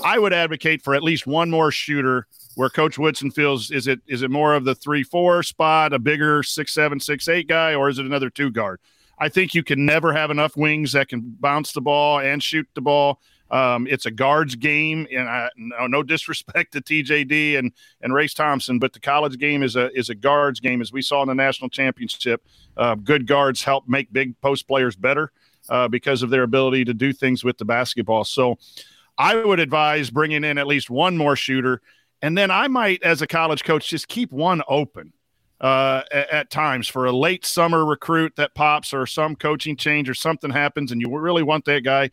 I 0.03 0.19
would 0.19 0.33
advocate 0.33 0.83
for 0.83 0.93
at 0.93 1.03
least 1.03 1.25
one 1.25 1.49
more 1.49 1.71
shooter. 1.71 2.27
Where 2.55 2.69
Coach 2.69 2.97
Woodson 2.97 3.31
feels 3.31 3.71
is 3.71 3.87
it 3.87 4.01
is 4.07 4.21
it 4.21 4.29
more 4.29 4.53
of 4.53 4.65
the 4.65 4.75
three 4.75 5.03
four 5.03 5.43
spot, 5.43 5.93
a 5.93 5.99
bigger 5.99 6.43
six 6.43 6.73
seven 6.73 6.99
six 6.99 7.27
eight 7.27 7.47
guy, 7.47 7.73
or 7.73 7.89
is 7.89 7.99
it 7.99 8.05
another 8.05 8.29
two 8.29 8.51
guard? 8.51 8.79
I 9.17 9.29
think 9.29 9.53
you 9.53 9.63
can 9.63 9.85
never 9.85 10.13
have 10.13 10.29
enough 10.29 10.57
wings 10.57 10.91
that 10.93 11.07
can 11.07 11.37
bounce 11.39 11.71
the 11.71 11.81
ball 11.81 12.19
and 12.19 12.43
shoot 12.43 12.67
the 12.73 12.81
ball. 12.81 13.19
Um, 13.51 13.87
it's 13.87 14.05
a 14.05 14.11
guards 14.11 14.55
game, 14.55 15.07
and 15.11 15.27
I, 15.27 15.49
no, 15.57 15.87
no, 15.87 16.03
disrespect 16.03 16.73
to 16.73 16.81
TJD 16.81 17.57
and 17.57 17.71
and 18.01 18.13
Race 18.13 18.33
Thompson, 18.33 18.77
but 18.77 18.93
the 18.93 18.99
college 18.99 19.39
game 19.39 19.63
is 19.63 19.75
a 19.75 19.91
is 19.97 20.09
a 20.09 20.15
guards 20.15 20.59
game, 20.59 20.81
as 20.81 20.91
we 20.91 21.01
saw 21.01 21.21
in 21.23 21.27
the 21.27 21.35
national 21.35 21.69
championship. 21.69 22.45
Uh, 22.77 22.95
good 22.95 23.25
guards 23.25 23.63
help 23.63 23.87
make 23.87 24.11
big 24.13 24.39
post 24.41 24.67
players 24.67 24.95
better 24.95 25.31
uh, 25.69 25.87
because 25.87 26.21
of 26.21 26.29
their 26.29 26.43
ability 26.43 26.85
to 26.85 26.93
do 26.93 27.11
things 27.11 27.43
with 27.43 27.57
the 27.57 27.65
basketball. 27.65 28.23
So, 28.23 28.59
I 29.17 29.35
would 29.35 29.59
advise 29.59 30.11
bringing 30.11 30.43
in 30.43 30.57
at 30.59 30.67
least 30.67 30.91
one 30.91 31.17
more 31.17 31.35
shooter, 31.35 31.81
and 32.21 32.37
then 32.37 32.51
I 32.51 32.67
might, 32.67 33.01
as 33.01 33.21
a 33.23 33.27
college 33.27 33.63
coach, 33.63 33.89
just 33.89 34.07
keep 34.07 34.31
one 34.31 34.61
open. 34.67 35.13
Uh, 35.61 36.03
at, 36.13 36.29
at, 36.29 36.49
times 36.49 36.87
for 36.87 37.05
a 37.05 37.11
late 37.11 37.45
summer 37.45 37.85
recruit 37.85 38.33
that 38.37 38.55
pops 38.55 38.93
or 38.93 39.05
some 39.05 39.35
coaching 39.35 39.75
change 39.75 40.09
or 40.09 40.13
something 40.13 40.49
happens 40.49 40.93
and 40.93 41.01
you 41.01 41.09
really 41.09 41.43
want 41.43 41.65
that 41.65 41.83
guy 41.83 42.09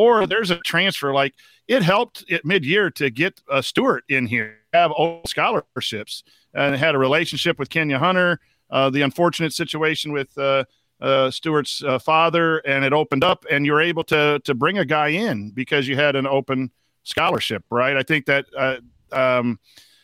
or 0.00 0.26
there's 0.26 0.50
a 0.50 0.56
transfer 0.60 1.12
like 1.12 1.34
it 1.68 1.82
helped 1.82 2.24
at 2.32 2.42
mid-year 2.42 2.90
to 2.90 3.10
get 3.10 3.38
a 3.50 3.62
Stewart 3.62 4.02
in 4.08 4.26
here, 4.26 4.56
have 4.72 4.92
old 4.96 5.28
scholarships, 5.28 6.24
and 6.54 6.74
had 6.74 6.94
a 6.94 6.98
relationship 6.98 7.58
with 7.58 7.68
Kenya 7.68 7.98
Hunter. 7.98 8.40
Uh, 8.70 8.88
the 8.88 9.02
unfortunate 9.02 9.52
situation 9.52 10.10
with 10.10 10.36
uh, 10.38 10.64
uh, 11.02 11.30
Stewart's 11.30 11.84
uh, 11.84 11.98
father, 11.98 12.58
and 12.58 12.82
it 12.82 12.94
opened 12.94 13.24
up, 13.24 13.44
and 13.50 13.66
you're 13.66 13.82
able 13.82 14.04
to 14.04 14.40
to 14.44 14.54
bring 14.54 14.78
a 14.78 14.86
guy 14.86 15.08
in 15.08 15.50
because 15.50 15.86
you 15.86 15.96
had 15.96 16.16
an 16.16 16.26
open 16.26 16.70
scholarship, 17.02 17.62
right? 17.70 17.96
I 17.96 18.02
think 18.02 18.24
that 18.24 18.46
uh, 18.56 18.76
um, 19.12 19.58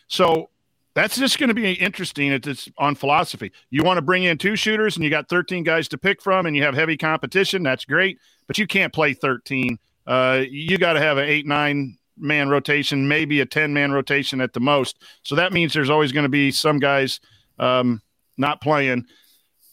so 0.09 0.51
that's 0.97 1.19
just 1.19 1.39
going 1.39 1.49
to 1.49 1.55
be 1.55 1.75
interesting. 1.75 2.33
It's 2.33 2.71
on 2.79 2.95
philosophy. 2.95 3.53
You 3.69 3.85
want 3.85 3.99
to 3.99 4.03
bring 4.03 4.25
in 4.25 4.39
two 4.39 4.57
shooters 4.57 4.97
and 4.97 5.05
you 5.05 5.11
got 5.11 5.29
13 5.29 5.63
guys 5.63 5.89
to 5.89 5.99
pick 5.99 6.23
from 6.23 6.47
and 6.47 6.57
you 6.57 6.63
have 6.63 6.75
heavy 6.75 6.97
competition. 6.97 7.63
That's 7.63 7.85
great, 7.85 8.19
but 8.47 8.57
you 8.57 8.67
can't 8.67 8.95
play 8.95 9.13
13. 9.13 9.79
Uh, 10.07 10.45
you 10.49 10.79
got 10.79 10.95
to 10.95 11.01
have 11.01 11.19
an 11.19 11.29
eight, 11.29 11.47
nine 11.47 11.99
man 12.17 12.49
rotation, 12.49 13.07
maybe 13.07 13.43
a 13.43 13.47
10 13.47 13.75
man 13.75 13.93
rotation 13.93 14.41
at 14.41 14.55
the 14.55 14.61
most. 14.61 15.03
So 15.23 15.35
that 15.35 15.53
means 15.53 15.75
there's 15.75 15.91
always 15.91 16.13
going 16.13 16.25
to 16.25 16.31
be 16.31 16.51
some 16.51 16.79
guys 16.79 17.21
um, 17.59 18.01
not 18.39 18.63
playing. 18.63 19.05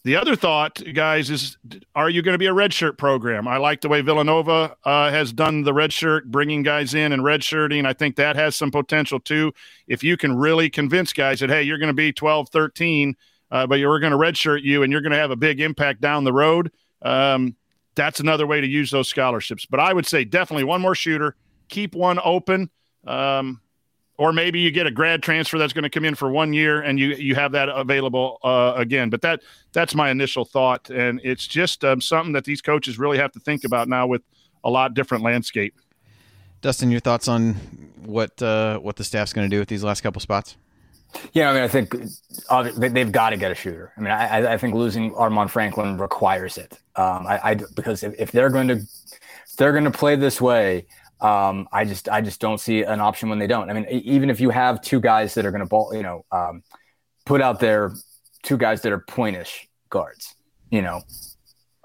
The 0.05 0.17
other 0.17 0.35
thought, 0.35 0.81
guys, 0.93 1.29
is 1.29 1.57
are 1.95 2.09
you 2.09 2.21
going 2.21 2.33
to 2.33 2.39
be 2.39 2.47
a 2.47 2.53
redshirt 2.53 2.97
program? 2.97 3.47
I 3.47 3.55
like 3.55 3.79
the 3.79 3.87
way 3.87 4.01
Villanova 4.01 4.75
uh, 4.83 5.09
has 5.11 5.31
done 5.31 5.63
the 5.63 5.71
redshirt, 5.71 6.25
bringing 6.25 6.61
guys 6.61 6.93
in 6.93 7.13
and 7.13 7.23
redshirting. 7.23 7.85
I 7.85 7.93
think 7.93 8.17
that 8.17 8.35
has 8.35 8.57
some 8.57 8.69
potential 8.69 9.21
too. 9.21 9.53
If 9.87 10.03
you 10.03 10.17
can 10.17 10.35
really 10.35 10.69
convince 10.69 11.13
guys 11.13 11.39
that, 11.39 11.49
hey, 11.49 11.63
you're 11.63 11.77
going 11.77 11.87
to 11.87 11.93
be 11.93 12.11
12, 12.11 12.49
13, 12.49 13.15
uh, 13.51 13.65
but 13.65 13.79
you're 13.79 13.99
going 13.99 14.11
to 14.11 14.17
redshirt 14.17 14.61
you 14.63 14.83
and 14.83 14.91
you're 14.91 15.01
going 15.01 15.13
to 15.13 15.17
have 15.17 15.31
a 15.31 15.37
big 15.37 15.61
impact 15.61 16.01
down 16.01 16.25
the 16.25 16.33
road, 16.33 16.71
um, 17.01 17.55
that's 17.95 18.19
another 18.19 18.45
way 18.45 18.59
to 18.59 18.67
use 18.67 18.91
those 18.91 19.07
scholarships. 19.07 19.65
But 19.65 19.79
I 19.79 19.93
would 19.93 20.05
say 20.05 20.25
definitely 20.25 20.65
one 20.65 20.81
more 20.81 20.95
shooter, 20.95 21.37
keep 21.69 21.95
one 21.95 22.19
open. 22.25 22.69
Um, 23.07 23.61
or 24.23 24.31
maybe 24.31 24.57
you 24.57 24.71
get 24.71 24.87
a 24.87 24.91
grad 24.91 25.21
transfer 25.21 25.57
that's 25.57 25.73
going 25.73 25.83
to 25.83 25.89
come 25.89 26.05
in 26.05 26.15
for 26.15 26.31
one 26.31 26.53
year 26.53 26.81
and 26.81 26.97
you 26.97 27.09
you 27.15 27.35
have 27.35 27.51
that 27.51 27.67
available 27.67 28.39
uh, 28.41 28.71
again. 28.77 29.09
But 29.09 29.21
that 29.23 29.41
that's 29.73 29.93
my 29.93 30.09
initial 30.09 30.45
thought, 30.45 30.89
and 30.89 31.19
it's 31.25 31.45
just 31.45 31.83
um, 31.83 31.99
something 31.99 32.31
that 32.31 32.45
these 32.45 32.61
coaches 32.61 32.97
really 32.97 33.17
have 33.17 33.33
to 33.33 33.41
think 33.41 33.65
about 33.65 33.89
now 33.89 34.07
with 34.07 34.21
a 34.63 34.69
lot 34.69 34.93
different 34.93 35.25
landscape. 35.25 35.75
Dustin, 36.61 36.89
your 36.89 37.01
thoughts 37.01 37.27
on 37.27 37.55
what 38.05 38.41
uh, 38.41 38.79
what 38.79 38.95
the 38.95 39.03
staff's 39.03 39.33
going 39.33 39.49
to 39.49 39.53
do 39.53 39.59
with 39.59 39.67
these 39.67 39.83
last 39.83 39.99
couple 39.99 40.21
spots? 40.21 40.55
Yeah, 41.33 41.49
I 41.49 41.53
mean, 41.53 41.63
I 41.63 41.67
think 41.67 42.93
they've 42.93 43.11
got 43.11 43.31
to 43.31 43.37
get 43.37 43.51
a 43.51 43.55
shooter. 43.55 43.91
I 43.97 44.01
mean, 44.01 44.11
I, 44.11 44.53
I 44.53 44.57
think 44.57 44.73
losing 44.73 45.11
Armaan 45.11 45.49
Franklin 45.49 45.97
requires 45.97 46.57
it. 46.57 46.79
Um, 46.95 47.27
I, 47.27 47.39
I, 47.43 47.55
because 47.75 48.03
if, 48.03 48.15
if 48.17 48.31
they're 48.31 48.49
going 48.49 48.69
to 48.69 48.75
if 48.75 49.57
they're 49.57 49.73
going 49.73 49.83
to 49.83 49.91
play 49.91 50.15
this 50.15 50.39
way, 50.39 50.87
um, 51.23 51.69
I 51.71 51.85
just 51.85 52.09
I 52.09 52.19
just 52.21 52.41
don't 52.41 52.59
see 52.59 52.83
an 52.83 52.99
option 52.99 53.29
when 53.29 53.39
they 53.39 53.47
don't. 53.47 53.69
I 53.69 53.73
mean, 53.73 53.87
even 53.89 54.29
if 54.29 54.41
you 54.41 54.49
have 54.49 54.81
two 54.81 54.99
guys 54.99 55.33
that 55.35 55.45
are 55.45 55.51
going 55.51 55.61
to 55.61 55.67
ball, 55.67 55.95
you 55.95 56.03
know, 56.03 56.25
um, 56.31 56.63
put 57.25 57.41
out 57.41 57.61
there 57.61 57.93
two 58.43 58.57
guys 58.57 58.81
that 58.81 58.91
are 58.91 58.99
pointish 58.99 59.67
guards, 59.89 60.35
you 60.69 60.81
know, 60.81 61.01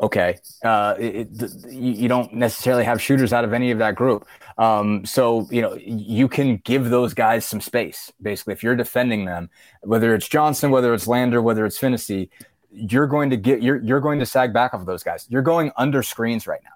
okay, 0.01 0.39
uh, 0.64 0.97
it, 0.99 1.28
it, 1.41 1.72
you 1.72 2.09
don't 2.09 2.32
necessarily 2.34 2.82
have 2.82 3.01
shooters 3.01 3.32
out 3.32 3.45
of 3.45 3.53
any 3.53 3.70
of 3.70 3.78
that 3.78 3.95
group. 3.95 4.26
Um, 4.59 5.07
so 5.07 5.47
you 5.53 5.62
know 5.62 5.74
you 5.80 6.26
can 6.26 6.57
give 6.64 6.91
those 6.91 7.14
guys 7.14 7.47
some 7.47 7.61
space. 7.61 8.12
Basically, 8.20 8.55
if 8.55 8.64
you're 8.64 8.74
defending 8.74 9.24
them, 9.24 9.51
whether 9.82 10.16
it's 10.16 10.28
Johnson, 10.28 10.72
whether 10.72 10.93
it's 10.95 11.07
Lander, 11.07 11.41
whether 11.41 11.64
it's 11.64 11.78
Phinisee, 11.78 12.28
you're 12.72 13.07
going 13.07 13.30
to 13.30 13.36
get 13.36 13.62
you're 13.62 13.80
you're 13.84 14.01
going 14.01 14.18
to 14.18 14.26
sag 14.26 14.53
back 14.53 14.74
off 14.74 14.80
of 14.80 14.86
those 14.86 15.05
guys. 15.05 15.28
You're 15.30 15.43
going 15.43 15.70
under 15.76 16.03
screens 16.03 16.49
right 16.49 16.61
now. 16.64 16.70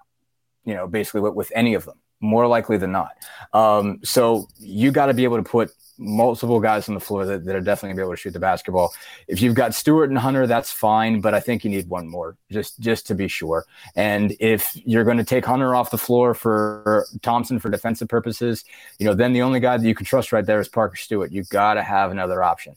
You 0.63 0.75
know, 0.75 0.87
basically 0.87 1.19
with, 1.19 1.33
with 1.33 1.51
any 1.53 1.73
of 1.73 1.83
them 1.83 1.99
more 2.23 2.47
likely 2.47 2.77
than 2.77 2.91
not. 2.91 3.11
Um, 3.51 3.99
so 4.03 4.47
you 4.57 4.91
got 4.91 5.07
to 5.07 5.13
be 5.13 5.25
able 5.25 5.37
to 5.37 5.43
put 5.43 5.71
multiple 5.99 6.59
guys 6.59 6.89
on 6.89 6.95
the 6.95 6.99
floor 6.99 7.25
that, 7.25 7.45
that 7.45 7.55
are 7.55 7.61
definitely 7.61 7.89
gonna 7.89 7.97
be 7.97 8.01
able 8.03 8.13
to 8.13 8.17
shoot 8.17 8.31
the 8.31 8.39
basketball. 8.39 8.93
If 9.27 9.41
you've 9.41 9.53
got 9.53 9.75
Stewart 9.75 10.09
and 10.09 10.17
Hunter, 10.17 10.47
that's 10.47 10.71
fine, 10.71 11.21
but 11.21 11.33
I 11.33 11.39
think 11.39 11.63
you 11.63 11.69
need 11.69 11.87
one 11.87 12.07
more 12.07 12.35
just 12.51 12.79
just 12.79 13.05
to 13.07 13.15
be 13.15 13.27
sure. 13.27 13.65
And 13.95 14.35
if 14.39 14.75
you're 14.85 15.03
going 15.03 15.17
to 15.17 15.23
take 15.23 15.45
Hunter 15.45 15.75
off 15.75 15.91
the 15.91 15.97
floor 15.97 16.33
for 16.33 17.05
Thompson 17.21 17.59
for 17.59 17.69
defensive 17.69 18.07
purposes, 18.07 18.65
you 18.97 19.05
know, 19.05 19.13
then 19.13 19.33
the 19.33 19.43
only 19.43 19.59
guy 19.59 19.77
that 19.77 19.87
you 19.87 19.93
can 19.93 20.05
trust 20.05 20.31
right 20.31 20.45
there 20.45 20.59
is 20.59 20.67
Parker 20.67 20.95
Stewart. 20.95 21.31
You 21.31 21.43
got 21.43 21.75
to 21.75 21.83
have 21.83 22.09
another 22.11 22.41
option. 22.41 22.75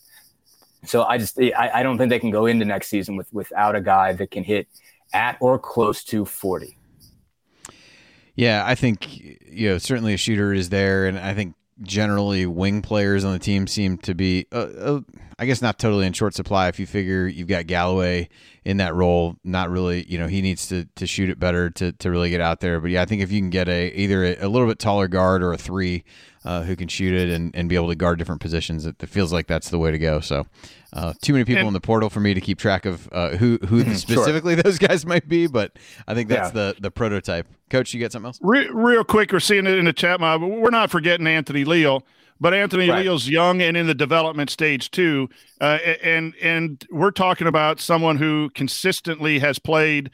So 0.85 1.05
I 1.05 1.19
just 1.19 1.39
I, 1.41 1.71
I 1.75 1.83
don't 1.83 1.97
think 1.99 2.11
they 2.11 2.19
can 2.19 2.31
go 2.31 2.47
into 2.47 2.65
next 2.65 2.89
season 2.89 3.17
with 3.17 3.33
without 3.33 3.75
a 3.75 3.81
guy 3.81 4.13
that 4.13 4.31
can 4.31 4.45
hit 4.45 4.69
at 5.15 5.39
or 5.41 5.59
close 5.59 6.05
to 6.05 6.25
40. 6.25 6.77
Yeah, 8.37 8.65
I 8.67 8.75
think 8.75 9.16
you 9.57 9.71
know 9.71 9.79
certainly 9.79 10.15
a 10.15 10.19
shooter 10.19 10.53
is 10.53 10.69
there, 10.69 11.07
and 11.07 11.19
I 11.19 11.35
think 11.35 11.55
generally 11.83 12.47
wing 12.47 12.83
players 12.83 13.25
on 13.25 13.33
the 13.33 13.39
team 13.39 13.67
seem 13.67 13.99
to 13.99 14.15
be, 14.15 14.47
uh, 14.53 14.69
uh, 14.79 15.01
I 15.39 15.45
guess, 15.45 15.61
not 15.61 15.79
totally 15.79 16.07
in 16.07 16.15
short 16.15 16.35
supply. 16.35 16.69
If 16.69 16.81
you 16.81 16.87
figure 16.87 17.27
you've 17.27 17.49
got 17.49 17.67
Galloway 17.67 18.29
in 18.65 18.79
that 18.79 18.95
role, 18.95 19.37
not 19.45 19.71
really, 19.71 20.05
you 20.09 20.19
know, 20.19 20.27
he 20.27 20.41
needs 20.41 20.67
to, 20.69 20.87
to 20.97 21.07
shoot 21.07 21.29
it 21.29 21.39
better 21.39 21.69
to, 21.71 21.93
to 21.93 22.11
really 22.11 22.31
get 22.31 22.41
out 22.41 22.61
there. 22.61 22.81
But 22.81 22.91
yeah, 22.91 23.03
I 23.03 23.05
think 23.05 23.23
if 23.23 23.31
you 23.31 23.41
can 23.41 23.51
get 23.51 23.69
a 23.69 23.93
either 23.95 24.25
a, 24.25 24.47
a 24.47 24.49
little 24.49 24.67
bit 24.67 24.79
taller 24.79 25.09
guard 25.09 25.43
or 25.43 25.53
a 25.53 25.59
three 25.59 26.05
uh, 26.47 26.63
who 26.63 26.75
can 26.75 26.89
shoot 26.89 27.13
it 27.13 27.29
and, 27.29 27.55
and 27.55 27.69
be 27.69 27.75
able 27.75 27.89
to 27.89 27.95
guard 27.95 28.19
different 28.19 28.41
positions, 28.41 28.87
it, 28.87 28.97
it 29.03 29.09
feels 29.11 29.31
like 29.31 29.47
that's 29.47 29.69
the 29.69 29.79
way 29.79 29.91
to 29.91 29.99
go. 29.99 30.21
So 30.21 30.47
uh, 30.93 31.13
too 31.21 31.35
many 31.35 31.45
people 31.45 31.61
and, 31.61 31.69
in 31.69 31.75
the 31.75 31.81
portal 31.81 32.09
for 32.09 32.21
me 32.21 32.33
to 32.33 32.41
keep 32.41 32.59
track 32.59 32.87
of 32.87 33.07
uh, 33.13 33.31
who 33.37 33.59
who 33.67 33.85
specifically 33.95 34.55
sure. 34.55 34.63
those 34.65 34.79
guys 34.79 35.05
might 35.05 35.29
be, 35.29 35.47
but 35.47 35.73
I 36.09 36.15
think 36.15 36.31
that's 36.31 36.55
yeah. 36.55 36.73
the 36.73 36.77
the 36.81 36.91
prototype. 36.91 37.47
Coach, 37.69 37.93
you 37.93 38.01
got 38.01 38.13
something 38.13 38.27
else? 38.27 38.39
Re- 38.41 38.71
real 38.73 39.05
quick, 39.05 39.33
we're 39.33 39.41
seeing 39.41 39.67
it 39.67 39.77
in 39.77 39.85
the 39.85 39.93
chat 39.93 40.21
mob. 40.21 40.41
We're 40.41 40.71
not 40.71 40.91
forgetting 40.91 41.27
Anthony 41.27 41.65
Leal, 41.65 42.05
but 42.41 42.55
Anthony 42.55 42.89
right. 42.89 43.05
Leal's 43.05 43.29
young 43.29 43.63
and 43.63 43.77
in 43.77 43.87
the 43.87 43.95
development 43.95 44.51
stage 44.51 44.91
too, 44.91 45.29
uh, 45.61 45.79
and 46.03 46.35
and 46.43 46.87
we're 46.91 47.11
talking 47.11 47.47
about 47.47 47.81
someone 47.81 48.17
who 48.17 48.51
consistently 48.51 49.39
has 49.39 49.59
played 49.59 50.11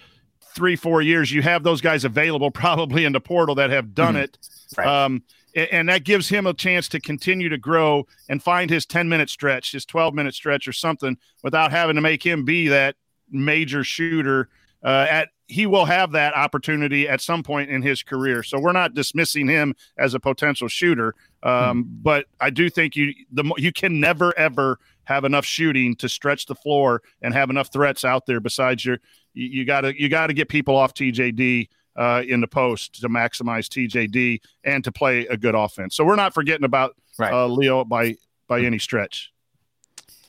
three 0.54 0.76
four 0.76 1.02
years. 1.02 1.32
You 1.32 1.42
have 1.42 1.62
those 1.62 1.80
guys 1.80 2.04
available 2.04 2.50
probably 2.52 3.04
in 3.04 3.12
the 3.12 3.20
portal 3.20 3.54
that 3.56 3.70
have 3.70 3.94
done 3.94 4.14
mm-hmm. 4.14 4.24
it. 4.24 4.38
Right. 4.76 4.86
Um, 4.86 5.22
and 5.54 5.88
that 5.90 6.04
gives 6.04 6.28
him 6.28 6.46
a 6.46 6.54
chance 6.54 6.88
to 6.88 7.00
continue 7.00 7.50
to 7.50 7.58
grow 7.58 8.06
and 8.28 8.42
find 8.42 8.70
his 8.70 8.86
10 8.86 9.08
minute 9.08 9.28
stretch, 9.28 9.72
his 9.72 9.84
12 9.84 10.14
minute 10.14 10.34
stretch 10.34 10.66
or 10.66 10.72
something 10.72 11.18
without 11.42 11.70
having 11.70 11.96
to 11.96 12.00
make 12.00 12.24
him 12.24 12.44
be 12.44 12.68
that 12.68 12.96
major 13.30 13.84
shooter 13.84 14.48
uh, 14.82 15.06
at 15.10 15.28
he 15.52 15.66
will 15.66 15.84
have 15.84 16.12
that 16.12 16.34
opportunity 16.34 17.06
at 17.06 17.20
some 17.20 17.42
point 17.42 17.68
in 17.68 17.82
his 17.82 18.02
career. 18.02 18.42
So 18.42 18.58
we're 18.58 18.72
not 18.72 18.94
dismissing 18.94 19.46
him 19.46 19.74
as 19.98 20.14
a 20.14 20.20
potential 20.20 20.66
shooter, 20.66 21.14
um, 21.42 21.82
hmm. 21.82 21.90
but 22.02 22.26
I 22.40 22.48
do 22.50 22.70
think 22.70 22.96
you 22.96 23.12
the 23.30 23.44
you 23.58 23.72
can 23.72 24.00
never 24.00 24.36
ever 24.38 24.78
have 25.04 25.24
enough 25.24 25.44
shooting 25.44 25.94
to 25.96 26.08
stretch 26.08 26.46
the 26.46 26.54
floor 26.54 27.02
and 27.20 27.34
have 27.34 27.50
enough 27.50 27.70
threats 27.72 28.04
out 28.04 28.24
there. 28.24 28.40
Besides 28.40 28.84
your, 28.84 28.98
you 29.34 29.64
got 29.64 29.82
to 29.82 30.00
you 30.00 30.08
got 30.08 30.28
to 30.28 30.32
get 30.32 30.48
people 30.48 30.74
off 30.74 30.94
TJD 30.94 31.68
uh, 31.96 32.22
in 32.26 32.40
the 32.40 32.48
post 32.48 33.00
to 33.02 33.08
maximize 33.08 33.66
TJD 33.66 34.40
and 34.64 34.82
to 34.84 34.90
play 34.90 35.26
a 35.26 35.36
good 35.36 35.54
offense. 35.54 35.94
So 35.94 36.04
we're 36.04 36.16
not 36.16 36.32
forgetting 36.32 36.64
about 36.64 36.96
right. 37.18 37.32
uh, 37.32 37.46
Leal 37.46 37.84
by 37.84 38.16
by 38.48 38.60
any 38.60 38.78
stretch. 38.78 39.32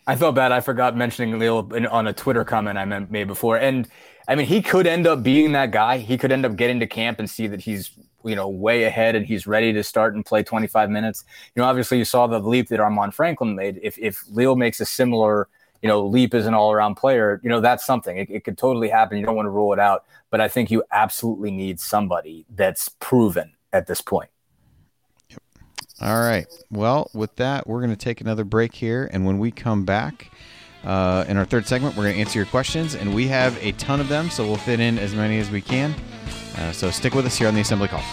I 0.06 0.18
felt 0.18 0.36
bad. 0.36 0.52
I 0.52 0.60
forgot 0.60 0.98
mentioning 0.98 1.40
Leal 1.40 1.70
on 1.90 2.08
a 2.08 2.14
Twitter 2.14 2.44
comment 2.44 2.78
I 2.78 2.84
made 2.84 3.28
before, 3.28 3.56
and 3.58 3.88
I 4.28 4.36
mean 4.36 4.48
he 4.48 4.62
could 4.62 4.88
end 4.88 5.08
up 5.08 5.24
being 5.24 5.52
that 5.54 5.72
guy. 5.72 5.98
He 5.98 6.18
could 6.18 6.32
end 6.32 6.46
up 6.46 6.56
getting 6.56 6.80
to 6.80 6.88
camp 6.88 7.20
and 7.20 7.30
see 7.30 7.48
that 7.48 7.62
he's 7.62 7.92
you 8.24 8.36
know 8.36 8.48
way 8.48 8.84
ahead 8.84 9.16
and 9.16 9.26
he's 9.26 9.46
ready 9.46 9.74
to 9.74 9.84
start 9.84 10.16
and 10.16 10.26
play 10.26 10.44
25 10.44 10.90
minutes. 10.90 11.24
You 11.56 11.62
know, 11.62 11.68
obviously 11.68 11.98
you 11.98 12.06
saw 12.06 12.28
the 12.28 12.40
leap 12.40 12.70
that 12.70 12.80
Armaan 12.80 13.14
Franklin 13.14 13.56
made. 13.56 13.80
If 13.82 13.98
if 13.98 14.24
Leal 14.30 14.56
makes 14.56 14.80
a 14.80 14.86
similar 14.86 15.48
you 15.84 15.90
know, 15.90 16.06
leap 16.08 16.34
as 16.34 16.48
an 16.48 16.54
all 16.54 16.72
around 16.72 16.96
player, 16.96 17.42
you 17.44 17.50
know, 17.50 17.60
that's 17.60 17.86
something. 17.86 18.18
It, 18.18 18.30
it 18.30 18.46
could 18.46 18.58
totally 18.58 18.88
happen. 18.88 19.18
You 19.18 19.26
don't 19.26 19.36
want 19.36 19.48
to 19.48 19.52
rule 19.52 19.74
it 19.74 19.80
out. 19.80 20.06
But 20.30 20.40
I 20.40 20.48
think 20.48 20.72
you 20.72 20.82
absolutely 20.92 21.52
need 21.52 21.80
somebody 21.80 22.46
that's 22.50 22.88
proven 22.88 23.52
at 23.74 23.86
this 23.86 24.00
point. 24.00 24.30
Yep. 25.30 25.44
All 26.00 26.22
right. 26.22 26.48
Well, 26.72 27.12
with 27.14 27.36
that, 27.36 27.68
we're 27.68 27.82
going 27.82 27.90
to 27.90 27.98
take 27.98 28.22
another 28.22 28.46
break 28.46 28.74
here. 28.74 29.10
And 29.12 29.26
when 29.26 29.40
we 29.40 29.52
come 29.52 29.84
back, 29.84 30.32
uh, 30.84 31.26
in 31.28 31.38
our 31.38 31.46
third 31.46 31.66
segment, 31.66 31.96
we're 31.96 32.04
going 32.04 32.16
to 32.16 32.22
answer 32.22 32.40
your 32.40 32.46
questions, 32.46 32.96
and 32.96 33.14
we 33.14 33.28
have 33.28 33.58
a 33.64 33.72
ton 33.74 34.00
of 34.00 34.10
them, 34.10 34.30
so 34.30 34.46
we'll 34.46 34.58
fit 34.58 34.80
in 34.80 34.98
as 34.98 35.16
many 35.16 35.40
as 35.40 35.50
we 35.50 35.62
can. 35.62 35.96
Uh, 36.58 36.72
so 36.72 36.92
stick 36.92 37.14
with 37.14 37.26
us 37.26 37.38
here 37.38 37.48
on 37.48 37.56
the 37.56 37.62
Assembly 37.62 37.88
Call. 37.88 38.04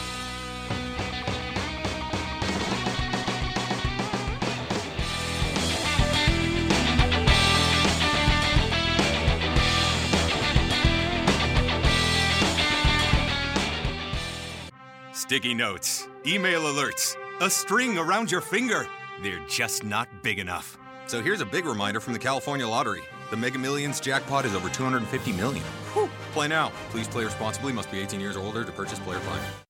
Sticky 15.13 15.55
notes, 15.55 16.09
email 16.27 16.63
alerts, 16.63 17.15
a 17.41 17.49
string 17.49 17.97
around 17.97 18.33
your 18.33 18.41
finger. 18.41 18.89
They're 19.23 19.45
just 19.47 19.85
not 19.85 20.09
big 20.25 20.41
enough. 20.41 20.80
So 21.11 21.21
here's 21.21 21.41
a 21.41 21.45
big 21.45 21.65
reminder 21.65 21.99
from 21.99 22.13
the 22.13 22.21
California 22.21 22.69
Lottery. 22.69 23.03
The 23.33 23.37
Mega 23.37 23.59
Millions 23.59 23.99
jackpot 23.99 24.45
is 24.45 24.55
over 24.55 24.69
250 24.69 25.33
million. 25.33 25.65
Whew. 25.93 26.09
Play 26.31 26.47
now. 26.47 26.71
Please 26.91 27.09
play 27.09 27.25
responsibly. 27.25 27.73
Must 27.73 27.91
be 27.91 27.99
18 27.99 28.21
years 28.21 28.37
or 28.37 28.45
older 28.45 28.63
to 28.65 28.71
purchase 28.71 29.01
player 29.01 29.19
fine. 29.19 29.70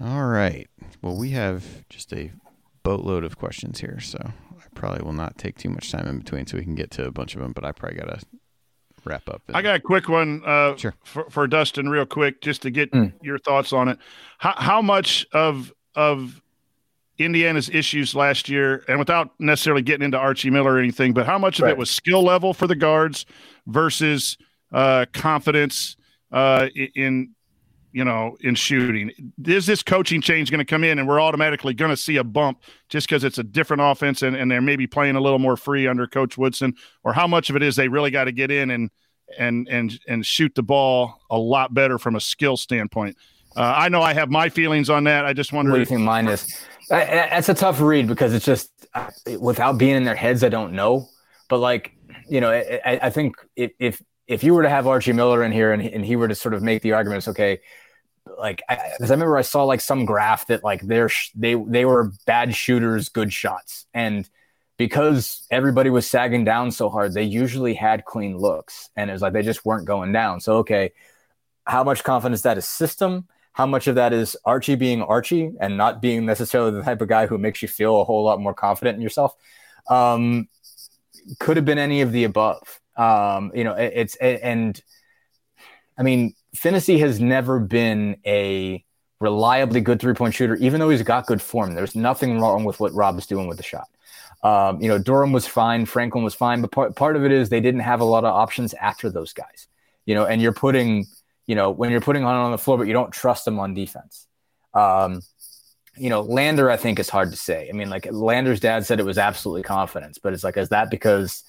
All 0.00 0.26
right. 0.26 0.68
Well, 1.02 1.16
we 1.16 1.30
have 1.30 1.88
just 1.88 2.12
a 2.12 2.32
boatload 2.82 3.24
of 3.24 3.38
questions 3.38 3.80
here, 3.80 4.00
so 4.00 4.18
I 4.22 4.62
probably 4.74 5.04
will 5.04 5.12
not 5.12 5.38
take 5.38 5.56
too 5.58 5.70
much 5.70 5.90
time 5.90 6.06
in 6.06 6.18
between 6.18 6.46
so 6.46 6.58
we 6.58 6.64
can 6.64 6.74
get 6.74 6.90
to 6.92 7.06
a 7.06 7.10
bunch 7.10 7.34
of 7.34 7.40
them, 7.40 7.52
but 7.52 7.64
I 7.64 7.72
probably 7.72 7.98
got 7.98 8.08
to 8.08 8.26
wrap 9.04 9.28
up. 9.28 9.42
I 9.52 9.62
got 9.62 9.76
a 9.76 9.80
quick 9.80 10.08
one 10.08 10.42
uh, 10.44 10.76
sure. 10.76 10.94
for, 11.04 11.28
for 11.30 11.46
Dustin, 11.46 11.88
real 11.88 12.06
quick, 12.06 12.40
just 12.40 12.62
to 12.62 12.70
get 12.70 12.90
mm. 12.92 13.12
your 13.22 13.38
thoughts 13.38 13.72
on 13.72 13.88
it. 13.88 13.98
How, 14.38 14.54
how 14.56 14.82
much 14.82 15.26
of 15.32 15.72
of 15.94 16.42
Indiana's 17.18 17.68
issues 17.68 18.14
last 18.14 18.48
year, 18.48 18.84
and 18.88 18.98
without 18.98 19.30
necessarily 19.38 19.82
getting 19.82 20.04
into 20.04 20.18
Archie 20.18 20.50
Miller 20.50 20.74
or 20.74 20.78
anything, 20.78 21.12
but 21.12 21.26
how 21.26 21.38
much 21.38 21.60
of 21.60 21.64
right. 21.64 21.72
it 21.72 21.78
was 21.78 21.90
skill 21.90 22.22
level 22.24 22.52
for 22.52 22.66
the 22.66 22.74
guards 22.74 23.24
versus 23.66 24.36
uh, 24.72 25.06
confidence 25.12 25.96
uh, 26.32 26.66
in 26.96 27.30
you 27.94 28.04
know, 28.04 28.36
in 28.40 28.56
shooting. 28.56 29.12
Is 29.46 29.66
this 29.66 29.80
coaching 29.84 30.20
change 30.20 30.50
going 30.50 30.58
to 30.58 30.64
come 30.64 30.82
in 30.82 30.98
and 30.98 31.06
we're 31.06 31.20
automatically 31.20 31.74
going 31.74 31.92
to 31.92 31.96
see 31.96 32.16
a 32.16 32.24
bump 32.24 32.60
just 32.88 33.08
because 33.08 33.22
it's 33.22 33.38
a 33.38 33.44
different 33.44 33.82
offense 33.84 34.22
and, 34.22 34.34
and 34.34 34.50
they're 34.50 34.60
maybe 34.60 34.88
playing 34.88 35.14
a 35.14 35.20
little 35.20 35.38
more 35.38 35.56
free 35.56 35.86
under 35.86 36.08
Coach 36.08 36.36
Woodson? 36.36 36.74
Or 37.04 37.12
how 37.12 37.28
much 37.28 37.50
of 37.50 37.56
it 37.56 37.62
is 37.62 37.76
they 37.76 37.86
really 37.86 38.10
got 38.10 38.24
to 38.24 38.32
get 38.32 38.50
in 38.50 38.70
and 38.70 38.90
and 39.38 39.68
and 39.70 39.98
and 40.08 40.26
shoot 40.26 40.56
the 40.56 40.62
ball 40.64 41.20
a 41.30 41.38
lot 41.38 41.72
better 41.72 41.96
from 41.96 42.16
a 42.16 42.20
skill 42.20 42.56
standpoint? 42.56 43.16
Uh, 43.56 43.72
I 43.76 43.88
know 43.88 44.02
I 44.02 44.12
have 44.12 44.28
my 44.28 44.48
feelings 44.48 44.90
on 44.90 45.04
that. 45.04 45.24
I 45.24 45.32
just 45.32 45.52
wonder. 45.52 45.70
What 45.70 45.76
do 45.76 45.80
you 45.82 45.86
think 45.86 46.00
mine 46.00 46.26
is? 46.26 46.46
That's 46.88 47.48
a 47.48 47.54
tough 47.54 47.80
read 47.80 48.08
because 48.08 48.34
it's 48.34 48.44
just 48.44 48.72
without 49.38 49.78
being 49.78 49.94
in 49.94 50.02
their 50.02 50.16
heads, 50.16 50.42
I 50.42 50.48
don't 50.48 50.72
know. 50.72 51.08
But 51.48 51.58
like, 51.58 51.92
you 52.28 52.40
know, 52.40 52.50
I, 52.50 52.98
I 53.02 53.10
think 53.10 53.36
if, 53.54 53.70
if 53.78 54.02
if 54.26 54.42
you 54.42 54.52
were 54.52 54.64
to 54.64 54.68
have 54.68 54.88
Archie 54.88 55.12
Miller 55.12 55.44
in 55.44 55.52
here 55.52 55.72
and, 55.72 55.80
and 55.80 56.04
he 56.04 56.16
were 56.16 56.26
to 56.26 56.34
sort 56.34 56.54
of 56.54 56.62
make 56.62 56.82
the 56.82 56.92
arguments, 56.92 57.28
okay, 57.28 57.60
like 58.38 58.62
because 58.68 59.10
I, 59.10 59.14
I, 59.14 59.16
remember 59.16 59.36
I 59.36 59.42
saw 59.42 59.64
like 59.64 59.80
some 59.80 60.04
graph 60.04 60.46
that 60.48 60.64
like 60.64 60.82
they're 60.82 61.10
they 61.34 61.54
they 61.54 61.84
were 61.84 62.12
bad 62.26 62.54
shooters, 62.54 63.08
good 63.08 63.32
shots, 63.32 63.86
and 63.94 64.28
because 64.76 65.46
everybody 65.50 65.90
was 65.90 66.08
sagging 66.08 66.44
down 66.44 66.70
so 66.72 66.88
hard, 66.88 67.14
they 67.14 67.22
usually 67.22 67.74
had 67.74 68.04
clean 68.04 68.38
looks, 68.38 68.90
and 68.96 69.10
it 69.10 69.12
was 69.12 69.22
like 69.22 69.32
they 69.32 69.42
just 69.42 69.64
weren't 69.64 69.86
going 69.86 70.12
down. 70.12 70.40
So 70.40 70.58
okay, 70.58 70.92
how 71.66 71.84
much 71.84 72.04
confidence 72.04 72.42
that 72.42 72.58
is 72.58 72.66
system? 72.66 73.28
How 73.52 73.66
much 73.66 73.86
of 73.86 73.94
that 73.94 74.12
is 74.12 74.36
Archie 74.44 74.74
being 74.74 75.02
Archie 75.02 75.52
and 75.60 75.76
not 75.76 76.02
being 76.02 76.26
necessarily 76.26 76.72
the 76.72 76.82
type 76.82 77.00
of 77.00 77.08
guy 77.08 77.26
who 77.26 77.38
makes 77.38 77.62
you 77.62 77.68
feel 77.68 78.00
a 78.00 78.04
whole 78.04 78.24
lot 78.24 78.40
more 78.40 78.54
confident 78.54 78.96
in 78.96 79.02
yourself? 79.02 79.36
Um, 79.88 80.48
could 81.38 81.56
have 81.56 81.64
been 81.64 81.78
any 81.78 82.00
of 82.00 82.10
the 82.10 82.24
above. 82.24 82.80
Um, 82.96 83.52
you 83.54 83.64
know, 83.64 83.74
it, 83.74 83.92
it's 83.94 84.16
and 84.16 84.80
I 85.96 86.02
mean 86.02 86.34
Phinisee 86.56 86.98
has 87.00 87.20
never 87.20 87.58
been 87.58 88.16
a 88.26 88.84
reliably 89.20 89.80
good 89.80 90.00
three 90.00 90.14
point 90.14 90.34
shooter, 90.34 90.56
even 90.56 90.80
though 90.80 90.90
he's 90.90 91.02
got 91.02 91.26
good 91.26 91.42
form. 91.42 91.74
There's 91.74 91.94
nothing 91.94 92.40
wrong 92.40 92.64
with 92.64 92.80
what 92.80 92.92
Rob 92.92 93.18
is 93.18 93.26
doing 93.26 93.46
with 93.46 93.56
the 93.56 93.62
shot. 93.62 93.88
Um, 94.42 94.80
you 94.80 94.88
know, 94.88 94.98
Durham 94.98 95.32
was 95.32 95.46
fine, 95.46 95.86
Franklin 95.86 96.22
was 96.22 96.34
fine, 96.34 96.60
but 96.60 96.70
part, 96.70 96.94
part 96.96 97.16
of 97.16 97.24
it 97.24 97.32
is 97.32 97.48
they 97.48 97.60
didn't 97.60 97.80
have 97.80 98.00
a 98.00 98.04
lot 98.04 98.24
of 98.24 98.34
options 98.34 98.74
after 98.74 99.08
those 99.08 99.32
guys, 99.32 99.68
you 100.04 100.14
know, 100.14 100.26
and 100.26 100.42
you're 100.42 100.52
putting, 100.52 101.06
you 101.46 101.54
know, 101.54 101.70
when 101.70 101.90
you're 101.90 102.02
putting 102.02 102.24
on 102.24 102.34
on 102.34 102.50
the 102.50 102.58
floor, 102.58 102.76
but 102.76 102.86
you 102.86 102.92
don't 102.92 103.10
trust 103.10 103.46
them 103.46 103.58
on 103.58 103.72
defense. 103.72 104.26
Um, 104.74 105.22
you 105.96 106.10
know, 106.10 106.20
Lander, 106.20 106.70
I 106.70 106.76
think 106.76 106.98
is 106.98 107.08
hard 107.08 107.30
to 107.30 107.36
say. 107.36 107.68
I 107.70 107.72
mean, 107.72 107.88
like 107.88 108.06
Lander's 108.10 108.60
dad 108.60 108.84
said 108.84 109.00
it 109.00 109.06
was 109.06 109.16
absolutely 109.16 109.62
confidence, 109.62 110.18
but 110.18 110.34
it's 110.34 110.44
like, 110.44 110.58
is 110.58 110.68
that 110.70 110.90
because 110.90 111.44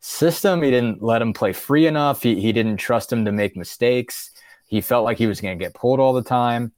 system? 0.00 0.62
He 0.62 0.70
didn't 0.70 1.02
let 1.02 1.22
him 1.22 1.32
play 1.32 1.54
free 1.54 1.86
enough. 1.86 2.22
He, 2.22 2.40
he 2.40 2.52
didn't 2.52 2.76
trust 2.76 3.10
him 3.10 3.24
to 3.24 3.32
make 3.32 3.56
mistakes. 3.56 4.32
He 4.66 4.80
felt 4.80 5.04
like 5.04 5.18
he 5.18 5.26
was 5.26 5.40
going 5.40 5.58
to 5.58 5.64
get 5.64 5.74
pulled 5.74 6.00
all 6.00 6.12
the 6.12 6.22
time. 6.22 6.72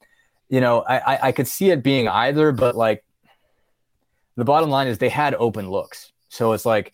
You 0.49 0.61
know, 0.61 0.81
I, 0.81 0.97
I, 0.97 1.27
I 1.27 1.31
could 1.31 1.47
see 1.47 1.69
it 1.71 1.83
being 1.83 2.07
either, 2.07 2.51
but 2.51 2.75
like 2.75 3.03
the 4.35 4.45
bottom 4.45 4.69
line 4.69 4.87
is 4.87 4.97
they 4.97 5.09
had 5.09 5.35
open 5.35 5.69
looks. 5.69 6.11
So 6.29 6.53
it's 6.53 6.65
like 6.65 6.93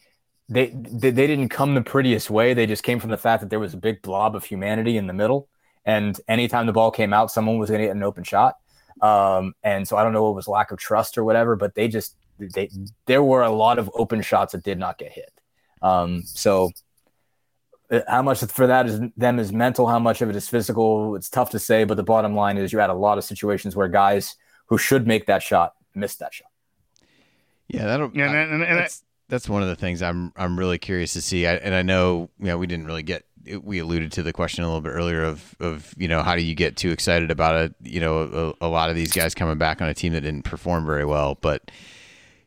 they, 0.50 0.68
they 0.74 1.12
they 1.12 1.28
didn't 1.28 1.50
come 1.50 1.76
the 1.76 1.82
prettiest 1.82 2.30
way. 2.30 2.54
They 2.54 2.66
just 2.66 2.84
came 2.84 3.00
from 3.00 3.10
the 3.10 3.18
fact 3.18 3.42
that 3.42 3.50
there 3.50 3.60
was 3.60 3.74
a 3.74 3.78
big 3.78 4.02
blob 4.02 4.36
of 4.36 4.44
humanity 4.44 4.98
in 4.98 5.08
the 5.08 5.14
middle, 5.14 5.48
and 5.86 6.20
anytime 6.28 6.66
the 6.66 6.74
ball 6.74 6.92
came 6.92 7.14
out, 7.14 7.32
someone 7.32 7.58
was 7.58 7.70
going 7.70 7.82
to 7.82 7.88
get 7.88 7.96
an 7.96 8.04
open 8.04 8.24
shot. 8.24 8.56
Um, 9.02 9.54
and 9.64 9.88
so 9.88 9.98
I 9.98 10.04
don't 10.04 10.14
know 10.14 10.24
what 10.24 10.36
was 10.36 10.48
lack 10.48 10.72
of 10.72 10.80
trust 10.80 11.18
or 11.18 11.24
whatever, 11.24 11.56
but 11.56 11.76
they 11.76 11.88
just 11.88 12.16
they 12.40 12.70
there 13.06 13.24
were 13.24 13.42
a 13.42 13.52
lot 13.52 13.80
of 13.80 13.90
open 13.94 14.22
shots 14.22 14.54
that 14.54 14.64
did 14.64 14.78
not 14.78 14.98
get 14.98 15.12
hit. 15.12 15.32
Um, 15.82 16.24
so 16.24 16.72
how 18.08 18.22
much 18.22 18.44
for 18.46 18.68
that 18.68 18.88
is 18.88 19.00
them 19.18 19.40
is 19.40 19.52
mental, 19.52 19.88
how 19.88 20.00
much 20.00 20.22
of 20.22 20.30
it 20.30 20.36
is 20.36 20.48
physical. 20.48 21.16
It's 21.16 21.30
tough 21.30 21.50
to 21.52 21.60
say, 21.60 21.84
but 21.84 21.96
the 21.96 22.04
bottom 22.04 22.36
line 22.36 22.58
is 22.58 22.74
you 22.74 22.80
had 22.80 22.90
a 22.90 22.96
lot 22.96 23.18
of 23.18 23.24
situations 23.24 23.76
where 23.76 23.88
guys 23.88 24.36
who 24.68 24.78
should 24.78 25.08
make 25.08 25.28
that 25.28 25.44
shot 25.44 25.74
missed 25.96 26.20
that 26.20 26.34
shot. 26.34 26.48
Yeah, 27.68 27.86
that'll. 27.86 28.12
Yeah, 28.14 28.28
and, 28.28 28.54
and, 28.54 28.64
and 28.64 28.78
that's, 28.80 29.04
that's 29.30 29.50
one 29.50 29.62
of 29.62 29.70
the 29.70 29.76
things 29.76 30.02
I'm 30.02 30.32
I'm 30.36 30.58
really 30.58 30.78
curious 30.78 31.14
to 31.14 31.22
see. 31.22 31.48
I, 31.48 31.56
and 31.56 31.74
I 31.74 31.82
know 31.82 32.30
you 32.40 32.48
know 32.48 32.58
we 32.58 32.68
didn't 32.68 32.86
really 32.86 33.04
get 33.04 33.26
we 33.62 33.80
alluded 33.80 34.12
to 34.14 34.24
the 34.24 34.34
question 34.34 34.64
a 34.64 34.68
little 34.68 34.82
bit 34.82 34.90
earlier 34.90 35.24
of 35.24 35.56
of 35.60 35.94
you 35.98 36.08
know 36.08 36.24
how 36.24 36.36
do 36.36 36.42
you 36.42 36.56
get 36.56 36.78
too 36.78 36.92
excited 36.92 37.32
about 37.32 37.56
it? 37.56 37.76
You 37.82 38.00
know, 38.00 38.54
a, 38.62 38.66
a 38.66 38.70
lot 38.70 38.90
of 38.90 38.96
these 38.96 39.12
guys 39.12 39.36
coming 39.36 39.58
back 39.58 39.82
on 39.82 39.90
a 39.90 39.94
team 39.94 40.14
that 40.14 40.22
didn't 40.22 40.44
perform 40.44 40.86
very 40.86 41.06
well, 41.06 41.38
but 41.42 41.72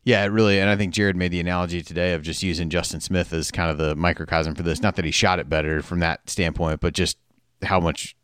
yeah, 0.06 0.22
it 0.22 0.28
really, 0.28 0.60
and 0.60 0.70
I 0.70 0.76
think 0.76 0.94
Jared 0.94 1.16
made 1.16 1.32
the 1.32 1.40
analogy 1.40 1.82
today 1.82 2.14
of 2.14 2.22
just 2.22 2.40
using 2.40 2.70
Justin 2.70 3.00
Smith 3.00 3.32
as 3.32 3.50
kind 3.50 3.72
of 3.72 3.76
the 3.76 3.96
microcosm 3.96 4.54
for 4.54 4.62
this. 4.62 4.80
Not 4.80 4.94
that 4.94 5.04
he 5.04 5.10
shot 5.10 5.40
it 5.40 5.48
better 5.48 5.82
from 5.82 5.98
that 5.98 6.30
standpoint, 6.30 6.80
but 6.80 6.94
just 6.94 7.18
how 7.62 7.80
much 7.80 8.14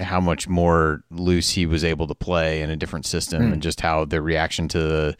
how 0.00 0.18
much 0.18 0.48
more 0.48 1.02
loose 1.10 1.50
he 1.50 1.66
was 1.66 1.84
able 1.84 2.06
to 2.06 2.14
play 2.14 2.62
in 2.62 2.70
a 2.70 2.76
different 2.76 3.04
system, 3.04 3.42
mm. 3.42 3.52
and 3.52 3.62
just 3.62 3.82
how 3.82 4.06
the 4.06 4.22
reaction 4.22 4.66
to 4.68 4.78
the 4.78 5.16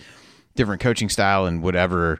different 0.54 0.80
coaching 0.80 1.10
style 1.10 1.44
and 1.44 1.62
whatever, 1.62 2.18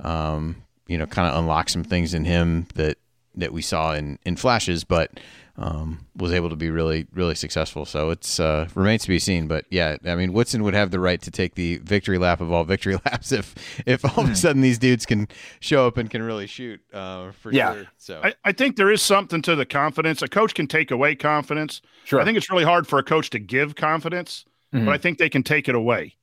um, 0.00 0.62
you 0.86 0.98
know, 0.98 1.06
kind 1.06 1.26
of 1.26 1.38
unlock 1.38 1.70
some 1.70 1.84
things 1.84 2.12
in 2.12 2.26
him 2.26 2.66
that 2.74 2.98
that 3.34 3.54
we 3.54 3.62
saw 3.62 3.94
in 3.94 4.18
in 4.26 4.36
flashes, 4.36 4.84
but 4.84 5.18
um, 5.58 6.06
was 6.16 6.32
able 6.32 6.48
to 6.50 6.56
be 6.56 6.70
really 6.70 7.06
really 7.12 7.34
successful. 7.34 7.84
So 7.84 8.10
it's 8.10 8.38
uh, 8.40 8.68
remains 8.74 9.02
to 9.02 9.08
be 9.08 9.18
seen. 9.18 9.48
But 9.48 9.64
yeah, 9.70 9.96
I 10.06 10.14
mean 10.14 10.32
Woodson 10.32 10.62
would 10.62 10.74
have 10.74 10.90
the 10.90 11.00
right 11.00 11.20
to 11.22 11.30
take 11.30 11.54
the 11.56 11.78
victory 11.78 12.16
lap 12.16 12.40
of 12.40 12.50
all 12.52 12.64
victory 12.64 12.94
laps 13.04 13.32
if 13.32 13.54
if 13.86 14.04
all 14.04 14.10
of 14.24 14.24
a 14.24 14.28
Hmm. 14.28 14.34
sudden 14.34 14.62
these 14.62 14.78
dudes 14.78 15.04
can 15.04 15.28
show 15.60 15.86
up 15.86 15.96
and 15.96 16.08
can 16.10 16.22
really 16.22 16.46
shoot 16.46 16.80
uh, 16.94 17.32
for 17.32 17.52
Yeah. 17.52 17.74
sure. 17.74 17.86
So 17.98 18.20
I, 18.22 18.34
I 18.44 18.52
think 18.52 18.76
there 18.76 18.90
is 18.90 19.02
something 19.02 19.42
to 19.42 19.56
the 19.56 19.66
confidence. 19.66 20.22
A 20.22 20.28
coach 20.28 20.54
can 20.54 20.66
take 20.68 20.90
away 20.90 21.14
confidence. 21.16 21.82
Sure. 22.04 22.20
I 22.20 22.24
think 22.24 22.38
it's 22.38 22.50
really 22.50 22.64
hard 22.64 22.86
for 22.86 22.98
a 22.98 23.02
coach 23.02 23.30
to 23.30 23.38
give 23.38 23.74
confidence, 23.74 24.44
Mhm. 24.72 24.84
but 24.86 24.92
I 24.94 24.98
think 24.98 25.18
they 25.18 25.28
can 25.28 25.42
take 25.42 25.68
it 25.68 25.74
away. 25.74 26.14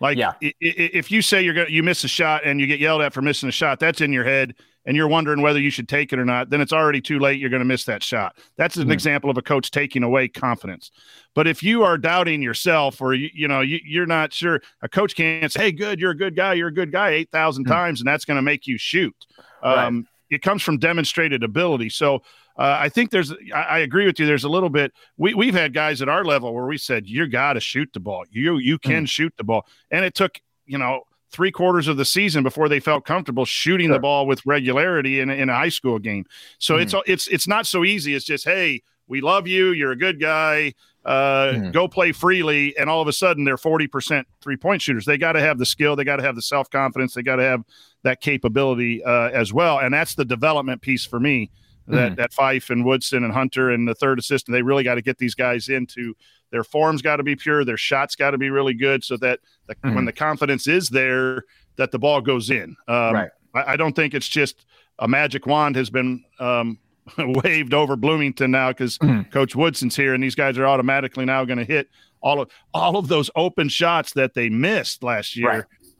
Like 0.00 0.18
Yeah. 0.18 0.32
i- 0.42 0.46
i- 0.46 0.52
if 0.92 1.10
you 1.10 1.22
say 1.22 1.42
you're 1.42 1.54
gonna 1.54 1.70
you 1.70 1.82
miss 1.82 2.04
a 2.04 2.08
shot 2.08 2.42
and 2.44 2.60
you 2.60 2.66
get 2.66 2.80
yelled 2.80 3.00
at 3.02 3.12
for 3.14 3.22
missing 3.22 3.48
a 3.48 3.52
shot, 3.52 3.78
that's 3.80 4.00
in 4.00 4.12
your 4.12 4.24
head, 4.24 4.54
and 4.84 4.96
you're 4.96 5.08
wondering 5.08 5.42
whether 5.42 5.60
you 5.60 5.70
should 5.70 5.88
take 5.88 6.12
it 6.12 6.18
or 6.18 6.24
not. 6.24 6.50
Then 6.50 6.60
it's 6.60 6.72
already 6.72 7.00
too 7.00 7.18
late. 7.18 7.38
You're 7.40 7.50
going 7.50 7.60
to 7.60 7.66
miss 7.66 7.84
that 7.84 8.02
shot. 8.02 8.36
That's 8.56 8.76
an 8.76 8.88
Mhm. 8.88 8.92
example 8.92 9.30
of 9.30 9.38
a 9.38 9.42
coach 9.42 9.70
taking 9.70 10.02
away 10.02 10.28
confidence. 10.28 10.90
But 11.34 11.46
if 11.46 11.62
you 11.62 11.82
are 11.84 11.96
doubting 11.96 12.42
yourself, 12.42 13.00
or 13.00 13.14
you, 13.14 13.30
you 13.32 13.48
know 13.48 13.60
you, 13.60 13.80
you're 13.84 14.06
not 14.06 14.32
sure, 14.32 14.60
a 14.82 14.88
coach 14.88 15.14
can't 15.14 15.50
say, 15.52 15.60
"Hey, 15.64 15.72
good, 15.72 16.00
you're 16.00 16.10
a 16.10 16.16
good 16.16 16.34
guy. 16.36 16.54
You're 16.54 16.68
a 16.68 16.74
good 16.74 16.92
guy," 16.92 17.10
eight 17.10 17.30
thousand 17.30 17.64
Mhm. 17.66 17.70
times, 17.70 18.00
and 18.00 18.06
that's 18.08 18.24
going 18.24 18.36
to 18.36 18.42
make 18.42 18.66
you 18.66 18.78
shoot. 18.78 19.14
Right. 19.62 19.86
Um, 19.86 20.06
It 20.30 20.40
comes 20.40 20.62
from 20.62 20.78
demonstrated 20.78 21.44
ability. 21.44 21.90
So 21.90 22.22
uh, 22.58 22.76
I 22.80 22.88
think 22.88 23.10
there's, 23.10 23.32
I, 23.54 23.62
I 23.62 23.78
agree 23.80 24.06
with 24.06 24.18
you. 24.18 24.24
There's 24.26 24.44
a 24.44 24.48
little 24.48 24.70
bit. 24.70 24.92
We 25.18 25.34
we've 25.34 25.54
had 25.54 25.72
guys 25.74 26.00
at 26.02 26.08
our 26.08 26.24
level 26.24 26.54
where 26.54 26.64
we 26.66 26.78
said, 26.78 27.06
"You 27.06 27.26
got 27.26 27.52
to 27.54 27.60
shoot 27.60 27.90
the 27.92 28.00
ball. 28.00 28.24
You 28.30 28.56
you 28.58 28.78
can 28.78 29.04
shoot 29.06 29.32
the 29.36 29.44
ball," 29.44 29.66
and 29.90 30.04
it 30.06 30.14
took 30.14 30.40
you 30.66 30.78
know 30.78 31.02
three 31.32 31.50
quarters 31.50 31.88
of 31.88 31.96
the 31.96 32.04
season 32.04 32.42
before 32.42 32.68
they 32.68 32.78
felt 32.78 33.04
comfortable 33.04 33.44
shooting 33.46 33.90
the 33.90 33.98
ball 33.98 34.26
with 34.26 34.44
regularity 34.46 35.18
in, 35.20 35.30
a- 35.30 35.34
in 35.34 35.48
a 35.48 35.54
high 35.54 35.70
school 35.70 35.98
game. 35.98 36.24
So 36.58 36.76
Mhm. 36.76 36.82
it's 36.82 36.94
it's 37.06 37.26
it's 37.28 37.48
not 37.48 37.66
so 37.66 37.84
easy. 37.84 38.14
It's 38.14 38.24
just, 38.26 38.44
hey, 38.44 38.82
we 39.08 39.20
love 39.20 39.46
you. 39.48 39.70
You're 39.70 39.92
a 39.92 39.96
good 39.96 40.20
guy. 40.20 40.74
Uh, 41.04 41.52
Mhm. 41.54 41.72
Go 41.72 41.88
play 41.88 42.12
freely, 42.12 42.76
and 42.78 42.88
all 42.88 43.02
of 43.02 43.08
a 43.08 43.12
sudden 43.12 43.42
they're 43.44 43.56
forty 43.56 43.88
percent 43.88 44.28
three 44.40 44.56
point 44.56 44.80
shooters. 44.82 45.04
They 45.04 45.18
got 45.18 45.32
to 45.32 45.40
have 45.40 45.58
the 45.58 45.66
skill. 45.66 45.96
They 45.96 46.04
got 46.04 46.16
to 46.16 46.22
have 46.22 46.36
the 46.36 46.42
self 46.42 46.70
confidence. 46.70 47.14
They 47.14 47.22
got 47.22 47.36
to 47.36 47.42
have 47.42 47.62
that 48.04 48.20
capability 48.20 49.02
uh, 49.02 49.30
as 49.30 49.52
well. 49.52 49.78
And 49.80 49.92
that's 49.92 50.14
the 50.14 50.24
development 50.24 50.80
piece 50.80 51.04
for 51.04 51.18
me. 51.18 51.50
That 51.88 52.12
Mhm. 52.12 52.16
that 52.16 52.32
Fife 52.32 52.70
and 52.70 52.84
Woodson 52.84 53.24
and 53.24 53.32
Hunter 53.32 53.70
and 53.70 53.86
the 53.88 53.94
third 53.94 54.18
assistant, 54.18 54.52
they 54.54 54.62
really 54.62 54.84
got 54.84 54.94
to 54.96 55.02
get 55.02 55.18
these 55.18 55.34
guys 55.34 55.68
into 55.68 56.14
their 56.50 56.62
form's 56.64 57.02
got 57.02 57.16
to 57.16 57.22
be 57.22 57.34
pure. 57.34 57.64
Their 57.64 57.76
shots 57.76 58.14
got 58.14 58.30
to 58.32 58.38
be 58.38 58.50
really 58.50 58.74
good, 58.74 59.02
so 59.02 59.16
that 59.18 59.40
the, 59.66 59.74
when 59.82 59.94
Mhm. 59.94 60.06
the 60.06 60.12
confidence 60.12 60.66
is 60.68 60.90
there, 60.90 61.44
that 61.76 61.90
the 61.90 61.98
ball 61.98 62.20
goes 62.20 62.50
in. 62.50 62.76
Um, 62.88 63.14
Right. 63.14 63.30
I, 63.54 63.72
I 63.72 63.76
don't 63.76 63.94
think 63.96 64.14
it's 64.14 64.28
just 64.28 64.64
a 64.98 65.08
magic 65.08 65.46
wand 65.46 65.74
has 65.76 65.88
been 65.90 66.22
um, 66.38 66.78
waved 67.18 67.74
over 67.74 67.96
Bloomington 67.96 68.50
now 68.52 68.68
because 68.68 68.98
Mhm. 68.98 69.30
Coach 69.32 69.56
Woodson's 69.56 69.96
here, 69.96 70.14
and 70.14 70.22
these 70.22 70.34
guys 70.36 70.56
are 70.58 70.66
automatically 70.66 71.24
now 71.24 71.44
going 71.44 71.58
to 71.58 71.64
hit 71.64 71.88
all 72.22 72.40
of 72.40 72.50
all 72.72 72.96
of 72.96 73.08
those 73.08 73.28
open 73.34 73.68
shots 73.68 74.12
that 74.12 74.34
they 74.34 74.48
missed 74.48 75.02
last 75.02 75.34
year. 75.36 75.48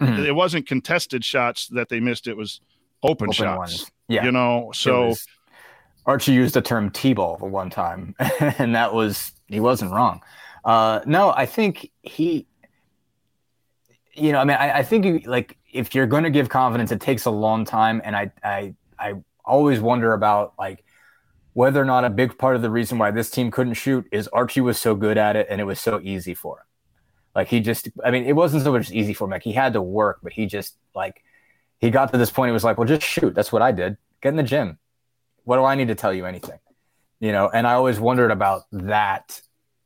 Right. 0.01 0.11
Mhm. 0.11 0.24
It 0.26 0.33
wasn't 0.33 0.66
contested 0.68 1.24
shots 1.24 1.66
that 1.68 1.89
they 1.89 1.99
missed; 1.99 2.28
it 2.28 2.37
was 2.37 2.61
open, 3.03 3.26
Open 3.28 3.33
shots. 3.33 3.59
ones. 3.59 3.91
Yeah. 4.09 4.24
you 4.24 4.30
know. 4.33 4.70
So 4.74 5.14
Archie 6.07 6.32
used 6.32 6.55
the 6.55 6.62
term 6.62 6.90
T-ball 6.90 7.36
the 7.38 7.46
one 7.46 7.70
time, 7.70 8.14
and 8.40 8.74
that 8.74 8.92
was 8.92 9.32
he 9.48 9.61
wasn't 9.61 9.92
wrong. 9.92 10.20
Uh, 10.64 11.00
no, 11.07 11.30
I 11.30 11.46
think 11.46 11.90
he, 12.03 12.46
you 14.14 14.32
know, 14.32 14.38
I 14.38 14.44
mean, 14.44 14.57
I, 14.57 14.78
I 14.78 14.82
think 14.82 15.05
you, 15.05 15.20
like 15.20 15.57
if 15.72 15.94
you're 15.94 16.07
going 16.07 16.24
to 16.24 16.30
give 16.30 16.48
confidence, 16.48 16.92
it 16.92 17.00
takes 17.00 17.24
a 17.24 17.30
long 17.30 17.64
time, 17.64 18.00
and 18.05 18.16
I, 18.16 18.32
I, 18.42 18.74
I 18.98 19.14
always 19.44 19.80
wonder 19.80 20.12
about 20.12 20.55
like 20.59 20.84
whether 21.55 21.80
or 21.80 21.84
not 21.84 22.05
a 22.05 22.11
big 22.11 22.38
part 22.38 22.57
of 22.57 22.62
the 22.62 22.70
reason 22.70 22.98
why 22.98 23.11
this 23.11 23.30
team 23.30 23.50
couldn't 23.50 23.74
shoot 23.74 24.07
is 24.11 24.28
Archie 24.28 24.61
was 24.61 24.80
so 24.80 24.94
good 24.94 25.18
at 25.18 25.36
it 25.36 25.46
and 25.50 25.61
it 25.61 25.64
was 25.64 25.78
so 25.78 26.00
easy 26.03 26.34
for 26.34 26.59
him. 26.59 26.64
Like 27.34 27.48
he 27.48 27.61
just, 27.61 27.88
I 28.05 28.11
mean, 28.11 28.24
it 28.24 28.34
wasn't 28.34 28.62
so 28.62 28.72
much 28.72 28.90
easy 28.90 29.14
for 29.14 29.24
him. 29.24 29.30
Like 29.30 29.42
he 29.42 29.53
had 29.53 29.74
to 29.74 29.82
work, 29.82 30.20
but 30.22 30.32
he 30.32 30.46
just 30.46 30.76
like 30.94 31.22
he 31.80 31.90
got 31.90 32.12
to 32.12 32.18
this 32.18 32.30
point. 32.30 32.48
He 32.48 32.53
was 32.53 32.64
like, 32.64 32.78
"Well, 32.78 32.86
just 32.86 33.03
shoot. 33.07 33.34
That's 33.34 33.53
what 33.53 33.61
I 33.61 33.72
did. 33.72 33.96
Get 34.20 34.30
in 34.30 34.36
the 34.36 34.42
gym. 34.42 34.78
What 35.45 35.57
do 35.57 35.64
I 35.64 35.74
need 35.74 35.88
to 35.88 35.95
tell 35.95 36.12
you 36.12 36.26
anything?" 36.26 36.59
You 37.20 37.32
know. 37.32 37.49
And 37.49 37.66
I 37.66 37.74
always 37.74 38.01
wondered 38.01 38.30
about 38.30 38.62
that 38.72 39.40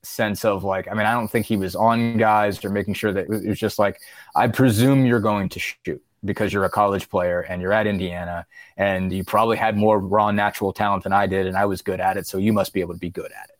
sense 0.06 0.44
of 0.44 0.64
like, 0.64 0.88
I 0.88 0.94
mean, 0.94 1.06
I 1.06 1.12
don't 1.12 1.28
think 1.28 1.46
he 1.46 1.56
was 1.56 1.74
on 1.74 2.16
guys 2.16 2.64
or 2.64 2.70
making 2.70 2.94
sure 2.94 3.12
that 3.12 3.24
it 3.28 3.48
was 3.48 3.58
just 3.58 3.78
like, 3.78 4.00
I 4.34 4.48
presume 4.48 5.04
you're 5.04 5.20
going 5.20 5.48
to 5.50 5.58
shoot 5.58 6.02
because 6.24 6.52
you're 6.52 6.64
a 6.64 6.70
college 6.70 7.08
player 7.08 7.40
and 7.40 7.60
you're 7.60 7.72
at 7.72 7.86
Indiana 7.86 8.46
and 8.76 9.12
you 9.12 9.24
probably 9.24 9.56
had 9.56 9.76
more 9.76 9.98
raw 9.98 10.30
natural 10.30 10.72
talent 10.72 11.04
than 11.04 11.12
I 11.12 11.26
did 11.26 11.46
and 11.46 11.56
I 11.56 11.66
was 11.66 11.82
good 11.82 12.00
at 12.00 12.16
it, 12.16 12.26
so 12.26 12.38
you 12.38 12.52
must 12.52 12.72
be 12.72 12.80
able 12.80 12.94
to 12.94 13.00
be 13.00 13.10
good 13.10 13.32
at 13.32 13.50
it. 13.50 13.58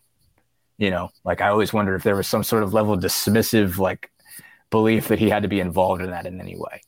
You 0.79 0.91
know, 0.91 1.11
like 1.25 1.41
I 1.41 1.49
always 1.49 1.73
wondered 1.73 1.97
if 1.97 2.03
there 2.03 2.17
was 2.17 2.27
some 2.27 2.45
sort 2.45 2.63
of 2.63 2.75
level 2.75 2.93
of 2.93 3.01
dismissive 3.01 3.79
like 3.79 4.11
belief 4.71 5.09
that 5.09 5.19
he 5.19 5.29
had 5.31 5.43
to 5.43 5.49
be 5.49 5.61
involved 5.61 6.03
in 6.03 6.11
that 6.11 6.27
in 6.27 6.41
any 6.41 6.57
way. 6.57 6.83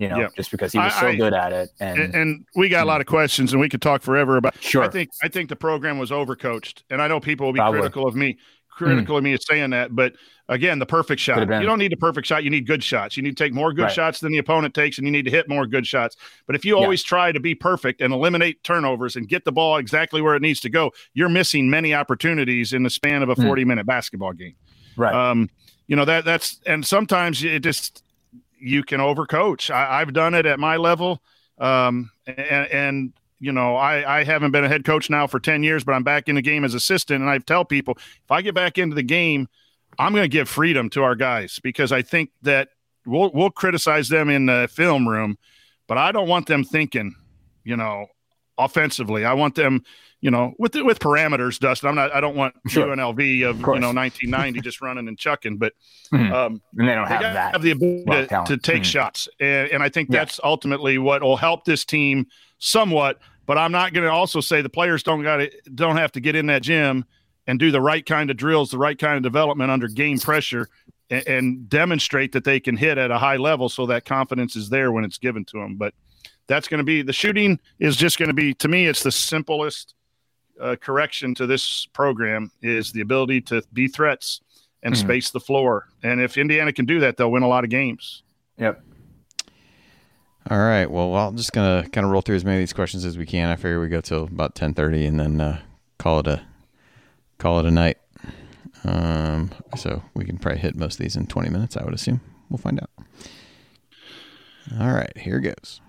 You 0.00 0.08
know, 0.08 0.18
Yeah. 0.20 0.28
just 0.34 0.50
because 0.50 0.72
he 0.72 0.78
was 0.78 0.92
I- 0.94 1.12
so 1.12 1.16
good 1.18 1.34
at 1.34 1.52
it 1.52 1.68
and, 1.78 1.98
and, 2.00 2.14
and 2.14 2.44
we 2.56 2.70
got 2.70 2.84
a 2.84 2.86
lot 2.86 3.00
of 3.02 3.06
questions, 3.06 3.52
and 3.52 3.60
we 3.60 3.68
could 3.68 3.82
talk 3.82 4.00
forever 4.02 4.36
about. 4.38 4.60
Sure. 4.62 4.82
I 4.82 4.88
think 4.88 5.10
I 5.22 5.28
think 5.28 5.50
the 5.50 5.56
program 5.56 5.98
was 5.98 6.10
overcoached, 6.10 6.82
and 6.88 7.02
I 7.02 7.06
know 7.08 7.20
people 7.20 7.46
will 7.46 7.52
be 7.52 7.58
Probably. 7.58 7.80
critical 7.80 8.06
of 8.08 8.16
me, 8.16 8.38
critical 8.70 9.18
of 9.18 9.22
me 9.24 9.36
saying 9.38 9.70
that. 9.70 9.94
But 9.94 10.14
again, 10.48 10.78
the 10.78 10.86
perfect 10.86 11.20
shot. 11.20 11.40
You 11.40 11.66
don't 11.66 11.78
need 11.78 11.92
a 11.92 11.98
perfect 11.98 12.26
shot. 12.26 12.44
You 12.44 12.48
need 12.50 12.66
good 12.66 12.82
shots. 12.82 13.14
You 13.16 13.22
need 13.22 13.36
to 13.36 13.44
take 13.44 13.52
more 13.52 13.74
good 13.74 13.82
Right. 13.82 13.92
shots 13.92 14.20
than 14.20 14.32
the 14.32 14.38
opponent 14.38 14.72
takes, 14.72 14.96
and 14.96 15.06
you 15.06 15.12
need 15.12 15.26
to 15.26 15.30
hit 15.30 15.50
more 15.50 15.66
good 15.66 15.86
shots. 15.86 16.16
But 16.46 16.56
if 16.56 16.64
you 16.64 16.76
Yeah. 16.78 16.82
always 16.84 17.02
try 17.02 17.30
to 17.30 17.38
be 17.38 17.54
perfect 17.54 18.00
and 18.00 18.10
eliminate 18.14 18.64
turnovers 18.64 19.16
and 19.16 19.28
get 19.28 19.44
the 19.44 19.52
ball 19.52 19.76
exactly 19.76 20.22
where 20.22 20.34
it 20.34 20.40
needs 20.40 20.60
to 20.60 20.70
go, 20.70 20.92
you're 21.12 21.28
missing 21.28 21.68
many 21.68 21.92
opportunities 21.94 22.72
in 22.72 22.84
the 22.84 22.90
span 22.90 23.22
of 23.22 23.28
a 23.28 23.34
Hmm. 23.34 23.42
40 23.42 23.64
minute 23.66 23.84
basketball 23.84 24.32
game. 24.32 24.54
right. 24.96 25.14
Um, 25.14 25.50
you 25.88 25.96
know 25.96 26.04
that 26.06 26.24
that's 26.24 26.58
and 26.66 26.86
sometimes 26.86 27.42
it 27.44 27.60
just 27.64 28.02
you 28.60 28.82
can 28.82 29.00
overcoach. 29.00 29.70
I, 29.70 30.00
I've 30.00 30.12
done 30.12 30.34
it 30.34 30.46
at 30.46 30.58
my 30.58 30.76
level, 30.76 31.22
um, 31.58 32.10
and, 32.26 32.38
and 32.70 33.12
you 33.38 33.52
know 33.52 33.76
I, 33.76 34.20
I 34.20 34.24
haven't 34.24 34.52
been 34.52 34.64
a 34.64 34.68
head 34.68 34.84
coach 34.84 35.10
now 35.10 35.26
for 35.26 35.40
ten 35.40 35.62
years, 35.62 35.84
but 35.84 35.92
I'm 35.92 36.04
back 36.04 36.28
in 36.28 36.34
the 36.34 36.42
game 36.42 36.64
as 36.64 36.74
assistant, 36.74 37.22
and 37.22 37.30
I 37.30 37.38
tell 37.38 37.64
people 37.64 37.94
if 37.98 38.30
I 38.30 38.42
get 38.42 38.54
back 38.54 38.78
into 38.78 38.94
the 38.94 39.02
game, 39.02 39.48
I'm 39.98 40.12
going 40.12 40.24
to 40.24 40.28
give 40.28 40.48
freedom 40.48 40.90
to 40.90 41.02
our 41.02 41.14
guys 41.14 41.58
because 41.62 41.92
I 41.92 42.02
think 42.02 42.30
that 42.42 42.68
we'll 43.06 43.30
we'll 43.32 43.50
criticize 43.50 44.08
them 44.08 44.28
in 44.28 44.46
the 44.46 44.68
film 44.72 45.08
room, 45.08 45.38
but 45.86 45.98
I 45.98 46.12
don't 46.12 46.28
want 46.28 46.46
them 46.46 46.64
thinking, 46.64 47.14
you 47.64 47.76
know, 47.76 48.06
offensively. 48.58 49.24
I 49.24 49.34
want 49.34 49.54
them, 49.54 49.84
you 50.20 50.30
know, 50.30 50.52
with 50.58 50.74
with 50.76 50.98
parameters. 50.98 51.58
Dustin, 51.58 51.88
I'm 51.88 51.94
not. 51.94 52.14
I 52.14 52.20
don't 52.20 52.36
want 52.36 52.54
Sure. 52.68 52.86
UNLV 52.94 53.48
of, 53.48 53.62
course. 53.62 53.76
you 53.76 53.80
know 53.80 53.92
1990 53.92 54.60
just 54.60 54.80
running 54.80 55.08
and 55.08 55.18
chucking, 55.18 55.56
but 55.56 55.72
Mhm. 56.12 56.32
um, 56.32 56.62
and 56.76 56.88
they 56.88 56.94
don't 56.94 57.08
they 57.08 57.14
have 57.14 57.22
that. 57.34 57.52
have 57.52 57.62
the 57.62 57.70
ability 57.70 58.04
raw 58.06 58.44
to, 58.44 58.56
to 58.56 58.56
take 58.58 58.82
Mhm. 58.82 58.86
shots, 58.86 59.28
and, 59.40 59.70
and 59.70 59.82
I 59.82 59.88
think 59.88 60.10
Yeah. 60.10 60.20
that's 60.20 60.38
ultimately 60.44 60.98
what 60.98 61.22
will 61.22 61.36
help 61.38 61.64
this 61.64 61.84
team 61.84 62.26
somewhat. 62.58 63.18
But 63.46 63.58
I'm 63.58 63.72
not 63.72 63.92
going 63.92 64.04
to 64.04 64.12
also 64.12 64.40
say 64.40 64.62
the 64.62 64.68
players 64.68 65.02
don't 65.02 65.22
got 65.22 65.40
don't 65.74 65.96
have 65.96 66.12
to 66.12 66.20
get 66.20 66.36
in 66.36 66.46
that 66.46 66.62
gym 66.62 67.04
and 67.46 67.58
do 67.58 67.70
the 67.70 67.80
right 67.80 68.04
kind 68.04 68.30
of 68.30 68.36
drills, 68.36 68.70
the 68.70 68.78
right 68.78 68.98
kind 68.98 69.16
of 69.16 69.22
development 69.22 69.70
under 69.70 69.88
game 69.88 70.18
pressure, 70.18 70.68
and, 71.08 71.26
and 71.26 71.68
demonstrate 71.68 72.32
that 72.32 72.44
they 72.44 72.60
can 72.60 72.76
hit 72.76 72.98
at 72.98 73.10
a 73.10 73.18
high 73.18 73.36
level, 73.36 73.68
so 73.68 73.86
that 73.86 74.04
confidence 74.04 74.54
is 74.54 74.68
there 74.68 74.92
when 74.92 75.04
it's 75.04 75.18
given 75.18 75.44
to 75.46 75.58
them. 75.58 75.76
But 75.76 75.94
that's 76.46 76.68
going 76.68 76.78
to 76.78 76.84
be 76.84 77.02
the 77.02 77.12
shooting 77.12 77.58
is 77.78 77.96
just 77.96 78.18
going 78.18 78.28
to 78.28 78.34
be 78.34 78.52
to 78.54 78.68
me. 78.68 78.86
It's 78.86 79.02
the 79.02 79.10
simplest 79.12 79.94
uh, 80.60 80.76
correction 80.80 81.34
to 81.36 81.46
this 81.46 81.86
program 81.86 82.50
is 82.62 82.92
the 82.92 83.00
ability 83.00 83.40
to 83.42 83.62
be 83.72 83.88
threats 83.88 84.40
and 84.82 84.94
Mhm. 84.94 84.98
space 84.98 85.30
the 85.30 85.40
floor. 85.40 85.88
And 86.02 86.20
if 86.20 86.36
Indiana 86.38 86.72
can 86.72 86.86
do 86.86 87.00
that, 87.00 87.16
they'll 87.16 87.30
win 87.30 87.42
a 87.42 87.48
lot 87.48 87.64
of 87.64 87.70
games. 87.70 88.22
Yep. 88.58 88.82
All 90.50 90.58
right. 90.58 90.90
Well, 90.90 91.14
I'm 91.16 91.36
just 91.36 91.52
gonna 91.52 91.86
kind 91.92 92.04
of 92.04 92.10
roll 92.12 92.22
through 92.22 92.36
as 92.36 92.44
many 92.44 92.56
of 92.56 92.60
these 92.62 92.72
questions 92.72 93.04
as 93.04 93.18
we 93.18 93.26
can. 93.26 93.48
I 93.50 93.56
figure 93.56 93.80
we 93.80 93.88
go 93.88 94.00
till 94.00 94.24
about 94.24 94.54
10:30 94.54 95.06
and 95.06 95.20
then 95.20 95.40
uh, 95.40 95.60
call 95.98 96.20
it 96.20 96.26
a 96.26 96.42
call 97.38 97.60
it 97.60 97.66
a 97.66 97.70
night. 97.70 97.98
Um, 98.84 99.50
so 99.76 100.02
we 100.14 100.24
can 100.24 100.38
probably 100.38 100.60
hit 100.60 100.74
most 100.76 100.94
of 100.94 101.04
these 101.04 101.14
in 101.16 101.26
20 101.26 101.50
minutes. 101.50 101.76
I 101.76 101.84
would 101.84 101.92
assume. 101.94 102.20
We'll 102.48 102.58
find 102.58 102.80
out. 102.80 102.90
All 104.80 104.92
right. 104.92 105.14
Here 105.18 105.40
goes. 105.40 105.80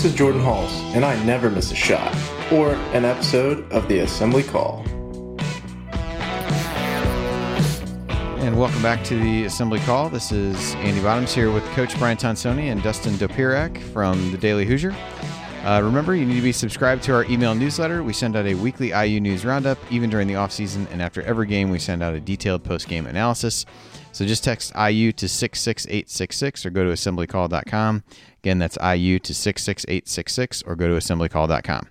This 0.00 0.12
is 0.12 0.18
Jordan 0.18 0.40
Hulls, 0.40 0.72
and 0.94 1.04
I 1.04 1.22
never 1.24 1.50
miss 1.50 1.72
a 1.72 1.74
shot 1.74 2.16
or 2.50 2.72
an 2.94 3.04
episode 3.04 3.70
of 3.70 3.86
the 3.86 3.98
Assembly 3.98 4.42
Call. 4.42 4.82
And 8.38 8.58
welcome 8.58 8.80
back 8.80 9.04
to 9.04 9.20
the 9.20 9.44
Assembly 9.44 9.78
Call. 9.80 10.08
This 10.08 10.32
is 10.32 10.74
Andy 10.76 11.02
Bottoms 11.02 11.34
here 11.34 11.52
with 11.52 11.62
Coach 11.72 11.98
Brian 11.98 12.16
Tonsoni 12.16 12.72
and 12.72 12.82
Dustin 12.82 13.12
Dopirak 13.16 13.76
from 13.92 14.32
the 14.32 14.38
Daily 14.38 14.64
Hoosier. 14.64 14.96
Uh, 15.64 15.82
remember, 15.84 16.16
you 16.16 16.24
need 16.24 16.36
to 16.36 16.40
be 16.40 16.52
subscribed 16.52 17.02
to 17.02 17.12
our 17.12 17.26
email 17.26 17.54
newsletter. 17.54 18.02
We 18.02 18.14
send 18.14 18.36
out 18.36 18.46
a 18.46 18.54
weekly 18.54 18.92
IU 18.92 19.20
news 19.20 19.44
roundup, 19.44 19.76
even 19.90 20.08
during 20.08 20.26
the 20.26 20.32
offseason, 20.32 20.90
and 20.90 21.02
after 21.02 21.20
every 21.24 21.46
game, 21.46 21.68
we 21.68 21.78
send 21.78 22.02
out 22.02 22.14
a 22.14 22.20
detailed 22.20 22.64
post 22.64 22.88
game 22.88 23.06
analysis. 23.06 23.66
So 24.12 24.24
just 24.24 24.44
text 24.44 24.72
IU 24.74 25.12
to 25.12 25.28
66866 25.28 26.66
or 26.66 26.70
go 26.70 26.84
to 26.84 26.90
assemblycall.com. 26.90 28.02
Again, 28.42 28.58
that's 28.58 28.78
IU 28.82 29.18
to 29.20 29.34
66866 29.34 30.62
or 30.62 30.76
go 30.76 30.88
to 30.88 30.94
assemblycall.com. 30.94 31.88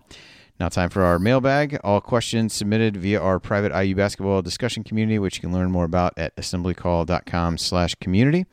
Now, 0.60 0.68
time 0.68 0.90
for 0.90 1.04
our 1.04 1.20
mailbag. 1.20 1.80
All 1.84 2.02
questions 2.02 2.54
submitted 2.54 2.98
via 2.98 3.22
our 3.22 3.40
private 3.40 3.72
IU 3.72 3.96
basketball 3.96 4.42
discussion 4.42 4.84
community, 4.84 5.18
which 5.18 5.38
you 5.38 5.42
can 5.42 5.54
learn 5.54 5.72
more 5.72 5.86
about 5.86 6.18
at 6.18 6.36
assemblycall.com 6.36 7.58
slash 7.58 7.96
community. 7.96 8.46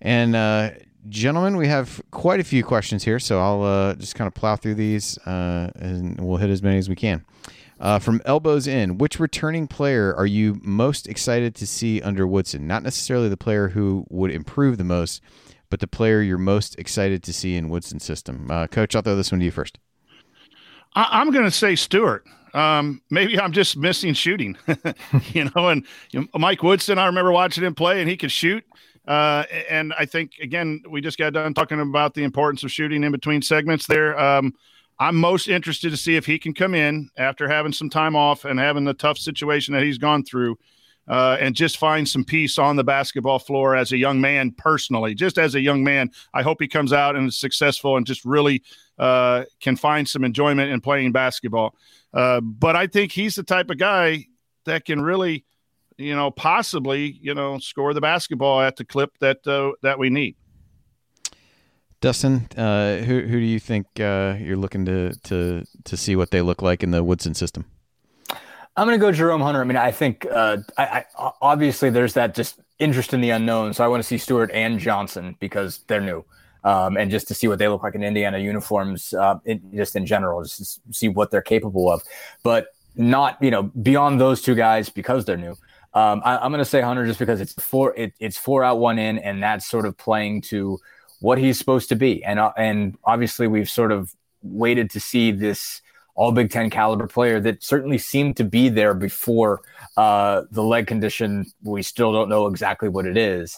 And 0.00 0.34
uh, 0.34 0.70
gentlemen, 1.08 1.56
we 1.56 1.66
have 1.68 2.00
quite 2.12 2.40
a 2.40 2.44
few 2.44 2.64
questions 2.64 3.04
here, 3.04 3.18
so 3.18 3.40
I'll 3.40 3.62
uh, 3.62 3.94
just 3.96 4.14
kind 4.14 4.26
of 4.26 4.34
plow 4.34 4.56
through 4.56 4.76
these 4.76 5.18
uh, 5.26 5.70
and 5.76 6.18
we'll 6.20 6.38
hit 6.38 6.50
as 6.50 6.62
many 6.62 6.78
as 6.78 6.88
we 6.88 6.96
can. 6.96 7.24
Uh, 7.80 7.98
from 7.98 8.20
elbows 8.24 8.66
in, 8.66 8.98
which 8.98 9.20
returning 9.20 9.68
player 9.68 10.14
are 10.16 10.26
you 10.26 10.58
most 10.62 11.06
excited 11.06 11.54
to 11.54 11.66
see 11.66 12.00
under 12.02 12.26
Woodson? 12.26 12.66
Not 12.66 12.82
necessarily 12.82 13.28
the 13.28 13.36
player 13.36 13.68
who 13.68 14.04
would 14.08 14.32
improve 14.32 14.78
the 14.78 14.84
most, 14.84 15.22
but 15.70 15.80
the 15.80 15.86
player 15.86 16.22
you're 16.22 16.38
most 16.38 16.78
excited 16.78 17.22
to 17.24 17.32
see 17.32 17.56
in 17.56 17.68
Woodson's 17.68 18.04
system. 18.04 18.50
Uh, 18.50 18.66
Coach, 18.66 18.94
I'll 18.96 19.02
throw 19.02 19.16
this 19.16 19.32
one 19.32 19.40
to 19.40 19.44
you 19.44 19.50
first. 19.50 19.78
I- 20.94 21.20
am 21.20 21.30
going 21.30 21.44
to 21.44 21.50
say 21.50 21.74
Stewart. 21.74 22.26
Um, 22.54 23.02
maybe 23.10 23.38
I'm 23.38 23.52
just 23.52 23.76
missing 23.76 24.14
shooting, 24.14 24.56
you 25.32 25.50
know. 25.54 25.68
And 25.68 25.86
you 26.10 26.20
know, 26.20 26.26
Mike 26.38 26.62
Woodson, 26.62 26.98
I 26.98 27.06
remember 27.06 27.30
watching 27.30 27.62
him 27.62 27.74
play, 27.74 28.00
and 28.00 28.08
he 28.08 28.16
could 28.16 28.32
shoot. 28.32 28.64
Uh, 29.06 29.44
and 29.70 29.94
I 29.98 30.04
think 30.04 30.32
again, 30.40 30.82
we 30.88 31.00
just 31.00 31.18
got 31.18 31.32
done 31.32 31.54
talking 31.54 31.80
about 31.80 32.14
the 32.14 32.24
importance 32.24 32.64
of 32.64 32.70
shooting 32.70 33.04
in 33.04 33.12
between 33.12 33.42
segments 33.42 33.86
there. 33.86 34.18
Um, 34.18 34.54
I'm 34.98 35.16
most 35.16 35.48
interested 35.48 35.90
to 35.90 35.96
see 35.96 36.16
if 36.16 36.26
he 36.26 36.38
can 36.38 36.52
come 36.52 36.74
in 36.74 37.08
after 37.16 37.48
having 37.48 37.72
some 37.72 37.88
time 37.88 38.16
off 38.16 38.44
and 38.44 38.58
having 38.58 38.84
the 38.84 38.94
tough 38.94 39.18
situation 39.18 39.74
that 39.74 39.82
he's 39.82 39.98
gone 39.98 40.24
through, 40.24 40.58
uh, 41.08 41.36
and 41.40 41.54
just 41.54 41.78
find 41.78 42.08
some 42.08 42.24
peace 42.24 42.58
on 42.58 42.76
the 42.76 42.84
basketball 42.84 43.38
floor 43.38 43.74
as 43.74 43.92
a 43.92 43.96
young 43.96 44.20
man 44.20 44.52
personally. 44.52 45.14
Just 45.14 45.38
as 45.38 45.54
a 45.54 45.60
young 45.60 45.82
man, 45.82 46.10
I 46.34 46.42
hope 46.42 46.58
he 46.60 46.68
comes 46.68 46.92
out 46.92 47.16
and 47.16 47.28
is 47.28 47.38
successful 47.38 47.96
and 47.96 48.06
just 48.06 48.24
really 48.24 48.62
uh, 48.98 49.44
can 49.60 49.76
find 49.76 50.08
some 50.08 50.24
enjoyment 50.24 50.70
in 50.70 50.80
playing 50.80 51.12
basketball. 51.12 51.74
Uh, 52.12 52.40
but 52.40 52.76
I 52.76 52.86
think 52.86 53.12
he's 53.12 53.34
the 53.34 53.42
type 53.42 53.70
of 53.70 53.78
guy 53.78 54.26
that 54.64 54.84
can 54.84 55.00
really 55.00 55.44
you 55.98 56.14
know, 56.14 56.30
possibly, 56.30 57.18
you 57.20 57.34
know, 57.34 57.58
score 57.58 57.92
the 57.92 58.00
basketball 58.00 58.60
at 58.62 58.76
the 58.76 58.84
clip 58.84 59.18
that 59.18 59.46
uh, 59.46 59.72
that 59.82 59.98
we 59.98 60.08
need. 60.08 60.36
Dustin, 62.00 62.46
uh, 62.56 62.98
who 62.98 63.22
who 63.22 63.40
do 63.40 63.46
you 63.46 63.58
think 63.58 63.86
uh, 64.00 64.36
you're 64.38 64.56
looking 64.56 64.84
to 64.86 65.12
to 65.24 65.64
to 65.84 65.96
see 65.96 66.14
what 66.14 66.30
they 66.30 66.40
look 66.40 66.62
like 66.62 66.82
in 66.84 66.92
the 66.92 67.02
Woodson 67.02 67.34
system? 67.34 67.66
I'm 68.78 68.86
going 68.86 68.98
to 68.98 69.04
go 69.04 69.10
Jerome 69.10 69.40
Hunter. 69.40 69.60
I 69.60 69.64
mean, 69.64 69.76
I 69.76 69.90
think 69.90 70.24
uh, 70.30 70.58
I, 70.76 71.04
I, 71.18 71.30
obviously 71.42 71.90
there's 71.90 72.14
that 72.14 72.34
just 72.34 72.60
interest 72.78 73.12
in 73.12 73.20
the 73.20 73.30
unknown. 73.30 73.74
So 73.74 73.84
I 73.84 73.88
want 73.88 74.04
to 74.04 74.06
see 74.06 74.18
Stewart 74.18 74.52
and 74.54 74.78
Johnson 74.78 75.36
because 75.40 75.80
they're 75.88 76.00
new, 76.00 76.24
um, 76.62 76.96
and 76.96 77.10
just 77.10 77.26
to 77.28 77.34
see 77.34 77.48
what 77.48 77.58
they 77.58 77.66
look 77.66 77.82
like 77.82 77.96
in 77.96 78.04
Indiana 78.04 78.38
uniforms, 78.38 79.12
uh, 79.14 79.40
in, 79.44 79.60
just 79.74 79.96
in 79.96 80.06
general, 80.06 80.44
just 80.44 80.80
see 80.94 81.08
what 81.08 81.32
they're 81.32 81.42
capable 81.42 81.90
of. 81.90 82.02
But 82.44 82.68
not 82.94 83.36
you 83.42 83.50
know 83.50 83.64
beyond 83.64 84.20
those 84.20 84.42
two 84.42 84.54
guys 84.54 84.88
because 84.88 85.24
they're 85.24 85.36
new. 85.36 85.56
Um, 85.94 86.22
I, 86.24 86.44
am 86.44 86.52
going 86.52 86.58
to 86.58 86.64
say 86.64 86.80
Hunter 86.80 87.04
just 87.04 87.18
because 87.18 87.40
it's 87.40 87.54
four 87.54 87.96
it, 87.96 88.12
it's 88.20 88.38
four 88.38 88.62
out 88.62 88.78
one 88.78 89.00
in, 89.00 89.18
and 89.18 89.42
that's 89.42 89.66
sort 89.66 89.86
of 89.86 89.96
playing 89.96 90.42
to 90.42 90.78
what 91.18 91.38
he's 91.38 91.58
supposed 91.58 91.88
to 91.88 91.96
be. 91.96 92.22
And 92.22 92.38
uh, 92.38 92.52
and 92.56 92.96
obviously 93.02 93.48
we've 93.48 93.68
sort 93.68 93.90
of 93.90 94.14
waited 94.42 94.88
to 94.90 95.00
see 95.00 95.32
this 95.32 95.82
all 96.18 96.32
Big 96.32 96.50
Ten 96.50 96.68
caliber 96.68 97.06
player 97.06 97.38
that 97.38 97.62
certainly 97.62 97.96
seemed 97.96 98.36
to 98.38 98.44
be 98.44 98.68
there 98.68 98.92
before 98.92 99.60
uh, 99.96 100.42
the 100.50 100.64
leg 100.64 100.88
condition. 100.88 101.46
We 101.62 101.84
still 101.84 102.12
don't 102.12 102.28
know 102.28 102.48
exactly 102.48 102.88
what 102.88 103.06
it 103.06 103.16
is. 103.16 103.56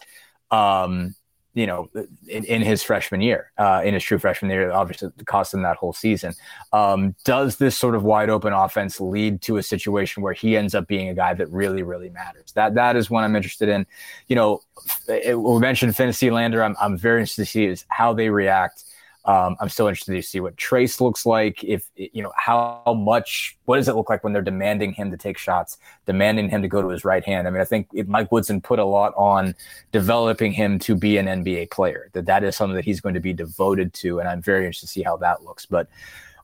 Um, 0.51 1.15
you 1.55 1.67
know, 1.67 1.89
in, 2.29 2.45
in 2.45 2.61
his 2.61 2.83
freshman 2.83 3.23
year, 3.23 3.51
uh, 3.57 3.81
in 3.83 3.95
his 3.95 4.05
true 4.05 4.19
freshman 4.19 4.51
year, 4.51 4.71
obviously 4.71 5.11
cost 5.25 5.55
him 5.55 5.63
that 5.63 5.79
whole 5.79 5.95
season. 5.95 6.35
Um, 6.75 7.17
does 7.25 7.57
this 7.57 7.79
sort 7.79 7.95
of 7.95 8.05
wide 8.05 8.29
open 8.29 8.53
offense 8.53 9.01
lead 9.01 9.41
to 9.43 9.57
a 9.57 9.63
situation 9.63 10.23
where 10.23 10.35
he 10.35 10.55
ends 10.55 10.75
up 10.75 10.87
being 10.87 11.09
a 11.09 11.15
guy 11.15 11.33
that 11.33 11.51
really, 11.51 11.83
really 11.83 12.11
matters? 12.11 12.53
That 12.53 12.75
that 12.75 12.95
is 12.95 13.09
what 13.09 13.25
I'm 13.25 13.37
interested 13.37 13.71
in. 13.71 13.87
You 14.29 14.37
know, 14.37 14.61
it, 15.09 15.37
we 15.41 15.59
mentioned 15.61 15.95
Phinisee 15.95 16.31
Lander. 16.31 16.63
I'm 16.63 16.77
I'm 16.79 16.99
very 16.99 17.21
interested 17.21 17.47
to 17.47 17.51
see 17.51 17.65
is 17.65 17.87
how 17.89 18.13
they 18.13 18.29
react 18.29 18.85
um, 19.25 19.57
I'm 19.61 19.69
still 19.69 19.87
interested 19.87 20.15
to 20.15 20.23
see 20.23 20.41
what 20.41 20.57
Trayce 20.57 21.01
looks 21.01 21.27
like. 21.27 21.63
If 21.63 21.89
you 21.95 22.23
know 22.23 22.33
how 22.37 22.83
much, 22.97 23.57
what 23.67 23.77
does 23.77 23.89
it 23.89 23.95
look 23.95 24.09
like 24.09 24.25
when 24.25 24.33
they're 24.33 24.43
demanding 24.43 24.93
him 24.93 25.11
to 25.11 25.17
take 25.17 25.37
shots, 25.37 25.77
demanding 26.07 26.49
him 26.49 26.63
to 26.63 26.69
go 26.69 26.81
to 26.81 26.89
his 26.89 27.05
right 27.05 27.25
hand? 27.25 27.47
I 27.47 27.51
mean, 27.51 27.61
I 27.61 27.67
think 27.67 27.89
Mike 28.09 28.33
Woodson 28.33 28.61
put 28.61 28.79
a 28.79 28.85
lot 28.85 29.13
on 29.17 29.55
developing 29.93 30.53
him 30.53 30.79
to 30.81 30.95
be 30.95 31.19
an 31.19 31.27
NBA 31.27 31.71
player. 31.71 32.09
That 32.13 32.27
that 32.27 32.45
is 32.45 32.57
something 32.57 32.77
that 32.77 32.85
he's 32.85 33.01
going 33.01 33.15
to 33.15 33.21
be 33.21 33.35
devoted 33.35 33.93
to, 33.95 34.21
and 34.21 34.29
I'm 34.29 34.41
very 34.41 34.65
interested 34.65 34.87
to 34.87 34.93
see 34.93 35.03
how 35.03 35.19
that 35.19 35.45
looks. 35.45 35.67
But 35.67 35.89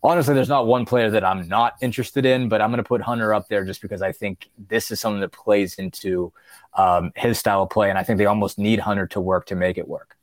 honestly, 0.02 0.34
there's 0.34 0.48
not 0.48 0.66
one 0.66 0.84
player 0.84 1.10
that 1.10 1.24
I'm 1.24 1.48
not 1.48 1.74
interested 1.80 2.26
in, 2.26 2.48
but 2.48 2.60
I'm 2.60 2.70
going 2.70 2.82
to 2.82 2.84
put 2.84 3.00
Hunter 3.00 3.32
up 3.32 3.48
there 3.48 3.64
just 3.64 3.80
because 3.80 4.02
I 4.02 4.12
think 4.12 4.50
this 4.68 4.90
is 4.90 5.00
something 5.00 5.20
that 5.20 5.32
plays 5.32 5.74
into 5.76 6.32
um, 6.74 7.12
his 7.16 7.38
style 7.38 7.62
of 7.62 7.70
play, 7.70 7.88
and 7.88 7.98
I 7.98 8.02
think 8.02 8.18
they 8.18 8.26
almost 8.26 8.58
need 8.58 8.80
Hunter 8.80 9.06
to 9.08 9.20
work 9.20 9.46
to 9.46 9.56
make 9.56 9.78
it 9.78 9.88
work. 9.88 10.15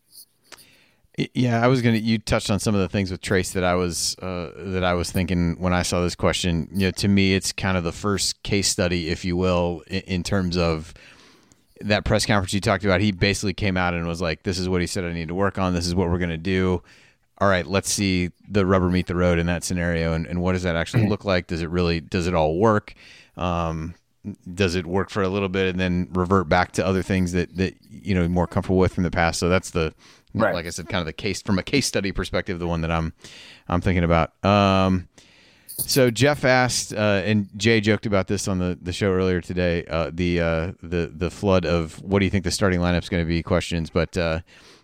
Yeah, 1.18 1.64
I 1.64 1.68
was 1.68 1.84
gonna. 1.84 1.98
You 1.98 2.18
touched 2.18 2.50
on 2.50 2.60
some 2.60 2.74
of 2.74 2.82
the 2.82 2.90
things 2.90 3.12
with 3.12 3.22
Trayce 3.22 3.54
that 3.54 3.64
I 3.64 3.76
was 3.76 4.16
uh, 4.18 4.52
that 4.56 4.84
I 4.84 4.96
was 4.96 5.12
thinking 5.12 5.56
when 5.60 5.72
I 5.72 5.84
saw 5.84 6.02
this 6.02 6.16
question. 6.16 6.68
You 6.74 6.88
know, 6.88 6.92
to 6.92 7.08
me, 7.08 7.36
it's 7.36 7.52
kind 7.52 7.78
of 7.78 7.84
the 7.84 7.92
first 7.92 8.42
case 8.42 8.68
study, 8.68 9.10
if 9.10 9.24
you 9.24 9.38
will, 9.38 9.84
in, 9.86 10.02
in 10.02 10.24
terms 10.24 10.58
of 10.58 10.92
that 11.82 12.04
press 12.04 12.26
conference 12.26 12.54
you 12.54 12.62
talked 12.62 12.84
about. 12.84 13.00
He 13.00 13.12
basically 13.12 13.54
came 13.54 13.78
out 13.78 13.94
and 13.94 14.08
was 14.08 14.22
like, 14.22 14.42
"This 14.42 14.58
is 14.58 14.68
what 14.68 14.82
he 14.82 14.88
said 14.88 15.04
I 15.04 15.14
need 15.14 15.28
to 15.28 15.36
work 15.36 15.60
on. 15.60 15.76
This 15.76 15.86
is 15.86 15.94
what 15.94 16.10
we're 16.10 16.18
gonna 16.18 16.36
do." 16.36 16.82
All 17.38 17.48
right, 17.48 17.66
let's 17.68 17.92
see 17.92 18.32
the 18.50 18.66
rubber 18.66 18.90
meet 18.90 19.06
the 19.06 19.16
road 19.16 19.38
in 19.38 19.46
that 19.46 19.64
scenario, 19.64 20.14
and, 20.14 20.26
and 20.26 20.42
what 20.42 20.54
does 20.54 20.64
that 20.64 20.76
actually 20.76 21.08
look 21.10 21.26
like? 21.26 21.46
Does 21.46 21.62
it 21.62 21.70
really? 21.70 22.00
Does 22.02 22.26
it 22.26 22.34
all 22.34 22.58
work? 22.58 22.96
Um, 23.38 23.94
does 24.54 24.76
it 24.76 24.86
work 24.86 25.10
for 25.10 25.22
a 25.22 25.30
little 25.30 25.50
bit 25.50 25.68
and 25.68 25.80
then 25.80 26.08
revert 26.12 26.48
back 26.48 26.72
to 26.74 26.86
other 26.86 27.02
things 27.02 27.34
that 27.34 27.56
that 27.58 27.76
you 27.90 28.16
know 28.16 28.28
more 28.28 28.48
comfortable 28.48 28.78
with 28.78 28.94
from 28.94 29.04
the 29.04 29.12
past? 29.12 29.40
So 29.40 29.50
that's 29.50 29.72
the 29.72 29.94
right. 30.34 30.54
like 30.54 30.66
I 30.66 30.70
said, 30.70 30.88
kind 30.90 31.02
of 31.02 31.06
the 31.06 31.14
case 31.14 31.42
from 31.42 31.60
a 31.60 31.64
case 31.64 31.88
study 31.88 32.12
perspective, 32.12 32.60
the 32.60 32.68
one 32.68 32.82
that 32.82 32.92
I'm 32.92 33.14
I'm 33.68 33.82
thinking 33.82 34.04
about. 34.04 34.34
Um, 34.46 35.08
so 35.78 36.12
Jeff 36.12 36.46
asked, 36.46 36.94
uh, 36.94 37.22
and 37.26 37.50
Jay 37.58 37.82
joked 37.82 38.06
about 38.06 38.28
this 38.28 38.48
on 38.48 38.60
the, 38.60 38.78
the 38.80 38.94
show 38.94 39.12
earlier 39.12 39.42
today. 39.42 39.86
Uh, 39.86 40.12
the 40.14 40.40
uh, 40.40 40.72
the 40.82 41.12
the 41.14 41.32
flood 41.32 41.66
of 41.66 42.02
what 42.02 42.20
do 42.20 42.26
you 42.26 42.32
think 42.32 42.44
the 42.44 42.52
starting 42.52 42.80
lineup's 42.80 43.10
going 43.10 43.24
to 43.24 43.28
be 43.28 43.42
questions, 43.44 43.90
but 43.90 44.16
uh, 44.18 44.40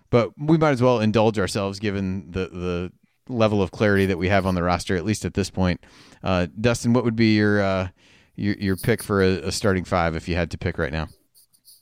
but 0.09 0.31
we 0.37 0.57
might 0.57 0.71
as 0.71 0.81
well 0.81 0.99
indulge 0.99 1.39
ourselves 1.39 1.79
given 1.79 2.31
the 2.31 2.47
the 2.47 2.91
level 3.29 3.61
of 3.61 3.71
clarity 3.71 4.07
that 4.07 4.17
we 4.17 4.27
have 4.27 4.45
on 4.45 4.55
the 4.55 4.63
roster, 4.63 4.95
at 4.95 5.05
least 5.05 5.23
at 5.23 5.35
this 5.35 5.49
point. 5.49 5.83
Uh, 6.23 6.47
Dustin, 6.59 6.93
what 6.93 7.03
would 7.03 7.15
be 7.15 7.35
your 7.35 7.61
uh, 7.61 7.89
your 8.39 8.55
your 8.55 8.75
pick 8.77 9.03
for 9.03 9.21
a, 9.21 9.47
a 9.47 9.51
starting 9.51 9.83
five 9.83 10.15
if 10.15 10.27
you 10.27 10.35
had 10.35 10.51
to 10.51 10.57
pick 10.57 10.77
right 10.77 10.91
now? 10.91 11.07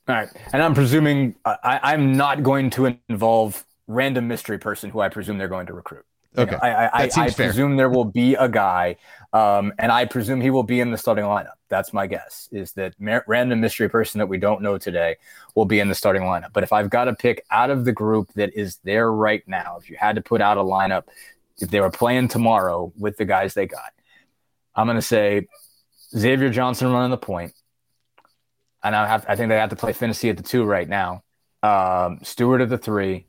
All 0.07 0.15
right, 0.15 0.29
and 0.53 0.61
I'm 0.61 0.73
presuming 0.73 1.35
I, 1.45 1.79
I'm 1.83 2.15
not 2.15 2.43
going 2.43 2.69
to 2.71 2.97
involve 3.09 3.65
random 3.87 4.27
mystery 4.27 4.57
person 4.57 4.89
who 4.89 4.99
I 4.99 5.09
presume 5.09 5.37
they're 5.37 5.47
going 5.47 5.67
to 5.67 5.73
recruit. 5.73 6.05
Okay, 6.37 6.51
you 6.51 6.57
know, 6.57 6.63
I, 6.63 6.85
I, 6.85 7.03
I, 7.03 7.09
I 7.17 7.29
presume 7.31 7.77
there 7.77 7.89
will 7.89 8.05
be 8.05 8.35
a 8.35 8.47
guy, 8.47 8.97
um, 9.33 9.73
and 9.79 9.91
I 9.91 10.05
presume 10.05 10.39
he 10.39 10.49
will 10.49 10.63
be 10.63 10.79
in 10.79 10.91
the 10.91 10.97
starting 10.97 11.25
lineup. 11.25 11.53
That's 11.69 11.93
my 11.93 12.07
guess. 12.07 12.47
Is 12.51 12.73
that 12.73 12.93
random 12.99 13.59
mystery 13.59 13.89
person 13.89 14.19
that 14.19 14.27
we 14.27 14.37
don't 14.37 14.61
know 14.61 14.77
today 14.77 15.17
will 15.55 15.65
be 15.65 15.79
in 15.79 15.89
the 15.89 15.95
starting 15.95 16.21
lineup? 16.21 16.53
But 16.53 16.63
if 16.63 16.71
I've 16.71 16.89
got 16.89 17.05
to 17.05 17.13
pick 17.13 17.43
out 17.51 17.69
of 17.69 17.85
the 17.85 17.91
group 17.91 18.31
that 18.35 18.53
is 18.53 18.77
there 18.83 19.11
right 19.11 19.45
now, 19.47 19.77
if 19.81 19.89
you 19.89 19.97
had 19.99 20.15
to 20.15 20.21
put 20.21 20.41
out 20.41 20.57
a 20.57 20.63
lineup, 20.63 21.03
if 21.59 21.69
they 21.69 21.81
were 21.81 21.89
playing 21.89 22.27
tomorrow 22.27 22.93
with 22.97 23.17
the 23.17 23.25
guys 23.25 23.53
they 23.53 23.65
got, 23.65 23.91
I'm 24.75 24.85
going 24.85 24.95
to 24.95 25.01
say 25.01 25.47
Xavier 26.17 26.49
Johnson 26.49 26.91
running 26.91 27.11
the 27.11 27.17
point. 27.17 27.53
and 28.83 28.95
I 28.95 29.07
have 29.07 29.25
I 29.27 29.35
think 29.35 29.49
they 29.49 29.57
have 29.57 29.69
to 29.69 29.75
play 29.75 29.93
Phinisee 29.93 30.29
at 30.29 30.37
the 30.37 30.43
two 30.43 30.63
right 30.63 30.87
now. 30.87 31.23
Um, 31.63 32.19
Stewart 32.23 32.61
at 32.61 32.69
the 32.69 32.77
three. 32.77 33.25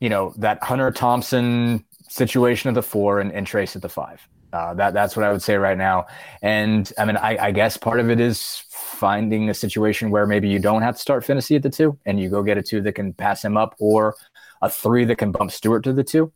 You 0.00 0.08
know 0.08 0.34
that 0.38 0.62
Hunter 0.62 0.90
Thompson 0.90 1.84
situation 2.08 2.68
at 2.68 2.74
the 2.74 2.82
four 2.82 3.20
and, 3.20 3.32
and 3.32 3.46
Trayce 3.46 3.76
at 3.76 3.82
the 3.82 3.88
five. 3.88 4.26
Uh, 4.52 4.74
that 4.74 4.92
that's 4.92 5.16
what 5.16 5.24
I 5.24 5.32
would 5.32 5.42
say 5.42 5.56
right 5.56 5.78
now. 5.78 6.06
And 6.42 6.90
I 6.98 7.06
mean, 7.06 7.16
I, 7.16 7.38
I, 7.46 7.50
guess 7.52 7.78
part 7.78 8.00
of 8.00 8.10
it 8.10 8.20
is 8.20 8.64
finding 8.68 9.48
a 9.48 9.54
situation 9.54 10.10
where 10.10 10.26
maybe 10.26 10.46
you 10.46 10.58
don't 10.58 10.82
have 10.82 10.96
to 10.96 11.00
start 11.00 11.24
Phinisee 11.24 11.56
at 11.56 11.62
the 11.62 11.70
two, 11.70 11.98
and 12.04 12.20
you 12.20 12.28
go 12.28 12.42
get 12.42 12.58
a 12.58 12.62
two 12.62 12.82
that 12.82 12.92
can 12.92 13.14
pass 13.14 13.42
him 13.42 13.56
up, 13.56 13.74
or 13.78 14.14
a 14.60 14.68
three 14.68 15.06
that 15.06 15.16
can 15.16 15.32
bump 15.32 15.52
Stewart 15.52 15.84
to 15.84 15.94
the 15.94 16.04
two. 16.04 16.32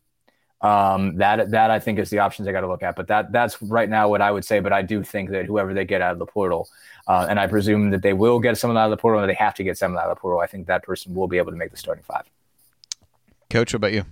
Um, 0.63 1.17
that 1.17 1.51
that 1.51 1.71
I 1.71 1.79
think 1.79 1.99
is 1.99 2.09
the 2.09 2.19
options 2.21 2.49
I 2.49 2.53
got 2.53 2.63
to 2.63 2.69
look 2.69 2.83
at. 2.83 2.97
But 2.97 3.09
that 3.09 3.31
that's 3.31 3.61
right 3.63 3.89
now 3.89 4.09
what 4.09 4.23
I 4.23 4.31
would 4.31 4.45
say. 4.45 4.61
But 4.61 4.73
I 4.73 4.83
do 4.83 5.03
think 5.03 5.31
that 5.31 5.45
whoever 5.45 5.75
they 5.75 5.85
get 5.85 6.01
out 6.01 6.13
of 6.13 6.19
the 6.19 6.27
portal, 6.27 6.69
uh, 7.07 7.27
and 7.29 7.39
I 7.39 7.47
presume 7.47 7.91
that 7.91 8.03
they 8.03 8.15
will 8.15 8.41
get 8.41 8.57
someone 8.57 8.79
out 8.79 8.87
of 8.87 8.91
the 8.91 8.97
portal, 8.97 9.21
and 9.21 9.29
they 9.29 9.35
have 9.35 9.55
to 9.55 9.65
get 9.65 9.77
someone 9.77 10.03
out 10.03 10.09
of 10.09 10.17
the 10.17 10.21
portal. 10.21 10.41
I 10.41 10.47
think 10.47 10.67
that 10.69 10.83
person 10.83 11.15
will 11.15 11.29
be 11.29 11.37
able 11.37 11.53
to 11.53 11.59
make 11.59 11.71
the 11.71 11.77
starting 11.77 12.05
five. 12.05 12.25
Coach, 13.51 13.73
what 13.73 13.77
about 13.77 13.93
you? 13.93 14.05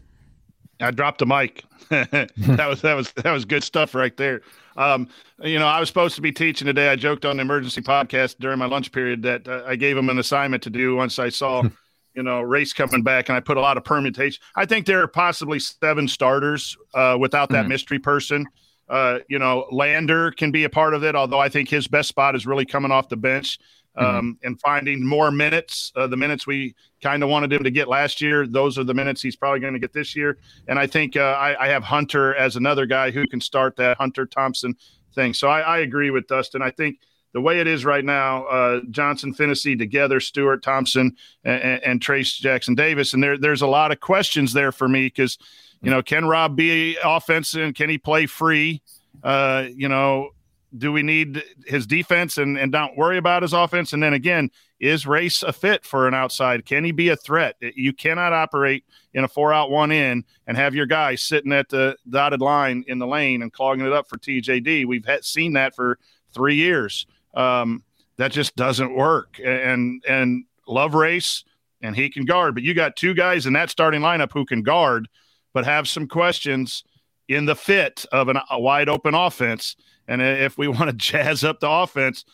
I 0.80 0.90
dropped 0.90 1.18
the 1.18 1.26
mic. 1.26 1.64
that 1.88 2.66
was 2.68 2.82
that 2.82 2.94
was 2.94 3.12
that 3.12 3.32
was 3.32 3.44
good 3.44 3.62
stuff 3.62 3.94
right 3.94 4.16
there. 4.16 4.42
Um, 4.76 5.08
you 5.42 5.58
know, 5.58 5.66
I 5.66 5.78
was 5.78 5.88
supposed 5.88 6.16
to 6.16 6.22
be 6.22 6.32
teaching 6.32 6.66
today. 6.66 6.88
I 6.88 6.96
joked 6.96 7.24
on 7.24 7.36
the 7.36 7.42
emergency 7.42 7.80
podcast 7.80 8.36
during 8.38 8.58
my 8.58 8.66
lunch 8.66 8.90
period 8.90 9.22
that 9.22 9.46
uh, 9.46 9.62
I 9.66 9.76
gave 9.76 9.94
them 9.96 10.08
an 10.08 10.18
assignment 10.18 10.62
to 10.64 10.70
do 10.70 10.96
once 10.96 11.18
I 11.18 11.28
saw, 11.28 11.62
you 12.14 12.22
know, 12.22 12.40
race 12.40 12.72
coming 12.72 13.02
back, 13.02 13.28
and 13.28 13.36
I 13.36 13.40
put 13.40 13.56
a 13.56 13.60
lot 13.60 13.76
of 13.76 13.84
permutation. 13.84 14.40
I 14.56 14.66
think 14.66 14.86
there 14.86 15.02
are 15.02 15.08
possibly 15.08 15.58
seven 15.58 16.08
starters 16.08 16.76
uh, 16.94 17.16
without 17.18 17.50
that 17.50 17.62
mm-hmm. 17.62 17.70
mystery 17.70 17.98
person. 17.98 18.46
Uh, 18.88 19.20
you 19.28 19.38
know, 19.38 19.66
Lander 19.70 20.30
can 20.30 20.50
be 20.50 20.64
a 20.64 20.70
part 20.70 20.94
of 20.94 21.04
it, 21.04 21.16
although 21.16 21.40
I 21.40 21.48
think 21.48 21.68
his 21.68 21.88
best 21.88 22.08
spot 22.08 22.36
is 22.36 22.46
really 22.46 22.66
coming 22.66 22.90
off 22.90 23.08
the 23.08 23.16
bench. 23.16 23.58
Mm-hmm. 23.96 24.06
um, 24.06 24.24
mm-hmm. 24.24 24.46
and 24.46 24.60
finding 24.60 25.06
more 25.06 25.30
minutes. 25.30 25.92
Uh, 25.94 26.08
the 26.08 26.16
minutes 26.16 26.48
we 26.48 26.74
kind 27.00 27.22
of 27.22 27.28
wanted 27.28 27.52
him 27.52 27.62
to 27.62 27.70
get 27.70 27.86
last 27.86 28.20
year, 28.20 28.44
those 28.44 28.76
are 28.76 28.82
the 28.82 28.94
minutes 28.94 29.22
he's 29.22 29.36
probably 29.36 29.60
going 29.60 29.74
to 29.74 29.78
get 29.78 29.92
this 29.92 30.16
year. 30.16 30.38
And 30.66 30.80
I 30.80 30.88
think 30.88 31.16
uh, 31.16 31.20
I, 31.38 31.66
I, 31.66 31.68
have 31.68 31.84
Hunter 31.84 32.34
as 32.34 32.56
another 32.56 32.86
guy 32.86 33.12
who 33.12 33.24
can 33.28 33.40
start 33.40 33.76
that 33.76 33.96
Hunter 33.96 34.26
Thompson 34.26 34.74
thing. 35.14 35.32
So 35.32 35.48
I, 35.48 35.60
I 35.60 35.78
agree 35.78 36.10
with 36.10 36.26
Dustin. 36.26 36.60
I 36.60 36.70
think 36.70 36.98
the 37.34 37.40
way 37.40 37.60
it 37.60 37.66
is 37.66 37.84
right 37.84 38.04
now, 38.04 38.44
uh, 38.44 38.80
Johnson, 38.90 39.34
Phinisee 39.34 39.76
together, 39.76 40.20
Stewart 40.20 40.62
Thompson, 40.62 41.16
and, 41.42 41.82
and, 41.82 42.00
Trayce 42.00 42.38
Jackson 42.38 42.76
Davis, 42.76 43.12
and 43.12 43.22
there, 43.22 43.36
there's 43.36 43.60
a 43.60 43.66
lot 43.66 43.90
of 43.90 43.98
questions 43.98 44.52
there 44.52 44.70
for 44.70 44.88
me 44.88 45.06
because, 45.06 45.36
you 45.82 45.90
know, 45.90 46.00
can 46.00 46.26
Rob 46.26 46.54
be 46.54 46.96
offensive 47.04 47.60
and 47.60 47.74
can 47.74 47.90
he 47.90 47.98
play 47.98 48.26
free? 48.26 48.80
Uh, 49.24 49.66
you 49.74 49.88
know, 49.88 50.30
do 50.78 50.92
we 50.92 51.02
need 51.02 51.42
his 51.66 51.88
defense 51.88 52.38
and, 52.38 52.56
and 52.56 52.70
don't 52.70 52.96
worry 52.96 53.18
about 53.18 53.42
his 53.42 53.52
offense? 53.52 53.92
And 53.92 54.02
then 54.02 54.14
again, 54.14 54.50
is 54.78 55.04
Race 55.04 55.42
a 55.42 55.52
fit 55.52 55.84
for 55.84 56.06
an 56.06 56.14
outside? 56.14 56.64
Can 56.66 56.84
he 56.84 56.92
be 56.92 57.08
a 57.08 57.16
threat? 57.16 57.56
You 57.60 57.92
cannot 57.92 58.32
operate 58.32 58.84
in 59.12 59.24
a 59.24 59.28
four 59.28 59.52
out, 59.52 59.70
one 59.70 59.90
in 59.90 60.24
and 60.46 60.56
have 60.56 60.74
your 60.74 60.86
guy 60.86 61.16
sitting 61.16 61.52
at 61.52 61.68
the 61.68 61.96
dotted 62.08 62.40
line 62.40 62.84
in 62.86 62.98
the 62.98 63.06
lane 63.06 63.42
and 63.42 63.52
clogging 63.52 63.86
it 63.86 63.92
up 63.92 64.08
for 64.08 64.18
TJD. 64.18 64.86
We've 64.86 65.04
had, 65.04 65.24
seen 65.24 65.54
that 65.54 65.74
for 65.74 65.98
three 66.32 66.56
years. 66.56 67.06
Um, 67.34 67.82
that 68.16 68.32
just 68.32 68.54
doesn't 68.56 68.94
work. 68.94 69.40
And, 69.44 70.02
and 70.08 70.44
love 70.66 70.94
Race 70.94 71.44
and 71.82 71.96
he 71.96 72.08
can 72.08 72.24
guard, 72.24 72.54
but 72.54 72.62
you 72.62 72.74
got 72.74 72.96
two 72.96 73.14
guys 73.14 73.46
in 73.46 73.52
that 73.54 73.70
starting 73.70 74.00
lineup 74.00 74.32
who 74.32 74.46
can 74.46 74.62
guard, 74.62 75.08
but 75.52 75.64
have 75.64 75.88
some 75.88 76.08
questions 76.08 76.84
in 77.28 77.46
the 77.46 77.56
fit 77.56 78.04
of 78.12 78.28
an, 78.28 78.38
a 78.50 78.60
wide 78.60 78.88
open 78.88 79.14
offense 79.14 79.76
and 80.06 80.22
if 80.22 80.58
we 80.58 80.68
want 80.68 80.90
to 80.90 80.92
jazz 80.92 81.44
up 81.44 81.60
the 81.60 81.70
offense, 81.70 82.24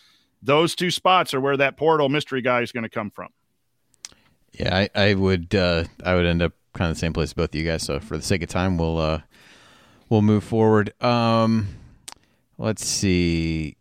those 0.42 0.74
two 0.74 0.90
spots 0.90 1.34
are 1.34 1.40
where 1.40 1.56
that 1.56 1.76
portal 1.76 2.08
mystery 2.08 2.42
guy 2.42 2.62
is 2.62 2.72
going 2.72 2.84
to 2.84 2.90
come 2.90 3.10
from. 3.10 3.28
Yeah, 4.52 4.74
I, 4.76 4.90
I 4.94 5.14
would 5.14 5.54
uh, 5.54 5.84
I 6.04 6.14
would 6.14 6.26
end 6.26 6.42
up 6.42 6.52
kind 6.74 6.90
of 6.90 6.96
the 6.96 7.00
same 7.00 7.12
place 7.12 7.30
as 7.30 7.34
both 7.34 7.50
of 7.50 7.54
you 7.54 7.64
guys. 7.64 7.82
So 7.84 8.00
for 8.00 8.16
the 8.16 8.22
sake 8.22 8.42
of 8.42 8.48
time, 8.48 8.78
we'll 8.78 8.98
uh, 8.98 9.20
we'll 10.08 10.22
move 10.22 10.42
forward. 10.42 10.92
Um, 11.02 11.68
let's 12.58 12.84
see. 12.84 13.76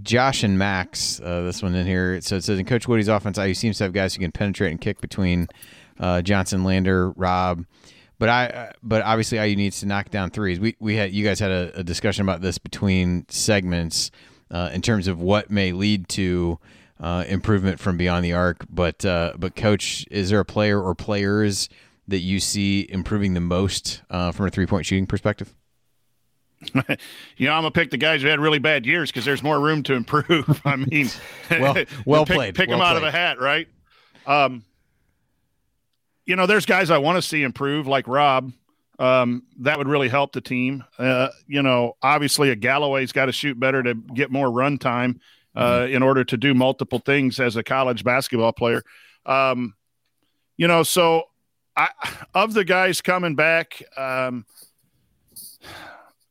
Josh 0.00 0.42
and 0.42 0.58
Max, 0.58 1.20
uh, 1.20 1.42
this 1.42 1.62
one 1.62 1.74
in 1.74 1.86
here. 1.86 2.20
So 2.20 2.36
it 2.36 2.44
says 2.44 2.58
in 2.58 2.64
Coach 2.64 2.88
Woody's 2.88 3.08
offense, 3.08 3.36
IU 3.36 3.54
seems 3.54 3.78
to 3.78 3.84
have 3.84 3.92
guys 3.92 4.14
who 4.14 4.20
can 4.20 4.32
penetrate 4.32 4.70
and 4.70 4.80
kick 4.80 5.00
between 5.00 5.48
uh, 5.98 6.22
Johnson, 6.22 6.64
Lander, 6.64 7.10
Rob, 7.10 7.66
but 8.22 8.28
I, 8.28 8.72
but 8.84 9.02
obviously, 9.02 9.38
IU 9.38 9.56
needs 9.56 9.80
to 9.80 9.86
knock 9.86 10.10
down 10.10 10.30
threes. 10.30 10.60
We 10.60 10.76
we 10.78 10.94
had 10.94 11.12
you 11.12 11.24
guys 11.24 11.40
had 11.40 11.50
a, 11.50 11.80
a 11.80 11.82
discussion 11.82 12.22
about 12.22 12.40
this 12.40 12.56
between 12.56 13.26
segments 13.28 14.12
uh, 14.48 14.70
in 14.72 14.80
terms 14.80 15.08
of 15.08 15.20
what 15.20 15.50
may 15.50 15.72
lead 15.72 16.08
to 16.10 16.60
uh, 17.00 17.24
improvement 17.26 17.80
from 17.80 17.96
beyond 17.96 18.24
the 18.24 18.32
arc. 18.32 18.64
But 18.70 19.04
uh, 19.04 19.32
but 19.36 19.56
coach, 19.56 20.06
is 20.08 20.30
there 20.30 20.38
a 20.38 20.44
player 20.44 20.80
or 20.80 20.94
players 20.94 21.68
that 22.06 22.20
you 22.20 22.38
see 22.38 22.86
improving 22.88 23.34
the 23.34 23.40
most 23.40 24.02
uh, 24.08 24.30
from 24.30 24.46
a 24.46 24.50
three 24.50 24.66
point 24.66 24.86
shooting 24.86 25.06
perspective? 25.06 25.52
you 27.36 27.46
know, 27.46 27.52
I'm 27.52 27.62
gonna 27.62 27.70
pick 27.70 27.90
the 27.90 27.96
guys 27.96 28.22
who 28.22 28.28
had 28.28 28.40
really 28.40 28.58
bad 28.58 28.86
years 28.86 29.10
because 29.10 29.24
there's 29.24 29.42
more 29.42 29.60
room 29.60 29.82
to 29.84 29.94
improve. 29.94 30.60
I 30.64 30.76
mean, 30.76 31.08
well, 31.50 31.76
well 32.04 32.26
pick, 32.26 32.36
played. 32.36 32.54
Pick 32.54 32.68
well 32.68 32.78
them 32.78 32.86
played. 32.86 32.90
out 32.90 32.96
of 32.96 33.02
a 33.02 33.10
hat, 33.10 33.40
right? 33.40 33.68
Um, 34.26 34.64
you 36.26 36.36
know, 36.36 36.46
there's 36.46 36.66
guys 36.66 36.90
I 36.90 36.98
want 36.98 37.16
to 37.16 37.22
see 37.22 37.42
improve, 37.42 37.86
like 37.86 38.06
Rob. 38.06 38.52
Um, 38.98 39.42
that 39.60 39.78
would 39.78 39.88
really 39.88 40.08
help 40.08 40.32
the 40.32 40.40
team. 40.40 40.84
Uh, 40.96 41.28
you 41.48 41.62
know, 41.62 41.96
obviously 42.02 42.50
a 42.50 42.56
Galloway's 42.56 43.10
got 43.10 43.26
to 43.26 43.32
shoot 43.32 43.58
better 43.58 43.82
to 43.82 43.94
get 43.94 44.30
more 44.30 44.50
run 44.50 44.78
time 44.78 45.20
uh, 45.56 45.80
mm-hmm. 45.80 45.94
in 45.94 46.02
order 46.02 46.22
to 46.22 46.36
do 46.36 46.54
multiple 46.54 47.00
things 47.00 47.40
as 47.40 47.56
a 47.56 47.64
college 47.64 48.04
basketball 48.04 48.52
player. 48.52 48.82
Um, 49.26 49.74
you 50.56 50.68
know, 50.68 50.82
so 50.84 51.24
I, 51.76 51.88
of 52.34 52.54
the 52.54 52.64
guys 52.64 53.00
coming 53.00 53.34
back, 53.34 53.82
um, 53.96 54.44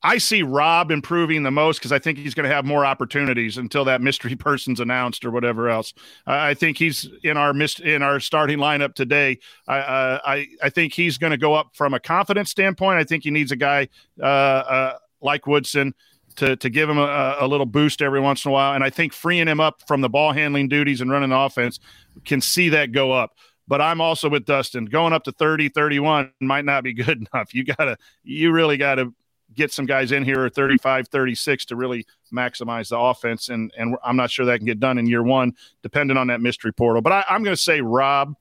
I 0.04 0.18
see 0.18 0.42
Rob 0.42 0.90
improving 0.90 1.44
the 1.44 1.52
most 1.52 1.80
because 1.80 1.92
I 1.92 2.00
think 2.00 2.18
he's 2.18 2.34
going 2.34 2.50
to 2.50 2.54
have 2.54 2.66
more 2.66 2.86
opportunities 2.86 3.58
until 3.58 3.86
that 3.86 4.02
mystery 4.02 4.36
person's 4.38 4.80
announced 4.80 5.24
or 5.26 5.32
whatever 5.32 5.70
else. 5.70 5.94
I 6.26 6.54
think 6.54 6.78
he's 6.78 7.10
in 7.24 7.38
our 7.38 7.54
in 7.84 8.02
our 8.02 8.20
starting 8.20 8.58
lineup 8.58 8.96
today. 8.96 9.40
I 9.68 9.80
uh, 9.80 10.20
I, 10.26 10.48
I 10.64 10.70
think 10.70 10.94
he's 10.94 11.18
going 11.18 11.32
to 11.32 11.38
go 11.38 11.54
up 11.54 11.76
from 11.76 11.94
a 11.94 12.00
confidence 12.00 12.50
standpoint. 12.50 13.00
I 13.00 13.04
think 13.04 13.24
he 13.24 13.32
needs 13.32 13.52
a 13.52 13.56
guy 13.56 13.90
uh, 14.20 14.26
uh, 14.26 14.98
like 15.22 15.46
Woodson 15.48 15.94
to 16.38 16.56
to 16.56 16.70
give 16.70 16.90
him 16.90 16.98
a, 16.98 17.38
a, 17.40 17.48
little 17.48 17.66
boost 17.66 18.02
every 18.02 18.20
once 18.20 18.46
in 18.46 18.50
a 18.50 18.54
while. 18.54 18.74
And 18.74 18.84
I 18.84 18.90
think 18.90 19.14
freeing 19.14 19.48
him 19.48 19.60
up 19.60 19.84
from 19.88 20.02
the 20.02 20.10
ball 20.10 20.32
handling 20.32 20.70
duties 20.70 21.02
and 21.02 21.12
running 21.12 21.30
the 21.30 21.38
offense 21.38 21.80
can 22.26 22.42
see 22.42 22.70
that 22.70 22.92
go 22.92 23.12
up. 23.12 23.34
But 23.68 23.82
I'm 23.82 24.02
also 24.02 24.30
with 24.30 24.46
Dustin. 24.46 24.86
Going 24.86 25.14
up 25.14 25.24
to 25.26 25.32
30, 25.32 25.70
31 25.70 26.32
might 26.42 26.66
not 26.66 26.84
be 26.84 26.94
good 26.94 27.28
enough. 27.34 27.54
You 27.54 27.64
gotta, 27.64 27.98
you 28.24 28.52
really 28.52 28.78
gotta 28.78 29.14
get 29.56 29.72
some 29.72 29.86
guys 29.86 30.12
in 30.12 30.24
here 30.24 30.46
at 30.46 30.54
35, 30.54 31.08
36 31.08 31.66
to 31.66 31.76
really 31.76 32.06
maximize 32.34 32.90
the 32.90 32.98
offense. 32.98 33.50
And, 33.50 33.72
and 33.78 33.96
I'm 34.04 34.16
not 34.16 34.32
sure 34.32 34.46
that 34.46 34.58
can 34.58 34.66
get 34.66 34.80
done 34.80 34.98
in 34.98 35.06
year 35.06 35.24
one, 35.24 35.56
depending 35.84 36.18
on 36.18 36.28
that 36.28 36.42
mystery 36.42 36.74
portal. 36.74 37.02
But 37.02 37.14
I, 37.14 37.36
am 37.36 37.44
going 37.44 37.56
to 37.56 37.62
say 37.62 37.82
Rob. 37.82 38.36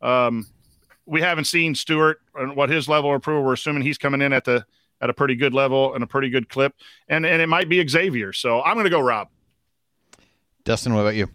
Um, 0.00 0.46
we 1.06 1.20
haven't 1.20 1.44
seen 1.44 1.74
Stewart 1.74 2.20
and 2.34 2.56
what 2.56 2.70
his 2.70 2.88
level 2.88 3.10
of 3.10 3.16
approval. 3.16 3.44
We're 3.44 3.54
assuming 3.54 3.82
he's 3.82 3.98
coming 3.98 4.22
in 4.22 4.32
at 4.32 4.44
the 4.44 4.64
at 5.00 5.10
a 5.10 5.14
pretty 5.14 5.34
good 5.34 5.52
level 5.52 5.94
and 5.94 6.02
a 6.02 6.06
pretty 6.06 6.30
good 6.30 6.48
clip, 6.48 6.74
and 7.08 7.26
and 7.26 7.42
it 7.42 7.48
might 7.48 7.68
be 7.68 7.86
Xavier. 7.86 8.32
So 8.32 8.62
I'm 8.62 8.74
going 8.74 8.84
to 8.84 8.90
go 8.90 9.00
Rob. 9.00 9.28
Dustin, 10.64 10.94
what 10.94 11.02
about 11.02 11.14
you? 11.14 11.28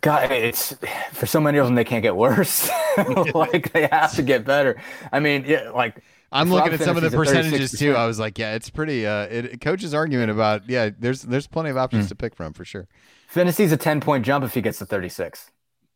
God, 0.00 0.30
it's 0.30 0.76
for 1.12 1.26
so 1.26 1.40
many 1.40 1.58
of 1.58 1.66
them 1.66 1.74
they 1.74 1.84
can't 1.84 2.02
get 2.02 2.14
worse. 2.14 2.70
like 3.34 3.72
they 3.72 3.88
have 3.90 4.14
to 4.14 4.22
get 4.22 4.44
better. 4.44 4.80
I 5.10 5.18
mean, 5.18 5.44
yeah, 5.46 5.70
like 5.70 6.02
I'm 6.34 6.50
looking 6.50 6.72
at 6.72 6.80
some 6.80 6.96
of 6.96 7.02
the 7.02 7.10
percentages 7.10 7.72
too. 7.72 7.94
I 7.94 8.06
was 8.06 8.18
like, 8.18 8.38
yeah, 8.38 8.54
it's 8.54 8.68
pretty. 8.68 9.06
Uh, 9.06 9.22
it, 9.22 9.60
coach's 9.60 9.94
argument 9.94 10.30
about 10.30 10.68
yeah, 10.68 10.90
there's 10.98 11.22
there's 11.22 11.46
plenty 11.46 11.70
of 11.70 11.76
options 11.76 12.06
mm. 12.06 12.08
to 12.08 12.14
pick 12.16 12.34
from 12.34 12.52
for 12.52 12.64
sure. 12.64 12.88
Phinisee's 13.28 13.72
a 13.72 13.76
10 13.76 14.00
point 14.00 14.26
jump 14.26 14.44
if 14.44 14.52
he 14.52 14.60
gets 14.60 14.78
to 14.78 14.86
36. 14.86 15.50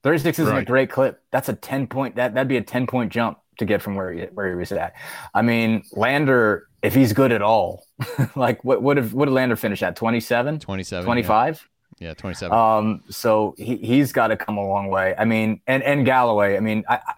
36 0.04 0.38
isn't 0.38 0.54
right. 0.54 0.62
a 0.62 0.64
great 0.64 0.90
clip. 0.90 1.20
That's 1.32 1.48
a 1.48 1.54
10 1.54 1.88
point. 1.88 2.16
That 2.16 2.34
that'd 2.34 2.48
be 2.48 2.56
a 2.56 2.62
10 2.62 2.86
point 2.86 3.12
jump 3.12 3.38
to 3.58 3.64
get 3.64 3.82
from 3.82 3.96
where 3.96 4.12
he 4.12 4.22
where 4.32 4.48
he 4.48 4.54
was 4.54 4.70
at. 4.70 4.94
I 5.34 5.42
mean, 5.42 5.82
Lander, 5.92 6.68
if 6.82 6.94
he's 6.94 7.12
good 7.12 7.32
at 7.32 7.42
all, 7.42 7.84
like 8.36 8.62
what 8.64 8.80
would 8.80 8.96
have 8.96 9.12
what 9.12 9.24
did 9.24 9.32
Lander 9.32 9.56
finish 9.56 9.82
at? 9.82 9.96
27, 9.96 10.60
27, 10.60 11.04
25. 11.04 11.68
Yeah. 11.98 12.08
yeah 12.08 12.14
27. 12.14 12.56
Um, 12.56 13.02
so 13.10 13.56
he, 13.58 13.76
he's 13.76 14.12
got 14.12 14.28
to 14.28 14.36
come 14.36 14.56
a 14.56 14.66
long 14.66 14.88
way. 14.88 15.16
I 15.18 15.24
mean, 15.24 15.60
and, 15.66 15.82
and 15.82 16.06
Galloway, 16.06 16.56
I 16.56 16.60
mean, 16.60 16.84
I, 16.88 16.96
I 16.96 17.14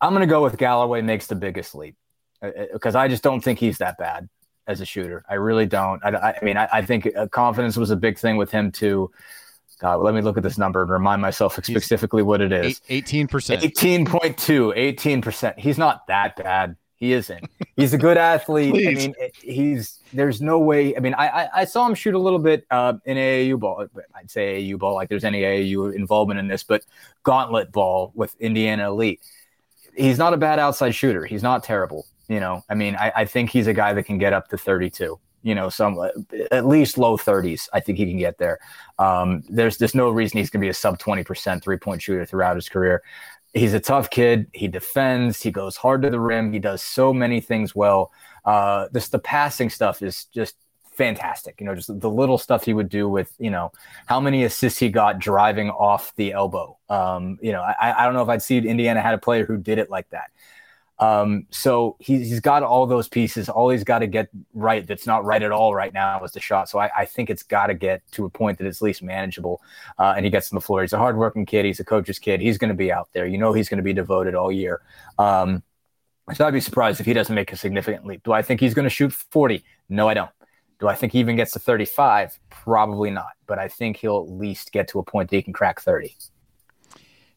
I'm 0.00 0.14
going 0.14 0.26
to 0.26 0.32
go 0.32 0.42
with 0.42 0.56
Galloway 0.56 1.02
makes 1.02 1.26
the 1.26 1.34
biggest 1.34 1.74
leap 1.74 1.96
because 2.40 2.94
I 2.94 3.08
just 3.08 3.22
don't 3.22 3.40
think 3.40 3.58
he's 3.58 3.78
that 3.78 3.98
bad 3.98 4.28
as 4.66 4.80
a 4.80 4.84
shooter. 4.84 5.24
I 5.28 5.34
really 5.34 5.66
don't. 5.66 6.02
I, 6.04 6.36
I 6.40 6.44
mean, 6.44 6.56
I, 6.56 6.68
I, 6.72 6.82
think 6.82 7.10
uh, 7.16 7.26
confidence 7.28 7.76
was 7.76 7.90
a 7.90 7.96
big 7.96 8.18
thing 8.18 8.36
with 8.36 8.50
him 8.50 8.70
too. 8.70 9.10
God, 9.80 10.02
let 10.02 10.14
me 10.14 10.20
look 10.20 10.36
at 10.36 10.42
this 10.42 10.58
number 10.58 10.82
and 10.82 10.90
remind 10.90 11.22
myself 11.22 11.58
specifically 11.62 12.22
what 12.22 12.40
it 12.40 12.52
is. 12.52 12.80
18%. 12.90 13.28
18.2, 13.28 14.96
18%. 14.96 15.58
He's 15.58 15.78
not 15.78 16.06
that 16.06 16.36
bad. 16.36 16.76
He 16.96 17.14
isn't. 17.14 17.48
He's 17.76 17.94
a 17.94 17.98
good 17.98 18.18
athlete. 18.18 18.74
I 18.74 18.92
mean, 18.92 19.14
he's 19.32 20.00
there's 20.12 20.42
no 20.42 20.58
way. 20.58 20.94
I 20.94 21.00
mean, 21.00 21.14
I 21.14 21.28
I, 21.28 21.48
I 21.60 21.64
saw 21.64 21.86
him 21.86 21.94
shoot 21.94 22.14
a 22.14 22.18
little 22.18 22.38
bit 22.38 22.66
uh, 22.70 22.92
in 23.06 23.16
AAU 23.16 23.58
ball. 23.58 23.86
I'd 24.14 24.30
say 24.30 24.62
AAU 24.62 24.78
ball, 24.78 24.96
like 24.96 25.08
there's 25.08 25.24
any 25.24 25.40
AAU 25.40 25.94
involvement 25.94 26.40
in 26.40 26.46
this, 26.46 26.62
but 26.62 26.84
gauntlet 27.22 27.72
ball 27.72 28.12
with 28.14 28.38
Indiana 28.38 28.90
Elite. 28.90 29.22
He's 29.96 30.18
not 30.18 30.34
a 30.34 30.36
bad 30.36 30.58
outside 30.58 30.90
shooter. 30.90 31.24
He's 31.24 31.42
not 31.42 31.64
terrible. 31.64 32.04
You 32.30 32.40
know, 32.40 32.64
I 32.70 32.74
mean, 32.74 32.94
I, 32.94 33.12
I 33.14 33.24
think 33.24 33.50
he's 33.50 33.66
a 33.66 33.74
guy 33.74 33.92
that 33.92 34.04
can 34.04 34.16
get 34.16 34.32
up 34.32 34.48
to 34.48 34.56
32 34.56 35.18
you 35.42 35.54
know, 35.54 35.68
some 35.68 35.98
at 36.50 36.66
least 36.66 36.98
low 36.98 37.16
30s. 37.16 37.68
I 37.72 37.80
think 37.80 37.98
he 37.98 38.06
can 38.06 38.18
get 38.18 38.38
there. 38.38 38.58
Um, 38.98 39.42
there's 39.48 39.78
there's 39.78 39.94
no 39.94 40.10
reason 40.10 40.38
he's 40.38 40.50
going 40.50 40.60
to 40.60 40.64
be 40.64 40.68
a 40.68 40.74
sub 40.74 40.98
20% 40.98 41.62
three 41.62 41.78
point 41.78 42.02
shooter 42.02 42.26
throughout 42.26 42.56
his 42.56 42.68
career. 42.68 43.02
He's 43.54 43.74
a 43.74 43.80
tough 43.80 44.10
kid. 44.10 44.48
He 44.52 44.68
defends. 44.68 45.42
He 45.42 45.50
goes 45.50 45.76
hard 45.76 46.02
to 46.02 46.10
the 46.10 46.20
rim. 46.20 46.52
He 46.52 46.58
does 46.58 46.82
so 46.82 47.12
many 47.12 47.40
things 47.40 47.74
well. 47.74 48.12
Uh, 48.44 48.88
the 48.92 49.18
passing 49.18 49.70
stuff 49.70 50.02
is 50.02 50.26
just 50.26 50.56
fantastic. 50.92 51.58
You 51.58 51.66
know, 51.66 51.74
just 51.74 52.00
the 52.00 52.10
little 52.10 52.38
stuff 52.38 52.64
he 52.64 52.74
would 52.74 52.90
do 52.90 53.08
with 53.08 53.32
you 53.38 53.50
know 53.50 53.72
how 54.06 54.20
many 54.20 54.44
assists 54.44 54.78
he 54.78 54.90
got 54.90 55.18
driving 55.18 55.70
off 55.70 56.14
the 56.16 56.32
elbow. 56.32 56.76
Um, 56.88 57.38
you 57.40 57.52
know, 57.52 57.62
I, 57.62 58.02
I 58.02 58.04
don't 58.04 58.14
know 58.14 58.22
if 58.22 58.28
I'd 58.28 58.42
see 58.42 58.58
Indiana 58.58 59.00
had 59.00 59.14
a 59.14 59.18
player 59.18 59.46
who 59.46 59.56
did 59.56 59.78
it 59.78 59.90
like 59.90 60.08
that. 60.10 60.30
Um, 61.00 61.46
so 61.50 61.96
he's, 61.98 62.28
he's 62.28 62.40
got 62.40 62.62
all 62.62 62.86
those 62.86 63.08
pieces. 63.08 63.48
All 63.48 63.70
he's 63.70 63.84
got 63.84 64.00
to 64.00 64.06
get 64.06 64.28
right 64.52 64.86
that's 64.86 65.06
not 65.06 65.24
right 65.24 65.42
at 65.42 65.50
all 65.50 65.74
right 65.74 65.92
now 65.92 66.22
is 66.22 66.32
the 66.32 66.40
shot. 66.40 66.68
So 66.68 66.78
I, 66.78 66.90
I 66.96 67.04
think 67.06 67.30
it's 67.30 67.42
got 67.42 67.68
to 67.68 67.74
get 67.74 68.02
to 68.12 68.26
a 68.26 68.30
point 68.30 68.58
that 68.58 68.66
it's 68.66 68.82
at 68.82 68.84
least 68.84 69.02
manageable. 69.02 69.62
Uh, 69.98 70.12
and 70.14 70.26
he 70.26 70.30
gets 70.30 70.52
on 70.52 70.56
the 70.56 70.60
floor. 70.60 70.82
He's 70.82 70.92
a 70.92 70.98
hardworking 70.98 71.46
kid. 71.46 71.64
He's 71.64 71.80
a 71.80 71.84
coach's 71.84 72.18
kid. 72.18 72.40
He's 72.40 72.58
going 72.58 72.68
to 72.68 72.74
be 72.74 72.92
out 72.92 73.08
there. 73.14 73.26
You 73.26 73.38
know, 73.38 73.54
he's 73.54 73.68
going 73.68 73.78
to 73.78 73.82
be 73.82 73.94
devoted 73.94 74.34
all 74.34 74.52
year. 74.52 74.82
Um, 75.18 75.62
so 76.34 76.46
I'd 76.46 76.52
be 76.52 76.60
surprised 76.60 77.00
if 77.00 77.06
he 77.06 77.14
doesn't 77.14 77.34
make 77.34 77.50
a 77.50 77.56
significant 77.56 78.06
leap. 78.06 78.22
Do 78.22 78.32
I 78.32 78.42
think 78.42 78.60
he's 78.60 78.74
going 78.74 78.84
to 78.84 78.90
shoot 78.90 79.12
40? 79.12 79.64
No, 79.88 80.06
I 80.06 80.14
don't. 80.14 80.30
Do 80.80 80.88
I 80.88 80.94
think 80.94 81.12
he 81.12 81.18
even 81.20 81.34
gets 81.34 81.52
to 81.52 81.58
35? 81.58 82.38
Probably 82.50 83.10
not. 83.10 83.32
But 83.46 83.58
I 83.58 83.68
think 83.68 83.96
he'll 83.96 84.24
at 84.26 84.30
least 84.30 84.70
get 84.70 84.86
to 84.88 84.98
a 84.98 85.02
point 85.02 85.30
that 85.30 85.36
he 85.36 85.42
can 85.42 85.52
crack 85.52 85.80
30. 85.80 86.14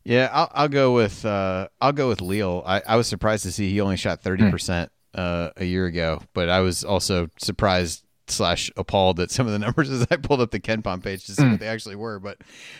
Yeah, 0.05 0.29
I'll, 0.33 0.51
I'll 0.53 0.67
go 0.69 0.93
with 0.93 1.25
uh, 1.25 1.67
I'll 1.79 1.93
go 1.93 2.09
with 2.09 2.21
Leal. 2.21 2.61
I, 2.65 2.81
I 2.87 2.95
was 2.97 3.07
surprised 3.07 3.43
to 3.43 3.51
see 3.51 3.69
he 3.71 3.79
only 3.81 3.97
shot 3.97 4.21
thirty 4.21 4.49
percent 4.51 4.91
uh, 5.13 5.51
a 5.57 5.63
year 5.65 5.85
ago, 5.85 6.21
but 6.33 6.49
I 6.49 6.59
was 6.59 6.83
also 6.83 7.29
surprised 7.37 8.03
slash 8.27 8.71
appalled 8.77 9.19
at 9.19 9.31
some 9.31 9.45
of 9.45 9.51
the 9.53 9.59
numbers 9.65 9.89
as 9.89 10.07
I 10.09 10.15
pulled 10.15 10.41
up 10.41 10.51
the 10.51 10.59
Ken 10.59 10.81
KenPom 10.81 11.03
page 11.03 11.25
to 11.25 11.33
see 11.35 11.47
what 11.47 11.59
they 11.59 11.67
actually 11.67 11.95
were. 11.95 12.19
But 12.19 12.37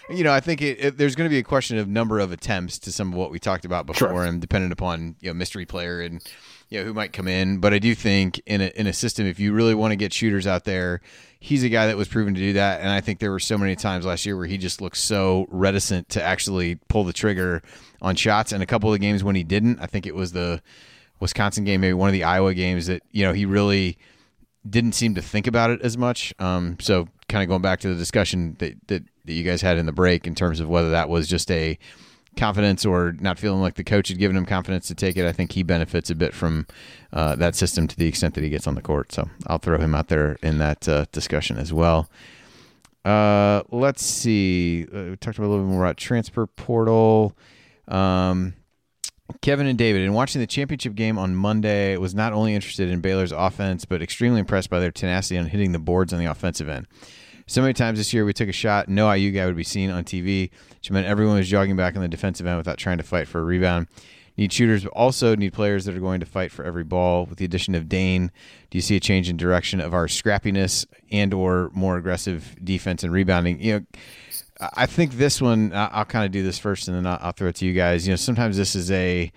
you 0.09 0.23
know, 0.23 0.33
I 0.33 0.39
think 0.39 0.61
it, 0.61 0.83
it, 0.83 0.97
there's 0.97 1.15
going 1.15 1.29
to 1.29 1.33
be 1.33 1.39
a 1.39 1.43
question 1.43 1.77
of 1.77 1.87
number 1.87 2.19
of 2.19 2.31
attempts 2.31 2.79
to 2.79 2.91
some 2.91 3.11
of 3.13 3.17
what 3.17 3.31
we 3.31 3.39
talked 3.39 3.65
about 3.65 3.85
before, 3.85 4.09
Sure. 4.09 4.23
and 4.25 4.41
dependent 4.41 4.73
upon 4.73 5.15
you 5.21 5.29
know 5.29 5.33
mystery 5.33 5.65
player 5.65 6.01
and 6.01 6.21
you 6.69 6.80
know 6.80 6.85
who 6.85 6.94
might 6.94 7.14
come 7.14 7.27
in. 7.27 7.60
But 7.60 7.73
I 7.73 7.80
do 7.80 7.95
think 7.95 8.41
in 8.45 8.61
a 8.61 8.72
in 8.76 8.88
a 8.88 8.94
system, 8.94 9.26
if 9.26 9.40
you 9.40 9.53
really 9.53 9.76
want 9.76 9.91
to 9.91 9.95
get 9.95 10.14
shooters 10.14 10.48
out 10.48 10.65
there, 10.65 11.02
he's 11.40 11.64
a 11.64 11.69
guy 11.69 11.88
that 11.88 11.98
was 11.98 12.07
proven 12.07 12.34
to 12.34 12.40
do 12.40 12.53
that. 12.53 12.81
And 12.81 12.90
I 12.90 13.02
think 13.02 13.19
there 13.19 13.31
were 13.31 13.40
so 13.40 13.57
many 13.57 13.76
times 13.76 14.06
last 14.06 14.26
year 14.26 14.38
where 14.38 14.45
he 14.45 14.57
just 14.57 14.81
looked 14.81 14.98
so 14.98 15.45
reticent 15.49 16.10
to 16.10 16.23
actually 16.23 16.76
pull 16.88 17.03
the 17.03 17.14
trigger 17.14 17.61
on 18.02 18.15
shots. 18.15 18.52
And 18.52 18.64
a 18.64 18.65
couple 18.65 18.90
of 18.90 18.94
the 18.94 18.99
games 18.99 19.23
when 19.23 19.35
he 19.35 19.44
didn't, 19.44 19.80
I 19.80 19.85
think 19.85 20.06
it 20.06 20.15
was 20.15 20.31
the 20.31 20.61
Wisconsin 21.19 21.64
game, 21.64 21.81
maybe 21.81 21.94
one 21.94 22.10
of 22.10 22.14
the 22.14 22.23
Iowa 22.23 22.53
games 22.53 22.88
that 22.88 23.03
you 23.11 23.23
know 23.23 23.34
he 23.34 23.45
really 23.45 23.98
didn't 24.69 24.94
seem 24.94 25.15
to 25.15 25.22
think 25.22 25.48
about 25.48 25.69
it 25.69 25.81
as 25.81 25.98
much. 25.98 26.34
Um, 26.40 26.77
so 26.80 27.07
kind 27.27 27.44
of 27.44 27.49
going 27.49 27.61
back 27.61 27.80
to 27.81 27.90
the 27.90 27.95
discussion 27.95 28.56
that, 28.60 28.76
that 28.88 29.03
that 29.26 29.34
you 29.34 29.44
guys 29.44 29.61
had 29.61 29.77
in 29.77 29.85
the 29.85 29.91
break 29.91 30.27
in 30.27 30.35
terms 30.35 30.60
of 30.60 30.69
whether 30.69 30.91
that 30.91 31.10
was 31.10 31.27
just 31.27 31.49
a 31.52 31.77
confidence 32.35 32.85
or 32.85 33.15
not 33.19 33.38
feeling 33.39 33.61
like 33.61 33.76
the 33.76 33.84
coach 33.84 34.10
had 34.10 34.18
given 34.18 34.35
him 34.35 34.45
confidence 34.45 34.88
to 34.88 34.95
take 34.95 35.18
it. 35.18 35.26
I 35.26 35.31
think 35.31 35.51
he 35.51 35.64
benefits 35.64 36.10
a 36.10 36.15
bit 36.15 36.34
from 36.34 36.68
uh, 37.11 37.35
that 37.35 37.55
system 37.55 37.88
to 37.88 37.95
the 37.95 38.07
extent 38.07 38.34
that 38.35 38.43
he 38.43 38.49
gets 38.49 38.68
on 38.68 38.76
the 38.76 38.81
court. 38.81 39.11
So 39.11 39.30
I'll 39.47 39.60
throw 39.60 39.77
him 39.77 39.93
out 39.95 40.07
there 40.07 40.38
in 40.41 40.57
that 40.57 40.88
uh, 40.88 41.05
discussion 41.11 41.57
as 41.57 41.72
well. 41.72 42.10
Uh, 43.05 43.64
let's 43.69 44.03
see. 44.03 44.85
Uh, 44.93 45.11
we 45.11 45.15
talked 45.18 45.38
about 45.38 45.47
a 45.47 45.51
little 45.51 45.65
bit 45.65 45.72
more 45.72 45.84
about 45.84 45.97
transfer 45.97 46.47
portal. 46.47 47.35
Um, 47.88 48.53
Kevin 49.41 49.68
and 49.68 49.77
David, 49.77 50.03
in 50.03 50.14
watching 50.14 50.41
the 50.41 50.47
championship 50.47 50.95
game 50.95 51.18
on 51.18 51.35
Monday, 51.35 51.97
was 51.97 52.14
not 52.14 52.34
only 52.34 52.55
interested 52.55 52.89
in 52.89 53.01
Baylor's 53.01 53.31
offense, 53.31 53.85
but 53.85 54.01
extremely 54.01 54.39
impressed 54.39 54.69
by 54.69 54.80
their 54.80 54.91
tenacity 54.91 55.38
on 55.38 55.47
hitting 55.47 55.72
the 55.72 55.80
boards 55.80 56.14
on 56.14 56.19
the 56.19 56.26
offensive 56.26 56.69
end. 56.69 56.88
So 57.45 57.61
many 57.61 57.73
times 57.73 57.99
this 57.99 58.14
year 58.14 58.23
we 58.26 58.34
took 58.34 58.47
a 58.47 58.53
shot, 58.53 58.88
no 58.88 59.11
IU 59.11 59.31
guy 59.31 59.45
would 59.45 59.57
be 59.57 59.64
seen 59.64 59.89
on 59.89 60.03
TV, 60.05 60.49
which 60.84 60.91
meant 60.91 61.07
everyone 61.07 61.38
was 61.38 61.47
jogging 61.47 61.77
back 61.77 61.95
on 61.95 62.01
the 62.01 62.10
defensive 62.10 62.45
end 62.45 62.57
without 62.57 62.77
trying 62.77 62.97
to 62.97 63.05
fight 63.05 63.26
for 63.26 63.39
a 63.39 63.43
rebound. 63.45 63.88
Need 64.35 64.51
shooters, 64.51 64.84
but 64.84 64.89
also 64.89 65.34
need 65.34 65.53
players 65.53 65.85
that 65.85 65.95
are 65.95 66.01
going 66.01 66.19
to 66.19 66.26
fight 66.26 66.51
for 66.51 66.65
every 66.65 66.84
ball. 66.84 67.26
With 67.26 67.38
the 67.38 67.45
addition 67.45 67.73
of 67.73 67.88
Dane, 67.88 68.31
do 68.69 68.77
you 68.77 68.81
see 68.81 68.97
a 68.97 68.99
change 68.99 69.30
in 69.30 69.38
direction 69.38 69.80
of 69.80 69.93
our 69.93 70.07
scrappiness 70.07 70.85
and 71.10 71.34
or 71.34 71.72
more 71.73 71.95
aggressive 71.95 72.57
defense 72.61 73.01
and 73.01 73.14
rebounding? 73.14 73.61
You 73.61 73.80
know, 73.80 73.85
I 74.76 74.85
think 74.85 75.14
this 75.14 75.41
one, 75.41 75.72
I'll 75.73 76.03
kind 76.03 76.26
of 76.26 76.31
do 76.31 76.43
this 76.43 76.60
first 76.60 76.89
and 76.89 76.97
then 76.97 77.07
I'll, 77.07 77.19
I'll 77.22 77.31
throw 77.31 77.47
it 77.47 77.55
to 77.57 77.65
you 77.65 77.72
guys. 77.72 78.05
You 78.05 78.11
know, 78.11 78.18
sometimes 78.18 78.57
this 78.57 78.76
is 78.76 78.91
a 78.91 79.31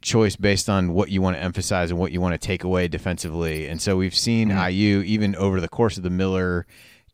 choice 0.00 0.36
based 0.36 0.70
on 0.70 0.94
what 0.94 1.10
you 1.10 1.20
want 1.20 1.36
to 1.36 1.42
emphasize 1.42 1.90
and 1.90 2.00
what 2.00 2.12
you 2.12 2.20
want 2.22 2.32
to 2.32 2.38
take 2.38 2.64
away 2.64 2.88
defensively. 2.88 3.68
And 3.68 3.82
so 3.82 3.98
we've 3.98 4.16
seen 4.16 4.48
mm-hmm. 4.48 4.70
IU, 4.70 5.02
even 5.02 5.36
over 5.36 5.60
the 5.60 5.68
course 5.68 5.98
of 5.98 6.02
the 6.02 6.10
Miller 6.10 6.66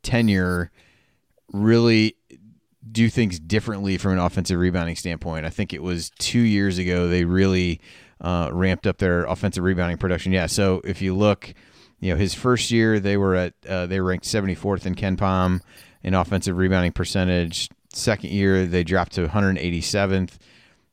tenure, 0.04 0.70
really 1.52 2.14
do 2.92 3.08
things 3.08 3.38
differently 3.38 3.98
from 3.98 4.12
an 4.12 4.18
offensive 4.18 4.58
rebounding 4.58 4.96
standpoint. 4.96 5.46
I 5.46 5.50
think 5.50 5.72
it 5.72 5.82
was 5.82 6.10
two 6.18 6.40
years 6.40 6.78
ago 6.78 7.08
they 7.08 7.24
really 7.24 7.80
uh, 8.20 8.50
ramped 8.52 8.86
up 8.86 8.98
their 8.98 9.24
offensive 9.24 9.64
rebounding 9.64 9.98
production. 9.98 10.32
Yeah, 10.32 10.46
so 10.46 10.80
if 10.84 11.02
you 11.02 11.14
look, 11.14 11.52
you 12.00 12.12
know, 12.12 12.16
his 12.18 12.34
first 12.34 12.70
year 12.70 13.00
they 13.00 13.16
were 13.16 13.34
at 13.34 13.54
uh, 13.68 13.86
they 13.86 14.00
ranked 14.00 14.24
74th 14.24 14.86
in 14.86 14.94
KenPom 14.94 15.60
in 16.02 16.14
offensive 16.14 16.56
rebounding 16.56 16.92
percentage. 16.92 17.68
Second 17.92 18.30
year 18.30 18.66
they 18.66 18.84
dropped 18.84 19.12
to 19.12 19.26
187th. 19.26 20.38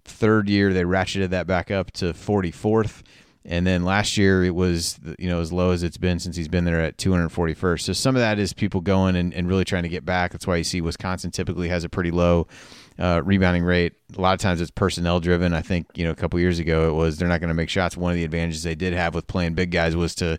Third 0.04 0.50
year 0.50 0.74
they 0.74 0.84
ratcheted 0.84 1.30
that 1.30 1.48
back 1.48 1.72
up 1.72 1.92
to 1.92 2.14
44th. 2.14 3.02
And 3.48 3.66
then 3.66 3.86
last 3.86 4.18
year 4.18 4.44
it 4.44 4.56
was 4.56 5.00
you 5.20 5.30
know 5.30 5.40
as 5.40 5.52
low 5.52 5.72
as 5.72 5.84
it's 5.84 5.98
been 5.98 6.20
since 6.20 6.36
he's 6.36 6.48
been 6.48 6.66
there 6.66 6.82
at 6.82 6.98
241st. 6.98 7.82
So 7.82 7.94
some 7.94 8.16
of 8.16 8.22
that 8.22 8.40
is 8.40 8.54
people 8.54 8.82
going 8.82 9.16
and, 9.16 9.34
and 9.34 9.48
really 9.48 9.66
trying 9.66 9.84
to 9.84 9.90
get 9.90 10.06
back. 10.06 10.32
That's 10.32 10.48
why 10.48 10.56
you 10.58 10.64
see 10.64 10.82
Wisconsin 10.82 11.32
typically 11.32 11.70
has 11.70 11.84
a 11.84 11.90
pretty 11.90 12.12
low 12.12 12.48
uh, 12.98 13.22
rebounding 13.24 13.64
rate. 13.64 13.94
A 14.18 14.22
lot 14.22 14.34
of 14.34 14.40
times 14.40 14.62
it's 14.62 14.72
personnel 14.72 15.20
driven. 15.20 15.54
I 15.54 15.62
think 15.62 15.88
you 15.96 16.06
know 16.06 16.12
a 16.12 16.16
couple 16.16 16.40
years 16.40 16.60
ago 16.60 16.90
it 16.90 16.94
was 16.94 17.18
they're 17.18 17.28
not 17.28 17.40
going 17.40 17.50
to 17.50 17.56
make 17.56 17.70
shots. 17.70 17.96
One 17.96 18.12
of 18.12 18.16
the 18.16 18.24
advantages 18.24 18.64
they 18.64 18.76
did 18.76 18.94
have 18.94 19.14
with 19.14 19.28
playing 19.28 19.54
big 19.54 19.72
guys 19.72 19.96
was 19.96 20.16
to 20.16 20.38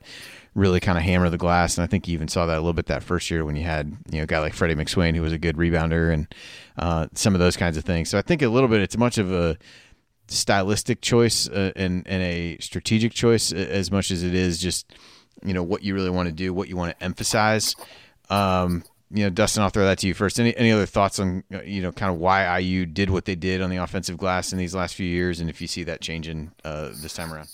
really 0.57 0.81
kind 0.81 0.97
of 0.97 1.05
hammer 1.05 1.29
the 1.29 1.37
glass. 1.37 1.77
And 1.77 1.85
I 1.85 1.87
think 1.87 2.09
you 2.09 2.15
even 2.15 2.29
saw 2.29 2.47
that 2.47 2.55
a 2.57 2.61
little 2.61 2.73
bit 2.73 2.87
that 2.87 3.03
first 3.03 3.31
year 3.31 3.45
when 3.45 3.57
you 3.57 3.65
had 3.65 3.95
you 4.11 4.19
know 4.19 4.25
a 4.25 4.27
guy 4.27 4.41
like 4.41 4.55
Freddie 4.55 4.75
McSwain 4.75 5.15
who 5.15 5.23
was 5.23 5.33
a 5.33 5.39
good 5.39 5.57
rebounder 5.57 6.13
and 6.13 6.35
uh, 6.79 7.07
some 7.15 7.35
of 7.35 7.41
those 7.41 7.57
kinds 7.57 7.77
of 7.77 7.85
things. 7.85 8.09
So 8.09 8.19
I 8.19 8.23
think 8.23 8.43
a 8.43 8.49
little 8.49 8.69
bit 8.69 8.81
it's 8.81 8.97
much 8.97 9.19
of 9.19 9.31
a 9.31 9.59
stylistic 10.29 11.01
choice 11.01 11.49
uh, 11.49 11.73
and 11.77 12.07
and 12.07 12.23
a 12.23 12.59
strategic 12.59 13.13
choice 13.13 13.53
as 13.53 13.91
much 13.91 14.11
as 14.11 14.23
it 14.23 14.35
is 14.35 14.59
just 14.59 14.93
you 15.45 15.55
know 15.55 15.63
what 15.63 15.83
you 15.83 15.95
really 15.95 16.11
want 16.11 16.27
to 16.27 16.33
do, 16.33 16.53
what 16.53 16.69
you 16.69 16.77
want 16.77 16.97
to 16.99 17.05
emphasize. 17.05 17.77
Um, 18.31 18.85
you 19.11 19.23
know, 19.23 19.31
Dustin, 19.31 19.63
I'll 19.63 19.69
throw 19.69 19.85
that 19.85 19.99
to 19.99 20.07
you 20.07 20.15
first. 20.15 20.41
Any 20.41 20.57
any 20.57 20.73
other 20.73 20.87
thoughts 20.87 21.19
on 21.19 21.45
uh, 21.55 21.63
you 21.63 21.83
know 21.83 21.93
kind 21.93 22.13
of 22.13 22.19
why 22.19 22.59
IU 22.59 22.87
did 22.87 23.11
what 23.11 23.25
they 23.25 23.37
did 23.37 23.63
on 23.63 23.71
the 23.71 23.77
offensive 23.77 24.19
glass 24.19 24.53
in 24.53 24.59
these 24.59 24.75
last 24.75 24.95
few 24.95 25.07
years, 25.07 25.41
and 25.41 25.49
if 25.49 25.61
you 25.61 25.67
see 25.67 25.85
that 25.85 26.01
changing 26.01 26.53
uh, 26.65 26.91
this 26.95 27.15
time 27.15 27.33
around? 27.33 27.49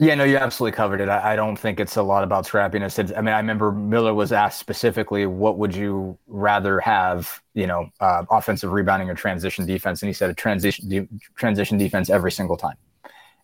Yeah, 0.00 0.14
no, 0.14 0.22
you 0.22 0.36
absolutely 0.36 0.76
covered 0.76 1.00
it. 1.00 1.08
I, 1.08 1.32
I 1.32 1.36
don't 1.36 1.56
think 1.56 1.80
it's 1.80 1.96
a 1.96 2.02
lot 2.02 2.22
about 2.22 2.46
scrappiness. 2.46 3.00
It's, 3.00 3.10
I 3.16 3.20
mean, 3.20 3.34
I 3.34 3.38
remember 3.38 3.72
Miller 3.72 4.14
was 4.14 4.30
asked 4.30 4.60
specifically, 4.60 5.26
"What 5.26 5.58
would 5.58 5.74
you 5.74 6.16
rather 6.28 6.78
have? 6.80 7.40
You 7.54 7.66
know, 7.66 7.90
uh, 7.98 8.24
offensive 8.30 8.70
rebounding 8.70 9.10
or 9.10 9.14
transition 9.16 9.66
defense?" 9.66 10.00
And 10.00 10.08
he 10.08 10.12
said, 10.12 10.30
"A 10.30 10.34
transition 10.34 10.88
de- 10.88 11.08
transition 11.34 11.78
defense 11.78 12.10
every 12.10 12.30
single 12.30 12.56
time, 12.56 12.76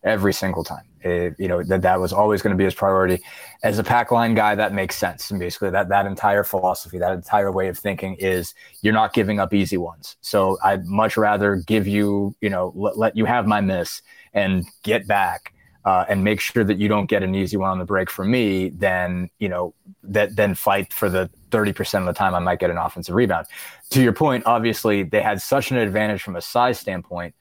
every 0.04 0.32
single 0.34 0.64
time." 0.64 0.84
It- 1.02 1.36
you 1.38 1.48
know 1.48 1.62
that 1.64 1.82
that 1.82 2.00
was 2.00 2.12
always 2.12 2.42
going 2.42 2.52
to 2.52 2.58
be 2.58 2.64
his 2.64 2.74
priority. 2.74 3.22
As 3.64 3.78
a 3.80 3.84
pack 3.84 4.12
line 4.12 4.34
guy, 4.34 4.54
that 4.56 4.72
makes 4.74 4.96
sense. 4.96 5.30
And 5.32 5.40
basically, 5.40 5.70
that 5.70 5.88
that 5.90 6.06
entire 6.06 6.44
philosophy, 6.44 6.98
that 6.98 7.12
entire 7.14 7.52
way 7.52 7.68
of 7.68 7.78
thinking 7.78 8.16
is 8.16 8.54
you're 8.82 8.94
not 8.94 9.14
giving 9.14 9.40
up 9.40 9.54
easy 9.54 9.78
ones. 9.78 10.16
So 10.22 10.58
I'd 10.64 10.86
much 10.86 11.16
rather 11.16 11.56
give 11.56 11.88
you, 11.88 12.36
you 12.42 12.50
know, 12.50 12.72
let 12.76 13.16
you 13.16 13.24
have 13.26 13.46
my 13.46 13.62
miss 13.62 14.02
and 14.34 14.66
get 14.84 15.06
back 15.08 15.53
uh, 15.84 16.04
and 16.08 16.24
make 16.24 16.40
sure 16.40 16.64
that 16.64 16.78
you 16.78 16.88
don't 16.88 17.06
get 17.06 17.22
an 17.22 17.34
easy 17.34 17.56
one 17.56 17.70
on 17.70 17.78
the 17.78 17.84
break 17.84 18.10
from 18.10 18.30
me, 18.30 18.70
then 18.70 19.28
you 19.38 19.48
know 19.48 19.74
that 20.02 20.34
then 20.36 20.54
fight 20.54 20.92
for 20.92 21.10
the 21.10 21.28
thirty 21.50 21.72
percent 21.72 22.02
of 22.02 22.14
the 22.14 22.18
time 22.18 22.34
I 22.34 22.38
might 22.38 22.58
get 22.58 22.70
an 22.70 22.78
offensive 22.78 23.14
rebound. 23.14 23.46
To 23.90 24.02
your 24.02 24.12
point, 24.12 24.44
obviously 24.46 25.02
they 25.02 25.20
had 25.20 25.42
such 25.42 25.70
an 25.70 25.76
advantage 25.76 26.22
from 26.22 26.36
a 26.36 26.40
size 26.40 26.78
standpoint 26.78 27.34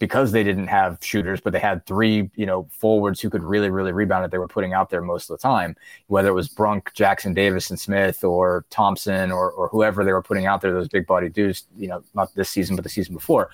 because 0.00 0.32
they 0.32 0.42
didn't 0.42 0.66
have 0.66 0.98
shooters, 1.00 1.40
but 1.40 1.52
they 1.52 1.60
had 1.60 1.86
three 1.86 2.28
you 2.34 2.46
know 2.46 2.68
forwards 2.70 3.20
who 3.20 3.30
could 3.30 3.44
really 3.44 3.70
really 3.70 3.92
rebound 3.92 4.24
that 4.24 4.32
they 4.32 4.38
were 4.38 4.48
putting 4.48 4.72
out 4.72 4.90
there 4.90 5.00
most 5.00 5.30
of 5.30 5.38
the 5.38 5.42
time, 5.42 5.76
whether 6.08 6.28
it 6.28 6.34
was 6.34 6.48
Brunk, 6.48 6.92
Jackson, 6.94 7.32
Davis, 7.32 7.70
and 7.70 7.78
Smith, 7.78 8.24
or 8.24 8.64
Thompson, 8.70 9.30
or 9.30 9.52
or 9.52 9.68
whoever 9.68 10.04
they 10.04 10.12
were 10.12 10.22
putting 10.22 10.46
out 10.46 10.62
there, 10.62 10.72
those 10.72 10.88
big 10.88 11.06
body 11.06 11.28
dudes. 11.28 11.66
You 11.76 11.88
know, 11.88 12.02
not 12.12 12.34
this 12.34 12.50
season, 12.50 12.74
but 12.74 12.82
the 12.82 12.90
season 12.90 13.14
before. 13.14 13.50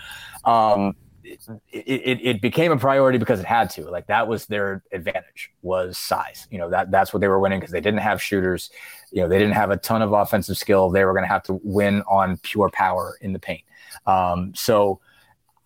Um, 0.47 0.97
it, 1.31 1.61
it, 1.73 2.21
it 2.23 2.43
became 2.43 2.73
a 2.73 2.77
priority 2.77 3.19
because 3.19 3.41
it 3.41 3.47
had 3.47 3.71
to. 3.71 3.91
Like 3.91 4.07
that 4.07 4.29
was 4.29 4.47
their 4.47 4.83
advantage 4.93 5.51
was 5.63 5.99
size. 5.99 6.47
You 6.51 6.59
know 6.59 6.71
that 6.71 6.91
that's 6.91 7.13
what 7.13 7.21
they 7.21 7.29
were 7.29 7.41
winning 7.41 7.61
because 7.61 7.73
they 7.73 7.81
didn't 7.81 8.01
have 8.01 8.23
shooters. 8.23 8.71
You 9.11 9.23
know 9.23 9.29
they 9.29 9.39
didn't 9.39 9.55
have 9.55 9.71
a 9.71 9.77
ton 9.77 10.03
of 10.03 10.13
offensive 10.13 10.57
skill. 10.57 10.91
They 10.91 11.05
were 11.05 11.13
going 11.13 11.25
to 11.25 11.29
have 11.29 11.43
to 11.45 11.61
win 11.63 12.03
on 12.03 12.39
pure 12.39 12.71
power 12.71 13.17
in 13.21 13.33
the 13.33 13.39
paint. 13.39 13.63
Um, 14.07 14.53
so 14.55 15.01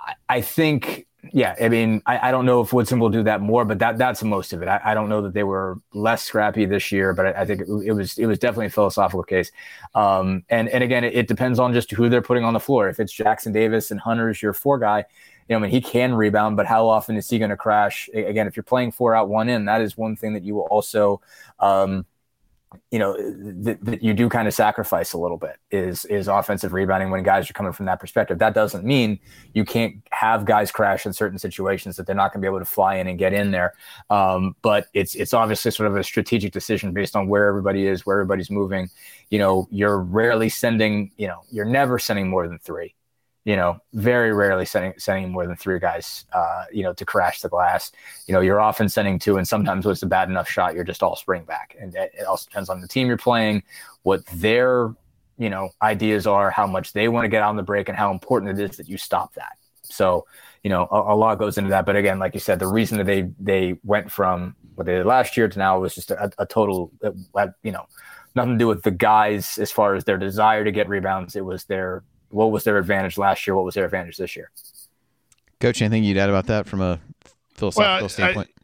I, 0.00 0.14
I 0.28 0.40
think 0.40 1.06
yeah 1.32 1.54
i 1.60 1.68
mean 1.68 2.02
I, 2.06 2.28
I 2.28 2.30
don't 2.30 2.44
know 2.44 2.60
if 2.60 2.72
woodson 2.72 2.98
will 2.98 3.08
do 3.08 3.22
that 3.22 3.40
more 3.40 3.64
but 3.64 3.78
that 3.78 3.98
that's 3.98 4.22
most 4.22 4.52
of 4.52 4.62
it. 4.62 4.68
I, 4.68 4.80
I 4.84 4.94
don't 4.94 5.08
know 5.08 5.22
that 5.22 5.32
they 5.32 5.42
were 5.42 5.78
less 5.92 6.22
scrappy 6.22 6.66
this 6.66 6.92
year 6.92 7.12
but 7.14 7.36
i, 7.36 7.46
think 7.46 7.62
it, 7.62 7.68
it 7.86 7.92
was 7.92 8.18
it 8.18 8.26
was 8.26 8.38
definitely 8.38 8.66
a 8.66 8.70
philosophical 8.70 9.22
case. 9.22 9.50
Um, 9.94 10.44
and 10.48 10.68
and 10.68 10.84
again 10.84 11.04
it, 11.04 11.14
it 11.14 11.28
depends 11.28 11.58
on 11.58 11.72
just 11.72 11.90
who 11.90 12.08
they're 12.08 12.22
putting 12.22 12.44
on 12.44 12.52
the 12.52 12.60
floor. 12.60 12.88
If 12.88 13.00
it's 13.00 13.12
jackson 13.12 13.52
davis 13.52 13.90
and 13.90 14.00
hunter's 14.00 14.42
your 14.42 14.52
four 14.52 14.78
guy 14.78 15.04
you 15.48 15.54
know, 15.54 15.58
I 15.58 15.62
mean, 15.62 15.70
he 15.70 15.80
can 15.80 16.14
rebound, 16.14 16.56
but 16.56 16.66
how 16.66 16.88
often 16.88 17.16
is 17.16 17.28
he 17.28 17.38
going 17.38 17.50
to 17.50 17.56
crash? 17.56 18.08
Again, 18.14 18.46
if 18.46 18.56
you're 18.56 18.62
playing 18.62 18.92
four 18.92 19.14
out, 19.14 19.28
one 19.28 19.48
in, 19.48 19.66
that 19.66 19.80
is 19.80 19.96
one 19.96 20.16
thing 20.16 20.32
that 20.34 20.42
you 20.42 20.54
will 20.54 20.62
also 20.62 21.20
um, 21.58 22.06
you 22.90 22.98
know 22.98 23.14
that, 23.62 24.02
you 24.02 24.14
do 24.14 24.28
kind 24.28 24.48
of 24.48 24.54
sacrifice 24.54 25.12
a 25.12 25.18
little 25.18 25.36
bit 25.36 25.56
is 25.70 26.04
is 26.06 26.28
offensive 26.28 26.72
rebounding 26.72 27.10
when 27.10 27.22
guys 27.22 27.48
are 27.48 27.52
coming 27.52 27.72
from 27.72 27.86
that 27.86 28.00
perspective. 28.00 28.38
That 28.38 28.54
doesn't 28.54 28.84
mean 28.84 29.18
you 29.52 29.64
can't 29.64 29.96
have 30.10 30.44
guys 30.44 30.70
crash 30.70 31.06
in 31.06 31.12
certain 31.12 31.38
situations 31.38 31.96
that 31.96 32.06
they're 32.06 32.16
not 32.16 32.32
going 32.32 32.40
to 32.40 32.46
be 32.46 32.48
able 32.48 32.60
to 32.60 32.64
fly 32.64 32.96
in 32.96 33.06
and 33.06 33.18
get 33.18 33.32
in 33.32 33.50
there. 33.50 33.74
Um, 34.10 34.56
but 34.62 34.86
it's 34.94 35.14
it's 35.14 35.34
obviously 35.34 35.70
sort 35.70 35.88
of 35.88 35.96
a 35.96 36.04
strategic 36.04 36.52
decision 36.52 36.92
based 36.92 37.16
on 37.16 37.28
where 37.28 37.46
everybody 37.46 37.86
is, 37.86 38.04
where 38.06 38.20
everybody's 38.20 38.50
moving. 38.50 38.88
You 39.30 39.38
know, 39.38 39.68
you're 39.70 39.98
rarely 40.00 40.48
sending. 40.48 41.10
You 41.16 41.28
know, 41.28 41.42
you're 41.50 41.64
never 41.64 41.98
sending 41.98 42.28
more 42.28 42.48
than 42.48 42.58
three 42.58 42.94
you 43.44 43.56
know, 43.56 43.78
very 43.92 44.32
rarely 44.32 44.64
sending 44.64 44.94
sending 44.98 45.30
more 45.30 45.46
than 45.46 45.56
three 45.56 45.78
guys, 45.78 46.24
uh, 46.32 46.64
you 46.72 46.82
know, 46.82 46.94
to 46.94 47.04
crash 47.04 47.40
the 47.42 47.48
glass. 47.48 47.92
You 48.26 48.32
know, 48.32 48.40
you're 48.40 48.60
often 48.60 48.88
sending 48.88 49.18
two, 49.18 49.36
and 49.36 49.46
sometimes 49.46 49.84
when 49.84 49.92
it's 49.92 50.02
a 50.02 50.06
bad 50.06 50.30
enough 50.30 50.48
shot, 50.48 50.74
you're 50.74 50.84
just 50.84 51.02
all 51.02 51.14
spring 51.14 51.44
back. 51.44 51.76
And 51.78 51.94
it, 51.94 52.24
also 52.26 52.48
depends 52.48 52.70
on 52.70 52.80
the 52.80 52.88
team 52.88 53.06
you're 53.06 53.18
playing, 53.18 53.62
what 54.02 54.24
their, 54.26 54.94
you 55.36 55.50
know, 55.50 55.68
ideas 55.82 56.26
are, 56.26 56.50
how 56.50 56.66
much 56.66 56.94
they 56.94 57.08
want 57.08 57.26
to 57.26 57.28
get 57.28 57.42
on 57.42 57.56
the 57.56 57.62
break, 57.62 57.90
and 57.90 57.98
how 57.98 58.10
important 58.10 58.58
it 58.58 58.62
is 58.62 58.78
that 58.78 58.88
you 58.88 58.96
stop 58.96 59.34
that. 59.34 59.58
So, 59.82 60.26
you 60.62 60.70
know, 60.70 60.88
a, 60.90 61.14
a 61.14 61.16
lot 61.16 61.38
goes 61.38 61.58
into 61.58 61.68
that. 61.70 61.84
But 61.84 61.96
again, 61.96 62.18
like 62.18 62.32
you 62.32 62.40
said, 62.40 62.58
the 62.58 62.66
reason 62.66 62.96
that 62.96 63.04
they 63.04 63.30
they 63.38 63.78
went 63.84 64.10
from 64.10 64.56
what 64.74 64.86
they 64.86 64.94
did 64.94 65.04
last 65.04 65.36
year 65.36 65.48
to 65.48 65.58
now 65.58 65.78
was 65.78 65.94
just 65.94 66.10
a, 66.10 66.32
a 66.38 66.46
total, 66.46 66.90
uh, 67.04 67.48
you 67.62 67.72
know, 67.72 67.84
nothing 68.34 68.52
to 68.52 68.58
do 68.58 68.68
with 68.68 68.82
the 68.82 68.90
guys 68.90 69.58
as 69.58 69.70
far 69.70 69.94
as 69.94 70.04
their 70.04 70.16
desire 70.16 70.64
to 70.64 70.72
get 70.72 70.88
rebounds. 70.88 71.36
It 71.36 71.44
was 71.44 71.64
their 71.64 72.02
what 72.34 72.50
was 72.50 72.64
their 72.64 72.78
advantage 72.78 73.16
last 73.16 73.46
year? 73.46 73.54
What 73.54 73.64
was 73.64 73.74
their 73.74 73.84
advantage 73.84 74.16
this 74.16 74.36
year? 74.36 74.50
Coach, 75.60 75.80
anything 75.80 76.04
you'd 76.04 76.18
add 76.18 76.28
about 76.28 76.46
that 76.46 76.66
from 76.66 76.80
a 76.80 77.00
philosophical 77.54 78.02
well, 78.02 78.08
standpoint? 78.08 78.50
I, 78.50 78.60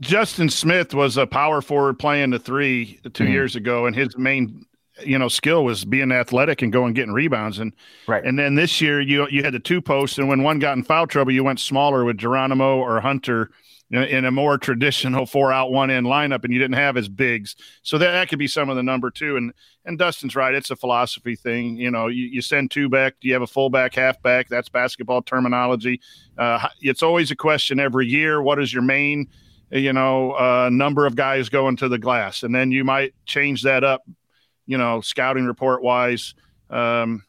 Justin 0.00 0.48
Smith 0.48 0.94
was 0.94 1.16
a 1.16 1.26
power 1.26 1.60
forward 1.60 1.98
playing 1.98 2.30
the 2.30 2.38
three 2.38 3.00
2 3.04 3.10
mm-hmm. 3.10 3.32
years 3.32 3.56
ago, 3.56 3.86
and 3.86 3.96
his 3.96 4.16
main 4.16 4.64
you 5.04 5.18
know 5.18 5.28
skill 5.28 5.64
was 5.64 5.84
being 5.84 6.10
athletic 6.10 6.60
and 6.60 6.72
going 6.72 6.92
getting 6.92 7.12
rebounds 7.12 7.60
and 7.60 7.72
right 8.08 8.24
and 8.24 8.36
then 8.36 8.56
this 8.56 8.80
year 8.80 9.00
you 9.00 9.28
you 9.30 9.44
had 9.44 9.54
the 9.54 9.60
two 9.60 9.80
posts 9.80 10.18
and 10.18 10.28
when 10.28 10.42
one 10.42 10.58
got 10.58 10.76
in 10.76 10.82
foul 10.82 11.06
trouble 11.06 11.30
you 11.30 11.44
went 11.44 11.60
smaller 11.60 12.04
with 12.04 12.18
Geronimo 12.18 12.78
or 12.78 13.00
Hunter 13.00 13.50
in 13.90 14.26
a 14.26 14.30
more 14.30 14.58
traditional 14.58 15.24
four 15.24 15.50
out 15.50 15.70
one 15.70 15.88
in 15.88 16.04
lineup 16.04 16.44
and 16.44 16.52
you 16.52 16.58
didn't 16.58 16.76
have 16.76 16.96
as 16.96 17.08
bigs. 17.08 17.56
So 17.82 17.96
that, 17.96 18.12
that 18.12 18.28
could 18.28 18.38
be 18.38 18.46
some 18.46 18.68
of 18.68 18.76
the 18.76 18.82
number 18.82 19.10
two. 19.10 19.36
And 19.36 19.52
and 19.84 19.98
dustin's 19.98 20.36
right. 20.36 20.54
It's 20.54 20.70
a 20.70 20.76
philosophy 20.76 21.36
thing. 21.36 21.76
You 21.76 21.90
know 21.90 22.08
you, 22.08 22.26
you 22.26 22.42
send 22.42 22.70
two 22.70 22.88
back 22.88 23.14
do 23.20 23.28
you 23.28 23.34
have 23.34 23.42
a 23.42 23.46
fullback 23.46 23.94
halfback 23.94 24.48
that's 24.48 24.68
basketball 24.68 25.22
terminology. 25.22 26.00
Uh, 26.36 26.68
it's 26.80 27.02
always 27.02 27.30
a 27.30 27.36
question 27.36 27.80
every 27.80 28.06
year 28.06 28.42
what 28.42 28.60
is 28.60 28.72
your 28.72 28.82
main 28.82 29.28
you 29.70 29.92
know 29.92 30.32
uh, 30.32 30.68
number 30.70 31.06
of 31.06 31.16
guys 31.16 31.48
going 31.48 31.76
to 31.76 31.88
the 31.88 31.98
glass? 31.98 32.42
And 32.42 32.54
then 32.54 32.70
you 32.70 32.84
might 32.84 33.14
change 33.24 33.62
that 33.62 33.84
up 33.84 34.04
you 34.66 34.76
know 34.76 35.00
scouting 35.00 35.46
report 35.46 35.82
wise 35.82 36.34
um, 36.68 37.24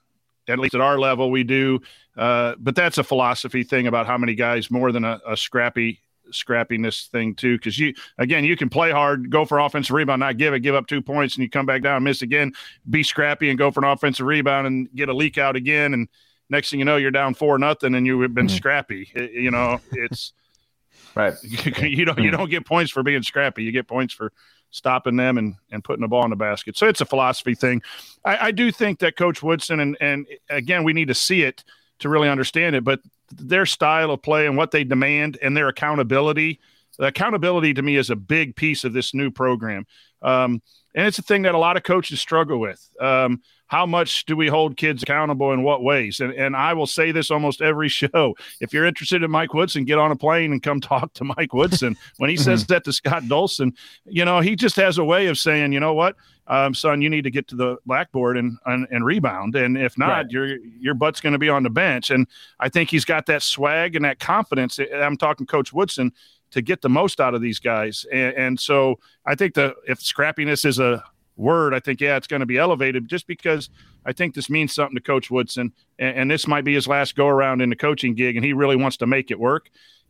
at 0.49 0.59
least 0.59 0.75
at 0.75 0.81
our 0.81 0.99
level 0.99 1.31
we 1.31 1.45
do. 1.45 1.79
Uh, 2.17 2.55
but 2.59 2.75
that's 2.75 2.97
a 2.97 3.03
philosophy 3.03 3.63
thing 3.63 3.87
about 3.87 4.05
how 4.05 4.17
many 4.17 4.35
guys 4.35 4.69
more 4.69 4.91
than 4.91 5.05
a, 5.05 5.21
a 5.25 5.37
scrappy 5.37 6.01
scrappiness 6.31 7.07
thing 7.07 7.35
too. 7.35 7.57
Because 7.57 7.77
you 7.77 7.93
again, 8.17 8.43
you 8.43 8.55
can 8.55 8.69
play 8.69 8.91
hard, 8.91 9.29
go 9.29 9.45
for 9.45 9.59
offensive 9.59 9.93
rebound, 9.93 10.19
not 10.19 10.37
give 10.37 10.53
it, 10.53 10.59
give 10.59 10.75
up 10.75 10.87
two 10.87 11.01
points, 11.01 11.35
and 11.35 11.43
you 11.43 11.49
come 11.49 11.65
back 11.65 11.81
down, 11.81 12.03
miss 12.03 12.21
again, 12.21 12.53
be 12.89 13.03
scrappy, 13.03 13.49
and 13.49 13.57
go 13.57 13.71
for 13.71 13.83
an 13.83 13.89
offensive 13.91 14.25
rebound 14.25 14.67
and 14.67 14.89
get 14.95 15.09
a 15.09 15.13
leak 15.13 15.37
out 15.37 15.55
again, 15.55 15.93
and 15.93 16.07
next 16.49 16.69
thing 16.69 16.79
you 16.79 16.85
know, 16.85 16.97
you're 16.97 17.11
down 17.11 17.33
four 17.33 17.57
nothing, 17.57 17.95
and 17.95 18.05
you've 18.05 18.33
been 18.33 18.47
mm-hmm. 18.47 18.55
scrappy. 18.55 19.09
It, 19.13 19.31
you 19.31 19.51
know, 19.51 19.79
it's 19.91 20.33
right. 21.15 21.33
You, 21.81 22.05
don't 22.05 22.19
you 22.19 22.31
don't 22.31 22.49
get 22.49 22.65
points 22.65 22.91
for 22.91 23.03
being 23.03 23.23
scrappy. 23.23 23.63
You 23.63 23.71
get 23.71 23.87
points 23.87 24.13
for 24.13 24.31
stopping 24.71 25.15
them 25.15 25.37
and 25.37 25.55
and 25.71 25.83
putting 25.83 26.01
the 26.01 26.07
ball 26.07 26.23
in 26.23 26.29
the 26.29 26.35
basket. 26.35 26.77
So 26.77 26.87
it's 26.87 27.01
a 27.01 27.05
philosophy 27.05 27.55
thing. 27.55 27.81
I, 28.25 28.47
I 28.47 28.51
do 28.51 28.71
think 28.71 28.99
that 28.99 29.15
Coach 29.15 29.41
Woodson 29.41 29.79
and 29.79 29.97
and 29.99 30.27
again, 30.49 30.83
we 30.83 30.93
need 30.93 31.07
to 31.07 31.15
see 31.15 31.43
it 31.43 31.63
to 31.99 32.09
really 32.09 32.29
understand 32.29 32.75
it, 32.75 32.83
but 32.83 33.01
their 33.31 33.65
style 33.65 34.11
of 34.11 34.21
play 34.21 34.45
and 34.45 34.57
what 34.57 34.71
they 34.71 34.83
demand 34.83 35.37
and 35.41 35.55
their 35.55 35.67
accountability. 35.67 36.59
The 36.97 37.07
accountability 37.07 37.73
to 37.75 37.81
me 37.81 37.95
is 37.95 38.09
a 38.09 38.15
big 38.15 38.55
piece 38.55 38.83
of 38.83 38.93
this 38.93 39.13
new 39.13 39.31
program. 39.31 39.85
Um, 40.21 40.61
and 40.95 41.07
it's 41.07 41.19
a 41.19 41.23
thing 41.23 41.43
that 41.43 41.55
a 41.55 41.59
lot 41.59 41.77
of 41.77 41.83
coaches 41.83 42.19
struggle 42.19 42.59
with. 42.59 42.89
Um, 42.99 43.41
how 43.67 43.85
much 43.85 44.25
do 44.25 44.35
we 44.35 44.47
hold 44.47 44.77
kids 44.77 45.03
accountable 45.03 45.53
in 45.53 45.61
what 45.61 45.83
ways? 45.83 46.19
And, 46.19 46.33
and 46.33 46.55
I 46.55 46.73
will 46.73 46.87
say 46.87 47.11
this 47.11 47.29
almost 47.29 47.61
every 47.61 47.87
show. 47.89 48.35
If 48.59 48.73
you're 48.73 48.85
interested 48.85 49.21
in 49.23 49.29
Mike 49.29 49.53
Woodson, 49.53 49.85
get 49.85 49.99
on 49.99 50.11
a 50.11 50.15
plane 50.15 50.51
and 50.51 50.61
come 50.61 50.81
talk 50.81 51.13
to 51.13 51.23
Mike 51.23 51.53
Woodson. 51.53 51.95
When 52.17 52.29
he 52.29 52.35
says 52.35 52.65
that 52.65 52.83
to 52.85 52.93
Scott 52.93 53.23
Dolson, 53.23 53.75
you 54.05 54.25
know, 54.25 54.39
he 54.39 54.55
just 54.55 54.75
has 54.75 54.97
a 54.97 55.05
way 55.05 55.27
of 55.27 55.37
saying, 55.37 55.71
you 55.71 55.79
know 55.79 55.93
what, 55.93 56.15
um, 56.49 56.73
son, 56.73 57.01
you 57.01 57.09
need 57.09 57.23
to 57.23 57.31
get 57.31 57.47
to 57.49 57.55
the 57.55 57.77
blackboard 57.85 58.35
and 58.37 58.57
and, 58.65 58.87
and 58.91 59.05
rebound. 59.05 59.55
And 59.55 59.77
if 59.77 59.97
not, 59.97 60.09
right. 60.09 60.31
your 60.31 60.57
your 60.57 60.93
butt's 60.93 61.21
going 61.21 61.33
to 61.33 61.39
be 61.39 61.49
on 61.49 61.63
the 61.63 61.69
bench. 61.69 62.09
And 62.09 62.27
I 62.59 62.69
think 62.69 62.89
he's 62.89 63.05
got 63.05 63.27
that 63.27 63.43
swag 63.43 63.95
and 63.95 64.03
that 64.03 64.19
confidence. 64.19 64.79
I'm 64.93 65.17
talking 65.17 65.45
Coach 65.45 65.71
Woodson 65.71 66.11
to 66.51 66.61
get 66.61 66.81
the 66.81 66.89
most 66.89 67.19
out 67.19 67.35
of 67.35 67.41
these 67.41 67.59
guys. 67.59 68.05
And, 68.11 68.35
and 68.35 68.59
so 68.59 68.99
I 69.25 69.35
think 69.35 69.53
the 69.53 69.75
if 69.87 69.99
scrappiness 69.99 70.65
is 70.65 70.79
a 70.79 71.03
word, 71.39 71.73
I 71.73 71.79
think, 71.79 72.01
yeah, 72.01 72.17
it's 72.17 72.27
going 72.27 72.41
to 72.41 72.45
be 72.45 72.57
elevated 72.57 73.07
just 73.07 73.25
because 73.25 73.69
I 74.05 74.11
think 74.11 74.35
this 74.35 74.49
means 74.49 74.73
something 74.73 74.95
to 74.95 75.01
Coach 75.01 75.31
Woodson. 75.31 75.71
And, 75.97 76.17
and, 76.17 76.31
this 76.31 76.47
might 76.47 76.65
be 76.65 76.73
his 76.73 76.87
last 76.87 77.15
go 77.15 77.27
around 77.27 77.61
in 77.61 77.69
the 77.69 77.75
coaching 77.75 78.13
gig, 78.13 78.35
and 78.35 78.45
he 78.45 78.53
really 78.53 78.75
wants 78.75 78.97
to 78.97 79.07
make 79.07 79.31
it 79.31 79.39
work. 79.39 79.69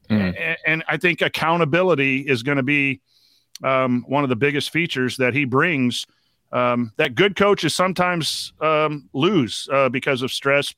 Mm. 0.10 0.36
And, 0.40 0.58
and, 0.66 0.84
I 0.88 0.98
think 0.98 1.22
accountability 1.22 2.22
is 2.22 2.42
going 2.42 2.58
to 2.58 2.64
be 2.64 3.02
um, 3.64 4.04
one 4.08 4.24
of 4.24 4.30
the 4.30 4.36
biggest 4.36 4.72
features 4.72 5.18
that 5.18 5.34
he 5.34 5.46
brings. 5.46 6.08
Um, 6.52 6.92
that 6.98 7.16
good 7.16 7.36
coaches 7.36 7.76
sometimes 7.76 8.54
um, 8.60 9.08
lose 9.14 9.68
uh, 9.72 9.90
because 9.90 10.22
of 10.22 10.32
stress, 10.32 10.74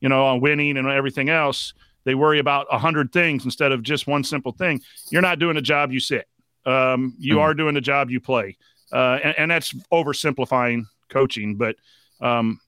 you 0.00 0.08
know, 0.08 0.24
on 0.24 0.40
winning 0.40 0.76
and 0.76 0.88
everything 0.88 1.28
else. 1.28 1.74
They 2.04 2.16
worry 2.16 2.40
about 2.40 2.66
a 2.70 2.78
hundred 2.78 3.12
things 3.12 3.44
instead 3.44 3.70
of 3.70 3.82
just 3.84 4.08
one 4.08 4.24
simple 4.24 4.50
thing. 4.50 4.80
You're 5.10 5.22
not 5.22 5.38
doing 5.38 5.54
the 5.54 5.62
job 5.62 5.92
you 5.92 6.00
sit. 6.00 6.26
Um, 6.66 7.14
you 7.18 7.36
mm. 7.36 7.40
are 7.40 7.54
doing 7.54 7.74
the 7.74 7.80
job 7.80 8.10
you 8.10 8.20
play 8.20 8.56
uh, 8.92 9.18
and, 9.24 9.34
and, 9.38 9.50
that's 9.50 9.72
oversimplifying 9.92 10.84
coaching, 11.08 11.56
but 11.56 11.76
um, 12.20 12.60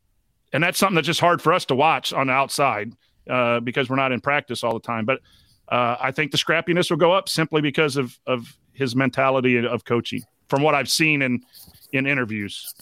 and 0.52 0.62
that's 0.62 0.78
something 0.78 0.94
that's 0.94 1.06
just 1.06 1.20
hard 1.20 1.42
for 1.42 1.52
us 1.52 1.66
to 1.66 1.74
watch 1.74 2.12
on 2.12 2.28
the 2.28 2.32
outside 2.32 2.92
uh, 3.28 3.60
because 3.60 3.90
we're 3.90 3.96
not 3.96 4.10
in 4.10 4.20
practice 4.20 4.64
all 4.64 4.72
the 4.72 4.80
time. 4.80 5.04
But 5.04 5.20
uh, 5.68 5.96
I 6.00 6.10
think 6.12 6.32
the 6.32 6.38
scrappiness 6.38 6.90
will 6.90 6.96
go 6.96 7.12
up 7.12 7.28
simply 7.28 7.60
because 7.60 7.96
of 7.96 8.18
of 8.26 8.56
his 8.72 8.96
mentality 8.96 9.64
of 9.64 9.84
coaching, 9.84 10.22
from 10.54 10.62
what 10.62 10.74
I've 10.74 10.90
seen 10.90 11.22
in 11.22 11.44
in 11.92 12.06
interviews. 12.06 12.72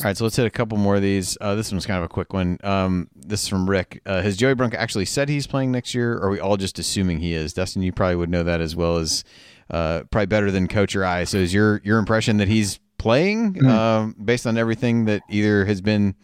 All 0.00 0.04
right, 0.04 0.16
so 0.16 0.24
let's 0.24 0.36
hit 0.36 0.46
a 0.46 0.50
couple 0.50 0.76
more 0.76 0.96
of 0.96 1.02
these. 1.02 1.38
Uh, 1.40 1.54
this 1.54 1.72
one's 1.72 1.86
kind 1.86 1.98
of 1.98 2.04
a 2.04 2.08
quick 2.08 2.34
one. 2.34 2.58
Um, 2.62 3.08
this 3.14 3.42
is 3.42 3.48
from 3.48 3.68
Rick. 3.68 4.02
Uh, 4.04 4.20
has 4.20 4.36
Joey 4.36 4.54
Brunk 4.54 4.74
actually 4.74 5.06
said 5.06 5.30
he's 5.30 5.46
playing 5.46 5.72
next 5.72 5.94
year, 5.94 6.14
or 6.14 6.24
are 6.24 6.30
we 6.30 6.38
all 6.38 6.58
just 6.58 6.78
assuming 6.78 7.20
he 7.20 7.32
is? 7.32 7.54
Dustin, 7.54 7.82
you 7.82 7.92
probably 7.92 8.16
would 8.16 8.28
know 8.28 8.42
that 8.42 8.60
as 8.60 8.76
well 8.76 8.98
as 8.98 9.24
uh, 9.70 10.02
probably 10.10 10.26
better 10.26 10.50
than 10.50 10.68
coach 10.68 10.94
or 10.94 11.04
I. 11.04 11.24
So 11.24 11.38
is 11.38 11.52
your 11.54 11.80
your 11.82 11.98
impression 11.98 12.36
that 12.38 12.48
he's 12.48 12.78
playing 12.98 13.54
mm-hmm. 13.54 13.68
um, 13.68 14.16
based 14.22 14.46
on 14.46 14.58
everything 14.58 15.06
that 15.06 15.22
either 15.30 15.64
has 15.64 15.80
been 15.80 16.14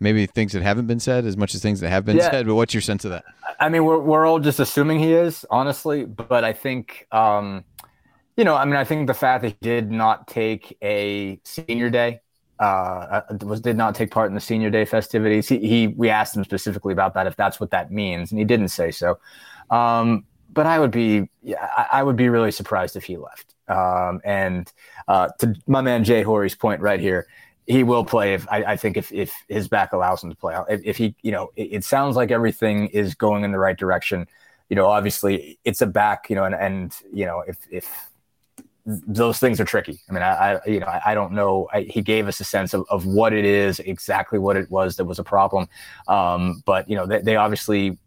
maybe 0.00 0.26
things 0.26 0.52
that 0.52 0.62
haven't 0.62 0.86
been 0.86 1.00
said 1.00 1.24
as 1.24 1.36
much 1.36 1.54
as 1.54 1.62
things 1.62 1.80
that 1.80 1.90
have 1.90 2.04
been 2.04 2.16
yeah. 2.16 2.30
said? 2.30 2.46
But 2.46 2.56
what's 2.56 2.74
your 2.74 2.80
sense 2.80 3.04
of 3.04 3.12
that? 3.12 3.24
I 3.60 3.68
mean, 3.68 3.84
we're 3.84 3.98
we're 3.98 4.26
all 4.26 4.40
just 4.40 4.58
assuming 4.58 4.98
he 4.98 5.12
is, 5.12 5.46
honestly. 5.50 6.04
But 6.04 6.42
I 6.42 6.52
think. 6.52 7.06
Um, 7.12 7.64
you 8.40 8.44
know, 8.44 8.56
I 8.56 8.64
mean, 8.64 8.76
I 8.76 8.84
think 8.84 9.06
the 9.06 9.12
fact 9.12 9.42
that 9.42 9.48
he 9.48 9.56
did 9.60 9.90
not 9.90 10.26
take 10.26 10.74
a 10.82 11.38
senior 11.44 11.90
day, 11.90 12.20
uh, 12.58 12.62
uh 12.62 13.36
was 13.42 13.60
did 13.60 13.76
not 13.76 13.94
take 13.94 14.10
part 14.10 14.30
in 14.30 14.34
the 14.34 14.40
senior 14.40 14.70
day 14.70 14.86
festivities. 14.86 15.46
He, 15.46 15.58
he, 15.58 15.86
we 15.88 16.08
asked 16.08 16.34
him 16.34 16.44
specifically 16.44 16.94
about 16.94 17.12
that, 17.12 17.26
if 17.26 17.36
that's 17.36 17.60
what 17.60 17.70
that 17.72 17.92
means, 17.92 18.32
and 18.32 18.38
he 18.38 18.46
didn't 18.46 18.68
say 18.68 18.92
so. 18.92 19.18
Um, 19.68 20.24
but 20.50 20.64
I 20.64 20.78
would 20.78 20.90
be, 20.90 21.28
yeah, 21.42 21.68
I, 21.76 22.00
I, 22.00 22.02
would 22.02 22.16
be 22.16 22.30
really 22.30 22.50
surprised 22.50 22.96
if 22.96 23.04
he 23.04 23.18
left. 23.18 23.54
Um, 23.68 24.22
and 24.24 24.72
uh, 25.06 25.28
to 25.40 25.54
my 25.66 25.82
man 25.82 26.02
Jay 26.02 26.22
Horry's 26.22 26.54
point 26.54 26.80
right 26.80 26.98
here, 26.98 27.26
he 27.66 27.82
will 27.82 28.06
play 28.06 28.32
if 28.32 28.48
I, 28.50 28.64
I 28.64 28.76
think 28.78 28.96
if, 28.96 29.12
if 29.12 29.34
his 29.48 29.68
back 29.68 29.92
allows 29.92 30.24
him 30.24 30.30
to 30.30 30.36
play. 30.36 30.56
If, 30.70 30.80
if 30.82 30.96
he, 30.96 31.14
you 31.20 31.30
know, 31.30 31.50
it, 31.56 31.64
it, 31.64 31.84
sounds 31.84 32.16
like 32.16 32.30
everything 32.30 32.86
is 32.86 33.14
going 33.14 33.44
in 33.44 33.52
the 33.52 33.58
right 33.58 33.76
direction. 33.76 34.26
You 34.70 34.76
know, 34.76 34.86
obviously 34.86 35.58
it's 35.62 35.82
a 35.82 35.86
back, 35.86 36.30
you 36.30 36.36
know, 36.36 36.44
and 36.44 36.54
and 36.54 36.96
you 37.12 37.26
know 37.26 37.44
if 37.46 37.58
if 37.70 38.09
those 39.06 39.38
things 39.38 39.60
are 39.60 39.64
tricky. 39.64 40.00
I 40.08 40.12
mean, 40.12 40.22
I, 40.22 40.54
I 40.54 40.66
you 40.66 40.80
know, 40.80 40.86
I, 40.86 41.00
I 41.06 41.14
don't 41.14 41.32
know. 41.32 41.68
I, 41.72 41.82
he 41.82 42.02
gave 42.02 42.28
us 42.28 42.40
a 42.40 42.44
sense 42.44 42.74
of, 42.74 42.84
of 42.90 43.06
what 43.06 43.32
it 43.32 43.44
is, 43.44 43.78
exactly 43.80 44.38
what 44.38 44.56
it 44.56 44.70
was 44.70 44.96
that 44.96 45.04
was 45.04 45.18
a 45.18 45.24
problem. 45.24 45.68
Um, 46.08 46.62
but 46.64 46.88
you 46.88 46.96
know, 46.96 47.06
they, 47.06 47.20
they 47.20 47.36
obviously 47.36 47.98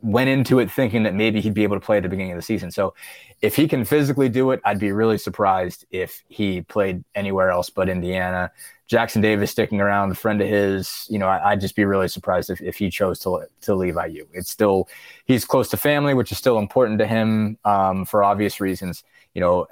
went 0.00 0.28
into 0.28 0.60
it 0.60 0.70
thinking 0.70 1.02
that 1.02 1.14
maybe 1.14 1.40
he'd 1.40 1.54
be 1.54 1.64
able 1.64 1.76
to 1.76 1.84
play 1.84 1.96
at 1.96 2.02
the 2.02 2.08
beginning 2.08 2.32
of 2.32 2.38
the 2.38 2.42
season. 2.42 2.70
So 2.70 2.94
if 3.42 3.56
he 3.56 3.66
can 3.66 3.84
physically 3.84 4.28
do 4.28 4.50
it, 4.52 4.60
I'd 4.64 4.78
be 4.78 4.92
really 4.92 5.18
surprised 5.18 5.84
if 5.90 6.22
he 6.28 6.62
played 6.62 7.04
anywhere 7.14 7.50
else 7.50 7.70
but 7.70 7.88
Indiana. 7.88 8.50
Jackson 8.86 9.20
Davis 9.20 9.50
sticking 9.50 9.80
around, 9.80 10.10
a 10.10 10.14
friend 10.14 10.40
of 10.40 10.48
his, 10.48 11.06
you 11.10 11.18
know, 11.18 11.28
I, 11.28 11.50
would 11.50 11.60
just 11.60 11.76
be 11.76 11.84
really 11.84 12.08
surprised 12.08 12.48
if, 12.48 12.60
if 12.62 12.76
he 12.76 12.88
chose 12.88 13.18
to 13.20 13.46
to 13.62 13.74
leave 13.74 13.96
IU. 13.96 14.26
It's 14.32 14.50
still 14.50 14.88
he's 15.26 15.44
close 15.44 15.68
to 15.70 15.76
family, 15.76 16.14
which 16.14 16.32
is 16.32 16.38
still 16.38 16.58
important 16.58 16.98
to 17.00 17.06
him 17.06 17.58
um, 17.66 18.06
for 18.06 18.24
obvious 18.24 18.60
reasons. 18.60 19.04
You 19.38 19.44
know, 19.44 19.68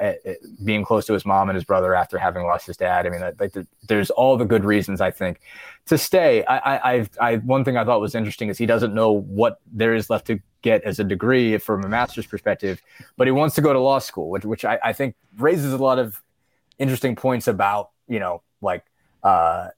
being 0.64 0.84
close 0.84 1.06
to 1.06 1.12
his 1.12 1.26
mom 1.26 1.48
and 1.48 1.56
his 1.56 1.64
brother 1.64 1.92
after 1.92 2.18
having 2.18 2.44
lost 2.44 2.68
his 2.68 2.76
dad. 2.76 3.04
I 3.04 3.10
mean, 3.10 3.20
like 3.40 3.52
there's 3.88 4.10
all 4.10 4.36
the 4.36 4.44
good 4.44 4.64
reasons 4.64 5.00
I 5.00 5.10
think 5.10 5.40
to 5.86 5.98
stay. 5.98 6.44
I, 6.44 6.58
I, 6.58 6.92
I've, 6.92 7.10
I, 7.20 7.36
one 7.38 7.64
thing 7.64 7.76
I 7.76 7.84
thought 7.84 8.00
was 8.00 8.14
interesting 8.14 8.48
is 8.48 8.58
he 8.58 8.66
doesn't 8.66 8.94
know 8.94 9.10
what 9.10 9.58
there 9.66 9.92
is 9.92 10.08
left 10.08 10.28
to 10.28 10.38
get 10.62 10.84
as 10.84 11.00
a 11.00 11.04
degree 11.04 11.58
from 11.58 11.82
a 11.82 11.88
master's 11.88 12.28
perspective, 12.28 12.80
but 13.16 13.26
he 13.26 13.32
wants 13.32 13.56
to 13.56 13.60
go 13.60 13.72
to 13.72 13.80
law 13.80 13.98
school, 13.98 14.30
which, 14.30 14.44
which 14.44 14.64
I, 14.64 14.78
I 14.84 14.92
think 14.92 15.16
raises 15.36 15.72
a 15.72 15.78
lot 15.78 15.98
of 15.98 16.22
interesting 16.78 17.16
points 17.16 17.48
about, 17.48 17.90
you 18.06 18.20
know, 18.20 18.42
like, 18.60 18.84
uh, 19.24 19.70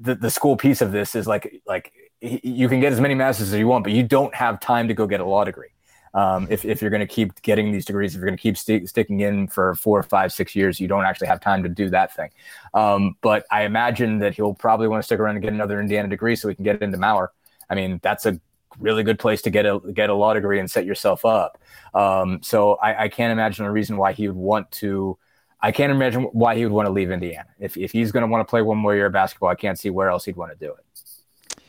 the, 0.00 0.16
the 0.16 0.30
school 0.30 0.56
piece 0.56 0.80
of 0.80 0.90
this 0.90 1.14
is 1.14 1.28
like, 1.28 1.62
like 1.64 1.92
you 2.20 2.68
can 2.68 2.80
get 2.80 2.92
as 2.92 3.00
many 3.00 3.14
masters 3.14 3.52
as 3.52 3.58
you 3.60 3.68
want, 3.68 3.84
but 3.84 3.92
you 3.92 4.02
don't 4.02 4.34
have 4.34 4.58
time 4.58 4.88
to 4.88 4.94
go 4.94 5.06
get 5.06 5.20
a 5.20 5.24
law 5.24 5.44
degree. 5.44 5.68
Um, 6.14 6.46
if, 6.50 6.64
if 6.64 6.82
you're 6.82 6.90
going 6.90 7.00
to 7.00 7.06
keep 7.06 7.40
getting 7.42 7.72
these 7.72 7.86
degrees, 7.86 8.14
if 8.14 8.18
you're 8.18 8.26
going 8.26 8.36
to 8.36 8.42
keep 8.42 8.58
st- 8.58 8.88
sticking 8.88 9.20
in 9.20 9.48
for 9.48 9.74
four, 9.76 10.02
five, 10.02 10.32
six 10.32 10.54
years, 10.54 10.78
you 10.78 10.88
don't 10.88 11.04
actually 11.04 11.28
have 11.28 11.40
time 11.40 11.62
to 11.62 11.68
do 11.68 11.88
that 11.90 12.14
thing. 12.14 12.30
Um, 12.74 13.16
but 13.22 13.46
I 13.50 13.62
imagine 13.62 14.18
that 14.18 14.34
he'll 14.34 14.54
probably 14.54 14.88
want 14.88 15.02
to 15.02 15.06
stick 15.06 15.20
around 15.20 15.36
and 15.36 15.42
get 15.42 15.52
another 15.52 15.80
Indiana 15.80 16.08
degree 16.08 16.36
so 16.36 16.48
he 16.48 16.54
can 16.54 16.64
get 16.64 16.82
into 16.82 16.98
Maurer. 16.98 17.32
I 17.70 17.74
mean, 17.74 17.98
that's 18.02 18.26
a 18.26 18.38
really 18.78 19.02
good 19.02 19.18
place 19.18 19.42
to 19.42 19.50
get 19.50 19.66
a 19.66 19.80
get 19.92 20.10
a 20.10 20.14
law 20.14 20.34
degree 20.34 20.58
and 20.60 20.70
set 20.70 20.84
yourself 20.84 21.24
up. 21.24 21.58
Um, 21.94 22.42
so 22.42 22.74
I, 22.74 23.04
I, 23.04 23.08
can't 23.08 23.32
imagine 23.32 23.64
a 23.66 23.70
reason 23.70 23.96
why 23.96 24.12
he 24.12 24.28
would 24.28 24.36
want 24.36 24.70
to. 24.72 25.18
I 25.60 25.72
can't 25.72 25.92
imagine 25.92 26.22
why 26.32 26.56
he 26.56 26.64
would 26.64 26.72
want 26.72 26.86
to 26.86 26.92
leave 26.92 27.10
Indiana. 27.10 27.48
If 27.58 27.76
if 27.76 27.92
he's 27.92 28.12
going 28.12 28.22
to 28.22 28.26
want 28.26 28.46
to 28.46 28.50
play 28.50 28.62
one 28.62 28.78
more 28.78 28.94
year 28.94 29.06
of 29.06 29.12
basketball, 29.12 29.50
I 29.50 29.54
can't 29.54 29.78
see 29.78 29.90
where 29.90 30.08
else 30.08 30.24
he'd 30.24 30.36
want 30.36 30.52
to 30.52 30.66
do 30.66 30.72
it. 30.72 31.62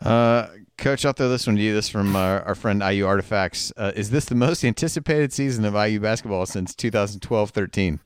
Uh, 0.00 0.48
Coach, 0.76 1.04
I'll 1.04 1.12
throw 1.12 1.28
this 1.28 1.46
one 1.46 1.56
to 1.56 1.62
you. 1.62 1.72
This 1.72 1.88
from 1.88 2.16
uh, 2.16 2.40
our 2.40 2.54
friend 2.54 2.82
IU 2.82 3.06
Artifacts. 3.06 3.72
Uh, 3.76 3.92
is 3.94 4.10
this 4.10 4.24
the 4.24 4.34
most 4.34 4.64
anticipated 4.64 5.32
season 5.32 5.64
of 5.64 5.74
IU 5.74 6.00
basketball 6.00 6.46
since 6.46 6.74
2012 6.74 7.50
13? 7.50 8.00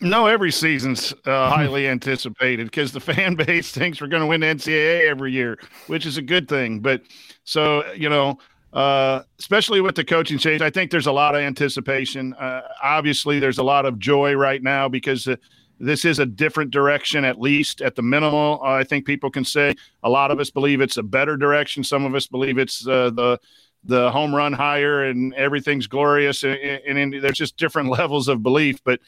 No, 0.00 0.26
every 0.26 0.52
season's 0.52 1.12
uh, 1.26 1.50
highly 1.50 1.88
anticipated 1.88 2.66
because 2.66 2.92
the 2.92 3.00
fan 3.14 3.34
base 3.34 3.72
thinks 3.72 4.00
we're 4.00 4.08
going 4.08 4.22
to 4.22 4.26
win 4.26 4.42
NCAA 4.42 5.08
every 5.08 5.32
year, 5.32 5.58
which 5.86 6.06
is 6.06 6.16
a 6.16 6.22
good 6.22 6.48
thing. 6.48 6.80
But 6.80 7.02
so, 7.44 7.84
you 7.94 8.08
know, 8.08 8.38
uh, 8.72 9.22
especially 9.38 9.80
with 9.80 9.96
the 9.96 10.04
coaching 10.04 10.38
change, 10.38 10.60
I 10.60 10.70
think 10.70 10.90
there's 10.90 11.06
a 11.06 11.12
lot 11.12 11.34
of 11.34 11.40
anticipation. 11.40 12.34
Uh, 12.34 12.62
obviously, 12.82 13.40
there's 13.40 13.58
a 13.58 13.62
lot 13.62 13.86
of 13.86 13.98
joy 13.98 14.34
right 14.34 14.62
now 14.62 14.88
because 14.88 15.26
uh, 15.26 15.36
this 15.80 16.04
is 16.04 16.18
a 16.18 16.26
different 16.26 16.70
direction, 16.70 17.24
at 17.24 17.40
least 17.40 17.80
at 17.80 17.94
the 17.94 18.02
minimal. 18.02 18.60
I 18.62 18.84
think 18.84 19.06
people 19.06 19.30
can 19.30 19.44
say 19.44 19.74
a 20.02 20.10
lot 20.10 20.30
of 20.30 20.40
us 20.40 20.50
believe 20.50 20.80
it's 20.80 20.96
a 20.96 21.02
better 21.02 21.36
direction. 21.36 21.84
Some 21.84 22.04
of 22.04 22.14
us 22.14 22.26
believe 22.26 22.58
it's 22.58 22.86
uh, 22.86 23.10
the 23.10 23.38
the 23.84 24.10
home 24.10 24.34
run 24.34 24.52
higher 24.52 25.04
and 25.04 25.32
everything's 25.34 25.86
glorious. 25.86 26.42
And, 26.42 26.54
and, 26.54 26.98
and 26.98 27.22
there's 27.22 27.38
just 27.38 27.56
different 27.56 27.88
levels 27.98 28.26
of 28.28 28.42
belief. 28.42 28.82
But 28.82 29.00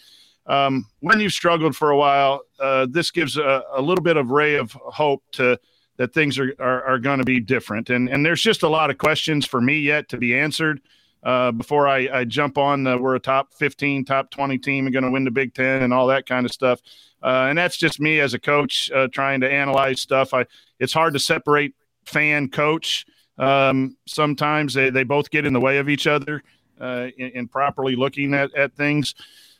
um, 0.47 0.86
when 1.01 1.20
you've 1.20 1.32
struggled 1.32 1.74
for 1.74 1.90
a 1.90 1.97
while, 1.97 2.42
uh, 2.60 2.86
this 2.88 3.10
gives 3.10 3.36
a, 3.36 3.64
a, 3.74 3.82
little 3.82 4.02
bit 4.02 4.16
of 4.16 4.30
ray 4.30 4.55
of 4.55 4.72
hope 4.72 5.22
to 5.32 5.59
that 5.97 6.14
things 6.14 6.38
are 6.38 6.55
are, 6.59 6.82
are 6.84 6.98
going 6.98 7.18
to 7.18 7.24
be 7.24 7.40
different. 7.40 7.90
And 7.90 8.09
and 8.09 8.24
there's 8.24 8.42
just 8.42 8.62
a 8.62 8.68
lot 8.68 8.90
of 8.90 8.98
questions 8.98 9.44
for 9.44 9.60
me 9.60 9.80
yet 9.80 10.09
to 10.10 10.16
be 10.16 10.38
answered 10.38 10.80
uh, 11.22 11.52
before 11.52 11.86
I, 11.86 12.09
I, 12.12 12.24
jump 12.24 12.56
on 12.56 12.84
the, 12.84 12.97
we're 12.97 13.14
a 13.14 13.20
top 13.20 13.52
15, 13.55 14.06
top 14.06 14.30
20 14.30 14.56
team 14.59 14.86
and 14.86 14.92
going 14.92 15.05
to 15.05 15.10
win 15.10 15.24
the 15.24 15.30
Big 15.30 15.52
Ten 15.52 15.82
and 15.82 15.92
all 15.92 16.06
that 16.06 16.26
kind 16.26 16.47
of 16.47 16.52
stuff. 16.52 16.80
Uh, 17.22 17.47
and 17.48 17.59
that's 17.59 17.76
just 17.76 18.01
me 18.01 18.20
as 18.20 18.32
a 18.32 18.38
coach 18.38 18.90
uh, 18.92 19.09
trying 19.09 19.40
to 19.40 19.51
analyze 19.51 20.01
stuff. 20.01 20.32
I 20.32 20.47
it's 20.78 20.92
hard 20.92 21.12
to 21.12 21.18
separate 21.18 21.74
fan 22.06 22.48
coach. 22.48 23.05
Um, 23.38 23.97
sometimes 24.06 24.72
they, 24.72 24.88
they 24.90 25.05
both 25.05 25.30
get 25.30 25.44
in 25.44 25.52
the 25.52 25.60
way 25.60 25.78
of 25.78 25.88
each 25.88 26.06
other 26.06 26.42
uh, 26.80 27.09
in, 27.18 27.28
in, 27.30 27.48
properly 27.48 27.97
looking 27.97 28.32
at, 28.32 28.55
at 28.55 28.74
things. 28.74 29.14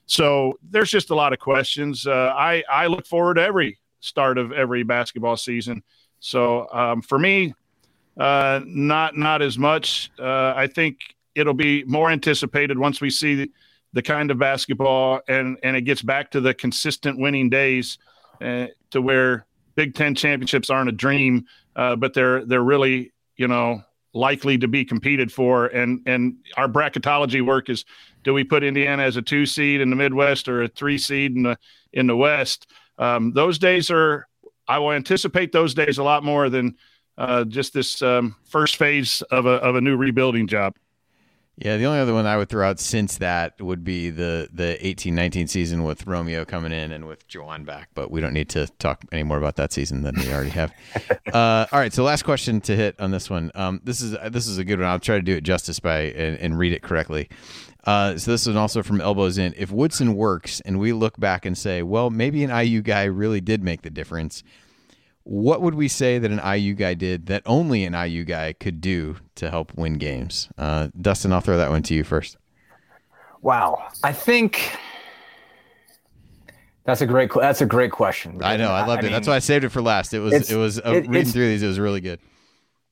So 0.07 0.59
there's 0.62 0.91
just 0.91 1.11
a 1.11 1.15
lot 1.15 1.32
of 1.35 1.39
questions. 1.39 2.07
Uh, 2.07 2.32
I 2.35 2.65
I 2.70 2.87
look 2.87 3.07
forward 3.07 3.35
to 3.35 3.43
every 3.43 3.78
start 4.01 4.39
of 4.39 4.53
every 4.53 4.82
basketball 4.82 5.37
season. 5.37 5.82
So 6.19 6.66
um, 6.73 7.03
for 7.03 7.19
me, 7.19 7.55
uh, 8.19 8.61
not 8.65 9.16
not 9.16 9.43
as 9.43 9.59
much. 9.59 10.11
I 10.19 10.66
think 10.66 10.99
it'll 11.35 11.55
be 11.55 11.85
more 11.85 12.11
anticipated 12.11 12.78
once 12.78 13.01
we 13.01 13.11
see 13.11 13.51
the, 13.93 14.02
kind 14.02 14.31
of 14.31 14.39
basketball 14.39 15.20
and 15.28 15.59
and 15.65 15.77
it 15.77 15.82
gets 15.82 16.01
back 16.01 16.31
to 16.31 16.40
the 16.40 16.55
consistent 16.55 17.19
winning 17.19 17.51
days 17.51 17.98
uh, 18.40 18.66
to 18.90 19.02
where 19.02 19.47
Big 19.74 19.94
Ten 19.94 20.15
championships 20.15 20.70
aren't 20.70 20.89
a 20.89 20.93
dream, 20.93 21.47
uh, 21.77 21.97
but 21.97 22.15
they're 22.15 22.44
they're 22.44 22.62
really 22.62 23.12
you 23.36 23.48
know 23.48 23.82
likely 24.12 24.59
to 24.59 24.69
be 24.69 24.85
competed 24.85 25.32
for. 25.32 25.66
And 25.66 26.02
and 26.07 26.36
our 26.57 26.69
bracketology 26.69 27.44
work 27.44 27.69
is: 27.69 27.85
do 28.23 28.32
we 28.32 28.44
put 28.44 28.62
Indiana 28.62 29.02
as 29.02 29.16
a 29.16 29.23
two 29.23 29.47
seed 29.47 29.81
in 29.81 29.90
the 29.90 29.97
Midwest 29.97 30.48
or 30.48 30.62
a 30.62 30.69
three 30.69 30.98
seed 30.98 31.35
in 31.35 31.43
the 31.43 31.59
in 31.93 32.07
the 32.07 32.16
West? 32.16 32.70
Um, 32.98 33.32
those 33.32 33.59
days 33.59 33.90
are 33.90 34.28
I 34.69 34.78
will 34.78 34.93
anticipate 34.93 35.52
those 35.52 35.74
days 35.74 35.98
a 35.98 36.02
lot 36.05 36.23
more 36.23 36.48
than 36.48 36.77
uh, 37.19 37.44
just 37.44 37.73
this 37.73 38.01
um, 38.02 38.36
first 38.44 38.77
phase 38.77 39.23
of 39.31 39.47
a 39.47 39.55
of 39.55 39.77
a 39.77 39.81
new 39.81 39.97
rebuilding 39.97 40.47
job. 40.47 40.77
Yeah, 41.61 41.77
the 41.77 41.85
only 41.85 42.01
other 42.01 42.15
one 42.15 42.24
I 42.24 42.39
would 42.39 42.49
throw 42.49 42.66
out 42.66 42.81
since 42.81 43.19
that 43.19 43.61
would 43.61 43.85
be 43.85 44.09
the 44.09 44.49
the 44.51 44.85
eighteen 44.85 45.15
nineteen 45.15 45.47
season 45.47 45.85
with 45.85 46.07
Romeo 46.07 46.47
coming 46.47 46.73
in 46.73 46.91
and 46.91 47.07
with 47.07 47.28
Juwan 47.28 47.66
back, 47.66 47.91
but 47.95 48.11
we 48.11 48.23
don't 48.23 48.32
need 48.32 48.49
to 48.51 48.66
talk 48.78 49.05
any 49.12 49.24
more 49.24 49.37
about 49.37 49.57
that 49.57 49.70
season 49.70 50.01
than 50.01 50.15
we 50.16 50.32
already 50.32 50.51
have. 50.51 50.73
uh, 51.35 51.66
all 51.70 51.78
right, 51.78 51.93
so 51.93 52.03
last 52.03 52.23
question 52.23 52.62
to 52.62 52.74
hit 52.74 52.99
on 52.99 53.11
this 53.11 53.28
one. 53.28 53.51
Um, 53.55 53.82
this 53.85 54.01
is 54.01 54.16
this 54.31 54.47
is 54.47 54.57
a 54.57 54.65
good 54.65 54.78
one. 54.78 54.89
I'll 54.89 54.99
try 54.99 55.16
to 55.16 55.23
do 55.23 55.37
it 55.37 55.43
justice 55.43 55.81
by 55.81 56.01
and, 56.01 56.39
and 56.39 56.59
read 56.59 56.73
it 56.73 56.81
correctly. 56.82 57.28
Uh, 57.85 58.16
so 58.16 58.31
this 58.31 58.47
is 58.47 58.57
also 58.57 58.82
from 58.82 59.03
Elbows 59.03 59.37
In. 59.37 59.53
If 59.57 59.70
Woodson 59.70 60.15
works 60.15 60.61
and 60.62 60.78
we 60.78 60.95
look 60.95 61.20
back 61.20 61.45
and 61.45 61.57
say, 61.57 61.82
well, 61.82 62.09
maybe 62.09 62.43
an 62.43 62.51
IU 62.51 62.81
guy 62.81 63.05
really 63.05 63.41
did 63.41 63.62
make 63.62 63.82
the 63.82 63.91
difference 63.91 64.43
what 65.25 65.61
would 65.63 65.75
we 65.75 65.89
say 65.89 66.19
that 66.19 66.31
an 66.31 66.41
IU 66.45 66.75
guy 66.75 66.95
did 66.95 67.27
that 67.27 67.43
only 67.47 67.85
an 67.85 67.95
IU 67.95 68.25
guy 68.25 68.53
could 68.55 68.81
do 68.81 69.17
to 69.37 69.51
help 69.51 69.73
win 69.77 69.95
games? 69.95 70.49
Uh, 70.57 70.89
Dustin, 71.01 71.33
I'll 71.33 71.41
throw 71.41 71.57
that 71.57 71.71
one 71.71 71.83
to 71.85 71.95
you 71.95 72.05
first. 72.05 72.37
Wow, 73.43 73.89
I 74.03 74.13
think 74.13 74.77
that's 76.85 77.01
a 77.01 77.07
great 77.07 77.31
that's 77.35 77.61
a 77.61 77.67
great 77.67 77.93
question. 77.93 78.41
I 78.43 78.57
know, 78.57 78.71
I 78.71 78.87
loved 78.87 78.91
I 78.91 78.95
it. 78.99 79.03
Mean, 79.05 79.13
that's 79.13 79.29
why 79.29 79.37
I 79.37 79.39
saved 79.39 79.65
it 79.65 79.71
for 79.71 79.83
last. 79.83 80.13
It 80.13 80.21
was 80.21 80.51
it 80.51 80.57
was 80.57 80.79
uh, 80.79 80.93
it, 80.93 81.09
reading 81.09 81.33
through 81.33 81.49
these. 81.49 81.63
It 81.63 81.69
was 81.69 81.79
really 81.79 82.01
good. 82.01 82.21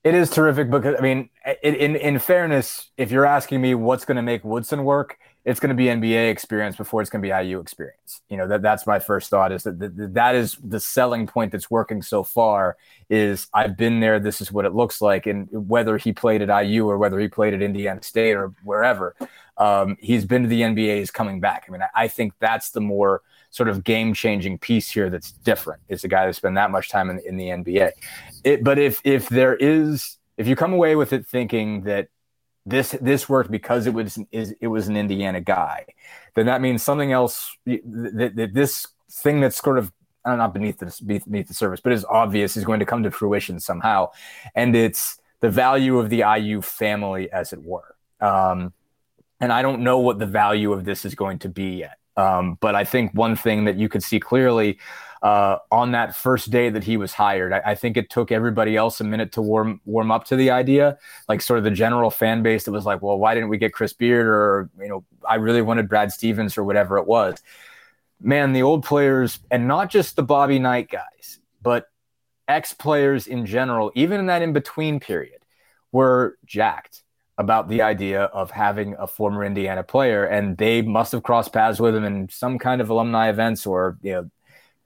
It 0.04 0.14
is 0.14 0.30
terrific 0.30 0.70
because 0.70 0.96
I 0.98 1.02
mean, 1.02 1.28
in 1.62 1.96
in 1.96 2.18
fairness, 2.18 2.90
if 2.96 3.10
you're 3.10 3.26
asking 3.26 3.60
me 3.60 3.74
what's 3.74 4.04
going 4.04 4.16
to 4.16 4.22
make 4.22 4.44
Woodson 4.44 4.84
work, 4.84 5.18
it's 5.44 5.60
going 5.60 5.70
to 5.70 5.74
be 5.74 5.86
NBA 5.86 6.30
experience 6.30 6.76
before 6.76 7.00
it's 7.00 7.10
going 7.10 7.22
to 7.22 7.26
be 7.26 7.46
IU 7.46 7.60
experience. 7.60 8.20
You 8.28 8.36
know, 8.36 8.46
that 8.48 8.60
that's 8.60 8.86
my 8.86 8.98
first 8.98 9.30
thought 9.30 9.52
is 9.52 9.62
that 9.62 9.78
that, 9.78 10.14
that 10.14 10.34
is 10.34 10.56
the 10.62 10.80
selling 10.80 11.26
point 11.26 11.52
that's 11.52 11.70
working 11.70 12.02
so 12.02 12.22
far 12.22 12.76
is 13.08 13.48
I've 13.54 13.76
been 13.76 14.00
there. 14.00 14.20
This 14.20 14.40
is 14.40 14.52
what 14.52 14.64
it 14.64 14.74
looks 14.74 15.00
like. 15.00 15.26
And 15.26 15.48
whether 15.50 15.96
he 15.96 16.12
played 16.12 16.42
at 16.42 16.64
IU 16.64 16.86
or 16.86 16.98
whether 16.98 17.18
he 17.18 17.28
played 17.28 17.54
at 17.54 17.62
Indiana 17.62 18.02
State 18.02 18.34
or 18.34 18.52
wherever, 18.62 19.14
um, 19.56 19.96
he's 20.00 20.24
been 20.24 20.42
to 20.42 20.48
the 20.48 20.60
NBA, 20.60 21.00
is 21.00 21.10
coming 21.10 21.40
back. 21.40 21.64
I 21.66 21.72
mean, 21.72 21.82
I, 21.82 22.04
I 22.04 22.08
think 22.08 22.34
that's 22.40 22.70
the 22.70 22.80
more 22.80 23.22
sort 23.50 23.68
of 23.68 23.84
game 23.84 24.12
changing 24.12 24.58
piece 24.58 24.90
here 24.90 25.08
that's 25.08 25.32
different 25.32 25.80
is 25.88 26.02
the 26.02 26.08
guy 26.08 26.26
that's 26.26 26.36
spent 26.36 26.56
that 26.56 26.70
much 26.70 26.90
time 26.90 27.10
in, 27.10 27.20
in 27.20 27.36
the 27.36 27.46
NBA. 27.46 27.92
It, 28.44 28.62
but 28.62 28.78
if, 28.78 29.00
if 29.04 29.28
there 29.28 29.56
is, 29.56 30.18
if 30.36 30.46
you 30.46 30.56
come 30.56 30.72
away 30.72 30.94
with 30.94 31.12
it 31.12 31.26
thinking 31.26 31.82
that 31.84 32.08
this 32.68 32.96
this 33.00 33.28
worked 33.28 33.50
because 33.50 33.86
it 33.86 33.94
was 33.94 34.18
is 34.30 34.54
it 34.60 34.68
was 34.68 34.88
an 34.88 34.96
Indiana 34.96 35.40
guy, 35.40 35.86
then 36.34 36.46
that 36.46 36.60
means 36.60 36.82
something 36.82 37.12
else. 37.12 37.56
That, 37.66 38.50
this 38.52 38.86
thing 39.10 39.40
that's 39.40 39.58
sort 39.58 39.78
of 39.78 39.92
not 40.24 40.52
beneath 40.52 40.78
the 40.78 41.22
beneath 41.24 41.48
the 41.48 41.54
surface, 41.54 41.80
but 41.80 41.92
is 41.92 42.04
obvious 42.04 42.56
is 42.56 42.64
going 42.64 42.80
to 42.80 42.86
come 42.86 43.02
to 43.02 43.10
fruition 43.10 43.60
somehow, 43.60 44.10
and 44.54 44.74
it's 44.76 45.18
the 45.40 45.50
value 45.50 45.98
of 45.98 46.10
the 46.10 46.24
IU 46.36 46.60
family, 46.60 47.30
as 47.30 47.52
it 47.52 47.62
were. 47.62 47.94
Um, 48.20 48.72
and 49.40 49.52
I 49.52 49.62
don't 49.62 49.82
know 49.82 49.98
what 49.98 50.18
the 50.18 50.26
value 50.26 50.72
of 50.72 50.84
this 50.84 51.04
is 51.04 51.14
going 51.14 51.38
to 51.40 51.48
be 51.48 51.76
yet. 51.76 51.98
Um, 52.16 52.58
but 52.60 52.74
I 52.74 52.82
think 52.84 53.12
one 53.14 53.36
thing 53.36 53.64
that 53.66 53.76
you 53.76 53.88
could 53.88 54.02
see 54.02 54.18
clearly 54.18 54.78
uh, 55.22 55.58
on 55.70 55.92
that 55.92 56.14
first 56.14 56.50
day 56.50 56.70
that 56.70 56.84
he 56.84 56.96
was 56.96 57.12
hired. 57.12 57.52
I, 57.52 57.62
I, 57.66 57.74
think 57.74 57.96
it 57.96 58.08
took 58.08 58.30
everybody 58.30 58.76
else 58.76 59.00
a 59.00 59.04
minute 59.04 59.32
to 59.32 59.42
warm 59.42 59.80
warm 59.84 60.10
up 60.10 60.24
to 60.26 60.36
the 60.36 60.50
idea, 60.50 60.98
like 61.28 61.42
sort 61.42 61.58
of 61.58 61.64
the 61.64 61.70
general 61.70 62.10
fan 62.10 62.42
base 62.42 62.64
that 62.64 62.72
was 62.72 62.86
like, 62.86 63.02
well, 63.02 63.18
why 63.18 63.34
didn't 63.34 63.48
we 63.48 63.58
get 63.58 63.72
Chris 63.72 63.92
Beard 63.92 64.26
or 64.26 64.70
you 64.80 64.88
know, 64.88 65.04
I 65.28 65.36
really 65.36 65.62
wanted 65.62 65.88
Brad 65.88 66.12
Stevens 66.12 66.56
or 66.56 66.64
whatever 66.64 66.98
it 66.98 67.06
was. 67.06 67.42
Man, 68.20 68.52
the 68.52 68.62
old 68.62 68.84
players 68.84 69.40
and 69.50 69.66
not 69.66 69.90
just 69.90 70.16
the 70.16 70.22
Bobby 70.22 70.58
Knight 70.58 70.88
guys, 70.88 71.40
but 71.62 71.86
ex 72.46 72.72
players 72.72 73.26
in 73.26 73.44
general, 73.44 73.90
even 73.94 74.20
in 74.20 74.26
that 74.26 74.42
in 74.42 74.52
between 74.52 75.00
period, 75.00 75.44
were 75.92 76.38
jacked 76.44 77.02
about 77.38 77.68
the 77.68 77.82
idea 77.82 78.24
of 78.24 78.50
having 78.50 78.96
a 78.98 79.06
former 79.06 79.44
Indiana 79.44 79.82
player, 79.84 80.24
and 80.24 80.56
they 80.58 80.82
must 80.82 81.12
have 81.12 81.22
crossed 81.22 81.52
paths 81.52 81.80
with 81.80 81.94
him 81.94 82.04
in 82.04 82.28
some 82.28 82.58
kind 82.58 82.80
of 82.80 82.90
alumni 82.90 83.30
events 83.30 83.64
or 83.64 83.96
you 84.02 84.12
know 84.12 84.30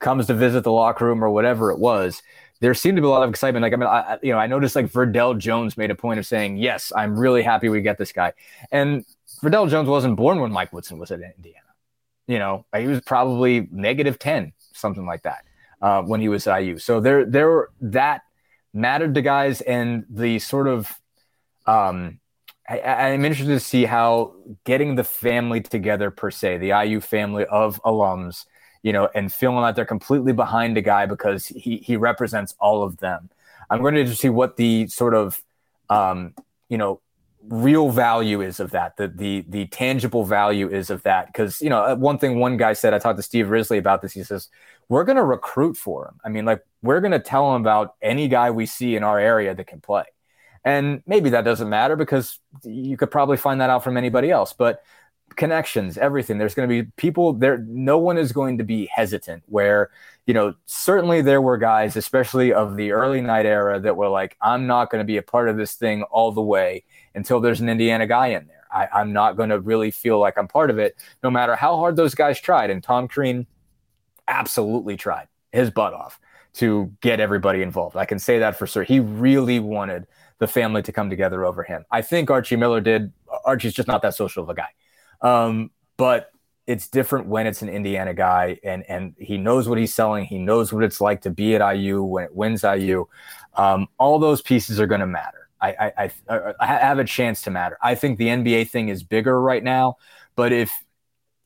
comes 0.03 0.27
to 0.27 0.33
visit 0.35 0.63
the 0.63 0.71
locker 0.71 1.05
room 1.05 1.23
or 1.23 1.29
whatever 1.29 1.71
it 1.71 1.79
was, 1.79 2.21
there 2.59 2.73
seemed 2.75 2.97
to 2.97 3.01
be 3.01 3.07
a 3.07 3.09
lot 3.09 3.23
of 3.23 3.29
excitement. 3.29 3.63
Like 3.63 3.73
I 3.73 3.75
mean, 3.77 3.87
I, 3.87 4.19
you 4.21 4.31
know, 4.31 4.37
I 4.37 4.47
noticed 4.47 4.75
like 4.75 4.91
Verdell 4.91 5.37
Jones 5.37 5.75
made 5.75 5.89
a 5.89 5.95
point 5.95 6.19
of 6.19 6.27
saying, 6.27 6.57
"Yes, 6.57 6.91
I'm 6.95 7.17
really 7.17 7.41
happy 7.41 7.69
we 7.69 7.81
get 7.81 7.97
this 7.97 8.11
guy." 8.11 8.33
And 8.71 9.05
Verdell 9.41 9.69
Jones 9.69 9.89
wasn't 9.89 10.15
born 10.15 10.39
when 10.39 10.51
Mike 10.51 10.71
Woodson 10.71 10.99
was 10.99 11.09
at 11.11 11.19
Indiana. 11.21 11.59
You 12.27 12.39
know, 12.39 12.65
he 12.77 12.87
was 12.87 13.01
probably 13.01 13.67
negative 13.71 14.19
ten, 14.19 14.53
something 14.73 15.05
like 15.05 15.23
that, 15.23 15.45
uh, 15.81 16.03
when 16.03 16.21
he 16.21 16.29
was 16.29 16.45
at 16.47 16.59
IU. 16.59 16.77
So 16.77 17.01
there, 17.01 17.25
there, 17.25 17.67
that 17.81 18.21
mattered 18.73 19.15
to 19.15 19.21
guys, 19.21 19.61
and 19.61 20.05
the 20.09 20.39
sort 20.39 20.67
of 20.67 20.93
um, 21.65 22.19
I, 22.69 22.77
am 23.09 23.25
interested 23.25 23.53
to 23.53 23.59
see 23.59 23.85
how 23.85 24.35
getting 24.63 24.95
the 24.95 25.03
family 25.03 25.61
together 25.61 26.11
per 26.11 26.31
se, 26.31 26.59
the 26.59 26.69
IU 26.69 27.01
family 27.01 27.45
of 27.45 27.81
alums, 27.83 28.45
you 28.83 28.93
know, 28.93 29.09
and 29.15 29.33
feeling 29.33 29.57
like 29.57 29.75
they're 29.75 29.85
completely 29.85 30.33
behind 30.33 30.77
a 30.77 30.81
guy 30.81 31.05
because 31.05 31.47
he 31.47 31.77
he 31.77 31.97
represents 31.97 32.55
all 32.59 32.83
of 32.83 32.97
them. 32.97 33.29
I'm 33.69 33.81
going 33.81 33.95
to 33.95 34.15
see 34.15 34.29
what 34.29 34.57
the 34.57 34.87
sort 34.87 35.15
of 35.15 35.41
um, 35.89 36.33
you 36.69 36.77
know 36.77 37.01
real 37.49 37.89
value 37.89 38.41
is 38.41 38.59
of 38.59 38.71
that, 38.71 38.97
the 38.97 39.07
the 39.07 39.45
the 39.47 39.65
tangible 39.67 40.25
value 40.25 40.69
is 40.69 40.89
of 40.89 41.03
that. 41.03 41.27
Because 41.27 41.61
you 41.61 41.69
know, 41.69 41.83
uh, 41.83 41.95
one 41.95 42.17
thing 42.17 42.39
one 42.39 42.57
guy 42.57 42.73
said, 42.73 42.93
I 42.93 42.99
talked 42.99 43.17
to 43.17 43.23
Steve 43.23 43.49
Risley 43.49 43.77
about 43.77 44.01
this. 44.01 44.13
He 44.13 44.23
says 44.23 44.49
we're 44.89 45.03
going 45.03 45.15
to 45.15 45.23
recruit 45.23 45.77
for 45.77 46.07
him. 46.07 46.19
I 46.23 46.29
mean, 46.29 46.45
like 46.45 46.61
we're 46.81 46.99
going 46.99 47.11
to 47.11 47.19
tell 47.19 47.55
him 47.55 47.61
about 47.61 47.95
any 48.01 48.27
guy 48.27 48.51
we 48.51 48.65
see 48.65 48.95
in 48.95 49.03
our 49.03 49.19
area 49.19 49.55
that 49.55 49.67
can 49.67 49.81
play. 49.81 50.03
And 50.65 51.03
maybe 51.05 51.31
that 51.31 51.43
doesn't 51.43 51.69
matter 51.69 51.95
because 51.95 52.39
you 52.63 52.95
could 52.95 53.11
probably 53.11 53.37
find 53.37 53.59
that 53.59 53.69
out 53.69 53.83
from 53.83 53.97
anybody 53.97 54.31
else. 54.31 54.53
But 54.53 54.81
connections, 55.35 55.97
everything, 55.97 56.37
there's 56.37 56.55
going 56.55 56.67
to 56.67 56.83
be 56.83 56.89
people 56.97 57.33
there. 57.33 57.57
No 57.59 57.97
one 57.97 58.17
is 58.17 58.31
going 58.31 58.57
to 58.57 58.63
be 58.63 58.89
hesitant. 58.93 59.43
Where, 59.47 59.89
you 60.25 60.33
know, 60.33 60.55
certainly 60.65 61.21
there 61.21 61.41
were 61.41 61.57
guys, 61.57 61.95
especially 61.95 62.53
of 62.53 62.75
the 62.75 62.91
early 62.91 63.21
Knight 63.21 63.45
era, 63.45 63.79
that 63.79 63.95
were 63.95 64.09
like, 64.09 64.37
I'm 64.41 64.67
not 64.67 64.89
going 64.89 65.01
to 65.01 65.05
be 65.05 65.17
a 65.17 65.21
part 65.21 65.49
of 65.49 65.57
this 65.57 65.73
thing 65.73 66.03
all 66.03 66.31
the 66.31 66.41
way 66.41 66.83
until 67.15 67.39
there's 67.39 67.61
an 67.61 67.69
Indiana 67.69 68.07
guy 68.07 68.27
in 68.27 68.47
there. 68.47 68.63
I, 68.71 69.01
am 69.01 69.13
not 69.13 69.37
going 69.37 69.49
to 69.49 69.59
really 69.59 69.91
feel 69.91 70.19
like 70.19 70.37
I'm 70.37 70.47
part 70.47 70.69
of 70.69 70.79
it, 70.79 70.95
no 71.23 71.29
matter 71.29 71.55
how 71.55 71.77
hard 71.77 71.95
those 71.95 72.15
guys 72.15 72.41
tried. 72.41 72.69
And 72.69 72.83
Tom 72.83 73.07
Crean 73.07 73.45
absolutely 74.27 74.97
tried 74.97 75.27
his 75.51 75.69
butt 75.69 75.93
off 75.93 76.19
to 76.53 76.91
get 77.01 77.19
everybody 77.19 77.61
involved. 77.61 77.95
I 77.95 78.05
can 78.05 78.19
say 78.19 78.39
that 78.39 78.57
for 78.57 78.67
sure. 78.67 78.83
He 78.83 78.99
really 78.99 79.59
wanted 79.59 80.07
the 80.39 80.47
family 80.47 80.81
to 80.83 80.91
come 80.91 81.09
together 81.09 81.45
over 81.45 81.63
him. 81.63 81.85
I 81.91 82.01
think 82.01 82.29
Archie 82.29 82.55
Miller 82.55 82.81
did. 82.81 83.11
Archie's 83.45 83.73
just 83.73 83.87
not 83.87 84.01
that 84.01 84.15
social 84.15 84.43
of 84.43 84.49
a 84.49 84.53
guy. 84.53 84.69
Um, 85.23 85.71
but 85.97 86.29
it's 86.67 86.87
different 86.87 87.27
when 87.27 87.47
it's 87.47 87.61
an 87.61 87.69
Indiana 87.69 88.13
guy 88.13 88.57
and 88.63 88.83
and 88.87 89.15
he 89.17 89.37
knows 89.37 89.67
what 89.67 89.77
he's 89.77 89.93
selling. 89.93 90.25
He 90.25 90.37
knows 90.37 90.71
what 90.71 90.83
it's 90.83 91.01
like 91.01 91.21
to 91.21 91.29
be 91.29 91.55
at 91.55 91.75
IU 91.75 92.03
when 92.03 92.23
it 92.25 92.35
wins 92.35 92.63
IU. 92.63 93.05
Um, 93.55 93.87
all 93.97 94.19
those 94.19 94.41
pieces 94.41 94.79
are 94.79 94.87
going 94.87 95.01
to 95.01 95.07
matter. 95.07 95.49
I, 95.61 95.93
I, 95.97 96.11
I, 96.29 96.53
I 96.59 96.65
have 96.65 96.99
a 96.99 97.05
chance 97.05 97.41
to 97.43 97.51
matter. 97.51 97.77
I 97.81 97.95
think 97.95 98.17
the 98.17 98.27
NBA 98.27 98.69
thing 98.69 98.89
is 98.89 99.01
bigger 99.03 99.39
right 99.39 99.63
now, 99.63 99.97
but 100.35 100.51
if 100.51 100.71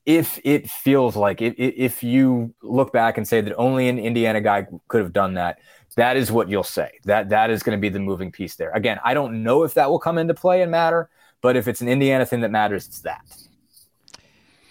if 0.06 0.40
it 0.46 0.70
feels 0.70 1.16
like 1.16 1.42
it, 1.42 1.56
if 1.60 2.02
you 2.02 2.54
look 2.64 2.94
back 2.94 3.18
and 3.18 3.28
say 3.28 3.42
that 3.42 3.54
only 3.58 3.90
an 3.90 4.00
Indiana 4.00 4.40
guy 4.40 4.66
could 4.88 5.02
have 5.02 5.12
done 5.14 5.34
that, 5.34 5.60
that 5.98 6.16
is 6.16 6.32
what 6.32 6.50
you'll 6.50 6.64
say. 6.64 6.92
That 7.04 7.30
that 7.30 7.50
is 7.50 7.62
going 7.62 7.78
to 7.78 7.82
be 7.82 7.90
the 7.90 8.00
moving 8.00 8.32
piece 8.32 8.56
there. 8.56 8.72
Again, 8.72 9.00
I 9.04 9.14
don't 9.14 9.44
know 9.44 9.64
if 9.64 9.74
that 9.76 9.90
will 9.90 10.00
come 10.00 10.18
into 10.18 10.34
play 10.34 10.62
and 10.62 10.72
matter, 10.72 11.10
but 11.42 11.56
if 11.58 11.68
it's 11.68 11.82
an 11.82 11.90
Indiana 11.90 12.26
thing 12.26 12.42
that 12.42 12.52
matters, 12.52 12.88
it's 12.88 13.02
that. 13.02 13.47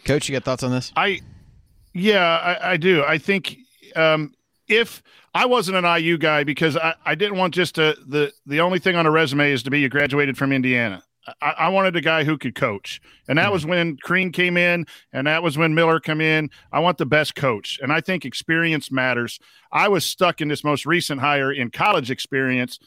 Coach, 0.06 0.28
you 0.28 0.34
got 0.34 0.44
thoughts 0.44 0.62
on 0.62 0.70
this? 0.70 0.92
I, 0.96 1.20
yeah, 1.92 2.58
I, 2.62 2.72
I 2.72 2.76
do. 2.76 3.02
I 3.02 3.18
think 3.18 3.58
um, 3.94 4.32
if 4.68 5.02
I 5.34 5.46
wasn't 5.46 5.76
an 5.76 6.02
IU 6.02 6.16
guy 6.16 6.44
because 6.44 6.76
I, 6.76 6.94
I 7.04 7.14
didn't 7.14 7.36
want 7.36 7.54
just 7.54 7.74
to, 7.74 7.96
the 8.06 8.32
the 8.46 8.60
only 8.60 8.78
thing 8.78 8.96
on 8.96 9.04
a 9.04 9.10
resume 9.10 9.52
is 9.52 9.62
to 9.64 9.70
be 9.70 9.80
you 9.80 9.88
graduated 9.88 10.38
from 10.38 10.52
Indiana. 10.52 11.02
I, 11.42 11.54
I, 11.58 11.68
wanted 11.70 11.96
a 11.96 12.00
guy 12.00 12.24
who 12.24 12.38
could 12.38 12.54
coach. 12.54 13.00
And 13.28 13.38
that 13.38 13.44
mm-hmm. 13.44 13.52
was 13.52 13.66
when 13.66 13.96
Crean 13.96 14.30
came 14.30 14.56
in, 14.56 14.86
and 15.12 15.26
that 15.26 15.42
was 15.42 15.58
when 15.58 15.74
Miller 15.74 15.98
came 15.98 16.20
in. 16.20 16.50
I 16.72 16.78
want 16.78 16.98
the 16.98 17.06
best 17.06 17.34
coach. 17.34 17.80
And 17.82 17.92
I 17.92 18.00
think 18.00 18.24
experience 18.24 18.92
matters. 18.92 19.40
I 19.72 19.88
was 19.88 20.04
stuck 20.04 20.40
in 20.40 20.48
this 20.48 20.62
most 20.62 20.86
recent 20.86 21.20
hire 21.20 21.52
in 21.52 21.70
college 21.70 22.10
experience. 22.10 22.78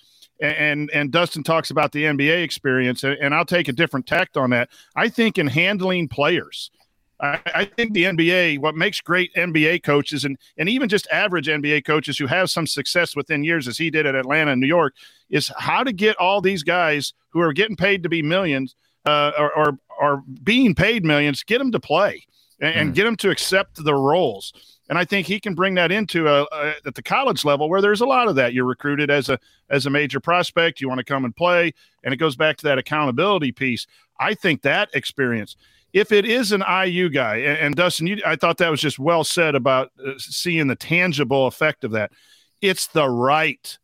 And 0.41 0.89
and 0.91 1.11
Dustin 1.11 1.43
talks 1.43 1.69
about 1.69 1.91
the 1.91 2.05
NBA 2.05 2.43
experience, 2.43 3.03
and 3.03 3.35
I'll 3.35 3.43
take 3.43 3.67
a 3.67 3.73
different 3.73 4.07
tact 4.07 4.37
on 4.37 4.51
that. 4.51 4.69
I 4.95 5.09
think 5.09 5.37
in 5.37 5.47
handling 5.47 6.07
players, 6.07 6.71
I, 7.21 7.39
I, 7.53 7.65
think 7.65 7.93
the 7.93 8.05
NBA, 8.05 8.59
what 8.59 8.75
makes 8.75 9.01
great 9.01 9.33
NBA 9.35 9.83
coaches 9.83 10.23
and, 10.23 10.37
and 10.57 10.69
even 10.69 10.87
just 10.87 11.07
average 11.11 11.47
NBA 11.47 11.85
coaches 11.85 12.17
who 12.17 12.27
have 12.27 12.49
some 12.49 12.65
success 12.65 13.15
within 13.15 13.43
years, 13.43 13.67
as 13.67 13.77
he 13.77 13.89
did 13.89 14.05
at 14.05 14.15
Atlanta 14.15 14.51
and 14.51 14.61
New 14.61 14.67
York, 14.67 14.95
is 15.29 15.51
how 15.57 15.83
to 15.83 15.91
get 15.91 16.15
all 16.17 16.39
these 16.39 16.63
guys 16.63 17.13
who 17.29 17.41
are 17.41 17.51
getting 17.51 17.75
paid 17.75 18.03
to 18.03 18.09
be 18.09 18.21
millions 18.21 18.75
uh, 19.05 19.31
or, 19.37 19.51
or, 19.53 19.79
or, 19.99 20.23
being 20.43 20.75
paid 20.75 21.03
millions, 21.03 21.43
get 21.43 21.57
them 21.57 21.71
to 21.71 21.79
play 21.79 22.23
and, 22.61 22.73
mm. 22.73 22.81
and, 22.81 22.95
get 22.95 23.05
them 23.05 23.15
to 23.15 23.29
accept 23.29 23.83
the 23.83 23.93
roles. 23.93 24.53
And 24.89 24.97
I 24.97 25.05
think 25.05 25.27
he 25.27 25.39
can 25.39 25.55
bring 25.55 25.75
that 25.75 25.91
into 25.91 26.27
a, 26.27 26.45
a, 26.51 26.73
at 26.85 26.95
the 26.95 27.03
college 27.03 27.45
level 27.45 27.69
where 27.69 27.81
there's 27.81 28.01
a 28.01 28.05
lot 28.05 28.27
of 28.27 28.35
that. 28.35 28.53
You're 28.53 28.65
recruited 28.65 29.09
as 29.09 29.29
a 29.29 29.39
as 29.69 29.85
a 29.85 29.89
major 29.89 30.19
prospect. 30.19 30.81
You 30.81 30.89
want 30.89 30.99
to 30.99 31.05
come 31.05 31.25
and 31.25 31.35
play, 31.35 31.73
and 32.03 32.13
it 32.13 32.17
goes 32.17 32.35
back 32.35 32.57
to 32.57 32.63
that 32.65 32.77
accountability 32.77 33.51
piece. 33.51 33.87
I 34.19 34.33
think 34.33 34.63
that 34.63 34.89
experience 34.93 35.55
if 35.93 36.11
it 36.11 36.25
is 36.25 36.51
an 36.51 36.63
IU 36.85 37.09
guy, 37.09 37.37
and, 37.37 37.57
and 37.57 37.75
Dustin, 37.75 38.07
you, 38.07 38.21
I 38.25 38.35
thought 38.35 38.57
that 38.57 38.69
was 38.69 38.81
just 38.81 38.99
well 38.99 39.23
said 39.23 39.55
about 39.55 39.91
uh, 40.05 40.13
seeing 40.17 40.67
the 40.67 40.75
tangible 40.75 41.47
effect 41.47 41.83
of 41.83 41.91
that. 41.91 42.11
It's 42.61 42.87
the 42.87 43.09
right 43.09 43.77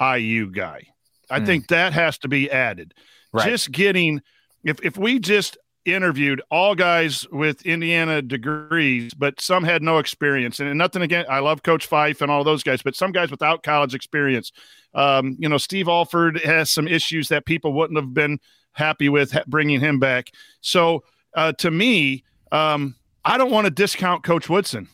IU 0.00 0.50
guy. 0.50 0.88
I 1.30 1.40
mm. 1.40 1.46
think 1.46 1.68
that 1.68 1.92
has 1.92 2.18
to 2.18 2.28
be 2.28 2.50
added. 2.50 2.94
Right. 3.32 3.48
Just 3.48 3.72
getting, 3.72 4.20
if 4.64 4.84
if 4.84 4.96
we 4.96 5.18
just 5.18 5.56
interviewed 5.84 6.40
all 6.50 6.74
guys 6.74 7.26
with 7.30 7.66
Indiana 7.66 8.22
degrees, 8.22 9.14
but 9.14 9.40
some 9.40 9.64
had 9.64 9.82
no 9.82 9.98
experience. 9.98 10.60
And 10.60 10.76
nothing 10.78 11.02
again, 11.02 11.24
I 11.28 11.40
love 11.40 11.62
Coach 11.62 11.86
Fife 11.86 12.20
and 12.20 12.30
all 12.30 12.44
those 12.44 12.62
guys, 12.62 12.82
but 12.82 12.94
some 12.94 13.12
guys 13.12 13.30
without 13.30 13.62
college 13.62 13.94
experience. 13.94 14.52
Um, 14.94 15.36
you 15.38 15.48
know, 15.48 15.58
Steve 15.58 15.88
Alford 15.88 16.38
has 16.44 16.70
some 16.70 16.86
issues 16.86 17.28
that 17.28 17.46
people 17.46 17.72
wouldn't 17.72 17.98
have 17.98 18.14
been 18.14 18.38
happy 18.72 19.08
with 19.08 19.36
bringing 19.46 19.80
him 19.80 19.98
back. 19.98 20.30
So 20.60 21.02
uh, 21.34 21.52
to 21.52 21.70
me, 21.70 22.24
um, 22.50 22.96
I 23.24 23.38
don't 23.38 23.50
want 23.50 23.66
to 23.66 23.70
discount 23.70 24.24
Coach 24.24 24.48
Woodson 24.48 24.88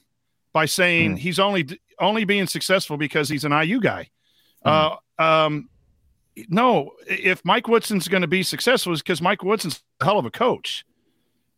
by 0.52 0.66
saying 0.66 1.16
mm. 1.16 1.19
he's 1.19 1.39
only 1.39 1.66
only 2.01 2.24
being 2.24 2.47
successful 2.47 2.97
because 2.97 3.28
he's 3.28 3.44
an 3.44 3.52
IU 3.52 3.81
guy. 3.81 4.09
Mm. 4.65 4.97
Uh, 5.19 5.23
um, 5.23 5.69
no, 6.48 6.93
if 7.06 7.44
Mike 7.44 7.66
Woodson's 7.66 8.06
going 8.06 8.23
to 8.23 8.28
be 8.28 8.43
successful, 8.43 8.93
is 8.93 9.02
because 9.02 9.20
Mike 9.20 9.43
Woodson's 9.43 9.82
a 10.01 10.05
hell 10.05 10.19
of 10.19 10.27
a 10.27 10.31
coach 10.31 10.85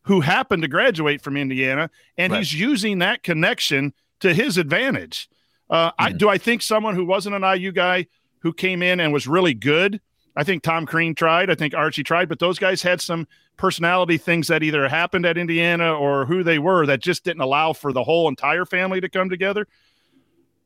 who 0.03 0.21
happened 0.21 0.63
to 0.63 0.67
graduate 0.67 1.21
from 1.21 1.37
Indiana, 1.37 1.89
and 2.17 2.33
right. 2.33 2.39
he's 2.39 2.53
using 2.53 2.99
that 2.99 3.21
connection 3.21 3.93
to 4.19 4.33
his 4.33 4.57
advantage. 4.57 5.29
Uh, 5.69 5.89
mm. 5.89 5.93
I, 5.99 6.11
hmm. 6.11 6.17
do 6.17 6.29
I 6.29 6.37
think 6.37 6.61
someone 6.61 6.95
who 6.95 7.05
wasn't 7.05 7.35
an 7.35 7.43
IU 7.43 7.71
guy 7.71 8.07
who 8.39 8.53
came 8.53 8.81
in 8.81 8.99
and 8.99 9.13
was 9.13 9.27
really 9.27 9.53
good 9.53 10.01
I 10.35 10.43
think 10.43 10.63
Tom 10.63 10.85
Crean 10.85 11.13
tried. 11.13 11.49
I 11.49 11.55
think 11.55 11.73
Archie 11.73 12.03
tried, 12.03 12.29
but 12.29 12.39
those 12.39 12.57
guys 12.57 12.81
had 12.81 13.01
some 13.01 13.27
personality 13.57 14.17
things 14.17 14.47
that 14.47 14.63
either 14.63 14.87
happened 14.87 15.25
at 15.25 15.37
Indiana 15.37 15.93
or 15.93 16.25
who 16.25 16.43
they 16.43 16.57
were 16.57 16.85
that 16.85 17.01
just 17.01 17.23
didn't 17.23 17.41
allow 17.41 17.73
for 17.73 17.91
the 17.91 18.03
whole 18.03 18.27
entire 18.27 18.65
family 18.65 19.01
to 19.01 19.09
come 19.09 19.29
together. 19.29 19.67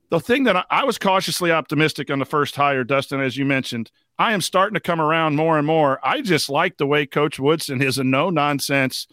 The 0.09 0.19
thing 0.19 0.43
that 0.43 0.55
I, 0.55 0.63
I 0.69 0.83
was 0.83 0.97
cautiously 0.97 1.51
optimistic 1.51 2.11
on 2.11 2.19
the 2.19 2.25
first 2.25 2.55
hire, 2.55 2.83
Dustin, 2.83 3.19
as 3.19 3.35
you 3.35 3.45
mentioned, 3.45 3.91
I 4.19 4.33
am 4.33 4.41
starting 4.41 4.75
to 4.75 4.79
come 4.79 5.01
around 5.01 5.35
more 5.35 5.57
and 5.57 5.65
more. 5.65 5.99
I 6.03 6.21
just 6.21 6.49
like 6.49 6.77
the 6.77 6.85
way 6.85 7.05
Coach 7.05 7.39
Woodson 7.39 7.81
is 7.81 7.97
a 7.97 8.03
no 8.03 8.29
nonsense, 8.29 9.07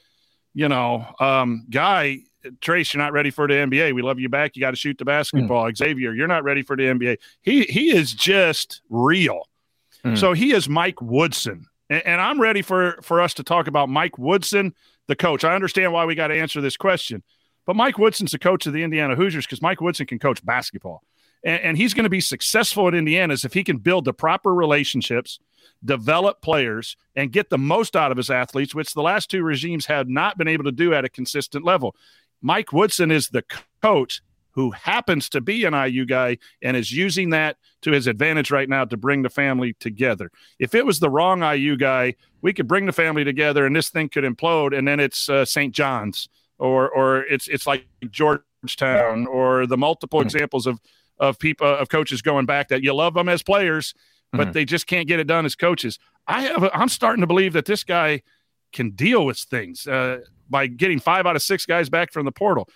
you 0.54 0.68
know, 0.68 1.06
um, 1.18 1.66
guy. 1.70 2.20
Trayce, 2.60 2.92
you're 2.92 3.02
not 3.02 3.12
ready 3.12 3.30
for 3.30 3.46
the 3.46 3.54
NBA. 3.54 3.94
We 3.94 4.02
love 4.02 4.18
you 4.18 4.28
back. 4.28 4.56
You 4.56 4.60
got 4.60 4.72
to 4.72 4.76
shoot 4.76 4.98
the 4.98 5.04
basketball. 5.04 5.70
Mm. 5.70 5.76
Xavier, 5.76 6.12
you're 6.12 6.26
not 6.26 6.42
ready 6.42 6.62
for 6.62 6.76
the 6.76 6.82
NBA. 6.82 7.18
He 7.40 7.62
he 7.62 7.96
is 7.96 8.12
just 8.12 8.82
real 8.90 9.46
Mm. 10.04 10.18
So 10.18 10.32
he 10.32 10.52
is 10.52 10.68
Mike 10.68 11.00
Woodson. 11.00 11.66
And, 11.88 12.06
and 12.06 12.20
I'm 12.20 12.40
ready 12.40 12.62
for, 12.62 12.98
for 13.02 13.20
us 13.20 13.34
to 13.34 13.42
talk 13.42 13.66
about 13.66 13.88
Mike 13.88 14.18
Woodson, 14.18 14.74
the 15.08 15.16
coach. 15.16 15.44
I 15.44 15.54
understand 15.54 15.92
why 15.92 16.04
we 16.04 16.14
got 16.14 16.28
to 16.28 16.38
answer 16.38 16.60
this 16.60 16.76
question. 16.76 17.22
But 17.66 17.76
Mike 17.76 17.98
Woodson's 17.98 18.32
the 18.32 18.38
coach 18.38 18.66
of 18.66 18.72
the 18.72 18.82
Indiana 18.82 19.14
Hoosiers 19.14 19.46
because 19.46 19.62
Mike 19.62 19.80
Woodson 19.80 20.06
can 20.06 20.18
coach 20.18 20.44
basketball. 20.44 21.02
And, 21.44 21.60
and 21.62 21.76
he's 21.76 21.94
going 21.94 22.04
to 22.04 22.10
be 22.10 22.20
successful 22.20 22.88
at 22.88 22.94
Indiana's 22.94 23.44
if 23.44 23.52
he 23.52 23.64
can 23.64 23.78
build 23.78 24.04
the 24.04 24.12
proper 24.12 24.54
relationships, 24.54 25.38
develop 25.84 26.42
players, 26.42 26.96
and 27.14 27.32
get 27.32 27.50
the 27.50 27.58
most 27.58 27.94
out 27.94 28.10
of 28.10 28.16
his 28.16 28.30
athletes, 28.30 28.74
which 28.74 28.94
the 28.94 29.02
last 29.02 29.30
two 29.30 29.42
regimes 29.42 29.86
have 29.86 30.08
not 30.08 30.38
been 30.38 30.48
able 30.48 30.64
to 30.64 30.72
do 30.72 30.94
at 30.94 31.04
a 31.04 31.08
consistent 31.08 31.64
level. 31.64 31.94
Mike 32.40 32.72
Woodson 32.72 33.10
is 33.10 33.28
the 33.28 33.44
coach 33.80 34.22
who 34.52 34.70
happens 34.70 35.28
to 35.30 35.40
be 35.40 35.64
an 35.64 35.74
IU 35.74 36.04
guy 36.04 36.38
and 36.62 36.76
is 36.76 36.92
using 36.92 37.30
that 37.30 37.56
to 37.82 37.90
his 37.90 38.06
advantage 38.06 38.50
right 38.50 38.68
now 38.68 38.84
to 38.84 38.96
bring 38.96 39.22
the 39.22 39.30
family 39.30 39.74
together. 39.80 40.30
If 40.58 40.74
it 40.74 40.86
was 40.86 41.00
the 41.00 41.10
wrong 41.10 41.42
IU 41.42 41.76
guy, 41.76 42.14
we 42.42 42.52
could 42.52 42.68
bring 42.68 42.86
the 42.86 42.92
family 42.92 43.24
together 43.24 43.66
and 43.66 43.74
this 43.74 43.88
thing 43.88 44.08
could 44.08 44.24
implode, 44.24 44.76
and 44.76 44.86
then 44.86 45.00
it's 45.00 45.28
uh, 45.28 45.44
St. 45.44 45.74
John's 45.74 46.28
or 46.58 46.88
or 46.90 47.24
it's 47.24 47.48
it's 47.48 47.66
like 47.66 47.86
Georgetown 48.10 49.26
or 49.26 49.66
the 49.66 49.76
multiple 49.76 50.20
hmm. 50.20 50.26
examples 50.26 50.66
of 50.66 50.80
of 51.18 51.38
people 51.38 51.66
of 51.66 51.88
coaches 51.88 52.22
going 52.22 52.46
back 52.46 52.68
that 52.68 52.82
you 52.82 52.94
love 52.94 53.14
them 53.14 53.28
as 53.28 53.42
players, 53.42 53.94
but 54.32 54.48
Mhm. 54.48 54.52
they 54.52 54.64
just 54.64 54.86
can't 54.86 55.08
get 55.08 55.20
it 55.20 55.26
done 55.26 55.44
as 55.44 55.54
coaches. 55.54 55.98
I 56.26 56.42
have 56.42 56.62
a, 56.62 56.76
I'm 56.76 56.88
starting 56.88 57.20
to 57.20 57.26
believe 57.26 57.52
that 57.52 57.64
this 57.64 57.84
guy 57.84 58.22
can 58.72 58.90
deal 58.90 59.24
with 59.24 59.38
things 59.38 59.86
uh, 59.86 60.20
by 60.48 60.66
getting 60.66 60.98
five 60.98 61.26
out 61.26 61.36
of 61.36 61.42
six 61.42 61.66
guys 61.66 61.88
back 61.88 62.12
from 62.12 62.24
the 62.24 62.32
portal. 62.32 62.68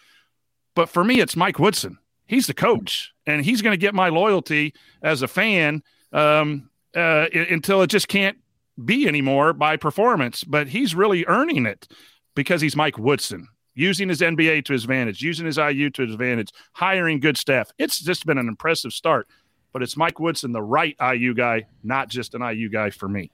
But 0.76 0.90
for 0.90 1.02
me, 1.02 1.20
it's 1.20 1.34
Mike 1.34 1.58
Woodson. 1.58 1.98
He's 2.26 2.46
the 2.46 2.54
coach, 2.54 3.12
and 3.26 3.44
he's 3.44 3.62
going 3.62 3.72
to 3.72 3.78
get 3.78 3.94
my 3.94 4.10
loyalty 4.10 4.74
as 5.02 5.22
a 5.22 5.28
fan 5.28 5.82
um, 6.12 6.70
uh, 6.94 7.26
until 7.32 7.82
it 7.82 7.88
just 7.88 8.08
can't 8.08 8.36
be 8.84 9.08
anymore 9.08 9.54
by 9.54 9.76
performance. 9.76 10.44
But 10.44 10.68
he's 10.68 10.94
really 10.94 11.24
earning 11.26 11.64
it 11.64 11.88
because 12.34 12.60
he's 12.60 12.76
Mike 12.76 12.98
Woodson, 12.98 13.48
using 13.74 14.10
his 14.10 14.20
NBA 14.20 14.66
to 14.66 14.74
his 14.74 14.84
advantage, 14.84 15.22
using 15.22 15.46
his 15.46 15.56
IU 15.56 15.88
to 15.90 16.02
his 16.02 16.12
advantage, 16.12 16.50
hiring 16.72 17.20
good 17.20 17.38
staff. 17.38 17.70
It's 17.78 17.98
just 17.98 18.26
been 18.26 18.38
an 18.38 18.46
impressive 18.46 18.92
start. 18.92 19.26
But 19.72 19.82
it's 19.82 19.96
Mike 19.96 20.20
Woodson, 20.20 20.52
the 20.52 20.62
right 20.62 20.96
IU 21.00 21.32
guy, 21.34 21.66
not 21.82 22.08
just 22.08 22.34
an 22.34 22.42
IU 22.42 22.68
guy 22.68 22.90
for 22.90 23.08
me. 23.08 23.30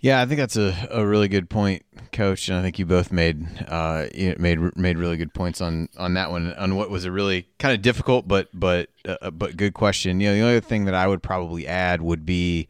Yeah, 0.00 0.20
I 0.20 0.26
think 0.26 0.38
that's 0.38 0.56
a, 0.56 0.88
a 0.90 1.04
really 1.04 1.26
good 1.26 1.50
point, 1.50 1.84
Coach, 2.12 2.48
and 2.48 2.56
I 2.56 2.62
think 2.62 2.78
you 2.78 2.86
both 2.86 3.10
made 3.10 3.46
uh, 3.66 4.06
made 4.14 4.76
made 4.76 4.96
really 4.96 5.16
good 5.16 5.34
points 5.34 5.60
on 5.60 5.88
on 5.96 6.14
that 6.14 6.30
one 6.30 6.52
on 6.54 6.76
what 6.76 6.88
was 6.88 7.04
a 7.04 7.10
really 7.10 7.48
kind 7.58 7.74
of 7.74 7.82
difficult 7.82 8.28
but 8.28 8.48
but 8.54 8.90
uh, 9.06 9.30
but 9.30 9.56
good 9.56 9.74
question. 9.74 10.20
You 10.20 10.28
know, 10.28 10.34
the 10.34 10.40
only 10.42 10.60
thing 10.60 10.84
that 10.84 10.94
I 10.94 11.08
would 11.08 11.22
probably 11.22 11.66
add 11.66 12.00
would 12.00 12.24
be, 12.24 12.68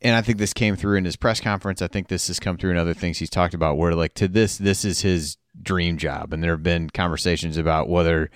and 0.00 0.16
I 0.16 0.22
think 0.22 0.38
this 0.38 0.54
came 0.54 0.74
through 0.74 0.96
in 0.96 1.04
his 1.04 1.16
press 1.16 1.38
conference. 1.38 1.82
I 1.82 1.88
think 1.88 2.08
this 2.08 2.28
has 2.28 2.40
come 2.40 2.56
through 2.56 2.70
in 2.70 2.78
other 2.78 2.94
things 2.94 3.18
he's 3.18 3.30
talked 3.30 3.52
about. 3.52 3.76
Where 3.76 3.94
like 3.94 4.14
to 4.14 4.28
this, 4.28 4.56
this 4.56 4.86
is 4.86 5.02
his 5.02 5.36
dream 5.60 5.98
job, 5.98 6.32
and 6.32 6.42
there 6.42 6.52
have 6.52 6.62
been 6.62 6.88
conversations 6.88 7.58
about 7.58 7.90
whether 7.90 8.30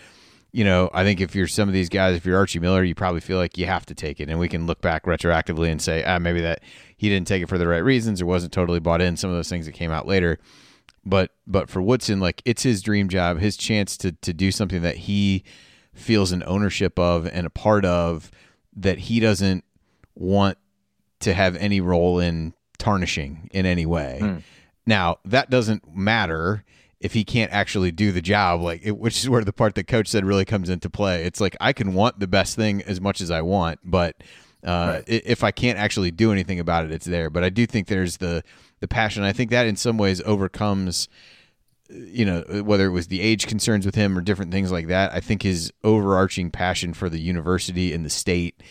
you 0.50 0.64
know, 0.64 0.88
I 0.94 1.04
think 1.04 1.20
if 1.20 1.34
you're 1.34 1.46
some 1.46 1.68
of 1.68 1.74
these 1.74 1.90
guys, 1.90 2.16
if 2.16 2.24
you're 2.24 2.38
Archie 2.38 2.58
Miller, 2.58 2.82
you 2.82 2.94
probably 2.94 3.20
feel 3.20 3.36
like 3.36 3.58
you 3.58 3.66
have 3.66 3.84
to 3.86 3.94
take 3.94 4.18
it. 4.18 4.30
And 4.30 4.38
we 4.38 4.48
can 4.48 4.66
look 4.66 4.80
back 4.80 5.04
retroactively 5.04 5.70
and 5.70 5.80
say, 5.80 6.02
ah, 6.04 6.18
maybe 6.18 6.40
that 6.40 6.62
he 6.98 7.08
didn't 7.08 7.28
take 7.28 7.42
it 7.42 7.48
for 7.48 7.56
the 7.56 7.66
right 7.66 7.78
reasons 7.78 8.20
or 8.20 8.26
wasn't 8.26 8.52
totally 8.52 8.80
bought 8.80 9.00
in. 9.00 9.16
Some 9.16 9.30
of 9.30 9.36
those 9.36 9.48
things 9.48 9.64
that 9.64 9.72
came 9.72 9.90
out 9.90 10.06
later. 10.06 10.38
But 11.06 11.30
but 11.46 11.70
for 11.70 11.80
Woodson, 11.80 12.20
like 12.20 12.42
it's 12.44 12.64
his 12.64 12.82
dream 12.82 13.08
job, 13.08 13.38
his 13.38 13.56
chance 13.56 13.96
to 13.98 14.12
to 14.12 14.34
do 14.34 14.52
something 14.52 14.82
that 14.82 14.96
he 14.96 15.44
feels 15.94 16.32
an 16.32 16.42
ownership 16.46 16.98
of 16.98 17.26
and 17.26 17.46
a 17.46 17.50
part 17.50 17.84
of 17.84 18.30
that 18.76 18.98
he 18.98 19.20
doesn't 19.20 19.64
want 20.14 20.58
to 21.20 21.32
have 21.32 21.56
any 21.56 21.80
role 21.80 22.18
in 22.18 22.52
tarnishing 22.78 23.48
in 23.52 23.64
any 23.64 23.86
way. 23.86 24.18
Hmm. 24.20 24.36
Now, 24.86 25.18
that 25.24 25.50
doesn't 25.50 25.96
matter 25.96 26.64
if 27.00 27.12
he 27.12 27.24
can't 27.24 27.52
actually 27.52 27.92
do 27.92 28.10
the 28.10 28.20
job 28.20 28.60
like 28.60 28.80
it, 28.84 28.98
which 28.98 29.18
is 29.18 29.28
where 29.28 29.44
the 29.44 29.52
part 29.52 29.74
that 29.76 29.86
coach 29.86 30.08
said 30.08 30.24
really 30.24 30.44
comes 30.44 30.68
into 30.68 30.90
play. 30.90 31.24
It's 31.24 31.40
like 31.40 31.56
I 31.60 31.72
can 31.72 31.94
want 31.94 32.18
the 32.18 32.26
best 32.26 32.56
thing 32.56 32.82
as 32.82 33.00
much 33.00 33.20
as 33.20 33.30
I 33.30 33.42
want, 33.42 33.80
but 33.84 34.22
uh, 34.64 35.00
i 35.00 35.04
if 35.06 35.44
I 35.44 35.50
can't 35.50 35.78
actually 35.78 36.10
do 36.10 36.32
anything 36.32 36.60
about 36.60 36.84
it, 36.84 36.92
it's 36.92 37.06
there. 37.06 37.30
But 37.30 37.44
I 37.44 37.50
do 37.50 37.66
think 37.66 37.86
there's 37.86 38.18
the 38.18 38.42
the 38.80 38.88
passion. 38.88 39.22
I 39.22 39.32
think 39.32 39.50
that 39.50 39.66
in 39.66 39.76
some 39.76 39.98
ways 39.98 40.22
overcomes 40.24 41.08
you 41.90 42.24
know 42.24 42.42
whether 42.64 42.86
it 42.86 42.90
was 42.90 43.06
the 43.06 43.20
age 43.20 43.46
concerns 43.46 43.86
with 43.86 43.94
him 43.94 44.16
or 44.16 44.20
different 44.20 44.52
things 44.52 44.70
like 44.70 44.88
that 44.88 45.12
i 45.14 45.20
think 45.20 45.42
his 45.42 45.72
overarching 45.82 46.50
passion 46.50 46.92
for 46.92 47.08
the 47.08 47.18
university 47.18 47.92
and 47.92 48.04
the 48.04 48.10
state 48.10 48.62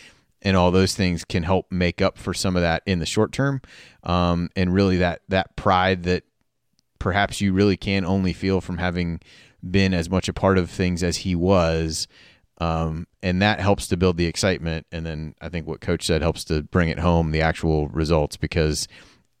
and 0.42 0.56
all 0.56 0.70
those 0.70 0.94
things 0.94 1.24
can 1.24 1.42
help 1.42 1.70
make 1.70 2.00
up 2.00 2.16
for 2.16 2.32
some 2.32 2.54
of 2.54 2.62
that 2.62 2.82
in 2.86 3.00
the 3.00 3.06
short 3.06 3.32
term 3.32 3.60
um, 4.04 4.48
and 4.54 4.72
really 4.72 4.98
that 4.98 5.20
that 5.28 5.56
pride 5.56 6.04
that 6.04 6.22
perhaps 6.98 7.40
you 7.40 7.52
really 7.52 7.76
can 7.76 8.04
only 8.04 8.32
feel 8.32 8.60
from 8.60 8.78
having 8.78 9.20
been 9.68 9.92
as 9.92 10.08
much 10.08 10.28
a 10.28 10.32
part 10.32 10.56
of 10.56 10.70
things 10.70 11.02
as 11.02 11.18
he 11.18 11.34
was 11.34 12.06
um, 12.60 13.06
and 13.22 13.40
that 13.42 13.60
helps 13.60 13.86
to 13.88 13.96
build 13.96 14.16
the 14.16 14.26
excitement 14.26 14.86
and 14.92 15.06
then 15.06 15.34
i 15.40 15.48
think 15.48 15.66
what 15.66 15.80
coach 15.80 16.04
said 16.04 16.22
helps 16.22 16.44
to 16.44 16.62
bring 16.64 16.88
it 16.88 16.98
home 16.98 17.30
the 17.30 17.42
actual 17.42 17.88
results 17.88 18.36
because 18.36 18.88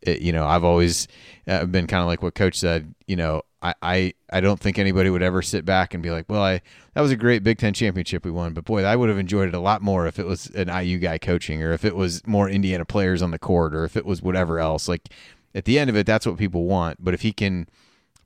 it, 0.02 0.20
you 0.20 0.32
know 0.32 0.46
i've 0.46 0.64
always 0.64 1.08
uh, 1.46 1.64
been 1.64 1.86
kind 1.86 2.00
of 2.00 2.06
like 2.06 2.22
what 2.22 2.34
coach 2.34 2.58
said 2.58 2.94
you 3.06 3.16
know 3.16 3.42
I, 3.60 3.74
I 3.82 4.14
I 4.30 4.40
don't 4.40 4.60
think 4.60 4.78
anybody 4.78 5.10
would 5.10 5.22
ever 5.22 5.42
sit 5.42 5.64
back 5.64 5.94
and 5.94 6.02
be 6.02 6.10
like, 6.10 6.26
well, 6.28 6.42
I 6.42 6.62
that 6.94 7.00
was 7.00 7.10
a 7.10 7.16
great 7.16 7.42
Big 7.42 7.58
Ten 7.58 7.74
championship 7.74 8.24
we 8.24 8.30
won, 8.30 8.52
but 8.52 8.64
boy, 8.64 8.84
I 8.84 8.94
would 8.94 9.08
have 9.08 9.18
enjoyed 9.18 9.48
it 9.48 9.54
a 9.54 9.60
lot 9.60 9.82
more 9.82 10.06
if 10.06 10.18
it 10.18 10.26
was 10.26 10.46
an 10.50 10.68
IU 10.68 10.98
guy 10.98 11.18
coaching, 11.18 11.62
or 11.62 11.72
if 11.72 11.84
it 11.84 11.96
was 11.96 12.24
more 12.26 12.48
Indiana 12.48 12.84
players 12.84 13.22
on 13.22 13.30
the 13.30 13.38
court, 13.38 13.74
or 13.74 13.84
if 13.84 13.96
it 13.96 14.06
was 14.06 14.22
whatever 14.22 14.60
else. 14.60 14.88
Like 14.88 15.08
at 15.54 15.64
the 15.64 15.78
end 15.78 15.90
of 15.90 15.96
it, 15.96 16.06
that's 16.06 16.26
what 16.26 16.36
people 16.36 16.64
want. 16.64 17.04
But 17.04 17.14
if 17.14 17.22
he 17.22 17.32
can 17.32 17.68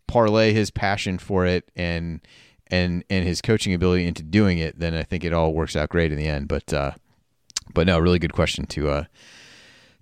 parlay 0.07 0.53
his 0.53 0.71
passion 0.71 1.19
for 1.19 1.47
it 1.47 1.71
and 1.75 2.21
and 2.73 3.05
and 3.11 3.25
his 3.25 3.41
coaching 3.41 3.75
ability 3.75 4.07
into 4.07 4.25
doing 4.25 4.59
it, 4.59 4.79
then 4.79 4.95
I 4.95 5.05
think 5.05 5.23
it 5.23 5.33
all 5.33 5.53
works 5.53 5.77
out 5.77 5.91
great 5.91 6.11
in 6.11 6.19
the 6.19 6.27
end. 6.27 6.49
But 6.49 6.73
uh, 6.73 6.93
but 7.73 7.87
no, 7.87 7.99
really 7.99 8.19
good 8.19 8.33
question 8.33 8.67
to 8.67 8.89
uh, 8.89 9.05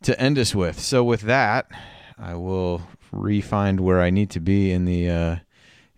to 0.03 0.19
end 0.19 0.39
us 0.39 0.55
with. 0.55 0.81
So 0.81 1.05
with 1.05 1.23
that, 1.23 1.69
I 2.17 2.35
will 2.35 2.83
re-find 3.13 3.81
where 3.81 4.01
I 4.01 4.11
need 4.11 4.31
to 4.31 4.41
be 4.41 4.71
in 4.71 4.85
the 4.85 5.11
uh, 5.11 5.37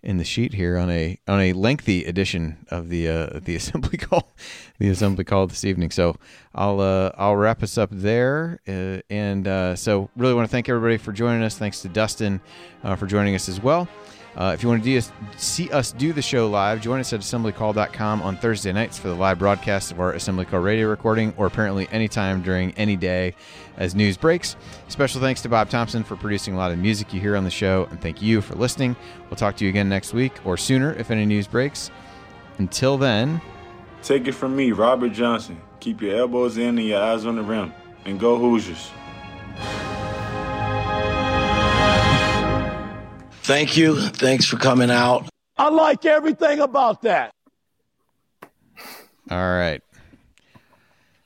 in 0.01 0.17
the 0.17 0.23
sheet 0.23 0.55
here 0.55 0.75
on 0.77 0.89
a 0.89 1.19
on 1.27 1.39
a 1.39 1.53
lengthy 1.53 2.05
edition 2.05 2.65
of 2.69 2.89
the 2.89 3.07
uh, 3.07 3.39
the 3.39 3.55
assembly 3.61 3.99
call 3.99 4.33
the 4.79 4.89
assembly 4.89 5.23
call 5.23 5.45
this 5.45 5.63
evening. 5.63 5.91
So 5.91 6.15
I'll 6.55 6.81
uh, 6.81 7.11
I'll 7.17 7.35
wrap 7.35 7.61
us 7.61 7.77
up 7.77 7.89
there, 7.91 8.59
uh, 8.67 9.01
and 9.11 9.47
uh, 9.47 9.75
so 9.75 10.09
really 10.15 10.33
want 10.33 10.47
to 10.47 10.51
thank 10.51 10.69
everybody 10.69 10.97
for 10.97 11.11
joining 11.11 11.43
us. 11.43 11.55
Thanks 11.55 11.83
to 11.83 11.87
Dustin 11.87 12.41
uh, 12.83 12.95
for 12.95 13.05
joining 13.05 13.35
us 13.35 13.47
as 13.47 13.61
well. 13.61 13.87
Uh, 14.35 14.51
if 14.53 14.63
you 14.63 14.69
want 14.69 14.83
to 14.83 15.01
see 15.37 15.69
us 15.71 15.91
do 15.91 16.11
the 16.11 16.21
show 16.21 16.49
live, 16.49 16.81
join 16.81 16.99
us 16.99 17.13
at 17.13 17.19
assemblycall.com 17.19 18.21
on 18.21 18.37
Thursday 18.37 18.71
nights 18.71 18.97
for 18.97 19.07
the 19.07 19.13
live 19.13 19.37
broadcast 19.39 19.91
of 19.91 19.99
our 19.99 20.13
Assembly 20.13 20.45
Call 20.45 20.59
radio 20.59 20.87
recording, 20.87 21.33
or 21.37 21.45
apparently 21.45 21.87
anytime 21.91 22.41
during 22.41 22.71
any 22.71 22.95
day 22.95 23.35
as 23.77 23.93
news 23.93 24.17
breaks. 24.17 24.55
Special 24.87 25.21
thanks 25.21 25.41
to 25.41 25.49
Bob 25.49 25.69
Thompson 25.69 26.03
for 26.03 26.15
producing 26.15 26.53
a 26.53 26.57
lot 26.57 26.71
of 26.71 26.79
music 26.79 27.13
you 27.13 27.21
hear 27.21 27.35
on 27.35 27.43
the 27.43 27.51
show, 27.51 27.87
and 27.91 28.01
thank 28.01 28.21
you 28.21 28.41
for 28.41 28.55
listening. 28.55 28.95
We'll 29.29 29.37
talk 29.37 29.55
to 29.57 29.63
you 29.63 29.69
again 29.69 29.89
next 29.89 30.13
week 30.13 30.33
or 30.45 30.57
sooner 30.57 30.93
if 30.93 31.11
any 31.11 31.25
news 31.25 31.47
breaks. 31.47 31.91
Until 32.57 32.97
then, 32.97 33.41
Take 34.03 34.27
it 34.27 34.33
from 34.33 34.53
me, 34.53 34.73
Robert 34.73 35.13
Johnson. 35.13 35.61
Keep 35.79 36.01
your 36.01 36.17
elbows 36.17 36.57
in 36.57 36.77
and 36.77 36.85
your 36.85 37.01
eyes 37.01 37.25
on 37.25 37.37
the 37.37 37.41
rim. 37.41 37.73
And 38.03 38.19
go 38.19 38.37
Hoosiers. 38.37 38.91
Thank 43.43 43.75
you. 43.77 43.99
Thanks 44.09 44.45
for 44.45 44.57
coming 44.57 44.89
out. 44.89 45.27
I 45.57 45.69
like 45.69 46.05
everything 46.05 46.59
about 46.59 47.01
that. 47.03 47.33
all 49.29 49.37
right. 49.37 49.81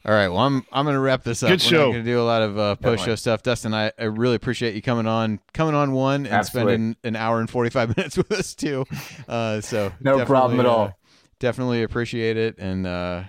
All 0.05 0.13
right. 0.13 0.29
Well, 0.29 0.39
I'm 0.39 0.65
I'm 0.71 0.85
gonna 0.85 0.99
wrap 0.99 1.23
this 1.23 1.43
up. 1.43 1.49
Good 1.49 1.59
We're 1.61 1.69
show. 1.69 1.85
not 1.87 1.91
gonna 1.91 2.03
do 2.03 2.21
a 2.21 2.23
lot 2.23 2.41
of 2.41 2.57
uh, 2.57 2.75
post 2.77 3.03
show 3.03 3.15
stuff. 3.15 3.43
Dustin, 3.43 3.73
I, 3.73 3.91
I 3.99 4.05
really 4.05 4.35
appreciate 4.35 4.73
you 4.73 4.81
coming 4.81 5.05
on 5.05 5.39
coming 5.53 5.75
on 5.75 5.91
one 5.91 6.25
and 6.25 6.33
Absolutely. 6.33 6.73
spending 6.73 6.95
an 7.03 7.15
hour 7.17 7.39
and 7.39 7.49
forty 7.49 7.69
five 7.69 7.95
minutes 7.97 8.17
with 8.17 8.31
us 8.31 8.55
too. 8.55 8.85
Uh, 9.27 9.59
so 9.61 9.91
No 9.99 10.23
problem 10.25 10.59
at 10.61 10.65
all. 10.65 10.85
uh, 10.85 10.91
definitely 11.39 11.83
appreciate 11.83 12.37
it, 12.37 12.55
and, 12.57 12.87
uh, 12.87 13.23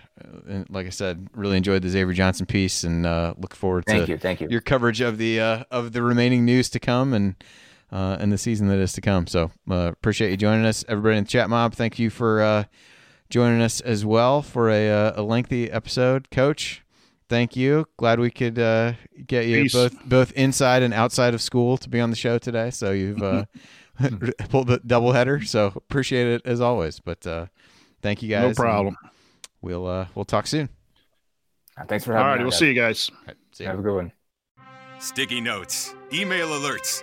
and 0.48 0.70
like 0.70 0.86
I 0.86 0.90
said, 0.90 1.27
really 1.35 1.56
enjoyed 1.56 1.82
the 1.82 1.89
Xavier 1.90 2.15
Johnson 2.15 2.47
piece, 2.47 2.85
and 2.85 3.05
uh, 3.05 3.35
look 3.39 3.56
forward 3.56 3.85
to 3.86 3.93
Thank 3.93 4.06
to 4.06 4.12
you, 4.12 4.19
thank 4.19 4.40
you. 4.40 4.47
your 4.48 4.60
coverage 4.60 5.01
of 5.01 5.19
the 5.19 5.40
uh, 5.40 5.65
of 5.73 5.93
the 5.93 6.02
remaining 6.02 6.44
news 6.44 6.69
to 6.70 6.81
come 6.81 7.12
and. 7.12 7.35
Uh, 7.90 8.19
and 8.20 8.31
the 8.31 8.36
season 8.39 8.69
that 8.69 8.78
is 8.78 8.93
to 8.93 9.01
come. 9.01 9.27
So 9.27 9.51
uh, 9.70 9.90
appreciate 9.93 10.31
you 10.31 10.36
joining 10.36 10.66
us, 10.66 10.85
everybody 10.89 11.16
in 11.16 11.24
the 11.24 11.31
chat 11.31 11.48
mob. 11.48 11.74
Thank 11.74 11.98
you 11.98 12.10
for 12.10 12.43
uh, 12.43 12.65
joining 13.31 13.62
us 13.62 13.81
as 13.81 14.05
well 14.05 14.43
for 14.43 14.69
a, 14.69 14.90
uh, 14.90 15.12
a 15.16 15.23
lengthy 15.23 15.70
episode, 15.70 16.31
Coach. 16.31 16.82
Thank 17.28 17.56
you. 17.56 17.86
Glad 17.97 18.20
we 18.20 18.31
could 18.31 18.59
uh, 18.59 18.93
get 19.27 19.47
you 19.47 19.65
Peace. 19.65 19.73
both 19.73 20.05
both 20.05 20.32
inside 20.32 20.82
and 20.82 20.94
outside 20.94 21.35
of 21.35 21.43
school 21.43 21.77
to 21.78 21.89
be 21.89 22.01
on 22.01 22.10
the 22.10 22.16
show 22.16 22.39
today. 22.39 22.70
So 22.70 22.93
you've 22.93 23.23
uh, 23.23 23.44
pulled 24.48 24.69
the 24.69 24.81
double 24.86 25.12
header. 25.12 25.43
So 25.43 25.73
appreciate 25.77 26.27
it 26.27 26.43
as 26.44 26.60
always. 26.60 27.01
But 27.01 27.27
uh, 27.27 27.47
thank 28.02 28.23
you 28.23 28.28
guys. 28.31 28.56
No 28.56 28.62
problem. 28.62 28.97
We'll 29.60 29.86
uh, 29.86 30.06
we'll 30.15 30.24
talk 30.24 30.47
soon. 30.47 30.69
Thanks 31.86 32.05
for 32.05 32.12
All 32.12 32.19
having 32.19 32.31
right, 32.31 32.39
me. 32.39 32.44
we'll 32.44 32.51
guys. 32.51 32.59
see 32.59 32.69
you 32.69 32.74
guys. 32.74 33.10
All 33.12 33.19
right, 33.28 33.36
see 33.52 33.65
ya. 33.65 33.70
Have 33.70 33.78
a 33.78 33.82
good 33.82 33.94
one. 33.94 34.12
Sticky 34.98 35.40
notes, 35.40 35.94
email 36.12 36.48
alerts, 36.48 37.02